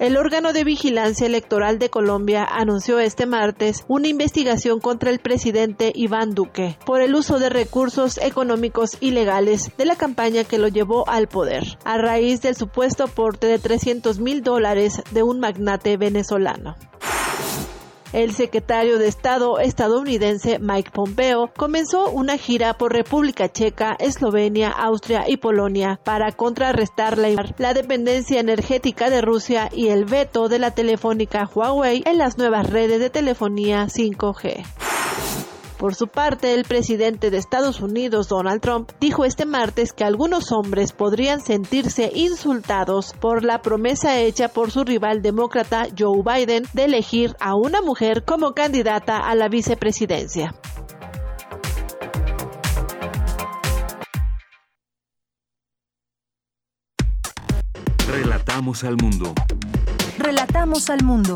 El 0.00 0.16
órgano 0.16 0.52
de 0.52 0.64
vigilancia 0.64 1.24
electoral 1.24 1.78
de 1.78 1.88
Colombia 1.88 2.44
anunció 2.44 2.98
este 2.98 3.26
martes 3.26 3.84
una 3.86 4.08
investigación 4.08 4.80
contra 4.80 5.10
el 5.10 5.20
presidente 5.20 5.92
Iván 5.94 6.34
Duque 6.34 6.76
por 6.84 7.00
el 7.00 7.14
uso 7.14 7.38
de 7.38 7.48
recursos 7.48 8.18
económicos 8.18 8.96
ilegales 9.00 9.70
de 9.78 9.84
la 9.84 9.94
campaña 9.94 10.42
que 10.42 10.58
lo 10.58 10.66
llevó 10.66 11.08
al 11.08 11.28
poder, 11.28 11.78
a 11.84 11.96
raíz 11.96 12.42
del 12.42 12.56
supuesto 12.56 13.04
aporte 13.04 13.46
de 13.46 13.60
300 13.60 14.18
mil 14.18 14.42
dólares 14.42 15.00
de 15.12 15.22
un 15.22 15.38
magnate 15.38 15.96
venezolano. 15.96 16.74
El 18.14 18.32
secretario 18.32 19.00
de 19.00 19.08
Estado 19.08 19.58
estadounidense 19.58 20.60
Mike 20.60 20.92
Pompeo 20.92 21.50
comenzó 21.56 22.10
una 22.10 22.38
gira 22.38 22.74
por 22.74 22.92
República 22.92 23.50
Checa, 23.50 23.96
Eslovenia, 23.98 24.70
Austria 24.70 25.24
y 25.26 25.36
Polonia 25.36 25.98
para 26.04 26.30
contrarrestar 26.30 27.18
la, 27.18 27.74
dependencia 27.74 28.38
energética 28.38 29.10
de 29.10 29.20
Rusia 29.20 29.68
y 29.72 29.88
el 29.88 30.04
veto 30.04 30.48
de 30.48 30.60
la 30.60 30.70
telefónica 30.70 31.50
Huawei 31.52 32.04
en 32.06 32.18
las 32.18 32.38
nuevas 32.38 32.70
redes 32.70 33.00
de 33.00 33.10
telefonía 33.10 33.86
5G. 33.86 34.93
Por 35.84 35.94
su 35.94 36.08
parte, 36.08 36.54
el 36.54 36.64
presidente 36.64 37.30
de 37.30 37.36
Estados 37.36 37.82
Unidos, 37.82 38.28
Donald 38.28 38.62
Trump, 38.62 38.90
dijo 39.00 39.26
este 39.26 39.44
martes 39.44 39.92
que 39.92 40.02
algunos 40.02 40.50
hombres 40.50 40.94
podrían 40.94 41.42
sentirse 41.42 42.10
insultados 42.14 43.12
por 43.20 43.44
la 43.44 43.60
promesa 43.60 44.18
hecha 44.18 44.48
por 44.48 44.70
su 44.70 44.84
rival 44.84 45.20
demócrata 45.20 45.88
Joe 45.94 46.22
Biden 46.24 46.64
de 46.72 46.84
elegir 46.86 47.36
a 47.38 47.54
una 47.54 47.82
mujer 47.82 48.24
como 48.24 48.54
candidata 48.54 49.18
a 49.18 49.34
la 49.34 49.50
vicepresidencia. 49.50 50.54
Relatamos 58.08 58.84
al 58.84 58.96
mundo. 58.96 59.34
Relatamos 60.16 60.88
al 60.88 61.04
mundo. 61.04 61.34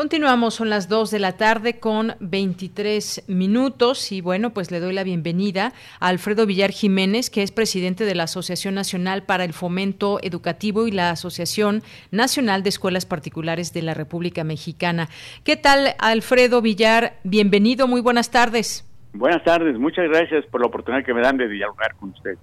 Continuamos, 0.00 0.54
son 0.54 0.70
las 0.70 0.88
2 0.88 1.10
de 1.10 1.18
la 1.18 1.36
tarde 1.36 1.78
con 1.78 2.14
23 2.20 3.24
minutos 3.28 4.12
y 4.12 4.22
bueno, 4.22 4.48
pues 4.48 4.70
le 4.70 4.80
doy 4.80 4.94
la 4.94 5.04
bienvenida 5.04 5.74
a 6.00 6.08
Alfredo 6.08 6.46
Villar 6.46 6.70
Jiménez, 6.70 7.28
que 7.28 7.42
es 7.42 7.52
presidente 7.52 8.06
de 8.06 8.14
la 8.14 8.22
Asociación 8.22 8.74
Nacional 8.74 9.24
para 9.24 9.44
el 9.44 9.52
Fomento 9.52 10.18
Educativo 10.22 10.86
y 10.86 10.90
la 10.90 11.10
Asociación 11.10 11.82
Nacional 12.12 12.62
de 12.62 12.70
Escuelas 12.70 13.04
Particulares 13.04 13.74
de 13.74 13.82
la 13.82 13.92
República 13.92 14.42
Mexicana. 14.42 15.10
¿Qué 15.44 15.58
tal, 15.58 15.88
Alfredo 15.98 16.62
Villar? 16.62 17.18
Bienvenido, 17.22 17.86
muy 17.86 18.00
buenas 18.00 18.30
tardes. 18.30 18.88
Buenas 19.12 19.44
tardes, 19.44 19.78
muchas 19.78 20.08
gracias 20.08 20.46
por 20.46 20.62
la 20.62 20.68
oportunidad 20.68 21.04
que 21.04 21.12
me 21.12 21.20
dan 21.20 21.36
de 21.36 21.46
dialogar 21.46 21.94
con 21.96 22.08
ustedes. 22.08 22.38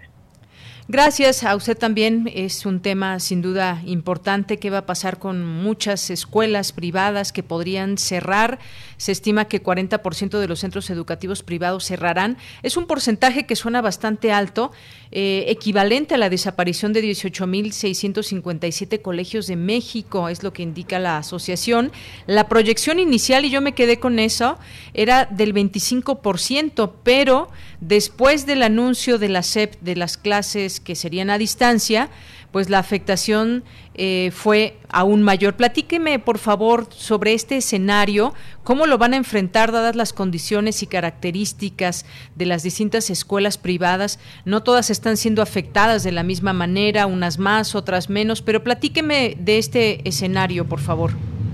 Gracias 0.90 1.44
a 1.44 1.54
usted 1.58 1.78
también. 1.78 2.32
Es 2.34 2.66
un 2.66 2.80
tema 2.80 3.20
sin 3.20 3.42
duda 3.42 3.82
importante. 3.86 4.58
¿Qué 4.58 4.70
va 4.70 4.80
a 4.80 4.86
pasar 4.86 5.20
con 5.20 5.46
muchas 5.46 6.10
escuelas 6.10 6.72
privadas 6.72 7.34
que 7.34 7.44
podrían 7.44 7.98
cerrar? 7.98 8.60
Se 8.98 9.12
estima 9.12 9.46
que 9.46 9.64
40% 9.64 10.40
de 10.40 10.48
los 10.48 10.60
centros 10.60 10.90
educativos 10.90 11.44
privados 11.44 11.86
cerrarán. 11.86 12.38
Es 12.64 12.78
un 12.78 12.88
porcentaje 12.88 13.46
que 13.46 13.56
suena 13.56 13.82
bastante 13.82 14.32
alto, 14.32 14.72
eh, 15.12 15.46
equivalente 15.48 16.16
a 16.16 16.18
la 16.18 16.30
desaparición 16.30 16.94
de 16.94 17.04
18.657 17.04 19.02
colegios 19.02 19.48
de 19.48 19.56
México, 19.56 20.30
es 20.30 20.44
lo 20.44 20.52
que 20.54 20.64
indica 20.64 21.00
la 21.00 21.18
asociación. 21.18 21.92
La 22.26 22.50
proyección 22.50 23.00
inicial, 23.00 23.46
y 23.46 23.50
yo 23.50 23.62
me 23.62 23.74
quedé 23.74 24.00
con 24.00 24.20
eso, 24.20 24.58
era 24.94 25.26
del 25.26 25.54
25%, 25.54 26.92
pero 27.04 27.50
después 27.80 28.46
del 28.46 28.64
anuncio 28.64 29.18
de 29.18 29.30
la 29.30 29.44
SEP 29.44 29.76
de 29.82 29.96
las 29.96 30.18
clases 30.18 30.80
que 30.80 30.96
serían 30.96 31.30
a 31.30 31.38
distancia, 31.38 32.10
pues 32.52 32.70
la 32.70 32.80
afectación 32.80 33.64
eh, 33.96 34.32
fue 34.32 34.78
aún 34.90 35.24
mayor. 35.24 35.56
Platíqueme, 35.56 36.20
por 36.20 36.38
favor, 36.38 36.86
sobre 36.92 37.34
este 37.34 37.58
escenario, 37.58 38.34
cómo 38.64 38.86
lo 38.86 38.98
van 38.98 39.14
a 39.14 39.18
enfrentar 39.18 39.72
dadas 39.72 39.96
las 39.96 40.14
condiciones 40.14 40.84
y 40.84 40.88
características 40.88 42.06
de 42.36 42.46
las 42.46 42.64
distintas 42.64 43.10
escuelas 43.10 43.58
privadas. 43.58 44.20
No 44.46 44.64
todas 44.64 44.90
están 44.90 45.18
siendo 45.18 45.42
afectadas 45.42 46.04
de 46.04 46.12
la 46.12 46.24
misma 46.24 46.54
manera, 46.54 47.06
unas 47.06 47.40
más, 47.40 47.76
otras 47.76 48.10
menos, 48.10 48.42
pero 48.42 48.64
platíqueme 48.64 49.36
de 49.38 49.58
este 49.58 50.08
escenario, 50.08 50.66
por 50.66 50.80
favor. 50.80 51.12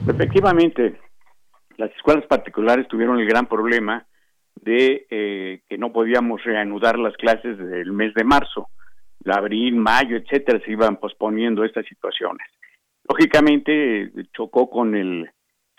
Efectivamente, 0.08 1.00
las 1.78 1.92
escuelas 1.96 2.26
particulares 2.26 2.88
tuvieron 2.88 3.20
el 3.20 3.28
gran 3.28 3.48
problema 3.48 4.06
de 4.62 5.06
eh, 5.10 5.62
que 5.68 5.78
no 5.78 5.92
podíamos 5.92 6.44
reanudar 6.44 6.98
las 6.98 7.16
clases 7.18 7.58
del 7.58 7.92
mes 7.92 8.14
de 8.14 8.24
marzo 8.24 8.70
abril, 9.32 9.76
mayo, 9.76 10.18
etcétera, 10.18 10.60
se 10.64 10.72
iban 10.72 10.98
posponiendo 10.98 11.64
estas 11.64 11.86
situaciones. 11.86 12.46
Lógicamente 13.08 14.12
chocó 14.34 14.70
con 14.70 14.96
el, 14.96 15.30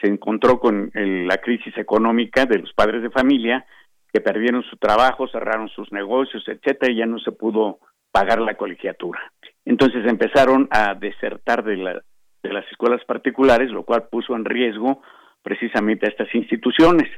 se 0.00 0.08
encontró 0.08 0.60
con 0.60 0.90
la 0.94 1.38
crisis 1.38 1.76
económica 1.76 2.46
de 2.46 2.58
los 2.58 2.72
padres 2.74 3.02
de 3.02 3.10
familia 3.10 3.64
que 4.12 4.20
perdieron 4.20 4.62
su 4.62 4.76
trabajo, 4.76 5.26
cerraron 5.28 5.68
sus 5.68 5.90
negocios, 5.90 6.44
etcétera, 6.46 6.92
y 6.92 6.96
ya 6.96 7.06
no 7.06 7.18
se 7.18 7.32
pudo 7.32 7.80
pagar 8.12 8.40
la 8.40 8.54
colegiatura. 8.54 9.20
Entonces 9.64 10.06
empezaron 10.06 10.68
a 10.70 10.94
desertar 10.94 11.64
de, 11.64 11.76
la, 11.76 12.02
de 12.42 12.52
las 12.52 12.64
escuelas 12.70 13.04
particulares, 13.04 13.70
lo 13.70 13.82
cual 13.82 14.06
puso 14.08 14.36
en 14.36 14.44
riesgo 14.44 15.02
precisamente 15.42 16.06
a 16.06 16.10
estas 16.10 16.32
instituciones 16.34 17.10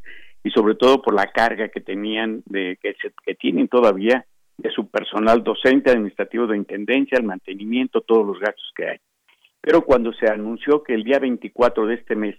y 0.43 0.51
sobre 0.51 0.75
todo 0.75 1.03
por 1.03 1.15
la 1.15 1.27
carga 1.27 1.69
que 1.69 1.81
tenían 1.81 2.43
de 2.47 2.79
que, 2.81 2.95
que 3.25 3.35
tienen 3.35 3.69
todavía 3.69 4.25
de 4.59 4.71
su 4.71 4.89
personal 4.89 5.43
docente, 5.43 5.91
administrativo 5.91 6.47
de 6.47 6.57
intendencia, 6.57 7.19
el 7.19 7.25
mantenimiento, 7.25 8.01
todos 8.01 8.27
los 8.27 8.39
gastos 8.39 8.73
que 8.75 8.89
hay. 8.89 8.99
Pero 9.61 9.83
cuando 9.83 10.13
se 10.13 10.31
anunció 10.31 10.83
que 10.83 10.95
el 10.95 11.05
día 11.05 11.19
24 11.19 11.87
de 11.87 11.95
este 11.95 12.15
mes 12.15 12.37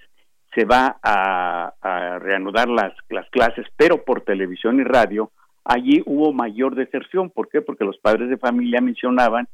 se 0.56 0.66
va 0.66 0.98
a, 1.04 1.74
reanudar 2.20 2.68
las, 2.68 2.94
las 3.10 3.30
clases, 3.30 3.66
pero 3.76 4.04
por 4.04 4.22
televisión 4.22 4.80
y 4.80 4.84
radio, 4.84 5.32
allí 5.64 6.02
hubo 6.06 6.34
mayor 6.34 6.76
deserción. 6.76 7.30
¿Por 7.30 7.50
qué? 7.50 7.62
Porque 7.62 7.86
los 7.86 7.98
padres 8.00 8.30
de 8.30 8.38
familia 8.38 8.82
mencionaban 8.82 9.48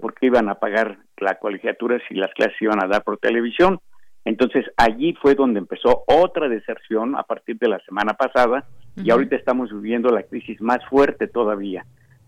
por 0.00 0.14
qué 0.14 0.26
iban 0.26 0.48
a 0.48 0.56
pagar 0.56 0.98
la 1.18 1.38
colegiatura 1.38 2.00
si 2.08 2.14
las 2.14 2.32
clases 2.32 2.60
iban 2.60 2.82
a 2.82 2.86
dar 2.86 3.02
por 3.02 3.18
televisión. 3.18 3.80
Entonces 4.24 4.64
allí 4.76 5.14
fue 5.20 5.34
donde 5.34 5.60
empezó 5.60 6.04
otra 6.06 6.48
deserción 6.48 7.16
a 7.16 7.22
partir 7.22 7.58
de 7.58 7.68
la 7.68 7.78
semana 7.80 8.14
pasada 8.14 8.64
y 8.96 9.10
ahorita 9.10 9.36
estamos 9.36 9.70
viviendo 9.72 10.10
la 10.10 10.24
crisis 10.24 10.60
más 10.60 10.84
fuerte 10.88 11.28
todavía. 11.28 11.84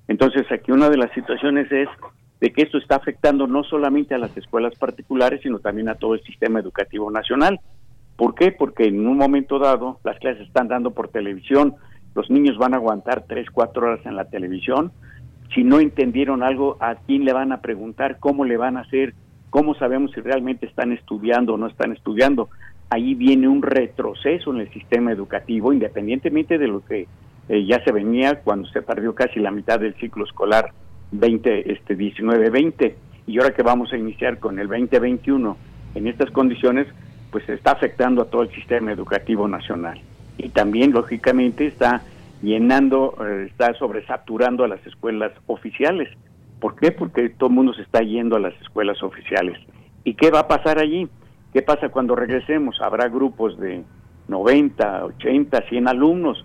Entonces, 0.08 0.50
aquí 0.50 0.72
una 0.72 0.88
de 0.88 0.96
las 0.96 1.12
situaciones 1.12 1.70
es 1.70 1.88
de 2.40 2.52
que 2.52 2.62
esto 2.62 2.78
está 2.78 2.96
afectando 2.96 3.46
no 3.46 3.62
solamente 3.64 4.14
a 4.14 4.18
las 4.18 4.36
escuelas 4.36 4.74
particulares, 4.78 5.40
sino 5.42 5.58
también 5.58 5.88
a 5.88 5.96
todo 5.96 6.14
el 6.14 6.22
sistema 6.22 6.60
educativo 6.60 7.10
nacional. 7.10 7.60
¿Por 8.16 8.34
qué? 8.34 8.50
Porque 8.52 8.84
en 8.84 9.06
un 9.06 9.16
momento 9.16 9.58
dado 9.58 10.00
las 10.04 10.18
clases 10.18 10.46
están 10.46 10.68
dando 10.68 10.92
por 10.92 11.08
televisión, 11.08 11.76
los 12.14 12.30
niños 12.30 12.58
van 12.58 12.74
a 12.74 12.78
aguantar 12.78 13.24
tres, 13.28 13.48
cuatro 13.50 13.86
horas 13.86 14.04
en 14.06 14.16
la 14.16 14.24
televisión. 14.24 14.92
Si 15.54 15.62
no 15.62 15.78
entendieron 15.78 16.42
algo, 16.42 16.76
¿a 16.80 16.96
quién 16.96 17.24
le 17.24 17.32
van 17.32 17.52
a 17.52 17.60
preguntar? 17.60 18.18
¿Cómo 18.18 18.44
le 18.44 18.56
van 18.56 18.76
a 18.76 18.80
hacer? 18.80 19.14
¿Cómo 19.50 19.74
sabemos 19.74 20.12
si 20.12 20.20
realmente 20.20 20.66
están 20.66 20.92
estudiando 20.92 21.54
o 21.54 21.56
no 21.56 21.68
están 21.68 21.92
estudiando? 21.92 22.48
Ahí 22.90 23.14
viene 23.14 23.48
un 23.48 23.62
retroceso 23.62 24.52
en 24.52 24.60
el 24.60 24.72
sistema 24.72 25.12
educativo, 25.12 25.72
independientemente 25.72 26.58
de 26.58 26.68
lo 26.68 26.84
que 26.84 27.06
eh, 27.48 27.64
ya 27.64 27.82
se 27.84 27.92
venía 27.92 28.40
cuando 28.40 28.68
se 28.68 28.82
perdió 28.82 29.14
casi 29.14 29.40
la 29.40 29.50
mitad 29.50 29.80
del 29.80 29.94
ciclo 29.94 30.24
escolar 30.24 30.72
20, 31.12 31.72
este 31.72 31.96
19-20 31.96 32.94
y 33.26 33.38
ahora 33.38 33.54
que 33.54 33.62
vamos 33.62 33.92
a 33.92 33.96
iniciar 33.96 34.38
con 34.38 34.58
el 34.58 34.68
2021 34.68 35.56
en 35.94 36.06
estas 36.06 36.30
condiciones, 36.30 36.86
pues 37.30 37.48
está 37.48 37.72
afectando 37.72 38.22
a 38.22 38.26
todo 38.26 38.42
el 38.42 38.50
sistema 38.50 38.92
educativo 38.92 39.48
nacional 39.48 40.00
y 40.36 40.50
también 40.50 40.92
lógicamente 40.92 41.66
está 41.66 42.02
llenando, 42.42 43.16
eh, 43.20 43.48
está 43.50 43.74
sobresaturando 43.74 44.64
a 44.64 44.68
las 44.68 44.86
escuelas 44.86 45.32
oficiales. 45.46 46.08
¿Por 46.60 46.76
qué? 46.76 46.92
Porque 46.92 47.28
todo 47.30 47.48
el 47.48 47.54
mundo 47.54 47.74
se 47.74 47.82
está 47.82 48.00
yendo 48.00 48.36
a 48.36 48.40
las 48.40 48.54
escuelas 48.60 49.02
oficiales. 49.02 49.58
¿Y 50.04 50.14
qué 50.14 50.30
va 50.30 50.40
a 50.40 50.48
pasar 50.48 50.78
allí? 50.78 51.08
¿Qué 51.52 51.62
pasa 51.62 51.88
cuando 51.88 52.14
regresemos? 52.14 52.80
Habrá 52.80 53.08
grupos 53.08 53.58
de 53.58 53.82
90, 54.28 55.04
80, 55.04 55.62
100 55.68 55.88
alumnos 55.88 56.44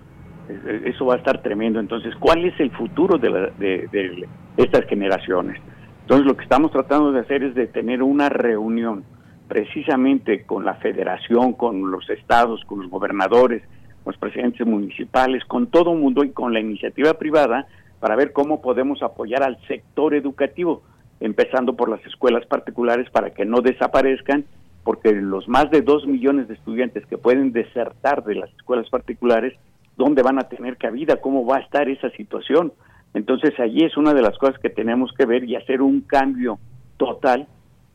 eso 0.85 1.05
va 1.05 1.15
a 1.15 1.17
estar 1.17 1.41
tremendo. 1.41 1.79
Entonces, 1.79 2.15
¿cuál 2.19 2.45
es 2.45 2.59
el 2.59 2.71
futuro 2.71 3.17
de, 3.17 4.27
estas 4.57 4.85
generaciones? 4.85 5.61
Entonces, 6.01 6.25
lo 6.25 6.35
que 6.35 6.43
estamos 6.43 6.71
tratando 6.71 7.11
de 7.11 7.21
hacer 7.21 7.43
es 7.43 7.55
de 7.55 7.67
tener 7.67 8.03
una 8.03 8.29
reunión 8.29 9.03
precisamente 9.47 10.43
con 10.45 10.65
la 10.65 10.75
federación, 10.75 11.53
con 11.53 11.91
los 11.91 12.09
estados, 12.09 12.63
con 12.65 12.81
los 12.81 12.89
gobernadores, 12.89 13.61
con 14.03 14.11
los 14.11 14.17
presidentes 14.17 14.65
municipales, 14.65 15.43
con 15.45 15.67
todo 15.67 15.93
el 15.93 15.99
mundo 15.99 16.23
y 16.23 16.31
con 16.31 16.53
la 16.53 16.59
iniciativa 16.59 17.13
privada 17.13 17.67
para 17.99 18.15
ver 18.15 18.33
cómo 18.33 18.61
podemos 18.61 19.01
apoyar 19.01 19.43
al 19.43 19.57
sector 19.67 20.13
educativo, 20.13 20.83
empezando 21.21 21.75
por 21.75 21.87
las 21.87 22.05
escuelas 22.05 22.45
particulares 22.47 23.09
para 23.09 23.29
que 23.29 23.45
no 23.45 23.61
desaparezcan, 23.61 24.43
porque 24.83 25.13
los 25.13 25.47
más 25.47 25.71
de 25.71 25.81
dos 25.81 26.05
millones 26.05 26.49
de 26.49 26.55
estudiantes 26.55 27.05
que 27.05 27.17
pueden 27.17 27.53
desertar 27.53 28.25
de 28.25 28.35
las 28.35 28.49
escuelas 28.55 28.89
particulares 28.89 29.53
dónde 29.97 30.23
van 30.23 30.39
a 30.39 30.49
tener 30.49 30.77
cabida, 30.77 31.17
cómo 31.17 31.45
va 31.45 31.57
a 31.57 31.61
estar 31.61 31.87
esa 31.89 32.09
situación. 32.11 32.73
Entonces 33.13 33.59
allí 33.59 33.83
es 33.83 33.95
una 33.97 34.13
de 34.13 34.21
las 34.21 34.37
cosas 34.37 34.59
que 34.59 34.69
tenemos 34.69 35.11
que 35.13 35.25
ver 35.25 35.43
y 35.43 35.55
hacer 35.55 35.81
un 35.81 36.01
cambio 36.01 36.59
total 36.97 37.47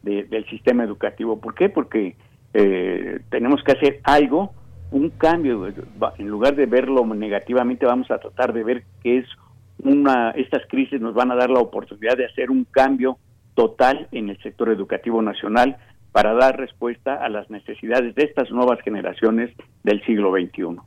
del 0.03 0.47
sistema 0.49 0.85
educativo. 0.85 1.39
¿Por 1.41 1.55
qué? 1.55 1.69
Porque 1.69 2.17
eh, 2.55 3.21
tenemos 3.31 3.63
que 3.63 3.73
hacer 3.73 4.01
algo, 4.05 4.53
un 4.91 5.11
cambio. 5.11 5.67
En 6.19 6.29
lugar 6.29 6.55
de 6.55 6.67
verlo 6.67 7.05
negativamente, 7.07 7.85
vamos 7.85 8.11
a 8.11 8.19
tratar 8.19 8.53
de 8.53 8.65
ver 8.65 8.85
que 9.03 9.19
es 9.19 9.27
una, 9.83 10.31
estas 10.31 10.63
crisis 10.69 11.01
nos 11.01 11.15
van 11.15 11.31
a 11.31 11.37
dar 11.37 11.51
la 11.51 11.61
oportunidad 11.61 12.17
de 12.17 12.27
hacer 12.27 12.51
un 12.51 12.65
cambio 12.65 13.19
total 13.55 14.09
en 14.13 14.29
el 14.29 14.41
sector 14.43 14.71
educativo 14.71 15.21
nacional 15.21 15.77
para 16.13 16.33
dar 16.35 16.59
respuesta 16.59 17.15
a 17.15 17.29
las 17.29 17.51
necesidades 17.51 18.15
de 18.15 18.25
estas 18.25 18.51
nuevas 18.51 18.81
generaciones 18.81 19.51
del 19.83 20.03
siglo 20.05 20.33
XXI. 20.33 20.81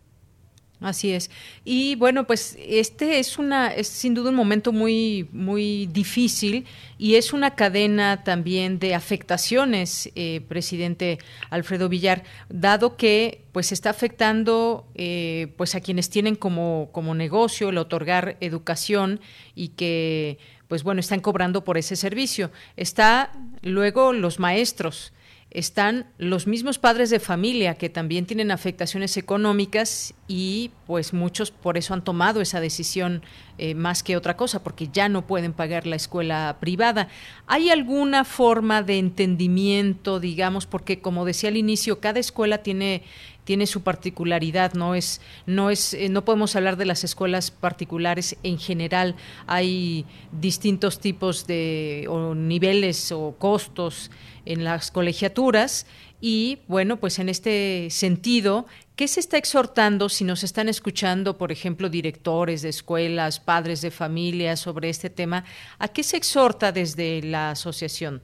Así 0.81 1.11
es. 1.11 1.29
Y 1.63 1.93
bueno, 1.93 2.25
pues 2.25 2.57
este 2.59 3.19
es 3.19 3.37
una 3.37 3.67
es 3.67 3.87
sin 3.87 4.15
duda 4.15 4.31
un 4.31 4.35
momento 4.35 4.71
muy 4.71 5.29
muy 5.31 5.85
difícil 5.85 6.65
y 6.97 7.15
es 7.15 7.33
una 7.33 7.53
cadena 7.53 8.23
también 8.23 8.79
de 8.79 8.95
afectaciones, 8.95 10.09
eh, 10.15 10.41
presidente 10.47 11.19
Alfredo 11.51 11.87
Villar, 11.87 12.23
dado 12.49 12.97
que 12.97 13.43
pues 13.51 13.71
está 13.71 13.91
afectando 13.91 14.87
eh, 14.95 15.53
pues 15.55 15.75
a 15.75 15.81
quienes 15.81 16.09
tienen 16.09 16.35
como 16.35 16.89
como 16.91 17.13
negocio 17.13 17.69
el 17.69 17.77
otorgar 17.77 18.37
educación 18.39 19.21
y 19.53 19.69
que 19.69 20.39
pues 20.67 20.81
bueno 20.81 20.99
están 20.99 21.19
cobrando 21.19 21.63
por 21.63 21.77
ese 21.77 21.95
servicio. 21.95 22.49
Está 22.75 23.31
luego 23.61 24.13
los 24.13 24.39
maestros 24.39 25.13
están 25.51 26.07
los 26.17 26.47
mismos 26.47 26.79
padres 26.79 27.09
de 27.09 27.19
familia 27.19 27.75
que 27.75 27.89
también 27.89 28.25
tienen 28.25 28.51
afectaciones 28.51 29.17
económicas 29.17 30.13
y 30.27 30.71
pues 30.87 31.13
muchos 31.13 31.51
por 31.51 31.77
eso 31.77 31.93
han 31.93 32.03
tomado 32.03 32.39
esa 32.39 32.61
decisión 32.61 33.21
eh, 33.57 33.75
más 33.75 34.01
que 34.01 34.15
otra 34.15 34.37
cosa, 34.37 34.63
porque 34.63 34.87
ya 34.91 35.09
no 35.09 35.27
pueden 35.27 35.51
pagar 35.51 35.85
la 35.85 35.97
escuela 35.97 36.57
privada. 36.59 37.09
¿Hay 37.47 37.69
alguna 37.69 38.23
forma 38.23 38.81
de 38.81 38.97
entendimiento, 38.97 40.21
digamos, 40.21 40.65
porque 40.65 41.01
como 41.01 41.25
decía 41.25 41.49
al 41.49 41.57
inicio, 41.57 41.99
cada 41.99 42.19
escuela 42.19 42.59
tiene 42.59 43.03
tiene 43.43 43.67
su 43.67 43.81
particularidad, 43.81 44.73
no 44.73 44.95
es, 44.95 45.21
no 45.45 45.69
es, 45.69 45.93
eh, 45.93 46.09
no 46.09 46.23
podemos 46.23 46.55
hablar 46.55 46.77
de 46.77 46.85
las 46.85 47.03
escuelas 47.03 47.51
particulares 47.51 48.37
en 48.43 48.59
general. 48.59 49.15
Hay 49.47 50.05
distintos 50.31 50.99
tipos 50.99 51.47
de 51.47 52.05
o 52.09 52.35
niveles 52.35 53.11
o 53.11 53.35
costos 53.37 54.11
en 54.45 54.63
las 54.63 54.91
colegiaturas 54.91 55.85
y 56.21 56.59
bueno, 56.67 56.97
pues 56.97 57.17
en 57.17 57.29
este 57.29 57.87
sentido, 57.89 58.67
¿qué 58.95 59.07
se 59.07 59.19
está 59.19 59.37
exhortando 59.37 60.07
si 60.07 60.23
nos 60.23 60.43
están 60.43 60.69
escuchando, 60.69 61.37
por 61.37 61.51
ejemplo, 61.51 61.89
directores 61.89 62.61
de 62.61 62.69
escuelas, 62.69 63.39
padres 63.39 63.81
de 63.81 63.89
familia 63.89 64.55
sobre 64.55 64.89
este 64.89 65.09
tema? 65.09 65.43
¿A 65.79 65.87
qué 65.87 66.03
se 66.03 66.17
exhorta 66.17 66.71
desde 66.71 67.23
la 67.23 67.51
asociación? 67.51 68.21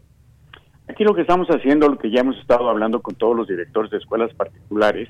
Aquí 0.90 1.04
lo 1.04 1.14
que 1.14 1.22
estamos 1.22 1.48
haciendo, 1.50 1.90
lo 1.90 1.98
que 1.98 2.10
ya 2.10 2.22
hemos 2.22 2.38
estado 2.38 2.70
hablando 2.70 3.02
con 3.02 3.16
todos 3.16 3.36
los 3.36 3.48
directores 3.48 3.92
de 3.92 3.98
escuelas 3.98 4.34
particulares, 4.34 5.10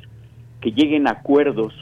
que 0.59 0.71
lleguen 0.71 1.07
a 1.07 1.11
acuerdos 1.11 1.73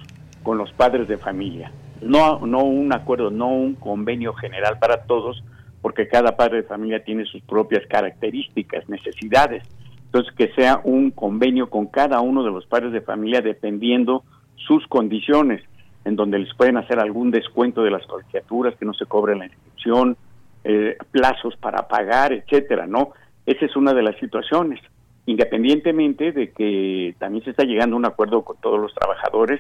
con 0.44 0.58
los 0.58 0.72
padres 0.74 1.08
de 1.08 1.18
familia. 1.18 1.72
No, 2.02 2.46
no 2.46 2.64
un 2.64 2.94
acuerdo, 2.94 3.32
no 3.32 3.48
un 3.48 3.76
convenio 3.76 4.34
general 4.34 4.80
para 4.80 5.04
todos, 5.04 5.44
porque 5.82 6.08
cada 6.08 6.36
padre 6.36 6.58
de 6.58 6.68
familia 6.68 7.04
tiene 7.04 7.26
sus 7.26 7.42
propias 7.44 7.86
características, 7.88 8.88
necesidades. 8.90 9.64
Entonces, 10.06 10.34
que 10.36 10.52
sea 10.54 10.82
un 10.84 11.12
convenio 11.12 11.70
con 11.70 11.88
cada 11.88 12.20
uno 12.20 12.44
de 12.44 12.52
los 12.52 12.66
padres 12.66 12.92
de 12.92 13.02
familia 13.02 13.42
dependiendo 13.42 14.24
sus 14.56 14.86
condiciones, 14.88 15.64
en 16.04 16.16
donde 16.16 16.40
les 16.40 16.54
pueden 16.56 16.78
hacer 16.78 17.00
algún 17.00 17.32
descuento 17.32 17.82
de 17.82 17.92
las 17.92 18.06
colegiaturas, 18.06 18.76
que 18.76 18.86
no 18.86 18.94
se 18.94 19.06
cobre 19.06 19.36
la 19.36 19.46
inscripción, 19.46 20.18
eh, 20.64 20.98
plazos 21.12 21.56
para 21.58 21.88
pagar, 21.88 22.34
etcétera, 22.34 22.88
¿no? 22.88 23.12
Esa 23.46 23.66
es 23.66 23.76
una 23.76 23.94
de 23.94 24.04
las 24.04 24.18
situaciones, 24.18 24.80
independientemente 25.26 26.32
de 26.32 26.52
que 26.52 27.16
también 27.20 27.44
se 27.44 27.52
está 27.52 27.64
llegando 27.64 27.96
a 27.96 28.00
un 28.00 28.06
acuerdo 28.06 28.44
con 28.44 28.58
todos 28.62 28.80
los 28.80 28.94
trabajadores 28.94 29.60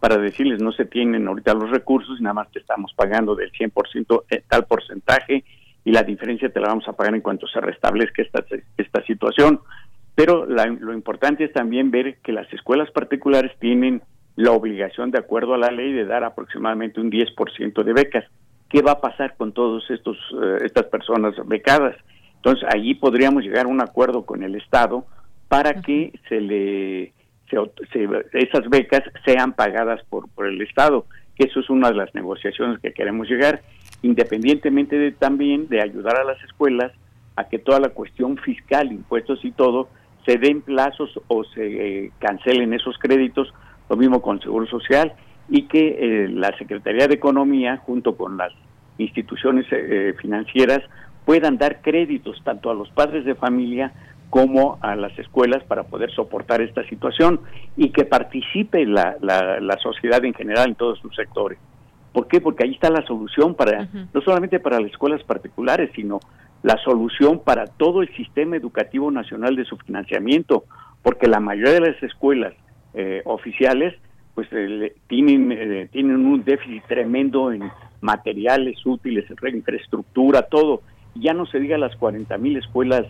para 0.00 0.18
decirles 0.18 0.60
no 0.62 0.72
se 0.72 0.84
tienen 0.84 1.26
ahorita 1.26 1.54
los 1.54 1.70
recursos 1.70 2.20
y 2.20 2.22
nada 2.22 2.34
más 2.34 2.50
te 2.52 2.58
estamos 2.58 2.92
pagando 2.94 3.34
del 3.34 3.50
100% 3.52 4.24
eh, 4.30 4.42
tal 4.48 4.66
porcentaje 4.66 5.44
y 5.84 5.92
la 5.92 6.02
diferencia 6.02 6.50
te 6.50 6.60
la 6.60 6.68
vamos 6.68 6.86
a 6.88 6.92
pagar 6.92 7.14
en 7.14 7.20
cuanto 7.20 7.46
se 7.46 7.60
restablezca 7.60 8.20
esta, 8.20 8.44
esta 8.76 9.02
situación. 9.04 9.60
Pero 10.16 10.46
lo 10.46 10.92
importante 10.94 11.44
es 11.44 11.52
también 11.52 11.90
ver 11.90 12.16
que 12.24 12.32
las 12.32 12.50
escuelas 12.52 12.90
particulares 12.90 13.52
tienen 13.60 14.02
la 14.34 14.52
obligación, 14.52 15.10
de 15.10 15.18
acuerdo 15.18 15.54
a 15.54 15.58
la 15.58 15.70
ley, 15.70 15.92
de 15.92 16.04
dar 16.04 16.24
aproximadamente 16.24 17.00
un 17.00 17.10
10% 17.10 17.84
de 17.84 17.92
becas. 17.92 18.24
¿Qué 18.68 18.82
va 18.82 18.92
a 18.92 19.00
pasar 19.00 19.36
con 19.36 19.52
todas 19.52 19.88
estos 19.90 20.16
eh, 20.42 20.58
estas 20.64 20.86
personas 20.86 21.34
becadas? 21.46 21.94
Entonces, 22.46 22.68
allí 22.72 22.94
podríamos 22.94 23.42
llegar 23.42 23.66
a 23.66 23.68
un 23.68 23.80
acuerdo 23.80 24.24
con 24.24 24.44
el 24.44 24.54
Estado 24.54 25.04
para 25.48 25.82
que 25.82 26.12
se 26.28 26.40
le 26.40 27.12
esas 28.32 28.68
becas 28.68 29.02
sean 29.24 29.52
pagadas 29.52 30.00
por, 30.08 30.28
por 30.28 30.46
el 30.46 30.60
Estado, 30.62 31.06
que 31.34 31.48
eso 31.48 31.58
es 31.58 31.68
una 31.70 31.88
de 31.88 31.96
las 31.96 32.14
negociaciones 32.14 32.78
que 32.78 32.92
queremos 32.92 33.28
llegar 33.28 33.62
independientemente 34.02 34.96
de 34.96 35.10
también 35.10 35.66
de 35.68 35.82
ayudar 35.82 36.20
a 36.20 36.24
las 36.24 36.40
escuelas 36.44 36.92
a 37.34 37.48
que 37.48 37.58
toda 37.58 37.80
la 37.80 37.88
cuestión 37.88 38.36
fiscal, 38.36 38.92
impuestos 38.92 39.44
y 39.44 39.50
todo, 39.50 39.88
se 40.24 40.38
den 40.38 40.60
plazos 40.60 41.20
o 41.26 41.42
se 41.42 42.04
eh, 42.04 42.12
cancelen 42.20 42.72
esos 42.74 42.96
créditos, 42.98 43.52
lo 43.90 43.96
mismo 43.96 44.22
con 44.22 44.40
Seguro 44.40 44.66
Social, 44.68 45.14
y 45.48 45.62
que 45.62 45.96
eh, 45.98 46.28
la 46.28 46.56
Secretaría 46.58 47.08
de 47.08 47.14
Economía, 47.14 47.78
junto 47.78 48.16
con 48.16 48.36
las 48.36 48.52
instituciones 48.98 49.66
eh, 49.72 50.14
financieras, 50.20 50.82
puedan 51.26 51.58
dar 51.58 51.82
créditos 51.82 52.40
tanto 52.42 52.70
a 52.70 52.74
los 52.74 52.88
padres 52.90 53.26
de 53.26 53.34
familia 53.34 53.92
como 54.30 54.78
a 54.80 54.96
las 54.96 55.16
escuelas 55.18 55.62
para 55.64 55.84
poder 55.84 56.10
soportar 56.12 56.62
esta 56.62 56.82
situación 56.88 57.40
y 57.76 57.90
que 57.90 58.04
participe 58.04 58.86
la, 58.86 59.16
la, 59.20 59.60
la 59.60 59.76
sociedad 59.78 60.24
en 60.24 60.32
general 60.32 60.68
en 60.68 60.74
todos 60.76 60.98
sus 61.00 61.14
sectores. 61.14 61.58
¿Por 62.12 62.28
qué? 62.28 62.40
Porque 62.40 62.64
ahí 62.64 62.72
está 62.72 62.88
la 62.88 63.04
solución 63.04 63.54
para, 63.54 63.88
no 64.14 64.20
solamente 64.22 64.58
para 64.58 64.80
las 64.80 64.90
escuelas 64.90 65.22
particulares, 65.24 65.90
sino 65.94 66.20
la 66.62 66.78
solución 66.78 67.40
para 67.40 67.66
todo 67.66 68.00
el 68.00 68.08
sistema 68.16 68.56
educativo 68.56 69.10
nacional 69.10 69.54
de 69.54 69.66
su 69.66 69.76
financiamiento, 69.76 70.64
porque 71.02 71.26
la 71.26 71.40
mayoría 71.40 71.74
de 71.74 71.92
las 71.92 72.02
escuelas 72.02 72.54
eh, 72.94 73.20
oficiales 73.26 73.94
pues 74.34 74.48
eh, 74.52 74.94
tienen, 75.08 75.52
eh, 75.52 75.88
tienen 75.92 76.24
un 76.24 76.42
déficit 76.42 76.84
tremendo 76.86 77.52
en 77.52 77.70
materiales 78.00 78.84
útiles, 78.86 79.24
en 79.30 79.56
infraestructura, 79.56 80.42
todo. 80.42 80.82
Ya 81.20 81.34
no 81.34 81.46
se 81.46 81.60
diga 81.60 81.78
las 81.78 81.96
40 81.96 82.36
mil 82.38 82.56
escuelas 82.56 83.06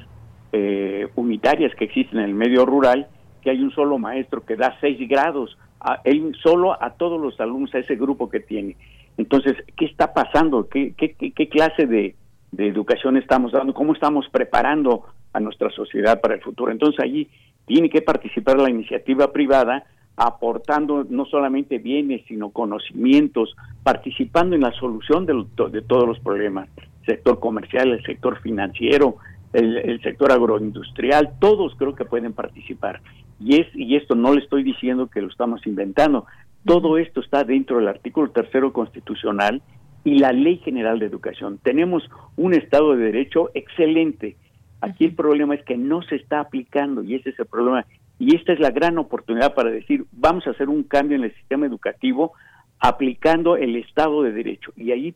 unitarias 1.17 1.75
que 1.75 1.85
existen 1.85 2.19
en 2.19 2.25
el 2.25 2.35
medio 2.35 2.65
rural, 2.65 3.09
que 3.43 3.51
hay 3.51 3.61
un 3.61 3.73
solo 3.73 3.99
maestro 3.99 4.45
que 4.45 4.57
da 4.57 4.75
seis 4.81 4.99
grados, 5.07 5.59
a 5.81 6.01
él 6.05 6.35
solo 6.43 6.83
a 6.83 6.95
todos 6.95 7.21
los 7.21 7.39
alumnos, 7.41 7.75
a 7.75 7.79
ese 7.79 7.97
grupo 7.97 8.29
que 8.29 8.41
tiene. 8.41 8.77
Entonces, 9.17 9.55
¿qué 9.77 9.87
está 9.87 10.13
pasando? 10.13 10.69
¿Qué, 10.69 10.95
qué, 10.97 11.15
qué 11.15 11.49
clase 11.49 11.87
de, 11.87 12.15
educación 12.59 13.17
estamos 13.17 13.53
dando? 13.53 13.75
¿Cómo 13.75 13.93
estamos 13.93 14.27
preparando 14.31 15.05
a 15.33 15.41
nuestra 15.41 15.71
sociedad 15.71 16.21
para 16.21 16.35
el 16.35 16.41
futuro? 16.41 16.73
Entonces, 16.73 17.01
allí 17.01 17.29
tiene 17.67 17.91
que 17.91 18.03
participar 18.03 18.59
la 18.59 18.71
iniciativa 18.71 19.33
privada 19.33 19.85
aportando 20.17 21.05
no 21.09 21.27
solamente 21.27 21.79
bienes, 21.79 22.23
sino 22.27 22.51
conocimientos, 22.51 23.55
participando 23.83 24.57
en 24.57 24.63
la 24.63 24.73
solución 24.73 25.27
de, 25.27 25.45
de 25.71 25.83
todos 25.83 26.09
los 26.09 26.19
problemas, 26.21 26.69
sector 27.07 27.41
comercial, 27.41 27.93
el 27.93 28.03
sector 28.03 28.41
financiero, 28.41 29.17
el, 29.53 29.79
el, 29.79 30.03
sector 30.03 30.33
agroindustrial, 30.33 31.35
todos 31.39 31.75
creo 31.79 31.95
que 31.95 32.05
pueden 32.05 32.33
participar. 32.33 33.01
Y, 33.41 33.61
es, 33.61 33.69
y 33.75 33.97
esto 33.97 34.15
no 34.15 34.35
le 34.35 34.41
estoy 34.41 34.63
diciendo 34.63 35.09
que 35.09 35.23
lo 35.23 35.29
estamos 35.29 35.67
inventando, 35.67 36.27
todo 36.65 36.99
esto 36.99 37.21
está 37.21 37.45
dentro 37.45 37.79
del 37.79 37.89
artículo 37.89 38.31
tercero 38.31 38.73
constitucional 38.73 39.63
y 40.05 40.19
la 40.19 40.33
Ley 40.33 40.59
General 40.59 40.99
de 40.99 41.07
Educación. 41.07 41.59
Tenemos 41.63 42.09
un 42.37 42.55
Estado 42.55 42.95
de 42.95 43.05
Derecho 43.05 43.51
excelente. 43.55 44.37
Aquí 44.81 45.05
el 45.05 45.15
problema 45.15 45.55
es 45.55 45.65
que 45.65 45.77
no 45.77 46.03
se 46.03 46.17
está 46.17 46.41
aplicando 46.41 47.03
y 47.03 47.15
ese 47.15 47.31
es 47.31 47.39
el 47.39 47.47
problema. 47.47 47.87
Y 48.19 48.35
esta 48.35 48.53
es 48.53 48.61
la 48.61 48.71
gran 48.71 48.99
oportunidad 48.99 49.55
para 49.55 49.71
decir, 49.71 50.05
vamos 50.13 50.47
a 50.47 50.51
hacer 50.51 50.69
un 50.69 50.83
cambio 50.85 51.17
en 51.17 51.25
el 51.25 51.35
sistema 51.35 51.67
educativo 51.67 52.33
aplicando 52.79 53.57
el 53.57 53.77
Estado 53.77 54.23
de 54.23 54.33
Derecho. 54.33 54.73
Y 54.77 54.91
ahí 54.91 55.15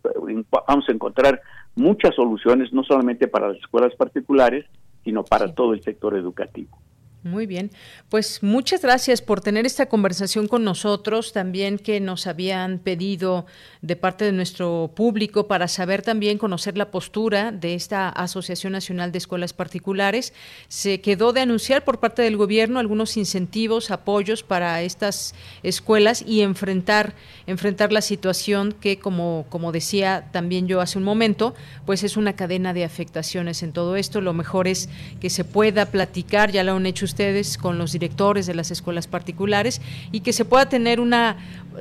vamos 0.67 0.89
a 0.89 0.93
encontrar 0.93 1.41
muchas 1.77 2.15
soluciones, 2.15 2.73
no 2.73 2.83
solamente 2.85 3.29
para 3.29 3.49
las 3.49 3.59
escuelas 3.59 3.95
particulares, 3.95 4.67
sino 5.05 5.25
para 5.25 5.55
todo 5.55 5.73
el 5.73 5.83
sector 5.83 6.17
educativo. 6.17 6.79
Muy 7.23 7.45
bien, 7.45 7.71
pues 8.09 8.43
muchas 8.43 8.81
gracias 8.81 9.21
por 9.21 9.43
tener 9.43 9.67
esta 9.67 9.91
conversación 9.91 10.49
con 10.49 10.65
nosotros, 10.65 11.35
también 11.35 11.79
que 11.79 12.01
nos 12.01 12.27
habían 12.27 12.79
pedido 12.79 13.45
de 13.83 13.95
parte 13.95 14.25
de 14.25 14.33
nuestro 14.33 14.91
público 14.97 15.47
para 15.47 15.69
saber 15.69 16.01
también 16.01 16.39
conocer 16.39 16.79
la 16.79 16.91
postura 16.91 17.53
de 17.53 17.75
esta 17.75 18.09
Asociación 18.09 18.73
Nacional 18.73 19.13
de 19.13 19.19
Escuelas 19.19 19.53
Particulares. 19.53 20.33
Se 20.69 21.03
quedó 21.03 21.35
de 21.35 21.43
anunciar 21.43 21.85
por 21.85 22.01
parte 22.01 22.23
del 22.23 22.39
gobierno 22.39 22.79
algunos 22.79 23.19
incentivos, 23.19 23.91
apoyos 23.91 24.43
para 24.43 24.81
estas 24.81 25.35
escuelas 25.63 26.25
y 26.27 26.41
enfrentar 26.41 27.13
enfrentar 27.47 27.93
la 27.93 28.01
situación 28.01 28.73
que 28.73 28.99
como 28.99 29.45
como 29.51 29.73
decía 29.73 30.29
también 30.33 30.69
yo 30.69 30.81
hace 30.81 30.97
un 30.97 31.05
momento, 31.05 31.55
pues 31.85 32.03
es 32.03 32.17
una 32.17 32.35
cadena 32.35 32.73
de 32.73 32.85
afectaciones 32.85 33.63
en 33.63 33.73
todo 33.73 33.97
esto. 33.97 34.23
Lo 34.23 34.33
mejor 34.33 34.69
es 34.69 34.89
que 35.21 35.29
se 35.29 35.45
pueda 35.45 35.87
platicar, 35.87 36.51
ya 36.51 36.65
lo 36.65 36.73
han 36.73 36.87
hecho 36.87 37.10
ustedes 37.11 37.59
con 37.59 37.79
los 37.79 37.93
directores 37.93 38.47
de 38.47 38.55
las 38.55 38.71
escuelas 38.71 39.07
particulares 39.07 39.81
y 40.13 40.21
que 40.21 40.33
se 40.33 40.45
pueda 40.45 40.69
tener 40.69 41.01
una 41.01 41.37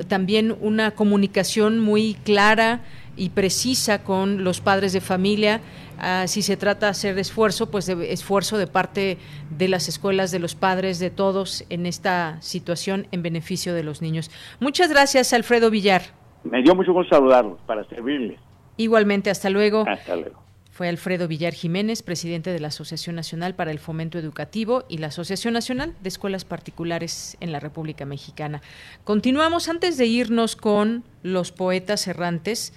también 0.08 0.56
una 0.60 0.92
comunicación 0.92 1.78
muy 1.78 2.14
clara 2.24 2.80
y 3.16 3.30
precisa 3.30 4.02
con 4.02 4.44
los 4.44 4.60
padres 4.60 4.92
de 4.92 5.00
familia. 5.00 5.60
Ah, 5.98 6.24
si 6.26 6.42
se 6.42 6.56
trata 6.56 6.86
de 6.86 6.90
hacer 6.90 7.18
esfuerzo, 7.18 7.70
pues 7.70 7.86
de 7.86 8.12
esfuerzo 8.12 8.56
de 8.56 8.66
parte 8.66 9.18
de 9.50 9.68
las 9.68 9.88
escuelas, 9.88 10.30
de 10.30 10.38
los 10.38 10.54
padres, 10.54 10.98
de 10.98 11.10
todos 11.10 11.64
en 11.68 11.86
esta 11.86 12.40
situación 12.40 13.06
en 13.12 13.22
beneficio 13.22 13.74
de 13.74 13.82
los 13.82 14.00
niños. 14.00 14.30
Muchas 14.60 14.88
gracias, 14.90 15.32
Alfredo 15.32 15.70
Villar. 15.70 16.02
Me 16.44 16.62
dio 16.62 16.74
mucho 16.74 16.92
gusto 16.92 17.14
saludarlos 17.16 17.58
para 17.66 17.84
servirles. 17.84 18.40
Igualmente, 18.78 19.28
hasta 19.30 19.50
luego. 19.50 19.84
Hasta 19.86 20.16
luego. 20.16 20.49
Fue 20.80 20.88
Alfredo 20.88 21.28
Villar 21.28 21.52
Jiménez, 21.52 22.02
presidente 22.02 22.54
de 22.54 22.58
la 22.58 22.68
Asociación 22.68 23.14
Nacional 23.14 23.54
para 23.54 23.70
el 23.70 23.78
Fomento 23.78 24.18
Educativo 24.18 24.86
y 24.88 24.96
la 24.96 25.08
Asociación 25.08 25.52
Nacional 25.52 25.94
de 26.02 26.08
Escuelas 26.08 26.46
Particulares 26.46 27.36
en 27.40 27.52
la 27.52 27.60
República 27.60 28.06
Mexicana. 28.06 28.62
Continuamos 29.04 29.68
antes 29.68 29.98
de 29.98 30.06
irnos 30.06 30.56
con 30.56 31.04
los 31.22 31.52
poetas 31.52 32.06
errantes. 32.06 32.72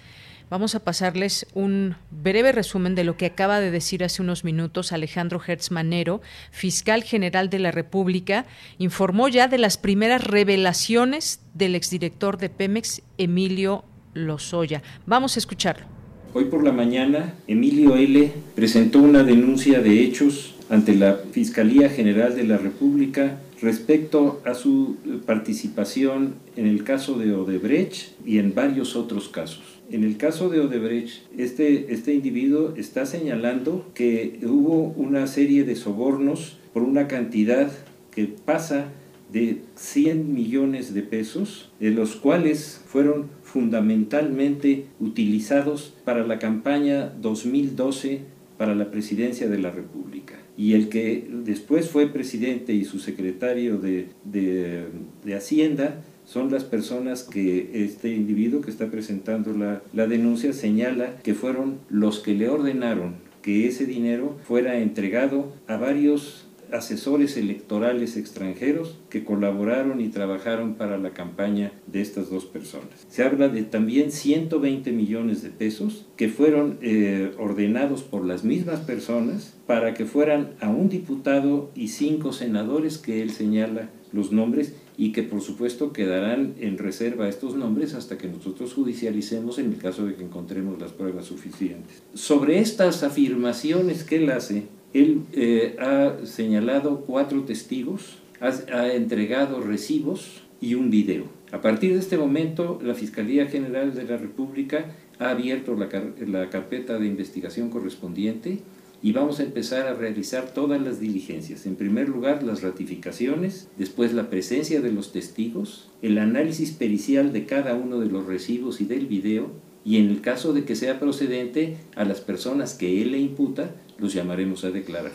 Vamos 0.50 0.76
a 0.76 0.82
pasarles 0.82 1.48
un 1.54 1.96
breve 2.12 2.52
resumen 2.52 2.94
de 2.94 3.06
lo 3.06 3.16
que 3.16 3.28
acaba 3.28 3.62
de 3.62 3.72
decir 3.72 4.04
hace 4.04 4.22
unos 4.22 4.44
minutos 4.44 4.92
Alejandro 4.92 5.42
Hertz 5.42 5.72
Manero, 5.72 6.22
fiscal 6.52 7.04
general 7.04 7.50
de 7.50 7.60
la 7.60 7.72
República, 7.72 8.46
informó 8.80 9.30
ya 9.30 9.48
de 9.48 9.60
las 9.60 9.78
primeras 9.78 10.26
revelaciones 10.26 11.40
del 11.54 11.74
exdirector 11.74 12.38
de 12.38 12.50
Pemex, 12.50 13.02
Emilio 13.18 13.86
Lozoya. 14.14 14.84
Vamos 15.06 15.38
a 15.38 15.40
escucharlo. 15.40 15.93
Hoy 16.36 16.46
por 16.46 16.64
la 16.64 16.72
mañana, 16.72 17.36
Emilio 17.46 17.96
L. 17.96 18.32
presentó 18.56 19.04
una 19.04 19.24
denuncia 19.24 19.82
de 19.82 20.02
hechos 20.02 20.56
ante 20.68 20.96
la 20.96 21.20
Fiscalía 21.32 21.90
General 21.90 22.36
de 22.36 22.44
la 22.44 22.58
República 22.58 23.40
respecto 23.62 24.42
a 24.44 24.56
su 24.56 24.98
participación 25.28 26.34
en 26.56 26.66
el 26.66 26.84
caso 26.84 27.20
de 27.20 27.36
Odebrecht 27.36 28.20
y 28.26 28.40
en 28.40 28.56
varios 28.56 28.96
otros 28.96 29.30
casos. 29.30 29.80
En 29.92 30.04
el 30.04 30.18
caso 30.18 30.50
de 30.50 30.62
Odebrecht, 30.62 31.22
este, 31.38 31.94
este 31.94 32.16
individuo 32.16 32.74
está 32.78 33.06
señalando 33.06 33.86
que 33.94 34.40
hubo 34.42 34.92
una 34.98 35.28
serie 35.28 35.66
de 35.66 35.76
sobornos 35.76 36.58
por 36.74 36.82
una 36.82 37.08
cantidad 37.08 37.72
que 38.10 38.26
pasa 38.26 38.88
de 39.32 39.62
100 39.76 40.34
millones 40.34 40.96
de 40.96 41.04
pesos, 41.04 41.70
de 41.80 41.92
los 41.92 42.16
cuales 42.16 42.82
fueron 42.88 43.28
fundamentalmente 43.54 44.88
utilizados 45.00 45.94
para 46.04 46.26
la 46.26 46.40
campaña 46.40 47.14
2012 47.22 48.22
para 48.58 48.74
la 48.74 48.90
presidencia 48.90 49.48
de 49.48 49.60
la 49.60 49.70
República. 49.70 50.40
Y 50.58 50.74
el 50.74 50.90
que 50.90 51.30
después 51.46 51.88
fue 51.88 52.08
presidente 52.08 52.74
y 52.74 52.84
su 52.84 52.98
secretario 52.98 53.78
de, 53.78 54.08
de, 54.24 54.88
Hacienda 55.36 56.02
son 56.26 56.52
las 56.52 56.64
personas 56.64 57.22
que 57.22 57.70
este 57.86 58.10
individuo 58.16 58.62
que 58.62 58.72
está 58.72 58.90
presentando 58.90 59.54
la, 59.54 59.84
la 59.94 60.08
denuncia 60.08 60.52
señala 60.52 61.18
que 61.22 61.36
fueron 61.36 61.78
los 61.90 62.22
que 62.22 62.34
le 62.34 62.50
ordenaron 62.50 63.14
que 63.44 63.68
ese 63.68 63.86
dinero 63.86 64.36
fuera 64.48 64.80
entregado 64.80 65.54
a 65.68 65.78
varios 65.78 66.48
asesores 66.72 67.38
electorales 67.38 68.18
extranjeros 68.18 68.98
que 69.14 69.24
colaboraron 69.24 70.02
y 70.02 70.10
trabajaron 70.10 70.74
para 70.74 70.98
la 70.98 71.12
campaña 71.12 71.72
de 71.86 72.02
estas 72.02 72.32
dos 72.32 72.46
personas. 72.46 73.06
Se 73.10 73.24
habla 73.24 73.48
de 73.48 73.62
también 73.62 74.12
120 74.12 74.92
millones 74.92 75.44
de 75.44 75.52
pesos 75.52 76.08
que 76.18 76.30
fueron 76.30 76.80
eh, 76.82 77.32
ordenados 77.38 78.02
por 78.02 78.26
las 78.26 78.44
mismas 78.44 78.80
personas 78.80 79.54
para 79.68 79.94
que 79.94 80.06
fueran 80.06 80.56
a 80.62 80.70
un 80.70 80.90
diputado 80.90 81.70
y 81.76 81.90
cinco 81.90 82.34
senadores 82.34 82.98
que 82.98 83.22
él 83.22 83.30
señala 83.30 83.92
los 84.14 84.32
nombres 84.32 84.74
y 84.98 85.12
que 85.12 85.22
por 85.22 85.42
supuesto 85.42 85.94
quedarán 85.94 86.56
en 86.60 86.80
reserva 86.80 87.30
estos 87.30 87.56
nombres 87.56 87.94
hasta 87.94 88.18
que 88.18 88.28
nosotros 88.28 88.74
judicialicemos 88.74 89.60
en 89.60 89.74
el 89.74 89.78
caso 89.78 90.08
de 90.08 90.16
que 90.16 90.24
encontremos 90.24 90.82
las 90.82 90.92
pruebas 90.92 91.26
suficientes. 91.26 92.02
Sobre 92.16 92.58
estas 92.58 93.04
afirmaciones 93.04 94.04
que 94.04 94.16
él 94.16 94.32
hace, 94.32 94.64
él 94.92 95.22
eh, 95.34 95.76
ha 95.80 96.26
señalado 96.26 97.02
cuatro 97.02 97.44
testigos, 97.44 98.23
ha, 98.44 98.94
entregado 98.94 99.62
recibos 99.62 100.42
y 100.60 100.76
un 100.76 100.90
video. 100.90 101.26
A 101.52 101.62
partir 101.62 101.94
de 101.94 102.00
este 102.00 102.18
momento, 102.18 102.80
la 102.84 102.94
Fiscalía 102.94 103.48
General 103.48 103.94
de 103.94 104.04
la 104.04 104.18
República 104.18 104.96
ha 105.20 105.30
abierto 105.30 105.76
la, 105.76 105.90
la 106.28 106.50
carpeta 106.50 106.98
de 107.00 107.08
investigación 107.08 107.70
correspondiente 107.70 108.60
y 109.02 109.12
vamos 109.12 109.40
a 109.40 109.44
empezar 109.44 109.88
a 109.88 109.94
realizar 109.94 110.54
todas 110.54 110.82
las 110.82 111.00
diligencias. 111.00 111.66
En 111.66 111.76
primer 111.76 112.10
lugar, 112.10 112.44
las 112.44 112.62
ratificaciones, 112.62 113.70
después 113.78 114.14
la 114.14 114.30
presencia 114.30 114.82
de 114.82 114.92
los 114.92 115.12
testigos, 115.12 115.90
el 116.02 116.18
análisis 116.18 116.72
pericial 116.72 117.34
de 117.34 117.46
cada 117.46 117.76
uno 117.76 118.00
de 118.00 118.08
los 118.08 118.26
recibos 118.26 118.82
y 118.82 118.86
del 118.86 119.08
video, 119.08 119.52
y 119.86 119.98
en 119.98 120.10
el 120.10 120.22
caso 120.22 120.54
de 120.54 120.64
que 120.64 120.78
sea 120.78 121.00
procedente 121.00 121.76
a 121.96 122.06
las 122.06 122.22
personas 122.22 122.74
que 122.74 123.02
él 123.02 123.12
le 123.12 123.20
imputa, 123.20 123.76
los 124.00 124.14
llamaremos 124.14 124.64
a 124.64 124.72
declarar. 124.72 125.12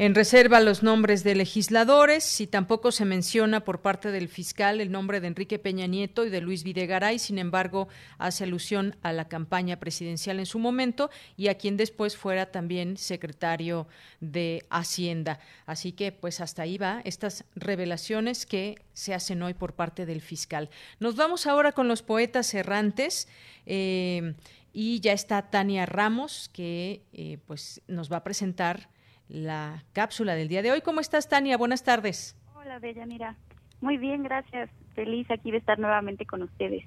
En 0.00 0.14
reserva 0.14 0.60
los 0.60 0.84
nombres 0.84 1.24
de 1.24 1.34
legisladores 1.34 2.40
y 2.40 2.46
tampoco 2.46 2.92
se 2.92 3.04
menciona 3.04 3.64
por 3.64 3.82
parte 3.82 4.12
del 4.12 4.28
fiscal 4.28 4.80
el 4.80 4.92
nombre 4.92 5.20
de 5.20 5.26
Enrique 5.26 5.58
Peña 5.58 5.88
Nieto 5.88 6.24
y 6.24 6.30
de 6.30 6.40
Luis 6.40 6.62
Videgaray, 6.62 7.18
sin 7.18 7.36
embargo, 7.36 7.88
hace 8.16 8.44
alusión 8.44 8.94
a 9.02 9.12
la 9.12 9.26
campaña 9.26 9.80
presidencial 9.80 10.38
en 10.38 10.46
su 10.46 10.60
momento 10.60 11.10
y 11.36 11.48
a 11.48 11.56
quien 11.56 11.76
después 11.76 12.16
fuera 12.16 12.52
también 12.52 12.96
secretario 12.96 13.88
de 14.20 14.64
Hacienda. 14.70 15.40
Así 15.66 15.90
que, 15.90 16.12
pues 16.12 16.40
hasta 16.40 16.62
ahí 16.62 16.78
va 16.78 17.00
estas 17.02 17.44
revelaciones 17.56 18.46
que 18.46 18.76
se 18.92 19.14
hacen 19.14 19.42
hoy 19.42 19.54
por 19.54 19.72
parte 19.72 20.06
del 20.06 20.20
fiscal. 20.20 20.70
Nos 21.00 21.16
vamos 21.16 21.48
ahora 21.48 21.72
con 21.72 21.88
los 21.88 22.02
poetas 22.02 22.54
errantes. 22.54 23.26
Eh, 23.66 24.34
y 24.72 25.00
ya 25.00 25.12
está 25.12 25.50
Tania 25.50 25.86
Ramos, 25.86 26.50
que 26.52 27.02
eh, 27.12 27.38
pues 27.46 27.80
nos 27.88 28.12
va 28.12 28.18
a 28.18 28.22
presentar 28.22 28.90
la 29.28 29.84
cápsula 29.92 30.34
del 30.34 30.48
día 30.48 30.62
de 30.62 30.72
hoy. 30.72 30.80
¿Cómo 30.80 31.00
estás, 31.00 31.28
Tania? 31.28 31.56
Buenas 31.56 31.84
tardes. 31.84 32.36
Hola, 32.54 32.78
Bella, 32.78 33.06
mira. 33.06 33.36
Muy 33.80 33.96
bien, 33.96 34.22
gracias. 34.22 34.70
Feliz 34.94 35.30
aquí 35.30 35.50
de 35.50 35.58
estar 35.58 35.78
nuevamente 35.78 36.26
con 36.26 36.42
ustedes. 36.42 36.84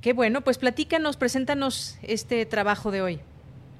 Qué 0.00 0.12
bueno, 0.12 0.42
pues 0.42 0.58
platícanos, 0.58 1.16
preséntanos 1.16 1.98
este 2.02 2.44
trabajo 2.46 2.90
de 2.90 3.02
hoy. 3.02 3.20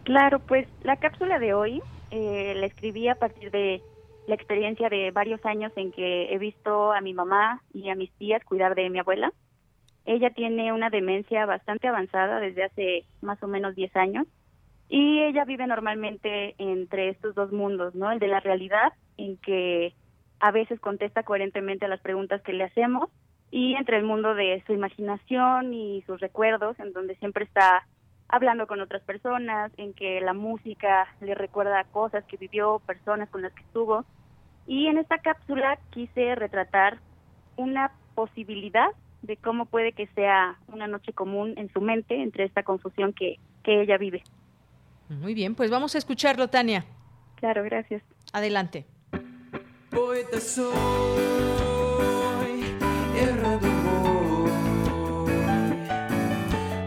Claro, 0.05 0.41
pues 0.41 0.66
la 0.83 0.97
cápsula 0.97 1.39
de 1.39 1.55
hoy 1.55 1.83
eh, 2.11 2.55
la 2.57 2.66
escribí 2.66 3.09
a 3.09 3.15
partir 3.15 3.51
de 3.51 3.83
la 4.27 4.35
experiencia 4.35 4.89
de 4.89 5.11
varios 5.11 5.45
años 5.45 5.73
en 5.77 5.93
que 5.93 6.33
he 6.33 6.39
visto 6.39 6.93
a 6.93 7.01
mi 7.01 7.15
mamá 7.15 7.62
y 7.73 7.91
a 7.91 7.95
mis 7.95 8.11
tías 8.12 8.45
cuidar 8.45 8.75
de 8.75 8.91
mi 8.91 8.99
abuela. 8.99 9.33
Ella 10.07 10.31
tiene 10.31 10.73
una 10.73 10.91
demencia 10.91 11.45
bastante 11.45 11.89
avanzada 11.89 12.41
desde 12.41 12.65
hace 12.65 13.05
más 13.20 13.43
o 13.43 13.47
menos 13.47 13.75
10 13.75 13.95
años 13.97 14.27
y 14.89 15.23
ella 15.23 15.44
vive 15.44 15.66
normalmente 15.66 16.55
entre 16.59 17.10
estos 17.10 17.35
dos 17.35 17.52
mundos, 17.52 17.94
¿no? 17.94 18.10
El 18.10 18.19
de 18.19 18.28
la 18.28 18.40
realidad, 18.40 18.93
en 19.16 19.36
que 19.39 19.94
a 20.40 20.51
veces 20.51 20.81
contesta 20.81 21.24
coherentemente 21.24 21.85
a 21.85 21.89
las 21.89 22.01
preguntas 22.01 22.40
que 22.43 22.52
le 22.52 22.65
hacemos, 22.65 23.10
y 23.51 23.74
entre 23.74 23.97
el 23.97 24.05
mundo 24.05 24.35
de 24.35 24.62
su 24.66 24.73
imaginación 24.73 25.73
y 25.74 26.02
sus 26.02 26.20
recuerdos, 26.20 26.78
en 26.81 26.93
donde 26.93 27.16
siempre 27.16 27.44
está 27.44 27.86
hablando 28.28 28.66
con 28.66 28.81
otras 28.81 29.02
personas, 29.02 29.73
en 29.77 29.94
que 29.94 30.20
la 30.20 30.35
música 30.35 31.06
le 31.20 31.35
recuerda 31.35 31.85
cosas 31.85 32.24
que 32.24 32.36
vivió, 32.36 32.81
personas 32.86 33.28
con 33.31 33.43
las 33.43 33.52
que 33.55 33.62
estuvo. 33.62 34.05
Y 34.66 34.86
en 34.86 34.98
esta 34.98 35.19
cápsula 35.19 35.78
quise 35.90 36.35
retratar 36.35 36.98
una 37.56 37.93
posibilidad 38.15 38.90
de 39.23 39.36
cómo 39.36 39.65
puede 39.65 39.93
que 39.93 40.06
sea 40.09 40.56
una 40.69 40.86
noche 40.86 41.12
común 41.12 41.55
en 41.56 41.73
su 41.73 41.81
mente 41.81 42.23
entre 42.23 42.44
esta 42.44 42.62
confusión 42.62 43.12
que, 43.15 43.36
que 43.65 43.81
ella 43.81 43.97
vive. 43.97 44.23
Muy 45.09 45.35
bien, 45.35 45.55
pues 45.55 45.70
vamos 45.70 45.94
a 45.94 45.98
escucharlo, 45.98 46.48
Tania. 46.48 46.85
Claro, 47.36 47.62
gracias. 47.64 48.02
Adelante. 48.32 48.86
Poeta 49.90 50.40
soy, 50.40 50.74
errado 53.16 53.68
voy, 53.85 54.51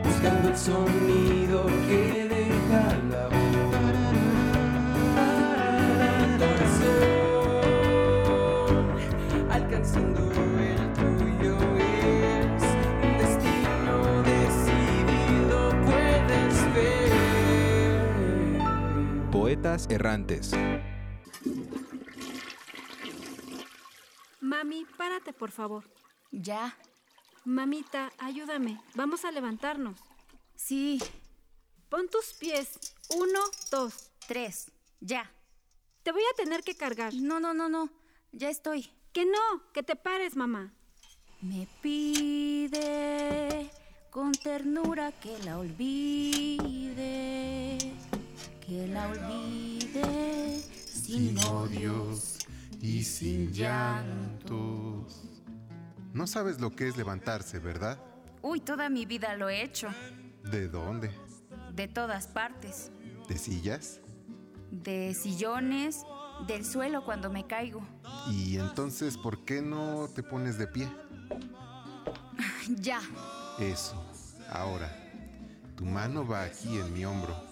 buscando 0.03 0.49
el 0.49 0.57
sonido 0.57 1.65
que 1.87 2.20
errantes. 19.89 20.51
Mami, 24.39 24.85
párate, 24.97 25.33
por 25.33 25.51
favor. 25.51 25.83
Ya. 26.31 26.77
Mamita, 27.43 28.11
ayúdame. 28.17 28.81
Vamos 28.95 29.25
a 29.25 29.31
levantarnos. 29.31 29.99
Sí. 30.55 30.99
Pon 31.89 32.07
tus 32.07 32.33
pies. 32.33 32.79
Uno, 33.09 33.41
dos. 33.69 34.11
Tres. 34.25 34.71
Ya. 35.01 35.29
Te 36.03 36.13
voy 36.13 36.23
a 36.31 36.35
tener 36.35 36.63
que 36.63 36.75
cargar. 36.75 37.13
No, 37.13 37.41
no, 37.41 37.53
no, 37.53 37.67
no. 37.67 37.89
Ya 38.31 38.49
estoy. 38.49 38.89
Que 39.11 39.25
no, 39.25 39.71
que 39.73 39.83
te 39.83 39.97
pares, 39.97 40.37
mamá. 40.37 40.73
Me 41.41 41.67
pide 41.81 43.69
con 44.11 44.31
ternura 44.31 45.11
que 45.11 45.37
la 45.39 45.57
olvide, 45.57 46.97
que 48.71 48.87
la 48.87 49.09
olvide 49.09 50.61
sin, 50.87 51.37
odios 51.39 52.37
y 52.79 53.03
sin 53.03 53.51
llantos. 53.51 55.23
No 56.13 56.25
sabes 56.25 56.61
lo 56.61 56.73
que 56.73 56.87
es 56.87 56.95
levantarse, 56.95 57.59
¿verdad? 57.59 57.99
Uy, 58.41 58.61
toda 58.61 58.89
mi 58.89 59.05
vida 59.05 59.35
lo 59.35 59.49
he 59.49 59.61
hecho. 59.61 59.89
¿De 60.49 60.69
dónde? 60.69 61.11
De 61.73 61.89
todas 61.89 62.27
partes. 62.27 62.91
¿De 63.27 63.37
sillas? 63.37 63.99
De 64.71 65.13
sillones, 65.15 66.05
del 66.47 66.63
suelo 66.63 67.03
cuando 67.03 67.29
me 67.29 67.45
caigo. 67.45 67.85
¿Y 68.29 68.55
entonces 68.55 69.17
por 69.17 69.43
qué 69.43 69.61
no 69.61 70.07
te 70.15 70.23
pones 70.23 70.57
de 70.57 70.67
pie? 70.67 70.89
ya. 72.69 73.01
Eso. 73.59 74.01
Ahora, 74.49 74.89
tu 75.75 75.83
mano 75.83 76.25
va 76.25 76.43
aquí 76.43 76.77
en 76.77 76.93
mi 76.93 77.03
hombro. 77.03 77.50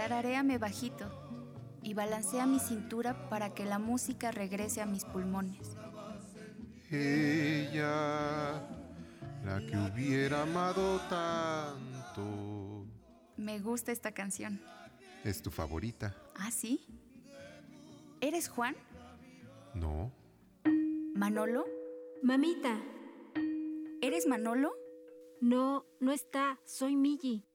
Tararéame 0.00 0.56
bajito 0.56 1.04
y 1.82 1.92
balancea 1.92 2.46
mi 2.46 2.58
cintura 2.58 3.28
para 3.28 3.52
que 3.52 3.66
la 3.66 3.78
música 3.78 4.30
regrese 4.30 4.80
a 4.80 4.86
mis 4.86 5.04
pulmones. 5.04 5.76
Ella, 6.90 8.66
la 9.44 9.58
que 9.58 9.76
hubiera 9.76 10.40
amado 10.40 11.00
tanto. 11.10 12.86
Me 13.36 13.60
gusta 13.60 13.92
esta 13.92 14.12
canción. 14.12 14.62
Es 15.22 15.42
tu 15.42 15.50
favorita. 15.50 16.16
¿Ah, 16.34 16.50
sí? 16.50 16.80
¿Eres 18.22 18.48
Juan? 18.48 18.74
No. 19.74 20.10
¿Manolo? 21.14 21.66
Mamita. 22.22 22.80
¿Eres 24.00 24.26
Manolo? 24.26 24.72
No, 25.42 25.84
no 26.00 26.10
está. 26.10 26.58
Soy 26.64 26.96
Migi. 26.96 27.49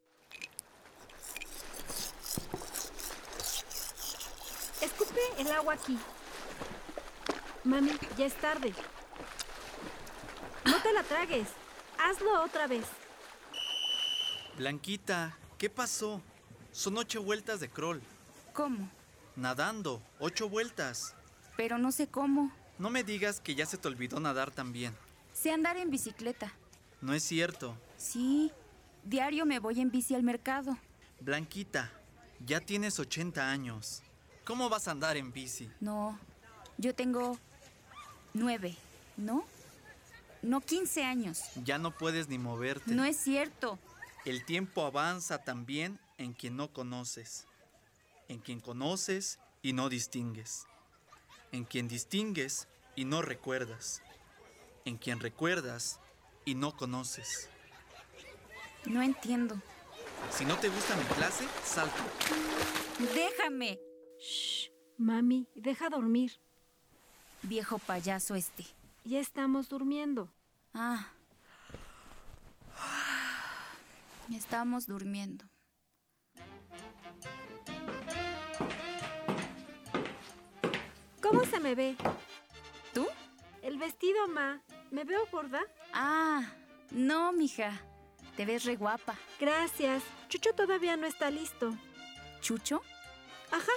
Escupe 4.86 5.20
el 5.40 5.52
agua 5.52 5.74
aquí. 5.74 5.98
Mami, 7.64 7.92
ya 8.18 8.28
es 8.28 8.36
tarde. 8.36 8.72
No 10.64 10.80
te 10.82 10.94
la 10.94 11.02
tragues. 11.02 11.48
Hazlo 11.98 12.44
otra 12.44 12.68
vez. 12.68 12.86
Blanquita, 14.58 15.36
¿qué 15.58 15.72
pasó? 15.72 16.22
Son 16.72 16.98
ocho 16.98 17.24
vueltas 17.24 17.60
de 17.60 17.70
crawl. 17.70 18.00
¿Cómo? 18.54 18.88
Nadando, 19.36 20.04
ocho 20.20 20.50
vueltas. 20.50 21.16
Pero 21.58 21.80
no 21.80 21.92
sé 21.92 22.08
cómo. 22.08 22.52
No 22.78 22.92
me 22.92 23.04
digas 23.04 23.40
que 23.40 23.56
ya 23.56 23.66
se 23.66 23.78
te 23.78 23.88
olvidó 23.88 24.20
nadar 24.20 24.52
también. 24.52 24.96
Sé 25.34 25.52
andar 25.52 25.78
en 25.78 25.90
bicicleta. 25.90 26.54
No 27.02 27.14
es 27.14 27.24
cierto. 27.24 27.76
Sí, 27.98 28.52
diario 29.04 29.48
me 29.48 29.58
voy 29.58 29.82
en 29.82 29.90
bici 29.90 30.14
al 30.14 30.24
mercado. 30.24 30.78
Blanquita, 31.22 31.92
ya 32.46 32.60
tienes 32.60 33.00
80 33.00 33.50
años. 33.50 34.04
¿Cómo 34.46 34.70
vas 34.70 34.88
a 34.88 34.92
andar 34.92 35.18
en 35.18 35.34
bici? 35.34 35.70
No, 35.80 36.20
yo 36.78 36.94
tengo 36.94 37.38
nueve, 38.34 38.78
¿no? 39.18 39.44
No 40.44 40.62
15 40.62 41.04
años. 41.04 41.42
Ya 41.64 41.80
no 41.80 41.90
puedes 41.90 42.30
ni 42.30 42.38
moverte. 42.38 42.94
No 42.94 43.04
es 43.04 43.18
cierto. 43.18 43.80
El 44.24 44.46
tiempo 44.46 44.86
avanza 44.86 45.40
también 45.40 46.00
en 46.20 46.34
quien 46.34 46.56
no 46.56 46.72
conoces, 46.72 47.48
en 48.28 48.40
quien 48.40 48.60
conoces 48.60 49.40
y 49.64 49.74
no 49.74 49.90
distingues, 49.90 50.68
en 51.52 51.66
quien 51.66 51.88
distingues 51.88 52.68
y 52.96 53.06
no 53.06 53.24
recuerdas, 53.24 54.04
en 54.86 54.98
quien 54.98 55.20
recuerdas 55.20 56.00
y 56.46 56.54
no 56.54 56.78
conoces. 56.78 57.50
No 58.86 59.02
entiendo. 59.02 59.60
Si 60.30 60.46
no 60.46 60.56
te 60.58 60.70
gusta 60.70 60.96
mi 60.96 61.06
clase, 61.16 61.48
salta. 61.64 62.04
Déjame. 63.16 63.80
Shh, 64.26 64.72
mami, 64.98 65.48
deja 65.54 65.90
dormir. 65.90 66.32
Viejo 67.44 67.78
payaso 67.78 68.34
este. 68.34 68.66
Ya 69.04 69.20
estamos 69.20 69.70
durmiendo. 69.70 70.32
Ah. 70.74 71.12
Estamos 74.34 74.88
durmiendo. 74.88 75.46
¿Cómo 81.22 81.46
se 81.46 81.60
me 81.60 81.76
ve? 81.76 81.96
¿Tú? 82.96 83.06
El 83.62 83.78
vestido, 83.78 84.28
ma. 84.28 84.60
¿Me 84.90 85.04
veo 85.04 85.28
gorda? 85.32 85.62
Ah, 85.94 86.52
no, 86.90 87.32
mija. 87.32 87.80
Te 88.36 88.46
ves 88.46 88.66
re 88.66 88.76
guapa. 88.76 89.16
Gracias. 89.40 90.02
Chucho 90.30 90.54
todavía 90.56 90.98
no 90.98 91.06
está 91.06 91.30
listo. 91.30 91.78
¿Chucho? 92.42 92.82
Ajá. 93.52 93.72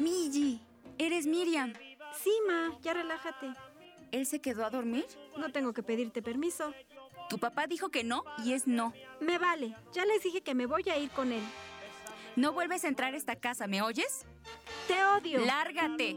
Migi, 0.00 0.60
eres 0.96 1.26
Miriam. 1.26 1.74
Sí, 2.22 2.32
ma, 2.48 2.78
ya 2.80 2.94
relájate. 2.94 3.52
¿Él 4.12 4.24
se 4.24 4.40
quedó 4.40 4.64
a 4.64 4.70
dormir? 4.70 5.04
No 5.36 5.52
tengo 5.52 5.74
que 5.74 5.82
pedirte 5.82 6.22
permiso. 6.22 6.72
Tu 7.28 7.38
papá 7.38 7.66
dijo 7.66 7.90
que 7.90 8.02
no 8.02 8.24
y 8.42 8.54
es 8.54 8.66
no. 8.66 8.94
Me 9.20 9.38
vale. 9.38 9.76
Ya 9.92 10.06
les 10.06 10.22
dije 10.22 10.40
que 10.40 10.54
me 10.54 10.64
voy 10.64 10.88
a 10.88 10.96
ir 10.96 11.10
con 11.10 11.32
él. 11.32 11.42
No 12.34 12.52
vuelves 12.52 12.84
a 12.84 12.88
entrar 12.88 13.12
a 13.12 13.16
esta 13.18 13.36
casa, 13.36 13.66
¿me 13.66 13.82
oyes? 13.82 14.24
Te 14.88 15.04
odio. 15.04 15.44
Lárgate. 15.44 16.16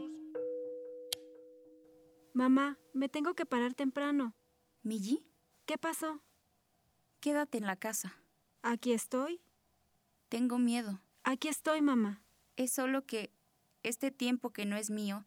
Mamá, 2.32 2.78
me 2.94 3.10
tengo 3.10 3.34
que 3.34 3.44
parar 3.44 3.74
temprano. 3.74 4.34
¿Migi? 4.82 5.26
¿Qué 5.66 5.76
pasó? 5.76 6.22
Quédate 7.20 7.58
en 7.58 7.66
la 7.66 7.76
casa. 7.76 8.18
Aquí 8.62 8.92
estoy. 8.92 9.42
Tengo 10.30 10.58
miedo. 10.58 11.02
Aquí 11.22 11.48
estoy, 11.48 11.82
mamá. 11.82 12.22
Es 12.56 12.72
solo 12.72 13.04
que 13.04 13.33
este 13.84 14.10
tiempo 14.10 14.50
que 14.50 14.66
no 14.66 14.76
es 14.76 14.90
mío 14.90 15.24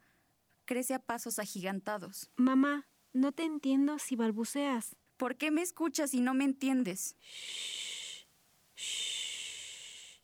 crece 0.65 0.93
a 0.93 0.99
pasos 0.99 1.39
agigantados. 1.39 2.29
Mamá, 2.35 2.87
no 3.13 3.31
te 3.31 3.43
entiendo 3.43 3.97
si 3.99 4.15
balbuceas. 4.15 4.95
¿Por 5.15 5.37
qué 5.37 5.49
me 5.49 5.61
escuchas 5.61 6.13
y 6.13 6.21
no 6.21 6.33
me 6.33 6.43
entiendes? 6.43 7.15
Shh. 7.21 8.27
Shh. 8.75 10.21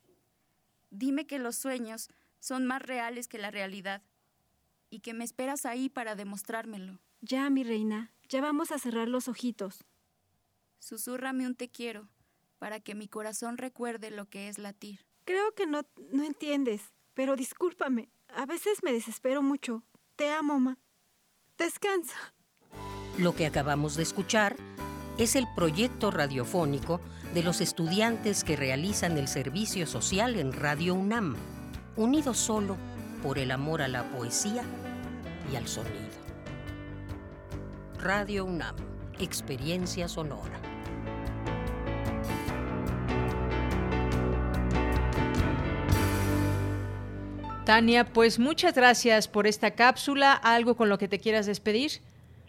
Dime 0.92 1.26
que 1.26 1.40
los 1.40 1.56
sueños 1.56 2.10
son 2.40 2.68
más 2.68 2.82
reales 2.82 3.28
que 3.28 3.40
la 3.40 3.50
realidad 3.50 4.04
y 4.92 5.00
que 5.00 5.14
me 5.14 5.24
esperas 5.24 5.66
ahí 5.66 5.90
para 5.90 6.16
demostrármelo. 6.16 7.00
Ya, 7.22 7.50
mi 7.50 7.64
reina, 7.64 8.12
ya 8.30 8.42
vamos 8.42 8.72
a 8.72 8.78
cerrar 8.78 9.08
los 9.08 9.28
ojitos. 9.28 9.86
Susúrrame 10.78 11.48
un 11.48 11.56
te 11.56 11.70
quiero 11.70 12.10
para 12.60 12.80
que 12.80 12.94
mi 12.94 13.08
corazón 13.08 13.58
recuerde 13.58 14.12
lo 14.12 14.30
que 14.30 14.50
es 14.50 14.60
latir. 14.60 15.00
Creo 15.26 15.56
que 15.56 15.66
no, 15.66 15.82
no 16.12 16.24
entiendes, 16.24 16.92
pero 17.14 17.36
discúlpame. 17.36 18.10
A 18.36 18.46
veces 18.46 18.80
me 18.84 18.92
desespero 18.92 19.42
mucho. 19.42 19.84
Te 20.16 20.32
amo, 20.32 20.60
ma. 20.60 20.78
Descansa. 21.58 22.34
Lo 23.18 23.36
que 23.36 23.46
acabamos 23.46 23.96
de 23.96 24.04
escuchar 24.04 24.56
es 25.18 25.36
el 25.36 25.46
proyecto 25.56 26.10
radiofónico 26.10 27.00
de 27.34 27.44
los 27.44 27.62
estudiantes 27.62 28.44
que 28.44 28.56
realizan 28.56 29.18
el 29.18 29.28
servicio 29.28 29.86
social 29.86 30.36
en 30.36 30.54
Radio 30.54 30.96
UNAM, 30.96 31.36
unidos 31.96 32.38
solo 32.38 32.78
por 33.22 33.38
el 33.38 33.52
amor 33.52 33.82
a 33.82 33.88
la 33.88 34.04
poesía 34.12 34.64
y 35.52 35.56
al 35.56 35.68
sonido. 35.68 35.94
Radio 38.00 38.46
UNAM, 38.46 38.76
experiencia 39.20 40.08
sonora. 40.08 40.73
Tania, 47.66 48.04
pues 48.04 48.40
muchas 48.40 48.76
gracias 48.76 49.28
por 49.28 49.48
esta 49.48 49.72
cápsula. 49.72 50.34
¿Algo 50.34 50.76
con 50.76 50.90
lo 50.90 50.98
que 50.98 51.08
te 51.08 51.20
quieras 51.20 51.46
despedir? 51.46 51.92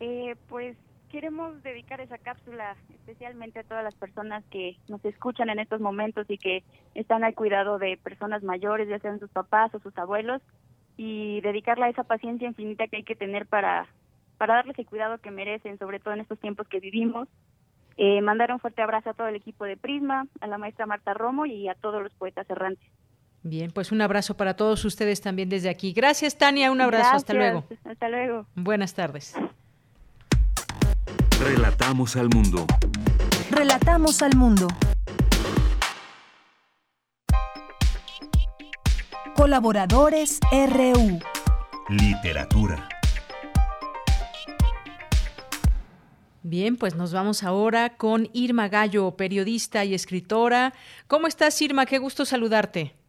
Eh, 0.01 0.35
pues 0.49 0.77
queremos 1.09 1.63
dedicar 1.63 2.01
esa 2.01 2.19
cápsula 2.19 2.77
especialmente 2.91 3.61
a 3.61 3.63
todas 3.63 3.85
las 3.85 3.95
personas 3.95 4.45
que 4.51 4.77
nos 4.89 5.05
escuchan 5.05 5.49
en 5.51 5.61
estos 5.61 5.81
momentos 5.81 6.27
y 6.29 6.39
que 6.39 6.65
están 6.95 7.23
al 7.23 7.35
cuidado 7.35 7.79
de 7.79 7.97
personas 7.97 8.43
mayores, 8.43 8.89
ya 8.89 8.99
sean 8.99 9.21
sus 9.21 9.31
papás 9.31 9.73
o 9.75 9.79
sus 9.79 9.97
abuelos, 9.97 10.43
y 10.97 11.41
dedicarla 11.43 11.87
a 11.87 11.91
esa 11.91 12.03
paciencia 12.03 12.49
infinita 12.49 12.89
que 12.89 12.97
hay 12.97 13.05
que 13.05 13.15
tener 13.15 13.47
para, 13.47 13.87
para 14.39 14.55
darles 14.55 14.79
el 14.79 14.87
cuidado 14.87 15.19
que 15.19 15.31
merecen, 15.31 15.79
sobre 15.79 16.01
todo 16.01 16.15
en 16.15 16.21
estos 16.21 16.41
tiempos 16.41 16.67
que 16.67 16.81
vivimos. 16.81 17.29
Eh, 17.97 18.21
mandar 18.23 18.51
un 18.53 18.59
fuerte 18.59 18.83
abrazo 18.83 19.11
a 19.11 19.15
todo 19.15 19.29
el 19.29 19.37
equipo 19.37 19.65
de 19.65 19.77
Prisma, 19.77 20.27
a 20.41 20.49
la 20.49 20.59
maestra 20.59 20.87
Marta 20.87 21.15
Romo 21.15 21.47
y 21.47 21.69
a 21.69 21.75
todos 21.75 22.03
los 22.03 22.13
poetas 22.15 22.51
errantes. 22.51 22.91
Bien, 23.47 23.71
pues 23.71 23.93
un 23.93 24.01
abrazo 24.01 24.39
para 24.39 24.57
todos 24.57 24.87
ustedes 24.87 25.21
también 25.21 25.51
desde 25.51 25.69
aquí. 25.69 25.93
Gracias, 25.93 26.39
Tania. 26.39 26.73
Un 26.73 26.81
abrazo. 26.81 27.03
Gracias, 27.03 27.23
Hasta 27.23 27.35
luego. 27.35 27.65
Hasta 27.85 28.09
luego. 28.09 28.47
Buenas 28.55 28.95
tardes. 28.95 29.35
Relatamos 31.39 32.17
al 32.17 32.31
mundo. 32.31 32.67
Relatamos 33.51 34.23
al 34.23 34.35
mundo. 34.35 34.67
Colaboradores 39.37 40.41
RU. 40.51 41.19
Literatura. 41.91 42.89
Bien, 46.43 46.77
pues 46.79 46.95
nos 46.95 47.13
vamos 47.13 47.43
ahora 47.43 47.99
con 47.99 48.31
Irma 48.33 48.69
Gallo, 48.69 49.11
periodista 49.19 49.85
y 49.85 49.93
escritora. 49.93 50.73
¿Cómo 51.09 51.27
estás, 51.27 51.61
Irma? 51.61 51.85
Qué 51.85 51.99
gusto 51.99 52.25
saludarte. 52.25 53.04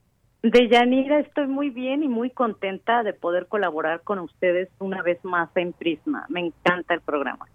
De 0.46 0.70
Yanira 0.70 1.22
estoy 1.22 1.48
muy 1.48 1.72
bien 1.72 2.04
y 2.04 2.08
muy 2.08 2.30
contenta 2.30 3.02
de 3.02 3.14
poder 3.14 3.48
colaborar 3.48 4.02
con 4.04 4.20
ustedes 4.20 4.70
una 4.78 5.02
vez 5.02 5.18
más 5.26 5.50
en 5.56 5.74
Prisma. 5.74 6.28
Me 6.30 6.40
encanta 6.40 6.94
el 6.94 7.02
programa. 7.02 7.48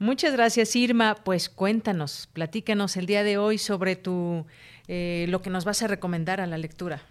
Muchas 0.00 0.34
gracias, 0.34 0.74
Irma. 0.74 1.14
Pues 1.24 1.48
cuéntanos, 1.48 2.28
platícanos 2.32 2.96
el 2.96 3.06
día 3.06 3.22
de 3.22 3.38
hoy 3.38 3.58
sobre 3.58 3.94
tu 3.94 4.46
eh, 4.88 5.26
lo 5.28 5.42
que 5.42 5.50
nos 5.50 5.64
vas 5.64 5.84
a 5.84 5.86
recomendar 5.86 6.40
a 6.40 6.48
la 6.48 6.58
lectura. 6.58 7.02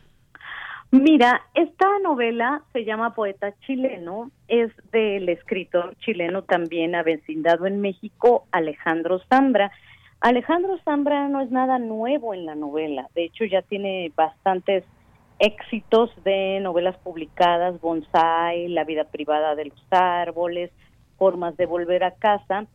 Mira, 0.92 1.42
esta 1.54 1.88
novela 2.00 2.62
se 2.74 2.84
llama 2.84 3.16
Poeta 3.16 3.54
chileno, 3.66 4.30
es 4.50 4.74
del 4.92 5.30
escritor 5.30 5.96
chileno 6.00 6.42
también 6.42 6.96
avecindado 6.96 7.66
en 7.66 7.80
México, 7.80 8.46
Alejandro 8.52 9.22
Zambra. 9.30 9.72
Alejandro 10.20 10.78
Zambra 10.84 11.30
no 11.30 11.40
es 11.40 11.50
nada 11.50 11.80
nuevo 11.80 12.34
en 12.34 12.46
la 12.46 12.56
novela, 12.56 13.08
de 13.16 13.24
hecho 13.24 13.46
ya 13.46 13.62
tiene 13.62 14.12
bastantes 14.18 14.84
éxitos 15.44 16.10
de 16.24 16.62
novelas 16.62 16.96
publicadas, 17.00 17.82
Bonsai, 17.82 18.70
La 18.70 18.86
vida 18.86 19.04
privada 19.04 19.56
de 19.56 19.66
los 19.66 19.86
árboles, 19.92 20.72
Formas 21.18 21.58
de 21.58 21.66
volver 21.66 22.06
a 22.06 22.12
casa. 22.12 22.66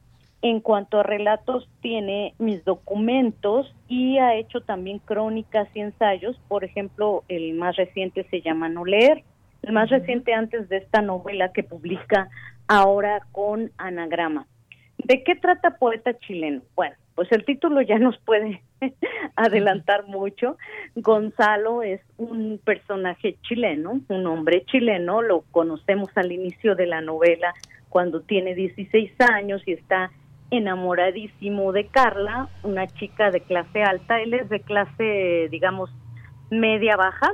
En 0.43 0.61
cuanto 0.61 1.01
a 1.01 1.03
relatos, 1.03 1.69
tiene 1.81 2.35
mis 2.39 2.65
documentos 2.65 3.75
y 3.89 4.19
ha 4.19 4.37
hecho 4.37 4.61
también 4.61 4.99
crónicas 4.99 5.69
y 5.75 5.81
ensayos. 5.81 6.39
Por 6.47 6.63
ejemplo, 6.63 7.25
el 7.29 7.55
más 7.55 7.77
reciente 7.77 8.27
se 8.31 8.43
llama 8.43 8.69
No 8.69 8.85
leer, 8.85 9.25
el 9.63 9.73
más 9.73 9.89
reciente 9.89 10.35
antes 10.35 10.69
de 10.69 10.77
esta 10.77 11.01
novela 11.01 11.53
que 11.53 11.63
publica 11.63 12.29
ahora 12.69 13.27
con 13.33 13.73
Anagrama. 13.79 14.47
¿De 14.99 15.25
qué 15.25 15.37
trata 15.37 15.79
Poeta 15.79 16.19
Chileno? 16.19 16.63
Bueno, 16.77 16.97
pues 17.19 17.33
el 17.33 17.45
título 17.45 17.83
ya 17.83 17.99
nos 17.99 18.17
puede 18.19 18.63
adelantar 19.35 20.07
mucho. 20.07 20.57
Gonzalo 20.95 21.83
es 21.83 22.01
un 22.17 22.61
personaje 22.63 23.37
chileno, 23.43 24.01
un 24.07 24.27
hombre 24.29 24.65
chileno, 24.67 25.21
lo 25.21 25.41
conocemos 25.51 26.11
al 26.15 26.31
inicio 26.31 26.77
de 26.77 26.87
la 26.87 27.01
novela 27.01 27.55
cuando 27.89 28.21
tiene 28.21 28.55
16 28.55 29.11
años 29.33 29.61
y 29.67 29.73
está 29.73 30.13
enamoradísimo 30.53 31.73
de 31.73 31.89
Carla, 31.89 32.51
una 32.63 32.87
chica 32.87 33.33
de 33.33 33.41
clase 33.41 33.83
alta, 33.83 34.21
él 34.21 34.35
es 34.35 34.49
de 34.49 34.61
clase, 34.61 35.49
digamos, 35.51 35.91
media 36.51 36.97
baja, 36.97 37.33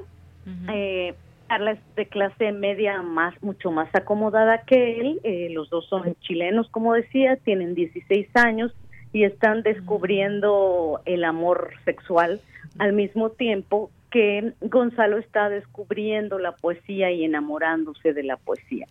eh, 0.72 1.12
Carla 1.46 1.72
es 1.72 1.94
de 1.94 2.06
clase 2.06 2.52
media 2.52 3.02
más, 3.02 3.34
mucho 3.42 3.70
más 3.70 3.94
acomodada 3.94 4.62
que 4.62 4.98
él, 4.98 5.20
eh, 5.24 5.48
los 5.50 5.68
dos 5.68 5.86
son 5.90 6.16
chilenos, 6.20 6.70
como 6.70 6.94
decía, 6.94 7.36
tienen 7.36 7.74
16 7.74 8.28
años 8.34 8.74
y 9.14 9.24
están 9.24 9.62
descubriendo 9.62 11.00
el 11.06 11.24
amor 11.24 11.70
sexual 11.84 12.40
al 12.78 12.92
mismo 12.92 13.30
tiempo 13.30 13.90
que 14.10 14.52
Gonzalo 14.60 15.18
está 15.18 15.48
descubriendo 15.48 16.38
la 16.38 16.52
poesía 16.52 17.12
y 17.12 17.24
enamorándose 17.24 18.12
de 18.12 18.24
la 18.24 18.36
poesía. 18.36 18.86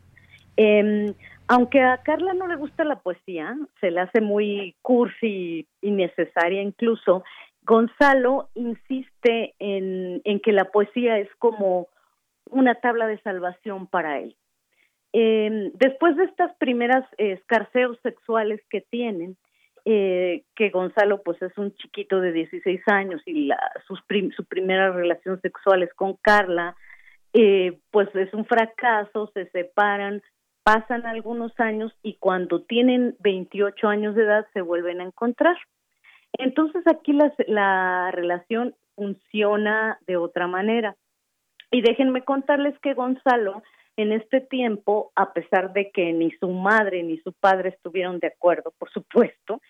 Eh, 0.55 1.13
aunque 1.47 1.81
a 1.81 1.97
Carla 2.03 2.33
no 2.33 2.47
le 2.47 2.55
gusta 2.55 2.85
la 2.85 2.99
poesía, 2.99 3.57
se 3.81 3.91
le 3.91 3.99
hace 3.99 4.21
muy 4.21 4.75
cursi 4.81 5.67
y 5.81 5.91
necesaria 5.91 6.61
incluso, 6.61 7.23
Gonzalo 7.63 8.49
insiste 8.55 9.55
en, 9.59 10.21
que 10.41 10.53
la 10.53 10.65
poesía 10.71 11.19
es 11.19 11.29
como 11.37 11.87
una 12.49 12.75
tabla 12.75 13.07
de 13.07 13.19
salvación 13.21 13.87
para 13.87 14.19
él. 14.19 14.35
Em, 15.11 15.71
después 15.73 16.15
de 16.15 16.23
estas 16.25 16.55
primeras 16.55 17.05
escarceos 17.17 17.99
sexuales 18.03 18.61
que 18.69 18.81
tienen, 18.81 19.37
eh, 19.85 20.43
que 20.55 20.69
Gonzalo 20.69 21.21
pues 21.23 21.41
es 21.41 21.57
un 21.57 21.75
chiquito 21.75 22.21
de 22.21 22.31
16 22.31 22.81
años 22.87 23.21
y 23.25 23.47
la, 23.47 23.59
sus 23.85 23.99
su 24.35 24.45
primera 24.45 24.91
relación 24.91 25.41
sexual 25.41 25.83
es 25.83 25.93
con 25.93 26.15
Carla, 26.15 26.75
eh, 27.33 27.79
pues 27.91 28.07
es 28.15 28.33
un 28.33 28.45
fracaso, 28.45 29.29
se 29.33 29.49
separan, 29.49 30.21
pasan 30.63 31.05
algunos 31.05 31.51
años 31.59 31.93
y 32.01 32.15
cuando 32.15 32.61
tienen 32.61 33.17
28 33.19 33.87
años 33.87 34.15
de 34.15 34.23
edad 34.23 34.47
se 34.53 34.61
vuelven 34.61 35.01
a 35.01 35.05
encontrar. 35.05 35.57
Entonces 36.33 36.83
aquí 36.87 37.11
la, 37.11 37.33
la 37.47 38.11
relación 38.11 38.75
funciona 38.95 39.99
de 40.07 40.17
otra 40.17 40.47
manera. 40.47 40.95
Y 41.71 41.81
déjenme 41.81 42.23
contarles 42.23 42.77
que 42.79 42.93
Gonzalo 42.93 43.63
en 43.97 44.11
este 44.11 44.41
tiempo, 44.41 45.11
a 45.15 45.33
pesar 45.33 45.73
de 45.73 45.91
que 45.91 46.13
ni 46.13 46.31
su 46.31 46.49
madre 46.49 47.03
ni 47.03 47.17
su 47.19 47.33
padre 47.33 47.69
estuvieron 47.69 48.19
de 48.19 48.27
acuerdo, 48.27 48.73
por 48.77 48.89
supuesto, 48.91 49.61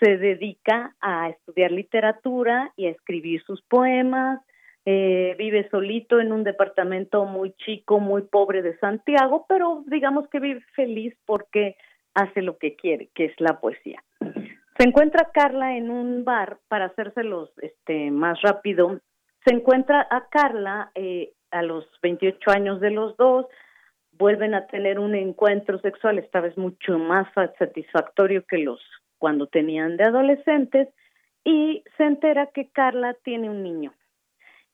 se 0.00 0.16
dedica 0.16 0.94
a 1.00 1.30
estudiar 1.30 1.72
literatura 1.72 2.72
y 2.76 2.86
a 2.86 2.90
escribir 2.90 3.42
sus 3.44 3.62
poemas, 3.62 4.40
eh, 4.84 5.34
vive 5.38 5.68
solito 5.70 6.20
en 6.20 6.32
un 6.32 6.44
departamento 6.44 7.24
muy 7.24 7.52
chico, 7.54 7.98
muy 7.98 8.22
pobre 8.22 8.62
de 8.62 8.78
Santiago, 8.78 9.44
pero 9.48 9.82
digamos 9.86 10.28
que 10.28 10.38
vive 10.38 10.60
feliz 10.74 11.14
porque 11.26 11.76
hace 12.14 12.40
lo 12.40 12.56
que 12.56 12.76
quiere, 12.76 13.08
que 13.14 13.26
es 13.26 13.34
la 13.40 13.58
poesía. 13.58 14.02
Se 14.78 14.86
encuentra 14.86 15.30
Carla 15.32 15.76
en 15.76 15.90
un 15.90 16.24
bar, 16.24 16.58
para 16.68 16.86
hacérselos 16.86 17.50
este, 17.62 18.10
más 18.10 18.40
rápido, 18.42 19.00
se 19.44 19.54
encuentra 19.54 20.06
a 20.10 20.28
Carla 20.28 20.90
eh, 20.94 21.32
a 21.50 21.62
los 21.62 21.84
28 22.02 22.50
años 22.50 22.80
de 22.80 22.90
los 22.90 23.16
dos, 23.16 23.46
vuelven 24.18 24.54
a 24.54 24.66
tener 24.66 24.98
un 24.98 25.14
encuentro 25.14 25.78
sexual, 25.80 26.18
esta 26.18 26.40
vez 26.40 26.56
mucho 26.56 26.98
más 26.98 27.26
satisfactorio 27.58 28.44
que 28.46 28.58
los 28.58 28.80
cuando 29.18 29.46
tenían 29.46 29.96
de 29.96 30.04
adolescentes, 30.04 30.88
y 31.44 31.84
se 31.96 32.04
entera 32.04 32.48
que 32.52 32.68
Carla 32.70 33.14
tiene 33.22 33.48
un 33.48 33.62
niño. 33.62 33.94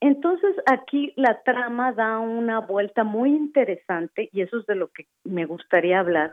Entonces 0.01 0.57
aquí 0.67 1.13
la 1.15 1.43
trama 1.45 1.93
da 1.93 2.19
una 2.19 2.59
vuelta 2.59 3.05
muy 3.05 3.31
interesante 3.31 4.29
y 4.33 4.41
eso 4.41 4.59
es 4.59 4.67
de 4.67 4.75
lo 4.75 4.89
que 4.89 5.07
me 5.23 5.45
gustaría 5.45 6.01
hablar. 6.01 6.33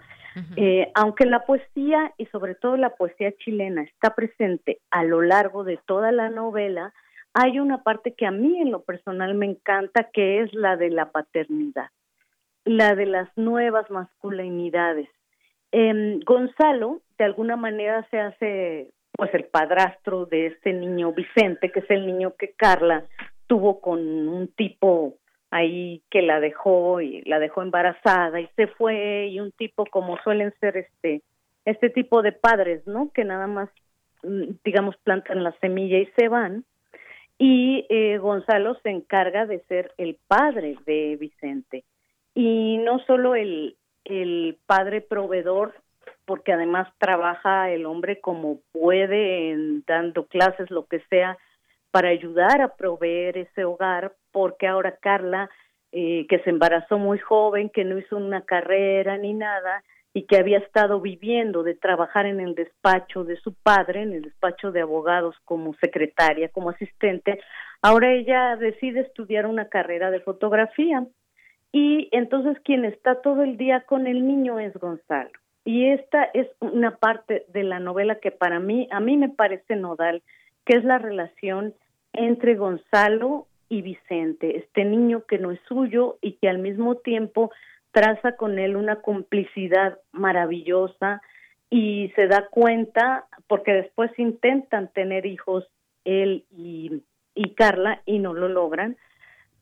Eh, 0.56 0.92
aunque 0.96 1.26
la 1.26 1.46
poesía 1.46 2.14
y 2.18 2.26
sobre 2.28 2.56
todo 2.56 2.78
la 2.78 2.96
poesía 2.96 3.32
chilena 3.38 3.84
está 3.84 4.16
presente 4.16 4.80
a 4.90 5.04
lo 5.04 5.22
largo 5.22 5.64
de 5.64 5.78
toda 5.86 6.12
la 6.12 6.30
novela, 6.30 6.94
hay 7.34 7.60
una 7.60 7.84
parte 7.84 8.16
que 8.16 8.26
a 8.26 8.32
mí 8.32 8.60
en 8.60 8.72
lo 8.72 8.82
personal 8.82 9.36
me 9.36 9.46
encanta 9.46 10.10
que 10.12 10.42
es 10.42 10.54
la 10.54 10.76
de 10.76 10.90
la 10.90 11.12
paternidad, 11.12 11.90
la 12.70 12.94
de 12.94 13.08
las 13.08 13.28
nuevas 13.36 13.90
masculinidades. 13.90 15.10
Eh, 15.72 16.20
Gonzalo 16.24 17.02
de 17.18 17.26
alguna 17.26 17.56
manera 17.56 18.08
se 18.12 18.20
hace 18.20 18.92
pues 19.12 19.34
el 19.34 19.46
padrastro 19.46 20.28
de 20.28 20.46
este 20.48 20.74
niño 20.74 21.12
Vicente, 21.12 21.72
que 21.72 21.80
es 21.80 21.90
el 21.90 22.06
niño 22.06 22.36
que 22.38 22.52
Carla 22.52 23.06
tuvo 23.48 23.82
con 23.82 24.00
un 24.00 24.50
tipo 24.50 25.16
ahí 25.50 26.04
que 26.12 26.22
la 26.22 26.40
dejó 26.40 27.02
y 27.02 27.24
la 27.24 27.40
dejó 27.40 27.64
embarazada 27.64 28.40
y 28.40 28.48
se 28.56 28.68
fue 28.68 29.30
y 29.30 29.40
un 29.40 29.52
tipo 29.52 29.88
como 29.88 30.18
suelen 30.20 30.54
ser 30.60 30.78
este 30.78 31.24
este 31.66 31.90
tipo 31.90 32.22
de 32.22 32.34
padres, 32.34 32.86
¿no? 32.86 33.10
Que 33.12 33.26
nada 33.26 33.48
más 33.48 33.70
mm, 34.22 34.58
digamos 34.64 34.96
plantan 34.98 35.44
la 35.44 35.54
semilla 35.60 35.98
y 35.98 36.06
se 36.16 36.28
van 36.28 36.66
y 37.40 37.88
eh, 37.90 38.20
Gonzalo 38.20 38.76
se 38.84 38.92
encarga 38.92 39.48
de 39.48 39.60
ser 39.62 39.92
el 39.98 40.20
padre 40.28 40.76
de 40.86 41.18
Vicente 41.20 41.84
y 42.34 42.78
no 42.80 43.00
solo 43.06 43.36
el 43.36 43.76
el 44.06 44.58
padre 44.66 45.02
proveedor 45.02 45.74
porque 46.26 46.54
además 46.54 46.88
trabaja 46.98 47.72
el 47.72 47.86
hombre 47.86 48.20
como 48.20 48.60
puede 48.72 49.56
dando 49.88 50.26
clases 50.28 50.70
lo 50.70 50.86
que 50.86 51.00
sea 51.10 51.38
para 51.92 52.10
ayudar 52.10 52.62
a 52.62 52.76
proveer 52.76 53.38
ese 53.38 53.66
hogar, 53.66 54.14
porque 54.32 54.68
ahora 54.68 54.98
Carla, 55.02 55.50
eh, 55.92 56.28
que 56.30 56.40
se 56.40 56.52
embarazó 56.52 57.00
muy 57.00 57.18
joven, 57.18 57.70
que 57.70 57.84
no 57.84 57.98
hizo 57.98 58.16
una 58.16 58.42
carrera 58.42 59.18
ni 59.18 59.34
nada, 59.34 59.84
y 60.14 60.28
que 60.28 60.38
había 60.38 60.60
estado 60.60 61.02
viviendo 61.02 61.64
de 61.64 61.76
trabajar 61.76 62.28
en 62.28 62.40
el 62.40 62.54
despacho 62.54 63.24
de 63.24 63.38
su 63.38 63.56
padre, 63.56 64.04
en 64.04 64.14
el 64.14 64.22
despacho 64.22 64.72
de 64.72 64.82
abogados 64.82 65.36
como 65.46 65.74
secretaria, 65.76 66.50
como 66.50 66.70
asistente, 66.70 67.40
ahora 67.82 68.14
ella 68.14 68.56
decide 68.56 69.02
estudiar 69.02 69.48
una 69.48 69.68
carrera 69.70 70.12
de 70.12 70.20
fotografía. 70.20 71.08
Y 71.72 72.10
entonces 72.12 72.58
quien 72.64 72.86
está 72.86 73.22
todo 73.22 73.44
el 73.44 73.58
día 73.58 73.82
con 73.82 74.08
el 74.08 74.26
niño 74.26 74.60
es 74.60 74.74
Gonzalo. 74.74 75.32
Y 75.66 75.90
esta 75.90 76.24
es 76.34 76.48
una 76.62 76.98
parte 76.98 77.46
de 77.50 77.64
la 77.64 77.80
novela 77.80 78.16
que 78.16 78.32
para 78.32 78.60
mí, 78.60 78.88
a 78.92 79.00
mí 79.00 79.18
me 79.18 79.30
parece 79.30 79.76
nodal, 79.76 80.24
que 80.66 80.78
es 80.78 80.84
la 80.84 80.98
relación 80.98 81.76
entre 82.14 82.56
Gonzalo 82.56 83.48
y 83.70 83.84
Vicente, 83.84 84.58
este 84.58 84.84
niño 84.84 85.26
que 85.28 85.38
no 85.38 85.52
es 85.52 85.60
suyo 85.68 86.18
y 86.22 86.34
que 86.34 86.50
al 86.50 86.58
mismo 86.58 86.96
tiempo 86.96 87.52
traza 87.92 88.36
con 88.36 88.58
él 88.58 88.76
una 88.76 89.02
complicidad 89.02 90.00
maravillosa 90.12 91.22
y 91.70 92.12
se 92.16 92.28
da 92.28 92.48
cuenta, 92.50 93.28
porque 93.48 93.74
después 93.74 94.12
intentan 94.18 94.92
tener 94.92 95.28
hijos 95.28 95.68
él 96.04 96.46
y, 96.50 97.04
y 97.36 97.54
Carla 97.54 98.02
y 98.06 98.20
no 98.20 98.34
lo 98.34 98.48
logran, 98.48 98.98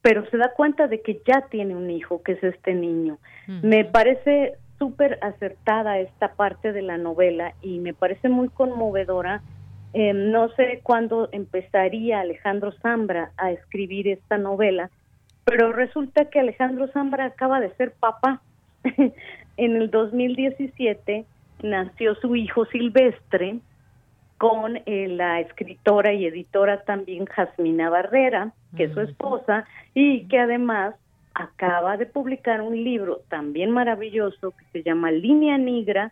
pero 0.08 0.26
se 0.30 0.38
da 0.38 0.54
cuenta 0.54 0.88
de 0.88 1.02
que 1.02 1.22
ya 1.28 1.42
tiene 1.52 1.76
un 1.76 1.92
hijo, 1.92 2.24
que 2.24 2.32
es 2.32 2.42
este 2.42 2.74
niño. 2.74 3.18
Me 3.62 3.84
parece 3.84 4.54
súper 4.80 5.20
acertada 5.22 6.00
esta 6.00 6.32
parte 6.36 6.72
de 6.72 6.82
la 6.82 6.98
novela 6.98 7.56
y 7.62 7.80
me 7.80 7.94
parece 7.94 8.30
muy 8.30 8.48
conmovedora. 8.48 9.42
Eh, 9.92 10.14
no 10.14 10.48
sé 10.54 10.80
cuándo 10.82 11.28
empezaría 11.34 12.22
Alejandro 12.22 12.72
Zambra 12.82 13.32
a 13.36 13.52
escribir 13.52 14.08
esta 14.08 14.38
novela, 14.38 14.92
pero 15.44 15.74
resulta 15.74 16.30
que 16.30 16.40
Alejandro 16.40 16.88
Zambra 16.94 17.26
acaba 17.26 17.60
de 17.60 17.74
ser 17.76 17.92
papá. 17.92 18.42
en 19.58 19.76
el 19.76 19.92
2017 19.92 21.26
nació 21.64 22.16
su 22.16 22.34
hijo 22.38 22.64
Silvestre 22.68 23.60
con 24.38 24.78
eh, 24.78 25.08
la 25.08 25.40
escritora 25.40 26.14
y 26.14 26.26
editora 26.26 26.84
también 26.84 27.26
Jasmina 27.26 27.90
Barrera, 27.90 28.54
que 28.76 28.86
es 28.86 28.94
su 28.94 29.02
esposa, 29.02 29.66
y 29.94 30.28
que 30.28 30.40
además 30.40 30.96
acaba 31.34 31.98
de 31.98 32.06
publicar 32.06 32.62
un 32.62 32.84
libro 32.84 33.22
también 33.30 33.72
maravilloso 33.72 34.52
que 34.52 34.66
se 34.72 34.84
llama 34.84 35.12
Línea 35.12 35.58
Negra 35.58 36.12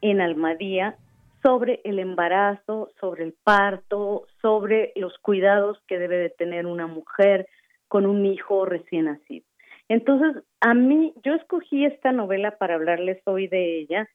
en 0.00 0.20
Almadía 0.20 0.96
sobre 1.42 1.80
el 1.84 1.98
embarazo, 1.98 2.90
sobre 3.00 3.24
el 3.24 3.34
parto, 3.44 4.26
sobre 4.40 4.92
los 4.96 5.16
cuidados 5.18 5.78
que 5.86 5.98
debe 5.98 6.16
de 6.16 6.30
tener 6.30 6.66
una 6.66 6.86
mujer 6.86 7.46
con 7.86 8.06
un 8.06 8.24
hijo 8.26 8.64
recién 8.64 9.04
nacido. 9.04 9.46
Entonces, 9.88 10.42
a 10.60 10.74
mí, 10.74 11.14
yo 11.22 11.34
escogí 11.34 11.84
esta 11.84 12.12
novela 12.12 12.56
para 12.56 12.74
hablarles 12.74 13.20
hoy 13.26 13.46
de 13.46 13.78
ella, 13.78 14.08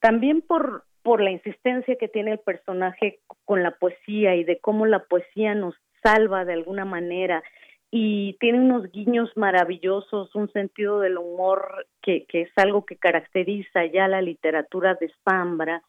también 0.00 0.40
por, 0.40 0.84
por 1.06 1.22
la 1.22 1.30
insistencia 1.30 1.94
que 1.94 2.08
tiene 2.08 2.32
el 2.32 2.40
personaje 2.40 3.20
con 3.44 3.62
la 3.62 3.70
poesía 3.70 4.34
y 4.34 4.42
de 4.42 4.58
cómo 4.58 4.86
la 4.86 5.04
poesía 5.04 5.54
nos 5.54 5.76
salva 6.02 6.44
de 6.44 6.54
alguna 6.54 6.84
manera 6.84 7.44
y 7.92 8.36
tiene 8.40 8.58
unos 8.58 8.90
guiños 8.90 9.30
maravillosos, 9.36 10.34
un 10.34 10.50
sentido 10.50 10.98
del 10.98 11.18
humor 11.18 11.86
que, 12.02 12.24
que 12.24 12.42
es 12.42 12.50
algo 12.56 12.84
que 12.84 12.96
caracteriza 12.96 13.86
ya 13.86 14.08
la 14.08 14.20
literatura 14.20 14.96
de 15.00 15.12
Zambra, 15.24 15.80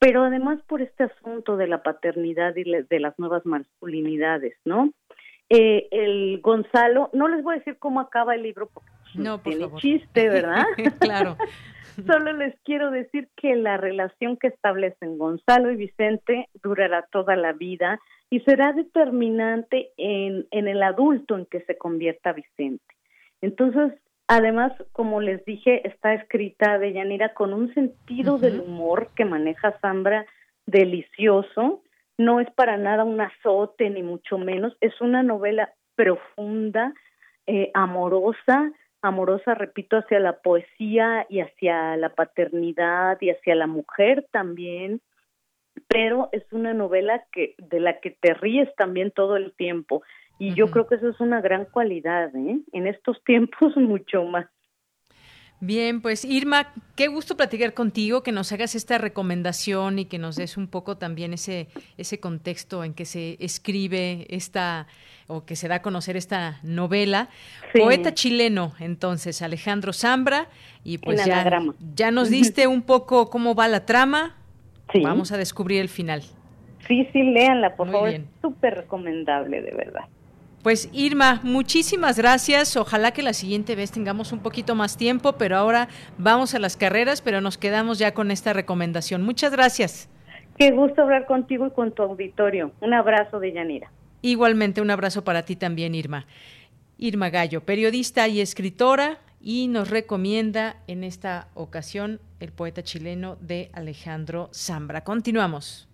pero 0.00 0.24
además 0.24 0.58
por 0.66 0.82
este 0.82 1.04
asunto 1.04 1.56
de 1.56 1.68
la 1.68 1.84
paternidad 1.84 2.56
y 2.56 2.64
de 2.64 2.98
las 2.98 3.16
nuevas 3.16 3.46
masculinidades, 3.46 4.56
¿no? 4.64 4.92
Eh, 5.50 5.86
el 5.92 6.40
Gonzalo, 6.40 7.10
no 7.12 7.28
les 7.28 7.44
voy 7.44 7.54
a 7.54 7.58
decir 7.58 7.78
cómo 7.78 8.00
acaba 8.00 8.34
el 8.34 8.42
libro 8.42 8.68
porque 8.74 8.90
no, 9.14 9.38
tiene 9.38 9.70
chiste, 9.76 10.28
¿verdad? 10.28 10.64
claro. 10.98 11.36
Solo 12.06 12.32
les 12.32 12.54
quiero 12.62 12.90
decir 12.90 13.28
que 13.36 13.56
la 13.56 13.76
relación 13.76 14.36
que 14.36 14.48
establecen 14.48 15.18
Gonzalo 15.18 15.70
y 15.70 15.76
Vicente 15.76 16.48
durará 16.62 17.06
toda 17.10 17.34
la 17.34 17.52
vida 17.52 18.00
y 18.30 18.40
será 18.40 18.72
determinante 18.72 19.90
en, 19.96 20.46
en 20.50 20.68
el 20.68 20.82
adulto 20.82 21.36
en 21.36 21.46
que 21.46 21.60
se 21.62 21.76
convierta 21.76 22.32
Vicente. 22.32 22.84
Entonces, 23.40 23.98
además, 24.28 24.72
como 24.92 25.20
les 25.20 25.44
dije, 25.44 25.88
está 25.88 26.14
escrita 26.14 26.78
de 26.78 26.92
Yanira 26.92 27.34
con 27.34 27.52
un 27.52 27.74
sentido 27.74 28.38
del 28.38 28.60
humor 28.60 29.10
que 29.16 29.24
maneja 29.24 29.78
Zambra 29.80 30.24
delicioso. 30.66 31.82
No 32.16 32.40
es 32.40 32.50
para 32.52 32.76
nada 32.76 33.04
un 33.04 33.20
azote, 33.20 33.90
ni 33.90 34.02
mucho 34.02 34.38
menos. 34.38 34.76
Es 34.80 35.00
una 35.00 35.22
novela 35.22 35.72
profunda, 35.96 36.92
eh, 37.46 37.70
amorosa, 37.74 38.72
amorosa, 39.02 39.54
repito, 39.54 39.96
hacia 39.96 40.20
la 40.20 40.40
poesía 40.40 41.26
y 41.28 41.40
hacia 41.40 41.96
la 41.96 42.14
paternidad 42.14 43.18
y 43.20 43.30
hacia 43.30 43.54
la 43.54 43.66
mujer 43.66 44.26
también, 44.30 45.00
pero 45.86 46.28
es 46.32 46.44
una 46.52 46.74
novela 46.74 47.24
que 47.32 47.54
de 47.58 47.80
la 47.80 48.00
que 48.00 48.10
te 48.10 48.34
ríes 48.34 48.68
también 48.76 49.10
todo 49.12 49.36
el 49.36 49.54
tiempo 49.54 50.02
y 50.38 50.54
yo 50.54 50.70
creo 50.70 50.86
que 50.86 50.94
eso 50.94 51.08
es 51.08 51.20
una 51.20 51.40
gran 51.40 51.64
cualidad, 51.64 52.34
¿eh? 52.34 52.60
En 52.72 52.86
estos 52.86 53.22
tiempos 53.24 53.76
mucho 53.76 54.24
más. 54.24 54.46
Bien, 55.60 56.00
pues 56.00 56.24
Irma, 56.24 56.72
qué 56.94 57.08
gusto 57.08 57.36
platicar 57.36 57.74
contigo, 57.74 58.22
que 58.22 58.30
nos 58.30 58.52
hagas 58.52 58.76
esta 58.76 58.96
recomendación 58.96 59.98
y 59.98 60.04
que 60.04 60.18
nos 60.18 60.36
des 60.36 60.56
un 60.56 60.68
poco 60.68 60.96
también 60.96 61.32
ese, 61.32 61.66
ese 61.96 62.20
contexto 62.20 62.84
en 62.84 62.94
que 62.94 63.04
se 63.04 63.36
escribe 63.40 64.26
esta 64.30 64.86
o 65.26 65.44
que 65.44 65.56
se 65.56 65.68
da 65.68 65.76
a 65.76 65.82
conocer 65.82 66.16
esta 66.16 66.58
novela. 66.62 67.28
Poeta 67.74 68.14
chileno, 68.14 68.72
entonces, 68.78 69.42
Alejandro 69.42 69.92
Zambra, 69.92 70.48
y 70.84 70.98
pues 70.98 71.24
ya, 71.24 71.60
ya, 71.94 72.10
nos 72.10 72.30
diste 72.30 72.66
un 72.66 72.82
poco 72.82 73.28
cómo 73.28 73.54
va 73.54 73.68
la 73.68 73.84
trama. 73.84 74.36
Vamos 75.02 75.32
a 75.32 75.36
descubrir 75.36 75.80
el 75.80 75.88
final. 75.88 76.22
Sí, 76.86 77.06
sí, 77.12 77.22
léanla, 77.22 77.76
por 77.76 77.90
favor, 77.90 78.08
es 78.08 78.22
súper 78.40 78.74
recomendable, 78.76 79.60
de 79.60 79.72
verdad. 79.72 80.04
Pues 80.62 80.88
Irma, 80.92 81.40
muchísimas 81.44 82.18
gracias. 82.18 82.76
Ojalá 82.76 83.12
que 83.12 83.22
la 83.22 83.32
siguiente 83.32 83.76
vez 83.76 83.92
tengamos 83.92 84.32
un 84.32 84.40
poquito 84.40 84.74
más 84.74 84.96
tiempo, 84.96 85.34
pero 85.34 85.56
ahora 85.56 85.88
vamos 86.18 86.54
a 86.54 86.58
las 86.58 86.76
carreras, 86.76 87.22
pero 87.22 87.40
nos 87.40 87.58
quedamos 87.58 87.98
ya 87.98 88.12
con 88.12 88.30
esta 88.30 88.52
recomendación. 88.52 89.22
Muchas 89.22 89.52
gracias. 89.52 90.08
Qué 90.58 90.72
gusto 90.72 91.02
hablar 91.02 91.26
contigo 91.26 91.68
y 91.68 91.70
con 91.70 91.92
tu 91.92 92.02
auditorio. 92.02 92.72
Un 92.80 92.92
abrazo 92.92 93.38
de 93.38 93.52
Yanira. 93.52 93.92
Igualmente 94.20 94.80
un 94.80 94.90
abrazo 94.90 95.22
para 95.22 95.44
ti 95.44 95.54
también, 95.54 95.94
Irma. 95.94 96.26
Irma 96.98 97.30
Gallo, 97.30 97.64
periodista 97.64 98.26
y 98.26 98.40
escritora, 98.40 99.18
y 99.40 99.68
nos 99.68 99.88
recomienda 99.88 100.82
en 100.88 101.04
esta 101.04 101.48
ocasión 101.54 102.20
el 102.40 102.50
poeta 102.50 102.82
chileno 102.82 103.36
de 103.40 103.70
Alejandro 103.72 104.50
Zambra. 104.52 105.04
Continuamos. 105.04 105.88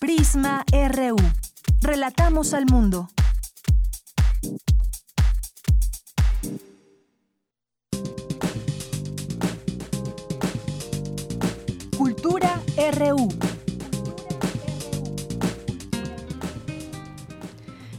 Prisma 0.00 0.64
RU. 0.72 1.16
Relatamos 1.82 2.54
al 2.54 2.66
mundo. 2.66 3.08
Cultura 11.96 12.60
RU. 12.92 13.28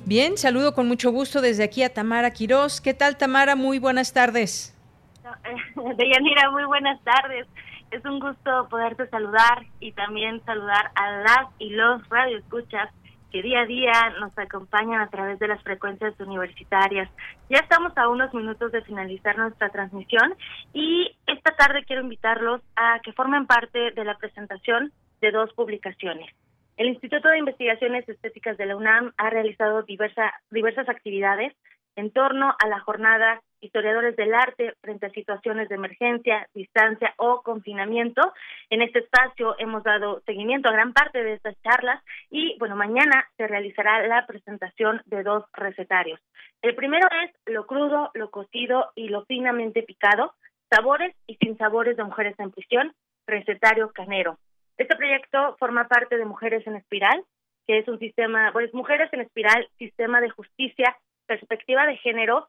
Bien, 0.05 0.37
saludo 0.37 0.73
con 0.73 0.87
mucho 0.87 1.11
gusto 1.11 1.41
desde 1.41 1.63
aquí 1.63 1.83
a 1.83 1.93
Tamara 1.93 2.31
Quirós. 2.31 2.81
¿Qué 2.81 2.93
tal, 2.93 3.17
Tamara? 3.17 3.55
Muy 3.55 3.79
buenas 3.79 4.11
tardes. 4.11 4.75
Deyanira, 5.97 6.51
muy 6.51 6.65
buenas 6.65 7.01
tardes. 7.03 7.47
Es 7.91 8.03
un 8.05 8.19
gusto 8.19 8.67
poderte 8.69 9.07
saludar 9.09 9.65
y 9.79 9.91
también 9.93 10.43
saludar 10.45 10.91
a 10.95 11.11
las 11.11 11.47
y 11.59 11.69
los 11.69 12.07
radioescuchas 12.09 12.89
que 13.31 13.41
día 13.41 13.61
a 13.61 13.65
día 13.65 13.91
nos 14.19 14.37
acompañan 14.37 15.01
a 15.01 15.09
través 15.09 15.39
de 15.39 15.47
las 15.47 15.63
frecuencias 15.63 16.19
universitarias. 16.19 17.09
Ya 17.49 17.59
estamos 17.59 17.97
a 17.97 18.09
unos 18.09 18.33
minutos 18.33 18.71
de 18.71 18.81
finalizar 18.81 19.37
nuestra 19.37 19.69
transmisión 19.69 20.35
y 20.73 21.15
esta 21.27 21.55
tarde 21.55 21.83
quiero 21.85 22.01
invitarlos 22.01 22.61
a 22.75 22.99
que 22.99 23.13
formen 23.13 23.47
parte 23.47 23.91
de 23.91 24.03
la 24.03 24.17
presentación 24.17 24.91
de 25.21 25.31
dos 25.31 25.51
publicaciones. 25.53 26.29
El 26.77 26.87
Instituto 26.87 27.29
de 27.29 27.37
Investigaciones 27.37 28.07
Estéticas 28.09 28.57
de 28.57 28.65
la 28.65 28.75
UNAM 28.75 29.13
ha 29.17 29.29
realizado 29.29 29.83
diversa, 29.83 30.33
diversas 30.49 30.89
actividades 30.89 31.53
en 31.95 32.11
torno 32.11 32.55
a 32.57 32.67
la 32.67 32.79
jornada 32.79 33.41
historiadores 33.61 34.15
del 34.15 34.33
arte 34.33 34.73
frente 34.81 35.05
a 35.05 35.11
situaciones 35.11 35.69
de 35.69 35.75
emergencia, 35.75 36.47
distancia 36.53 37.13
o 37.17 37.41
confinamiento. 37.41 38.21
En 38.69 38.81
este 38.81 38.99
espacio 38.99 39.55
hemos 39.59 39.83
dado 39.83 40.21
seguimiento 40.25 40.69
a 40.69 40.73
gran 40.73 40.93
parte 40.93 41.23
de 41.23 41.33
estas 41.33 41.55
charlas 41.61 42.03
y 42.29 42.57
bueno, 42.59 42.75
mañana 42.75 43.25
se 43.37 43.47
realizará 43.47 44.05
la 44.07 44.25
presentación 44.25 45.01
de 45.05 45.23
dos 45.23 45.45
recetarios. 45.53 46.19
El 46.61 46.75
primero 46.75 47.07
es 47.23 47.31
lo 47.45 47.65
crudo, 47.65 48.11
lo 48.13 48.29
cocido 48.29 48.91
y 48.95 49.07
lo 49.07 49.25
finamente 49.25 49.83
picado, 49.83 50.33
sabores 50.69 51.15
y 51.27 51.35
sin 51.35 51.57
sabores 51.57 51.97
de 51.97 52.03
mujeres 52.03 52.35
en 52.39 52.51
prisión, 52.51 52.93
recetario 53.27 53.91
canero. 53.91 54.37
Este 54.77 54.95
proyecto 54.95 55.55
forma 55.59 55.87
parte 55.87 56.17
de 56.17 56.25
Mujeres 56.25 56.65
en 56.65 56.75
Espiral, 56.75 57.23
que 57.67 57.79
es 57.79 57.87
un 57.87 57.99
sistema, 57.99 58.51
pues 58.51 58.73
Mujeres 58.73 59.11
en 59.13 59.21
Espiral, 59.21 59.67
sistema 59.77 60.21
de 60.21 60.29
justicia, 60.29 60.97
perspectiva 61.27 61.85
de 61.85 61.97
género 61.97 62.47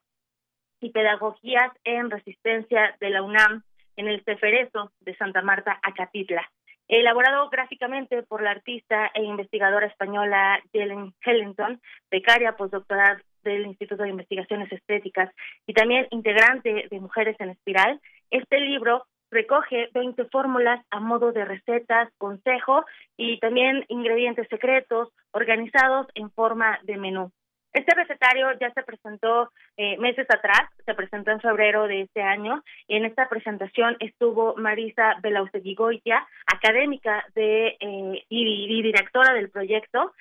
y 0.82 0.90
Pedagogías 0.90 1.72
en 1.84 2.10
Resistencia 2.10 2.96
de 3.00 3.10
la 3.10 3.22
UNAM 3.22 3.62
en 3.96 4.08
el 4.08 4.22
Ceferezo 4.24 4.92
de 5.00 5.14
Santa 5.16 5.42
Marta, 5.42 5.78
Acatitla. 5.82 6.50
Elaborado 6.88 7.48
gráficamente 7.48 8.22
por 8.22 8.42
la 8.42 8.50
artista 8.50 9.10
e 9.14 9.22
investigadora 9.22 9.86
española 9.86 10.60
Jelen 10.72 11.14
Hellington, 11.24 11.80
becaria 12.10 12.56
postdoctoral 12.56 13.22
del 13.44 13.66
Instituto 13.66 14.02
de 14.02 14.10
Investigaciones 14.10 14.70
Estéticas 14.70 15.30
y 15.66 15.72
también 15.72 16.06
integrante 16.10 16.88
de 16.90 17.00
Mujeres 17.00 17.36
en 17.38 17.50
Espiral, 17.50 18.00
este 18.30 18.60
libro 18.60 19.06
recoge 19.30 19.88
20 19.94 20.26
fórmulas 20.26 20.84
a 20.90 21.00
modo 21.00 21.32
de 21.32 21.44
recetas, 21.44 22.10
consejo 22.18 22.84
y 23.16 23.38
también 23.40 23.84
ingredientes 23.88 24.46
secretos 24.48 25.08
organizados 25.32 26.06
en 26.14 26.30
forma 26.30 26.78
de 26.82 26.98
menú. 26.98 27.32
Este 27.72 27.94
recetario 27.94 28.48
ya 28.60 28.70
se 28.72 28.82
presentó 28.82 29.50
eh, 29.76 29.96
meses 29.98 30.26
atrás, 30.28 30.68
se 30.84 30.94
presentó 30.94 31.30
en 31.30 31.40
febrero 31.40 31.86
de 31.86 32.02
este 32.02 32.22
año, 32.22 32.62
y 32.86 32.96
en 32.96 33.06
esta 33.06 33.28
presentación 33.28 33.96
estuvo 34.00 34.54
Marisa 34.56 35.16
Belausteguigoitia, 35.22 36.26
académica 36.46 37.24
de, 37.34 37.76
eh, 37.80 38.24
y, 38.28 38.82
directora 38.82 39.32
del 39.32 39.50
proyecto, 39.50 40.12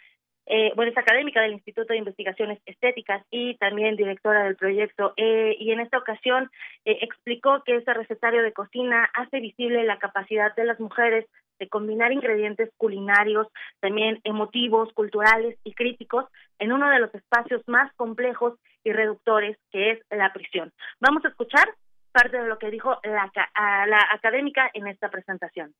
eh, 0.48 0.72
bueno, 0.76 0.92
es 0.92 0.98
académica 0.98 1.42
del 1.42 1.54
Instituto 1.54 1.94
de 1.94 2.00
Investigaciones 2.00 2.60
Estéticas 2.66 3.24
y 3.30 3.56
también 3.58 3.96
directora 3.96 4.44
del 4.44 4.56
proyecto. 4.56 5.14
Eh, 5.18 5.56
y 5.60 5.72
en 5.72 5.80
esta 5.80 5.98
ocasión 5.98 6.50
eh, 6.86 6.98
explicó 7.02 7.64
que 7.64 7.76
este 7.76 7.94
recetario 7.94 8.42
de 8.42 8.54
cocina 8.54 9.10
hace 9.14 9.40
visible 9.40 9.84
la 9.84 10.00
capacidad 10.00 10.54
de 10.56 10.66
las 10.66 10.80
mujeres 10.80 11.26
de 11.60 11.70
combinar 11.70 12.12
ingredientes 12.12 12.72
culinarios, 12.78 13.48
también 13.80 14.20
emotivos, 14.24 14.92
culturales 14.94 15.58
y 15.64 15.74
críticos 15.74 16.26
en 16.58 16.72
uno 16.72 16.90
de 16.90 17.00
los 17.00 17.14
espacios 17.14 17.62
más 17.68 17.94
complejos 17.94 18.58
y 18.84 18.92
reductores 18.92 19.58
que 19.72 19.92
es 19.92 20.00
la 20.10 20.34
prisión. 20.34 20.72
Vamos 21.00 21.24
a 21.24 21.28
escuchar 21.28 21.70
parte 22.12 22.40
de 22.40 22.48
lo 22.48 22.58
que 22.58 22.72
dijo 22.72 23.00
la, 23.04 23.32
la 23.86 24.08
académica 24.12 24.70
en 24.74 24.88
esta 24.88 25.10
presentación. 25.10 25.74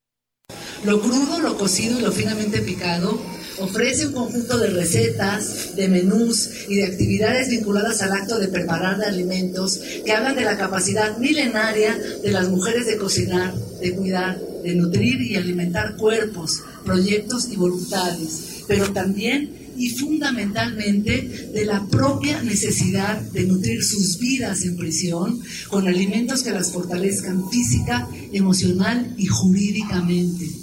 Lo 0.84 1.00
crudo, 1.00 1.38
lo 1.38 1.56
cocido 1.56 1.98
y 1.98 2.02
lo 2.02 2.10
finamente 2.10 2.60
picado 2.60 3.20
ofrece 3.58 4.08
un 4.08 4.14
conjunto 4.14 4.58
de 4.58 4.70
recetas, 4.70 5.76
de 5.76 5.88
menús 5.88 6.50
y 6.68 6.74
de 6.76 6.86
actividades 6.86 7.50
vinculadas 7.50 8.02
al 8.02 8.12
acto 8.12 8.38
de 8.40 8.48
preparar 8.48 9.00
alimentos 9.02 9.80
que 10.04 10.12
hablan 10.12 10.34
de 10.34 10.42
la 10.42 10.58
capacidad 10.58 11.16
milenaria 11.18 11.96
de 11.96 12.32
las 12.32 12.48
mujeres 12.48 12.86
de 12.86 12.96
cocinar, 12.96 13.54
de 13.80 13.92
cuidar, 13.92 14.40
de 14.64 14.74
nutrir 14.74 15.22
y 15.22 15.36
alimentar 15.36 15.96
cuerpos, 15.96 16.62
proyectos 16.84 17.48
y 17.48 17.56
voluntades, 17.56 18.64
pero 18.66 18.92
también 18.92 19.62
y 19.76 19.90
fundamentalmente 19.90 21.50
de 21.54 21.64
la 21.64 21.86
propia 21.86 22.42
necesidad 22.42 23.20
de 23.20 23.44
nutrir 23.44 23.84
sus 23.84 24.18
vidas 24.18 24.62
en 24.62 24.76
prisión 24.76 25.40
con 25.68 25.86
alimentos 25.86 26.42
que 26.42 26.50
las 26.50 26.72
fortalezcan 26.72 27.48
física, 27.50 28.08
emocional 28.32 29.14
y 29.16 29.26
jurídicamente. 29.26 30.61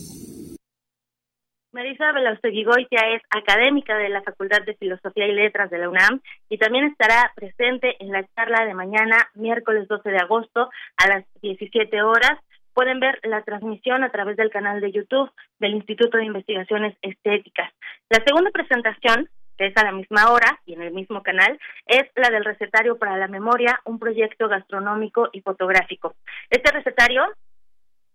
Marisa 1.72 2.12
Goitia 2.12 3.02
es 3.14 3.22
académica 3.30 3.96
de 3.96 4.10
la 4.10 4.24
Facultad 4.24 4.64
de 4.64 4.74
Filosofía 4.74 5.28
y 5.28 5.34
Letras 5.34 5.70
de 5.70 5.78
la 5.78 5.90
UNAM 5.90 6.20
y 6.50 6.58
también 6.58 6.86
estará 6.86 7.32
presente 7.36 7.96
en 8.00 8.12
la 8.12 8.26
charla 8.36 8.66
de 8.66 8.74
mañana, 8.74 9.30
miércoles 9.36 9.88
12 9.88 10.10
de 10.10 10.18
agosto, 10.18 10.72
a 10.98 11.08
las 11.08 11.26
17 11.42 12.02
horas. 12.02 12.40
Pueden 12.74 13.00
ver 13.00 13.20
la 13.24 13.44
transmisión 13.44 14.04
a 14.04 14.10
través 14.10 14.36
del 14.36 14.50
canal 14.50 14.82
de 14.82 14.92
YouTube 14.92 15.32
del 15.60 15.76
Instituto 15.76 16.18
de 16.18 16.26
Investigaciones 16.26 16.98
Estéticas. 17.04 17.72
La 18.10 18.24
segunda 18.26 18.50
presentación, 18.50 19.30
que 19.56 19.68
es 19.68 19.78
a 19.78 19.84
la 19.84 19.92
misma 19.92 20.32
hora 20.32 20.60
y 20.66 20.74
en 20.74 20.82
el 20.82 20.92
mismo 20.92 21.22
canal, 21.22 21.60
es 21.86 22.04
la 22.16 22.32
del 22.32 22.46
recetario 22.46 22.98
para 22.98 23.16
la 23.18 23.28
memoria, 23.28 23.80
un 23.86 24.00
proyecto 24.00 24.48
gastronómico 24.48 25.30
y 25.34 25.42
fotográfico. 25.42 26.16
Este 26.50 26.72
recetario 26.72 27.28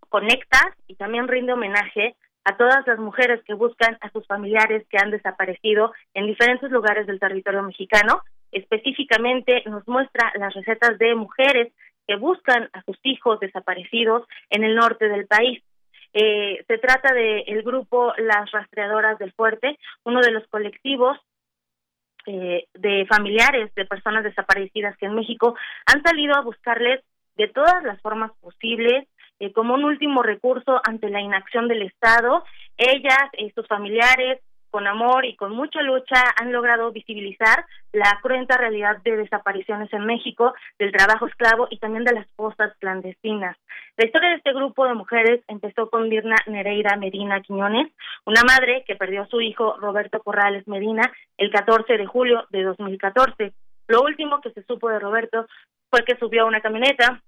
conecta 0.09 0.75
y 0.87 0.95
también 0.95 1.29
rinde 1.29 1.53
homenaje 1.53 2.15
a 2.45 2.55
todas 2.57 2.85
las 2.85 2.99
mujeres 2.99 3.43
que 3.43 3.55
buscan 3.55 3.97
a 4.01 4.09
sus 4.11 4.25
familiares 4.27 4.85
que 4.89 4.97
han 4.97 5.11
desaparecido 5.11 5.93
en 6.13 6.27
diferentes 6.27 6.71
lugares 6.71 7.07
del 7.07 7.19
territorio 7.19 7.63
mexicano. 7.63 8.21
Específicamente 8.51 9.63
nos 9.65 9.87
muestra 9.87 10.31
las 10.35 10.53
recetas 10.53 10.97
de 10.99 11.15
mujeres 11.15 11.73
que 12.07 12.15
buscan 12.15 12.69
a 12.73 12.83
sus 12.83 12.97
hijos 13.03 13.39
desaparecidos 13.39 14.27
en 14.51 14.63
el 14.63 14.75
norte 14.75 15.09
del 15.09 15.25
país. 15.25 15.63
Eh, 16.13 16.63
se 16.67 16.77
trata 16.77 17.13
del 17.13 17.63
grupo 17.63 18.13
Las 18.17 18.49
Rastreadoras 18.51 19.17
del 19.17 19.33
Fuerte, 19.33 19.77
uno 20.03 20.21
de 20.21 20.31
los 20.31 20.47
colectivos 20.47 21.17
eh, 22.27 22.67
de 22.73 23.05
familiares 23.07 23.73
de 23.75 23.85
personas 23.85 24.23
desaparecidas 24.23 24.95
que 24.97 25.07
en 25.07 25.15
México 25.15 25.55
han 25.85 26.01
salido 26.03 26.35
a 26.35 26.41
buscarles 26.41 27.03
de 27.37 27.47
todas 27.49 27.83
las 27.83 28.01
formas 28.01 28.31
posibles, 28.39 29.07
eh, 29.39 29.51
como 29.51 29.73
un 29.73 29.83
último 29.83 30.23
recurso 30.23 30.79
ante 30.83 31.09
la 31.09 31.21
inacción 31.21 31.67
del 31.67 31.81
Estado. 31.81 32.43
Ellas 32.77 33.29
y 33.37 33.49
sus 33.51 33.67
familiares, 33.67 34.41
con 34.69 34.87
amor 34.87 35.23
y 35.23 35.35
con 35.37 35.55
mucha 35.55 35.81
lucha, 35.81 36.21
han 36.35 36.51
logrado 36.51 36.91
visibilizar 36.91 37.65
la 37.93 38.19
cruenta 38.21 38.57
realidad 38.57 38.97
de 39.03 39.15
desapariciones 39.15 39.91
en 39.93 40.05
México, 40.05 40.53
del 40.77 40.91
trabajo 40.91 41.27
esclavo 41.27 41.67
y 41.69 41.79
también 41.79 42.03
de 42.03 42.13
las 42.13 42.27
fosas 42.35 42.73
clandestinas. 42.79 43.55
La 43.95 44.05
historia 44.05 44.31
de 44.31 44.35
este 44.35 44.51
grupo 44.51 44.85
de 44.85 44.93
mujeres 44.93 45.41
empezó 45.47 45.89
con 45.89 46.09
Virna 46.09 46.35
Nereida 46.47 46.97
Medina 46.97 47.41
Quiñones, 47.41 47.89
una 48.25 48.41
madre 48.43 48.83
que 48.85 48.97
perdió 48.97 49.21
a 49.21 49.27
su 49.27 49.39
hijo 49.39 49.77
Roberto 49.79 50.21
Corrales 50.21 50.67
Medina 50.67 51.09
el 51.37 51.51
14 51.51 51.97
de 51.97 52.05
julio 52.05 52.45
de 52.49 52.63
2014. 52.63 53.53
Lo 53.87 54.01
último 54.01 54.41
que 54.41 54.51
se 54.51 54.63
supo 54.63 54.89
de 54.89 54.99
Roberto 54.99 55.47
fue 55.89 56.03
que 56.03 56.17
subió 56.17 56.43
a 56.43 56.47
una 56.47 56.59
camioneta 56.59 57.21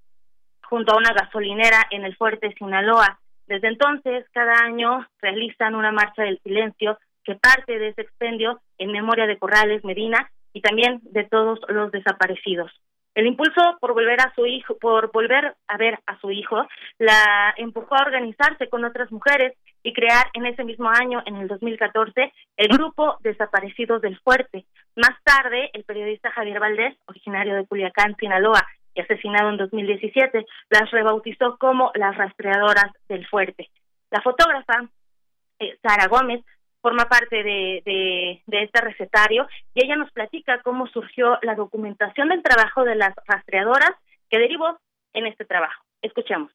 junto 0.70 0.94
a 0.94 0.98
una 0.98 1.14
gasolinera 1.14 1.88
en 1.92 2.06
el 2.06 2.16
fuerte 2.16 2.54
Sinaloa. 2.58 3.20
Desde 3.48 3.70
entonces, 3.70 4.26
cada 4.32 4.64
año 4.64 5.08
realizan 5.22 5.76
una 5.76 5.92
marcha 5.92 6.24
del 6.24 6.40
silencio 6.44 6.98
que 7.24 7.36
parte 7.36 7.78
de 7.80 7.90
ese 7.90 8.02
expendio 8.02 8.62
en 8.78 8.92
memoria 8.92 9.26
de 9.26 9.38
Corrales 9.38 9.84
Medina 9.84 10.30
y 10.54 10.62
también 10.62 11.00
de 11.04 11.24
todos 11.26 11.60
los 11.70 11.92
desaparecidos. 11.92 12.72
El 13.16 13.26
impulso 13.26 13.78
por 13.82 13.94
volver 13.94 14.22
a 14.22 14.32
su 14.36 14.46
hijo, 14.46 14.78
por 14.78 15.12
volver 15.12 15.56
a 15.68 15.78
ver 15.78 16.00
a 16.06 16.20
su 16.20 16.30
hijo, 16.30 16.68
la 17.00 17.52
empujó 17.58 17.96
a 17.96 18.04
organizarse 18.04 18.70
con 18.70 18.86
otras 18.86 19.12
mujeres 19.12 19.58
y 19.82 19.92
crear 19.92 20.28
en 20.34 20.46
ese 20.46 20.64
mismo 20.64 20.88
año, 20.90 21.24
en 21.26 21.38
el 21.38 21.48
2014, 21.48 22.32
el 22.58 22.68
grupo 22.68 23.18
Desaparecidos 23.22 24.02
del 24.04 24.20
Fuerte. 24.20 24.66
Más 24.96 25.16
tarde, 25.24 25.72
el 25.74 25.84
periodista 25.84 26.30
Javier 26.32 26.60
Valdés, 26.60 26.96
originario 27.08 27.56
de 27.56 27.66
Culiacán, 27.66 28.16
Sinaloa, 28.20 28.64
asesinado 29.02 29.50
en 29.50 29.58
2017, 29.58 30.46
las 30.70 30.92
rebautizó 30.92 31.58
como 31.58 31.92
las 31.96 32.16
rastreadoras 32.16 32.92
del 33.08 33.26
fuerte. 33.28 33.70
La 34.12 34.22
fotógrafa 34.22 34.90
eh, 35.60 35.78
Sara 35.82 36.08
Gómez 36.08 36.44
forma 36.82 37.06
parte 37.06 37.44
de, 37.44 37.82
de, 38.46 38.64
este 38.64 38.82
recetario 38.82 39.48
y 39.74 39.84
ella 39.84 39.96
nos 39.96 40.12
platica 40.12 40.62
cómo 40.64 40.88
surgió 40.88 41.38
la 41.42 41.56
documentación 41.56 42.30
del 42.30 42.44
trabajo 42.44 42.84
de 42.84 42.96
las 42.96 43.14
rastreadoras 43.26 43.92
que 44.30 44.40
derivó 44.40 44.78
en 45.14 45.28
este 45.28 45.46
trabajo. 45.46 45.84
Escuchemos. 46.02 46.52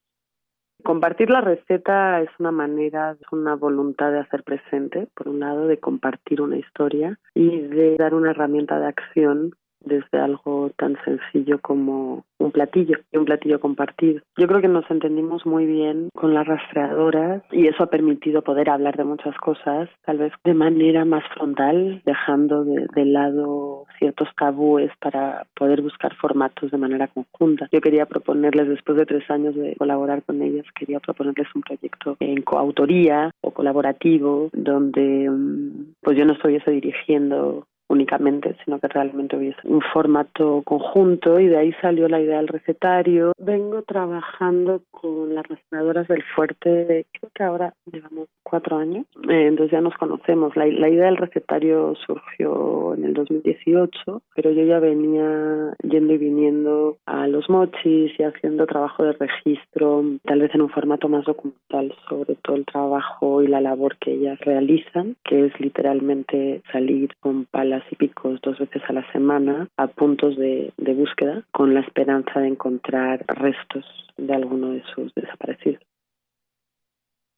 Compartir 0.83 1.29
la 1.29 1.41
receta 1.41 2.19
es 2.21 2.29
una 2.39 2.51
manera, 2.51 3.15
es 3.19 3.27
una 3.31 3.55
voluntad 3.55 4.11
de 4.11 4.19
hacer 4.19 4.43
presente, 4.43 5.07
por 5.15 5.29
un 5.29 5.39
lado, 5.39 5.67
de 5.67 5.79
compartir 5.79 6.41
una 6.41 6.57
historia 6.57 7.17
y 7.33 7.61
de 7.61 7.95
dar 7.95 8.13
una 8.13 8.31
herramienta 8.31 8.79
de 8.79 8.87
acción 8.87 9.51
desde 9.83 10.19
algo 10.19 10.71
tan 10.77 10.97
sencillo 11.03 11.59
como 11.59 12.25
un 12.43 12.51
platillo 12.51 12.97
y 13.11 13.17
un 13.17 13.25
platillo 13.25 13.59
compartido. 13.59 14.21
Yo 14.37 14.47
creo 14.47 14.61
que 14.61 14.67
nos 14.67 14.89
entendimos 14.89 15.45
muy 15.45 15.65
bien 15.65 16.09
con 16.13 16.33
las 16.33 16.45
rastreadoras 16.45 17.43
y 17.51 17.67
eso 17.67 17.83
ha 17.83 17.87
permitido 17.87 18.41
poder 18.41 18.69
hablar 18.69 18.97
de 18.97 19.03
muchas 19.03 19.35
cosas, 19.37 19.89
tal 20.05 20.17
vez 20.17 20.33
de 20.43 20.53
manera 20.53 21.05
más 21.05 21.23
frontal, 21.33 22.01
dejando 22.05 22.63
de, 22.63 23.03
lado 23.05 23.85
ciertos 23.99 24.29
tabúes 24.37 24.89
para 24.99 25.45
poder 25.55 25.81
buscar 25.81 26.15
formatos 26.15 26.71
de 26.71 26.77
manera 26.77 27.07
conjunta. 27.07 27.67
Yo 27.71 27.81
quería 27.81 28.05
proponerles, 28.05 28.69
después 28.69 28.97
de 28.97 29.05
tres 29.05 29.29
años 29.29 29.55
de 29.55 29.75
colaborar 29.75 30.23
con 30.23 30.41
ellas, 30.41 30.65
quería 30.73 30.99
proponerles 30.99 31.47
un 31.53 31.61
proyecto 31.61 32.17
en 32.19 32.41
coautoría 32.41 33.31
o 33.41 33.51
colaborativo, 33.51 34.49
donde 34.53 35.29
mm, 35.29 35.93
pues 36.01 36.17
yo 36.17 36.25
no 36.25 36.33
estuviese 36.33 36.71
dirigiendo 36.71 37.67
únicamente, 37.93 38.55
sino 38.65 38.79
que 38.79 38.87
realmente 38.87 39.37
hubiese 39.37 39.59
un 39.63 39.81
formato 39.93 40.61
conjunto 40.65 41.39
y 41.39 41.47
de 41.47 41.57
ahí 41.57 41.73
salió 41.81 42.07
la 42.07 42.19
idea 42.19 42.37
del 42.37 42.47
recetario. 42.47 43.31
Vengo 43.37 43.83
trabajando 43.83 44.81
con 44.91 45.33
las 45.33 45.47
restauradoras 45.47 46.07
del 46.07 46.23
fuerte, 46.35 47.05
creo 47.11 47.31
que 47.33 47.43
ahora 47.43 47.73
llevamos 47.91 48.27
cuatro 48.43 48.77
años, 48.77 49.05
eh, 49.29 49.47
entonces 49.47 49.71
ya 49.71 49.81
nos 49.81 49.95
conocemos. 49.95 50.55
La, 50.55 50.65
la 50.65 50.89
idea 50.89 51.05
del 51.05 51.17
recetario 51.17 51.93
surgió 52.05 52.93
en 52.95 53.05
el 53.05 53.13
2018, 53.13 54.21
pero 54.35 54.51
yo 54.51 54.63
ya 54.63 54.79
venía 54.79 55.73
yendo 55.83 56.13
y 56.13 56.17
viniendo 56.17 56.97
a 57.05 57.27
los 57.27 57.49
mochis 57.49 58.11
y 58.19 58.23
haciendo 58.23 58.65
trabajo 58.65 59.03
de 59.03 59.13
registro, 59.13 60.03
tal 60.23 60.41
vez 60.41 60.53
en 60.53 60.61
un 60.61 60.69
formato 60.69 61.07
más 61.07 61.25
documental 61.25 61.93
sobre 62.09 62.35
todo 62.35 62.55
el 62.55 62.65
trabajo 62.65 63.41
y 63.41 63.47
la 63.47 63.61
labor 63.61 63.97
que 63.97 64.13
ellas 64.13 64.39
realizan, 64.41 65.15
que 65.23 65.47
es 65.47 65.59
literalmente 65.59 66.61
salir 66.71 67.09
con 67.19 67.45
palas 67.45 67.82
y 67.89 67.95
picos 67.95 68.39
dos 68.41 68.57
veces 68.59 68.81
a 68.87 68.93
la 68.93 69.11
semana 69.11 69.67
a 69.77 69.87
puntos 69.87 70.37
de, 70.37 70.73
búsqueda 70.77 71.43
con 71.51 71.73
la 71.73 71.81
esperanza 71.81 72.39
de 72.39 72.47
encontrar 72.47 73.25
restos 73.27 73.85
de 74.17 74.33
alguno 74.33 74.71
de 74.71 74.83
sus 74.93 75.13
desaparecidos. 75.15 75.81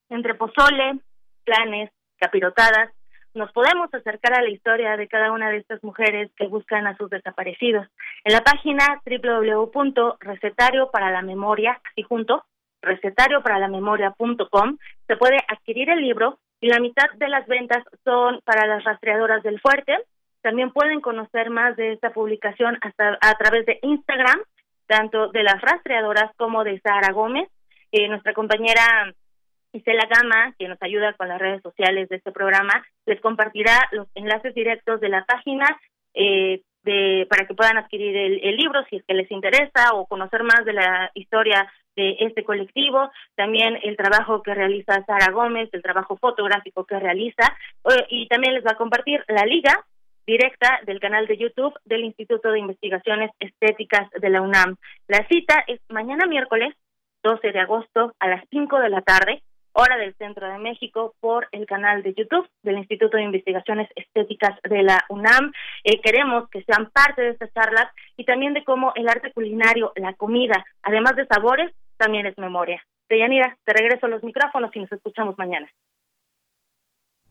Entre 0.09 0.35
pozole, 0.35 0.99
planes, 1.43 1.89
capirotadas, 2.17 2.91
nos 3.33 3.51
podemos 3.51 3.93
acercar 3.93 4.33
a 4.33 4.41
la 4.41 4.49
historia 4.49 4.95
de 4.95 5.07
cada 5.07 5.31
una 5.31 5.49
de 5.49 5.57
estas 5.57 5.83
mujeres 5.83 6.31
que 6.37 6.47
buscan 6.47 6.87
a 6.87 6.95
sus 6.95 7.09
desaparecidos. 7.09 7.87
En 8.23 8.33
la 8.33 8.41
página 8.41 9.01
www.recetario 9.05 10.89
para 10.91 11.11
la 11.11 11.21
memoria, 11.21 11.79
así 11.91 12.03
junto, 12.03 12.45
recetario 12.81 13.41
para 13.41 13.59
la 13.59 13.67
se 13.67 15.17
puede 15.17 15.37
adquirir 15.47 15.89
el 15.89 16.01
libro 16.01 16.39
y 16.61 16.69
la 16.69 16.79
mitad 16.79 17.11
de 17.17 17.27
las 17.27 17.45
ventas 17.47 17.83
son 18.03 18.39
para 18.45 18.65
las 18.67 18.83
rastreadoras 18.83 19.43
del 19.43 19.59
fuerte. 19.59 19.97
También 20.45 20.69
pueden 20.69 21.01
conocer 21.01 21.49
más 21.49 21.75
de 21.75 21.93
esta 21.93 22.11
publicación 22.11 22.77
hasta 22.81 23.17
a 23.19 23.33
través 23.33 23.65
de 23.65 23.79
Instagram, 23.81 24.39
tanto 24.85 25.29
de 25.29 25.41
las 25.41 25.59
rastreadoras 25.59 26.29
como 26.37 26.63
de 26.63 26.79
Sara 26.81 27.11
Gómez. 27.13 27.49
Eh, 27.91 28.07
nuestra 28.09 28.35
compañera 28.35 29.11
Isela 29.73 30.07
Gama, 30.07 30.53
que 30.59 30.67
nos 30.67 30.79
ayuda 30.83 31.13
con 31.13 31.29
las 31.29 31.39
redes 31.39 31.63
sociales 31.63 32.09
de 32.09 32.17
este 32.17 32.31
programa, 32.31 32.85
les 33.07 33.19
compartirá 33.21 33.89
los 33.91 34.07
enlaces 34.13 34.53
directos 34.53 35.01
de 35.01 35.09
la 35.09 35.25
página 35.25 35.65
eh, 36.13 36.61
de, 36.83 37.25
para 37.27 37.47
que 37.47 37.55
puedan 37.55 37.79
adquirir 37.79 38.15
el, 38.15 38.55
libro 38.55 38.85
si 38.87 38.97
es 38.97 39.03
que 39.03 39.15
les 39.15 39.31
interesa 39.31 39.95
o 39.95 40.05
conocer 40.05 40.43
más 40.43 40.63
de 40.63 40.73
la 40.73 41.09
historia 41.15 41.73
de 41.95 42.17
este 42.19 42.43
colectivo, 42.43 43.09
también 43.33 43.79
el 43.81 43.97
trabajo 43.97 44.43
que 44.43 44.53
realiza 44.53 45.03
Sara 45.07 45.31
Gómez, 45.31 45.69
el 45.71 45.81
trabajo 45.81 46.17
fotográfico 46.17 46.85
que 46.85 46.99
realiza, 46.99 47.57
eh, 47.89 48.05
y 48.09 48.27
también 48.27 48.53
les 48.53 48.63
va 48.63 48.73
a 48.73 48.77
compartir 48.77 49.23
la 49.27 49.43
liga 49.47 49.83
directa 50.25 50.79
del 50.85 50.99
canal 50.99 51.27
de 51.27 51.37
YouTube 51.37 51.73
del 51.85 52.03
Instituto 52.03 52.51
de 52.51 52.59
Investigaciones 52.59 53.31
Estéticas 53.39 54.09
de 54.11 54.29
la 54.29 54.41
UNAM. 54.41 54.75
La 55.07 55.27
cita 55.27 55.63
es 55.67 55.79
mañana 55.89 56.25
miércoles 56.25 56.75
12 57.23 57.51
de 57.51 57.59
agosto 57.59 58.13
a 58.19 58.27
las 58.27 58.43
5 58.51 58.79
de 58.79 58.89
la 58.89 59.01
tarde, 59.01 59.41
hora 59.73 59.97
del 59.97 60.15
Centro 60.15 60.47
de 60.47 60.59
México, 60.59 61.15
por 61.19 61.47
el 61.51 61.65
canal 61.65 62.03
de 62.03 62.13
YouTube 62.13 62.47
del 62.63 62.77
Instituto 62.77 63.17
de 63.17 63.23
Investigaciones 63.23 63.89
Estéticas 63.95 64.59
de 64.63 64.83
la 64.83 65.03
UNAM. 65.09 65.51
Eh, 65.83 65.99
queremos 66.01 66.49
que 66.49 66.63
sean 66.63 66.89
parte 66.91 67.21
de 67.21 67.29
estas 67.29 67.51
charlas 67.53 67.91
y 68.15 68.25
también 68.25 68.53
de 68.53 68.63
cómo 68.63 68.93
el 68.95 69.09
arte 69.09 69.31
culinario, 69.33 69.91
la 69.95 70.13
comida, 70.13 70.63
además 70.83 71.15
de 71.15 71.25
sabores, 71.25 71.73
también 71.97 72.25
es 72.25 72.37
memoria. 72.37 72.81
Deyanira, 73.09 73.57
te 73.63 73.73
regreso 73.73 74.07
los 74.07 74.23
micrófonos 74.23 74.75
y 74.75 74.79
nos 74.79 74.91
escuchamos 74.91 75.37
mañana. 75.37 75.67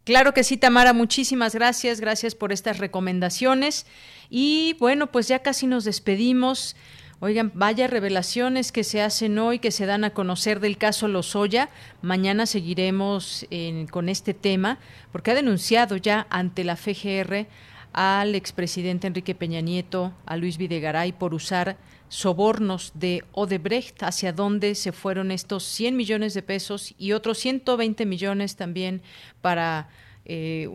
Claro 0.04 0.34
que 0.34 0.44
sí, 0.44 0.58
Tamara, 0.58 0.92
muchísimas 0.92 1.54
gracias, 1.54 1.98
gracias 1.98 2.34
por 2.34 2.52
estas 2.52 2.78
recomendaciones. 2.78 3.86
Y 4.28 4.76
bueno, 4.78 5.10
pues 5.10 5.28
ya 5.28 5.38
casi 5.38 5.66
nos 5.66 5.84
despedimos. 5.84 6.76
Oigan, 7.20 7.52
vaya 7.54 7.86
revelaciones 7.86 8.70
que 8.70 8.84
se 8.84 9.00
hacen 9.00 9.38
hoy, 9.38 9.60
que 9.60 9.70
se 9.70 9.86
dan 9.86 10.04
a 10.04 10.10
conocer 10.10 10.60
del 10.60 10.76
caso 10.76 11.08
Lozoya. 11.08 11.70
Mañana 12.02 12.44
seguiremos 12.44 13.46
con 13.90 14.10
este 14.10 14.34
tema, 14.34 14.78
porque 15.10 15.30
ha 15.30 15.34
denunciado 15.34 15.96
ya 15.96 16.26
ante 16.28 16.64
la 16.64 16.76
FGR 16.76 17.46
al 17.94 18.34
expresidente 18.34 19.06
Enrique 19.06 19.34
Peña 19.34 19.62
Nieto, 19.62 20.12
a 20.26 20.36
Luis 20.36 20.58
Videgaray, 20.58 21.12
por 21.12 21.32
usar 21.32 21.78
sobornos 22.14 22.92
de 22.94 23.24
Odebrecht, 23.32 24.04
hacia 24.04 24.32
dónde 24.32 24.76
se 24.76 24.92
fueron 24.92 25.32
estos 25.32 25.64
100 25.64 25.96
millones 25.96 26.32
de 26.32 26.42
pesos 26.42 26.94
y 26.96 27.10
otros 27.10 27.38
120 27.38 28.06
millones 28.06 28.54
también 28.54 29.02
para 29.40 29.88
eh, 30.24 30.68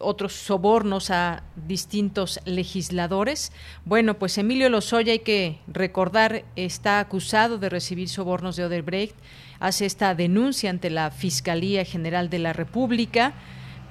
otros 0.00 0.34
sobornos 0.34 1.10
a 1.10 1.42
distintos 1.66 2.38
legisladores. 2.44 3.50
Bueno, 3.86 4.18
pues 4.18 4.36
Emilio 4.36 4.68
Lozoya, 4.68 5.12
hay 5.12 5.20
que 5.20 5.58
recordar, 5.66 6.44
está 6.54 7.00
acusado 7.00 7.56
de 7.56 7.70
recibir 7.70 8.10
sobornos 8.10 8.56
de 8.56 8.66
Odebrecht, 8.66 9.16
hace 9.60 9.86
esta 9.86 10.14
denuncia 10.14 10.68
ante 10.68 10.90
la 10.90 11.10
Fiscalía 11.10 11.86
General 11.86 12.28
de 12.28 12.40
la 12.40 12.52
República 12.52 13.32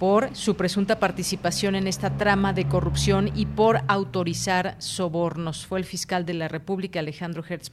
por 0.03 0.35
su 0.35 0.57
presunta 0.57 0.99
participación 0.99 1.75
en 1.75 1.87
esta 1.87 2.17
trama 2.17 2.51
de 2.51 2.67
corrupción 2.67 3.31
y 3.35 3.45
por 3.45 3.83
autorizar 3.87 4.75
sobornos. 4.79 5.65
Fue 5.65 5.79
el 5.79 5.85
fiscal 5.85 6.25
de 6.25 6.33
la 6.33 6.49
República, 6.49 6.99
Alejandro 6.99 7.41
Hertz 7.47 7.71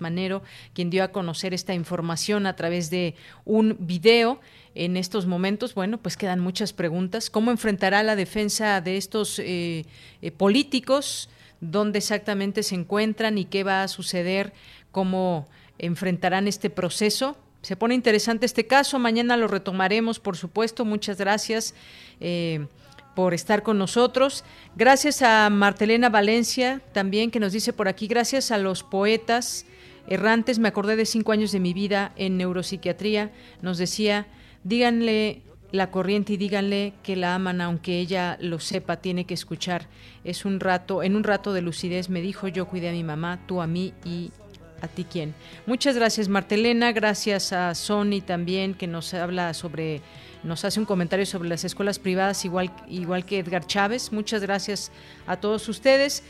quien 0.72 0.90
dio 0.90 1.02
a 1.02 1.08
conocer 1.08 1.54
esta 1.54 1.74
información 1.74 2.46
a 2.46 2.54
través 2.54 2.88
de 2.88 3.16
un 3.44 3.76
video. 3.80 4.40
En 4.76 4.96
estos 4.96 5.26
momentos, 5.26 5.74
bueno, 5.74 5.98
pues 5.98 6.16
quedan 6.16 6.38
muchas 6.38 6.72
preguntas. 6.72 7.30
¿Cómo 7.30 7.50
enfrentará 7.50 8.04
la 8.04 8.14
defensa 8.14 8.80
de 8.80 8.96
estos 8.96 9.40
eh, 9.40 9.84
eh, 10.22 10.30
políticos? 10.30 11.30
¿Dónde 11.60 11.98
exactamente 11.98 12.62
se 12.62 12.76
encuentran 12.76 13.38
y 13.38 13.46
qué 13.46 13.64
va 13.64 13.82
a 13.82 13.88
suceder? 13.88 14.52
¿Cómo 14.92 15.48
enfrentarán 15.78 16.46
este 16.46 16.70
proceso? 16.70 17.36
Se 17.62 17.76
pone 17.76 17.94
interesante 17.94 18.46
este 18.46 18.66
caso, 18.66 18.98
mañana 18.98 19.36
lo 19.36 19.46
retomaremos, 19.46 20.18
por 20.18 20.36
supuesto. 20.36 20.86
Muchas 20.86 21.18
gracias 21.18 21.74
eh, 22.20 22.66
por 23.14 23.34
estar 23.34 23.62
con 23.62 23.78
nosotros. 23.78 24.44
Gracias 24.76 25.22
a 25.22 25.50
Martelena 25.50 26.08
Valencia 26.08 26.80
también, 26.92 27.30
que 27.30 27.40
nos 27.40 27.52
dice 27.52 27.72
por 27.72 27.88
aquí, 27.88 28.06
gracias 28.06 28.50
a 28.50 28.58
los 28.58 28.82
poetas 28.82 29.66
errantes, 30.06 30.58
me 30.58 30.68
acordé 30.68 30.96
de 30.96 31.06
cinco 31.06 31.32
años 31.32 31.52
de 31.52 31.60
mi 31.60 31.72
vida 31.72 32.12
en 32.16 32.36
neuropsiquiatría, 32.36 33.30
nos 33.62 33.78
decía, 33.78 34.26
díganle 34.64 35.42
la 35.72 35.90
corriente 35.90 36.32
y 36.32 36.36
díganle 36.36 36.94
que 37.02 37.14
la 37.16 37.34
aman 37.34 37.60
aunque 37.60 38.00
ella 38.00 38.36
lo 38.40 38.58
sepa, 38.58 38.96
tiene 38.96 39.24
que 39.24 39.34
escuchar. 39.34 39.86
Es 40.24 40.44
un 40.44 40.58
rato, 40.58 41.02
en 41.02 41.14
un 41.14 41.22
rato 41.22 41.52
de 41.52 41.62
lucidez 41.62 42.08
me 42.08 42.20
dijo, 42.20 42.48
yo 42.48 42.66
cuidé 42.66 42.88
a 42.88 42.92
mi 42.92 43.04
mamá, 43.04 43.40
tú 43.46 43.60
a 43.60 43.66
mí 43.66 43.94
y 44.04 44.32
a 44.80 44.88
ti 44.88 45.04
quién. 45.04 45.34
Muchas 45.66 45.96
gracias 45.96 46.28
Martelena, 46.28 46.92
gracias 46.92 47.52
a 47.52 47.74
Sony 47.74 48.20
también 48.24 48.74
que 48.74 48.86
nos 48.86 49.14
habla 49.14 49.54
sobre 49.54 50.00
nos 50.42 50.64
hace 50.64 50.80
un 50.80 50.86
comentario 50.86 51.26
sobre 51.26 51.48
las 51.48 51.64
escuelas 51.64 51.98
privadas 51.98 52.44
igual 52.44 52.72
igual 52.88 53.24
que 53.24 53.38
Edgar 53.38 53.66
Chávez. 53.66 54.12
Muchas 54.12 54.42
gracias 54.42 54.90
a 55.26 55.36
todos 55.36 55.68
ustedes. 55.68 56.22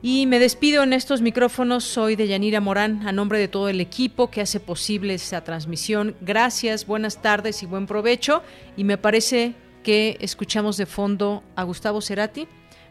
Y 0.00 0.26
me 0.26 0.38
despido 0.38 0.84
en 0.84 0.92
estos 0.92 1.22
micrófonos. 1.22 1.82
Soy 1.82 2.14
de 2.14 2.28
Yanira 2.28 2.60
Morán, 2.60 3.08
a 3.08 3.10
nombre 3.10 3.40
de 3.40 3.48
todo 3.48 3.68
el 3.68 3.80
equipo 3.80 4.30
que 4.30 4.40
hace 4.40 4.60
posible 4.60 5.14
esta 5.14 5.42
transmisión. 5.42 6.14
Gracias, 6.20 6.86
buenas 6.86 7.20
tardes 7.20 7.64
y 7.64 7.66
buen 7.66 7.86
provecho. 7.86 8.44
Y 8.76 8.84
me 8.84 8.96
parece 8.96 9.54
que 9.82 10.16
escuchamos 10.20 10.76
de 10.76 10.86
fondo 10.86 11.42
a 11.56 11.64
Gustavo 11.64 12.00
Cerati. 12.00 12.46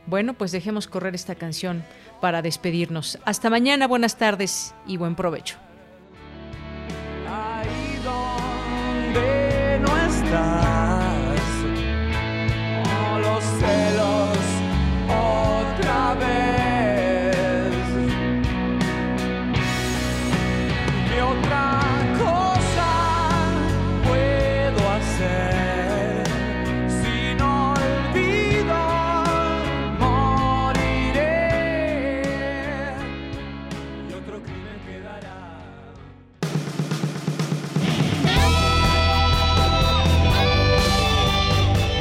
Bueno, 0.06 0.34
pues 0.34 0.52
dejemos 0.52 0.88
correr 0.88 1.16
esta 1.16 1.36
canción 1.36 1.84
para 2.19 2.41
despedirnos. 2.41 3.19
Hasta 3.26 3.49
mañana, 3.49 3.88
buenas 3.88 4.18
tardes 4.18 4.73
y 4.85 4.98
buen 4.98 5.15
provecho. 5.15 5.57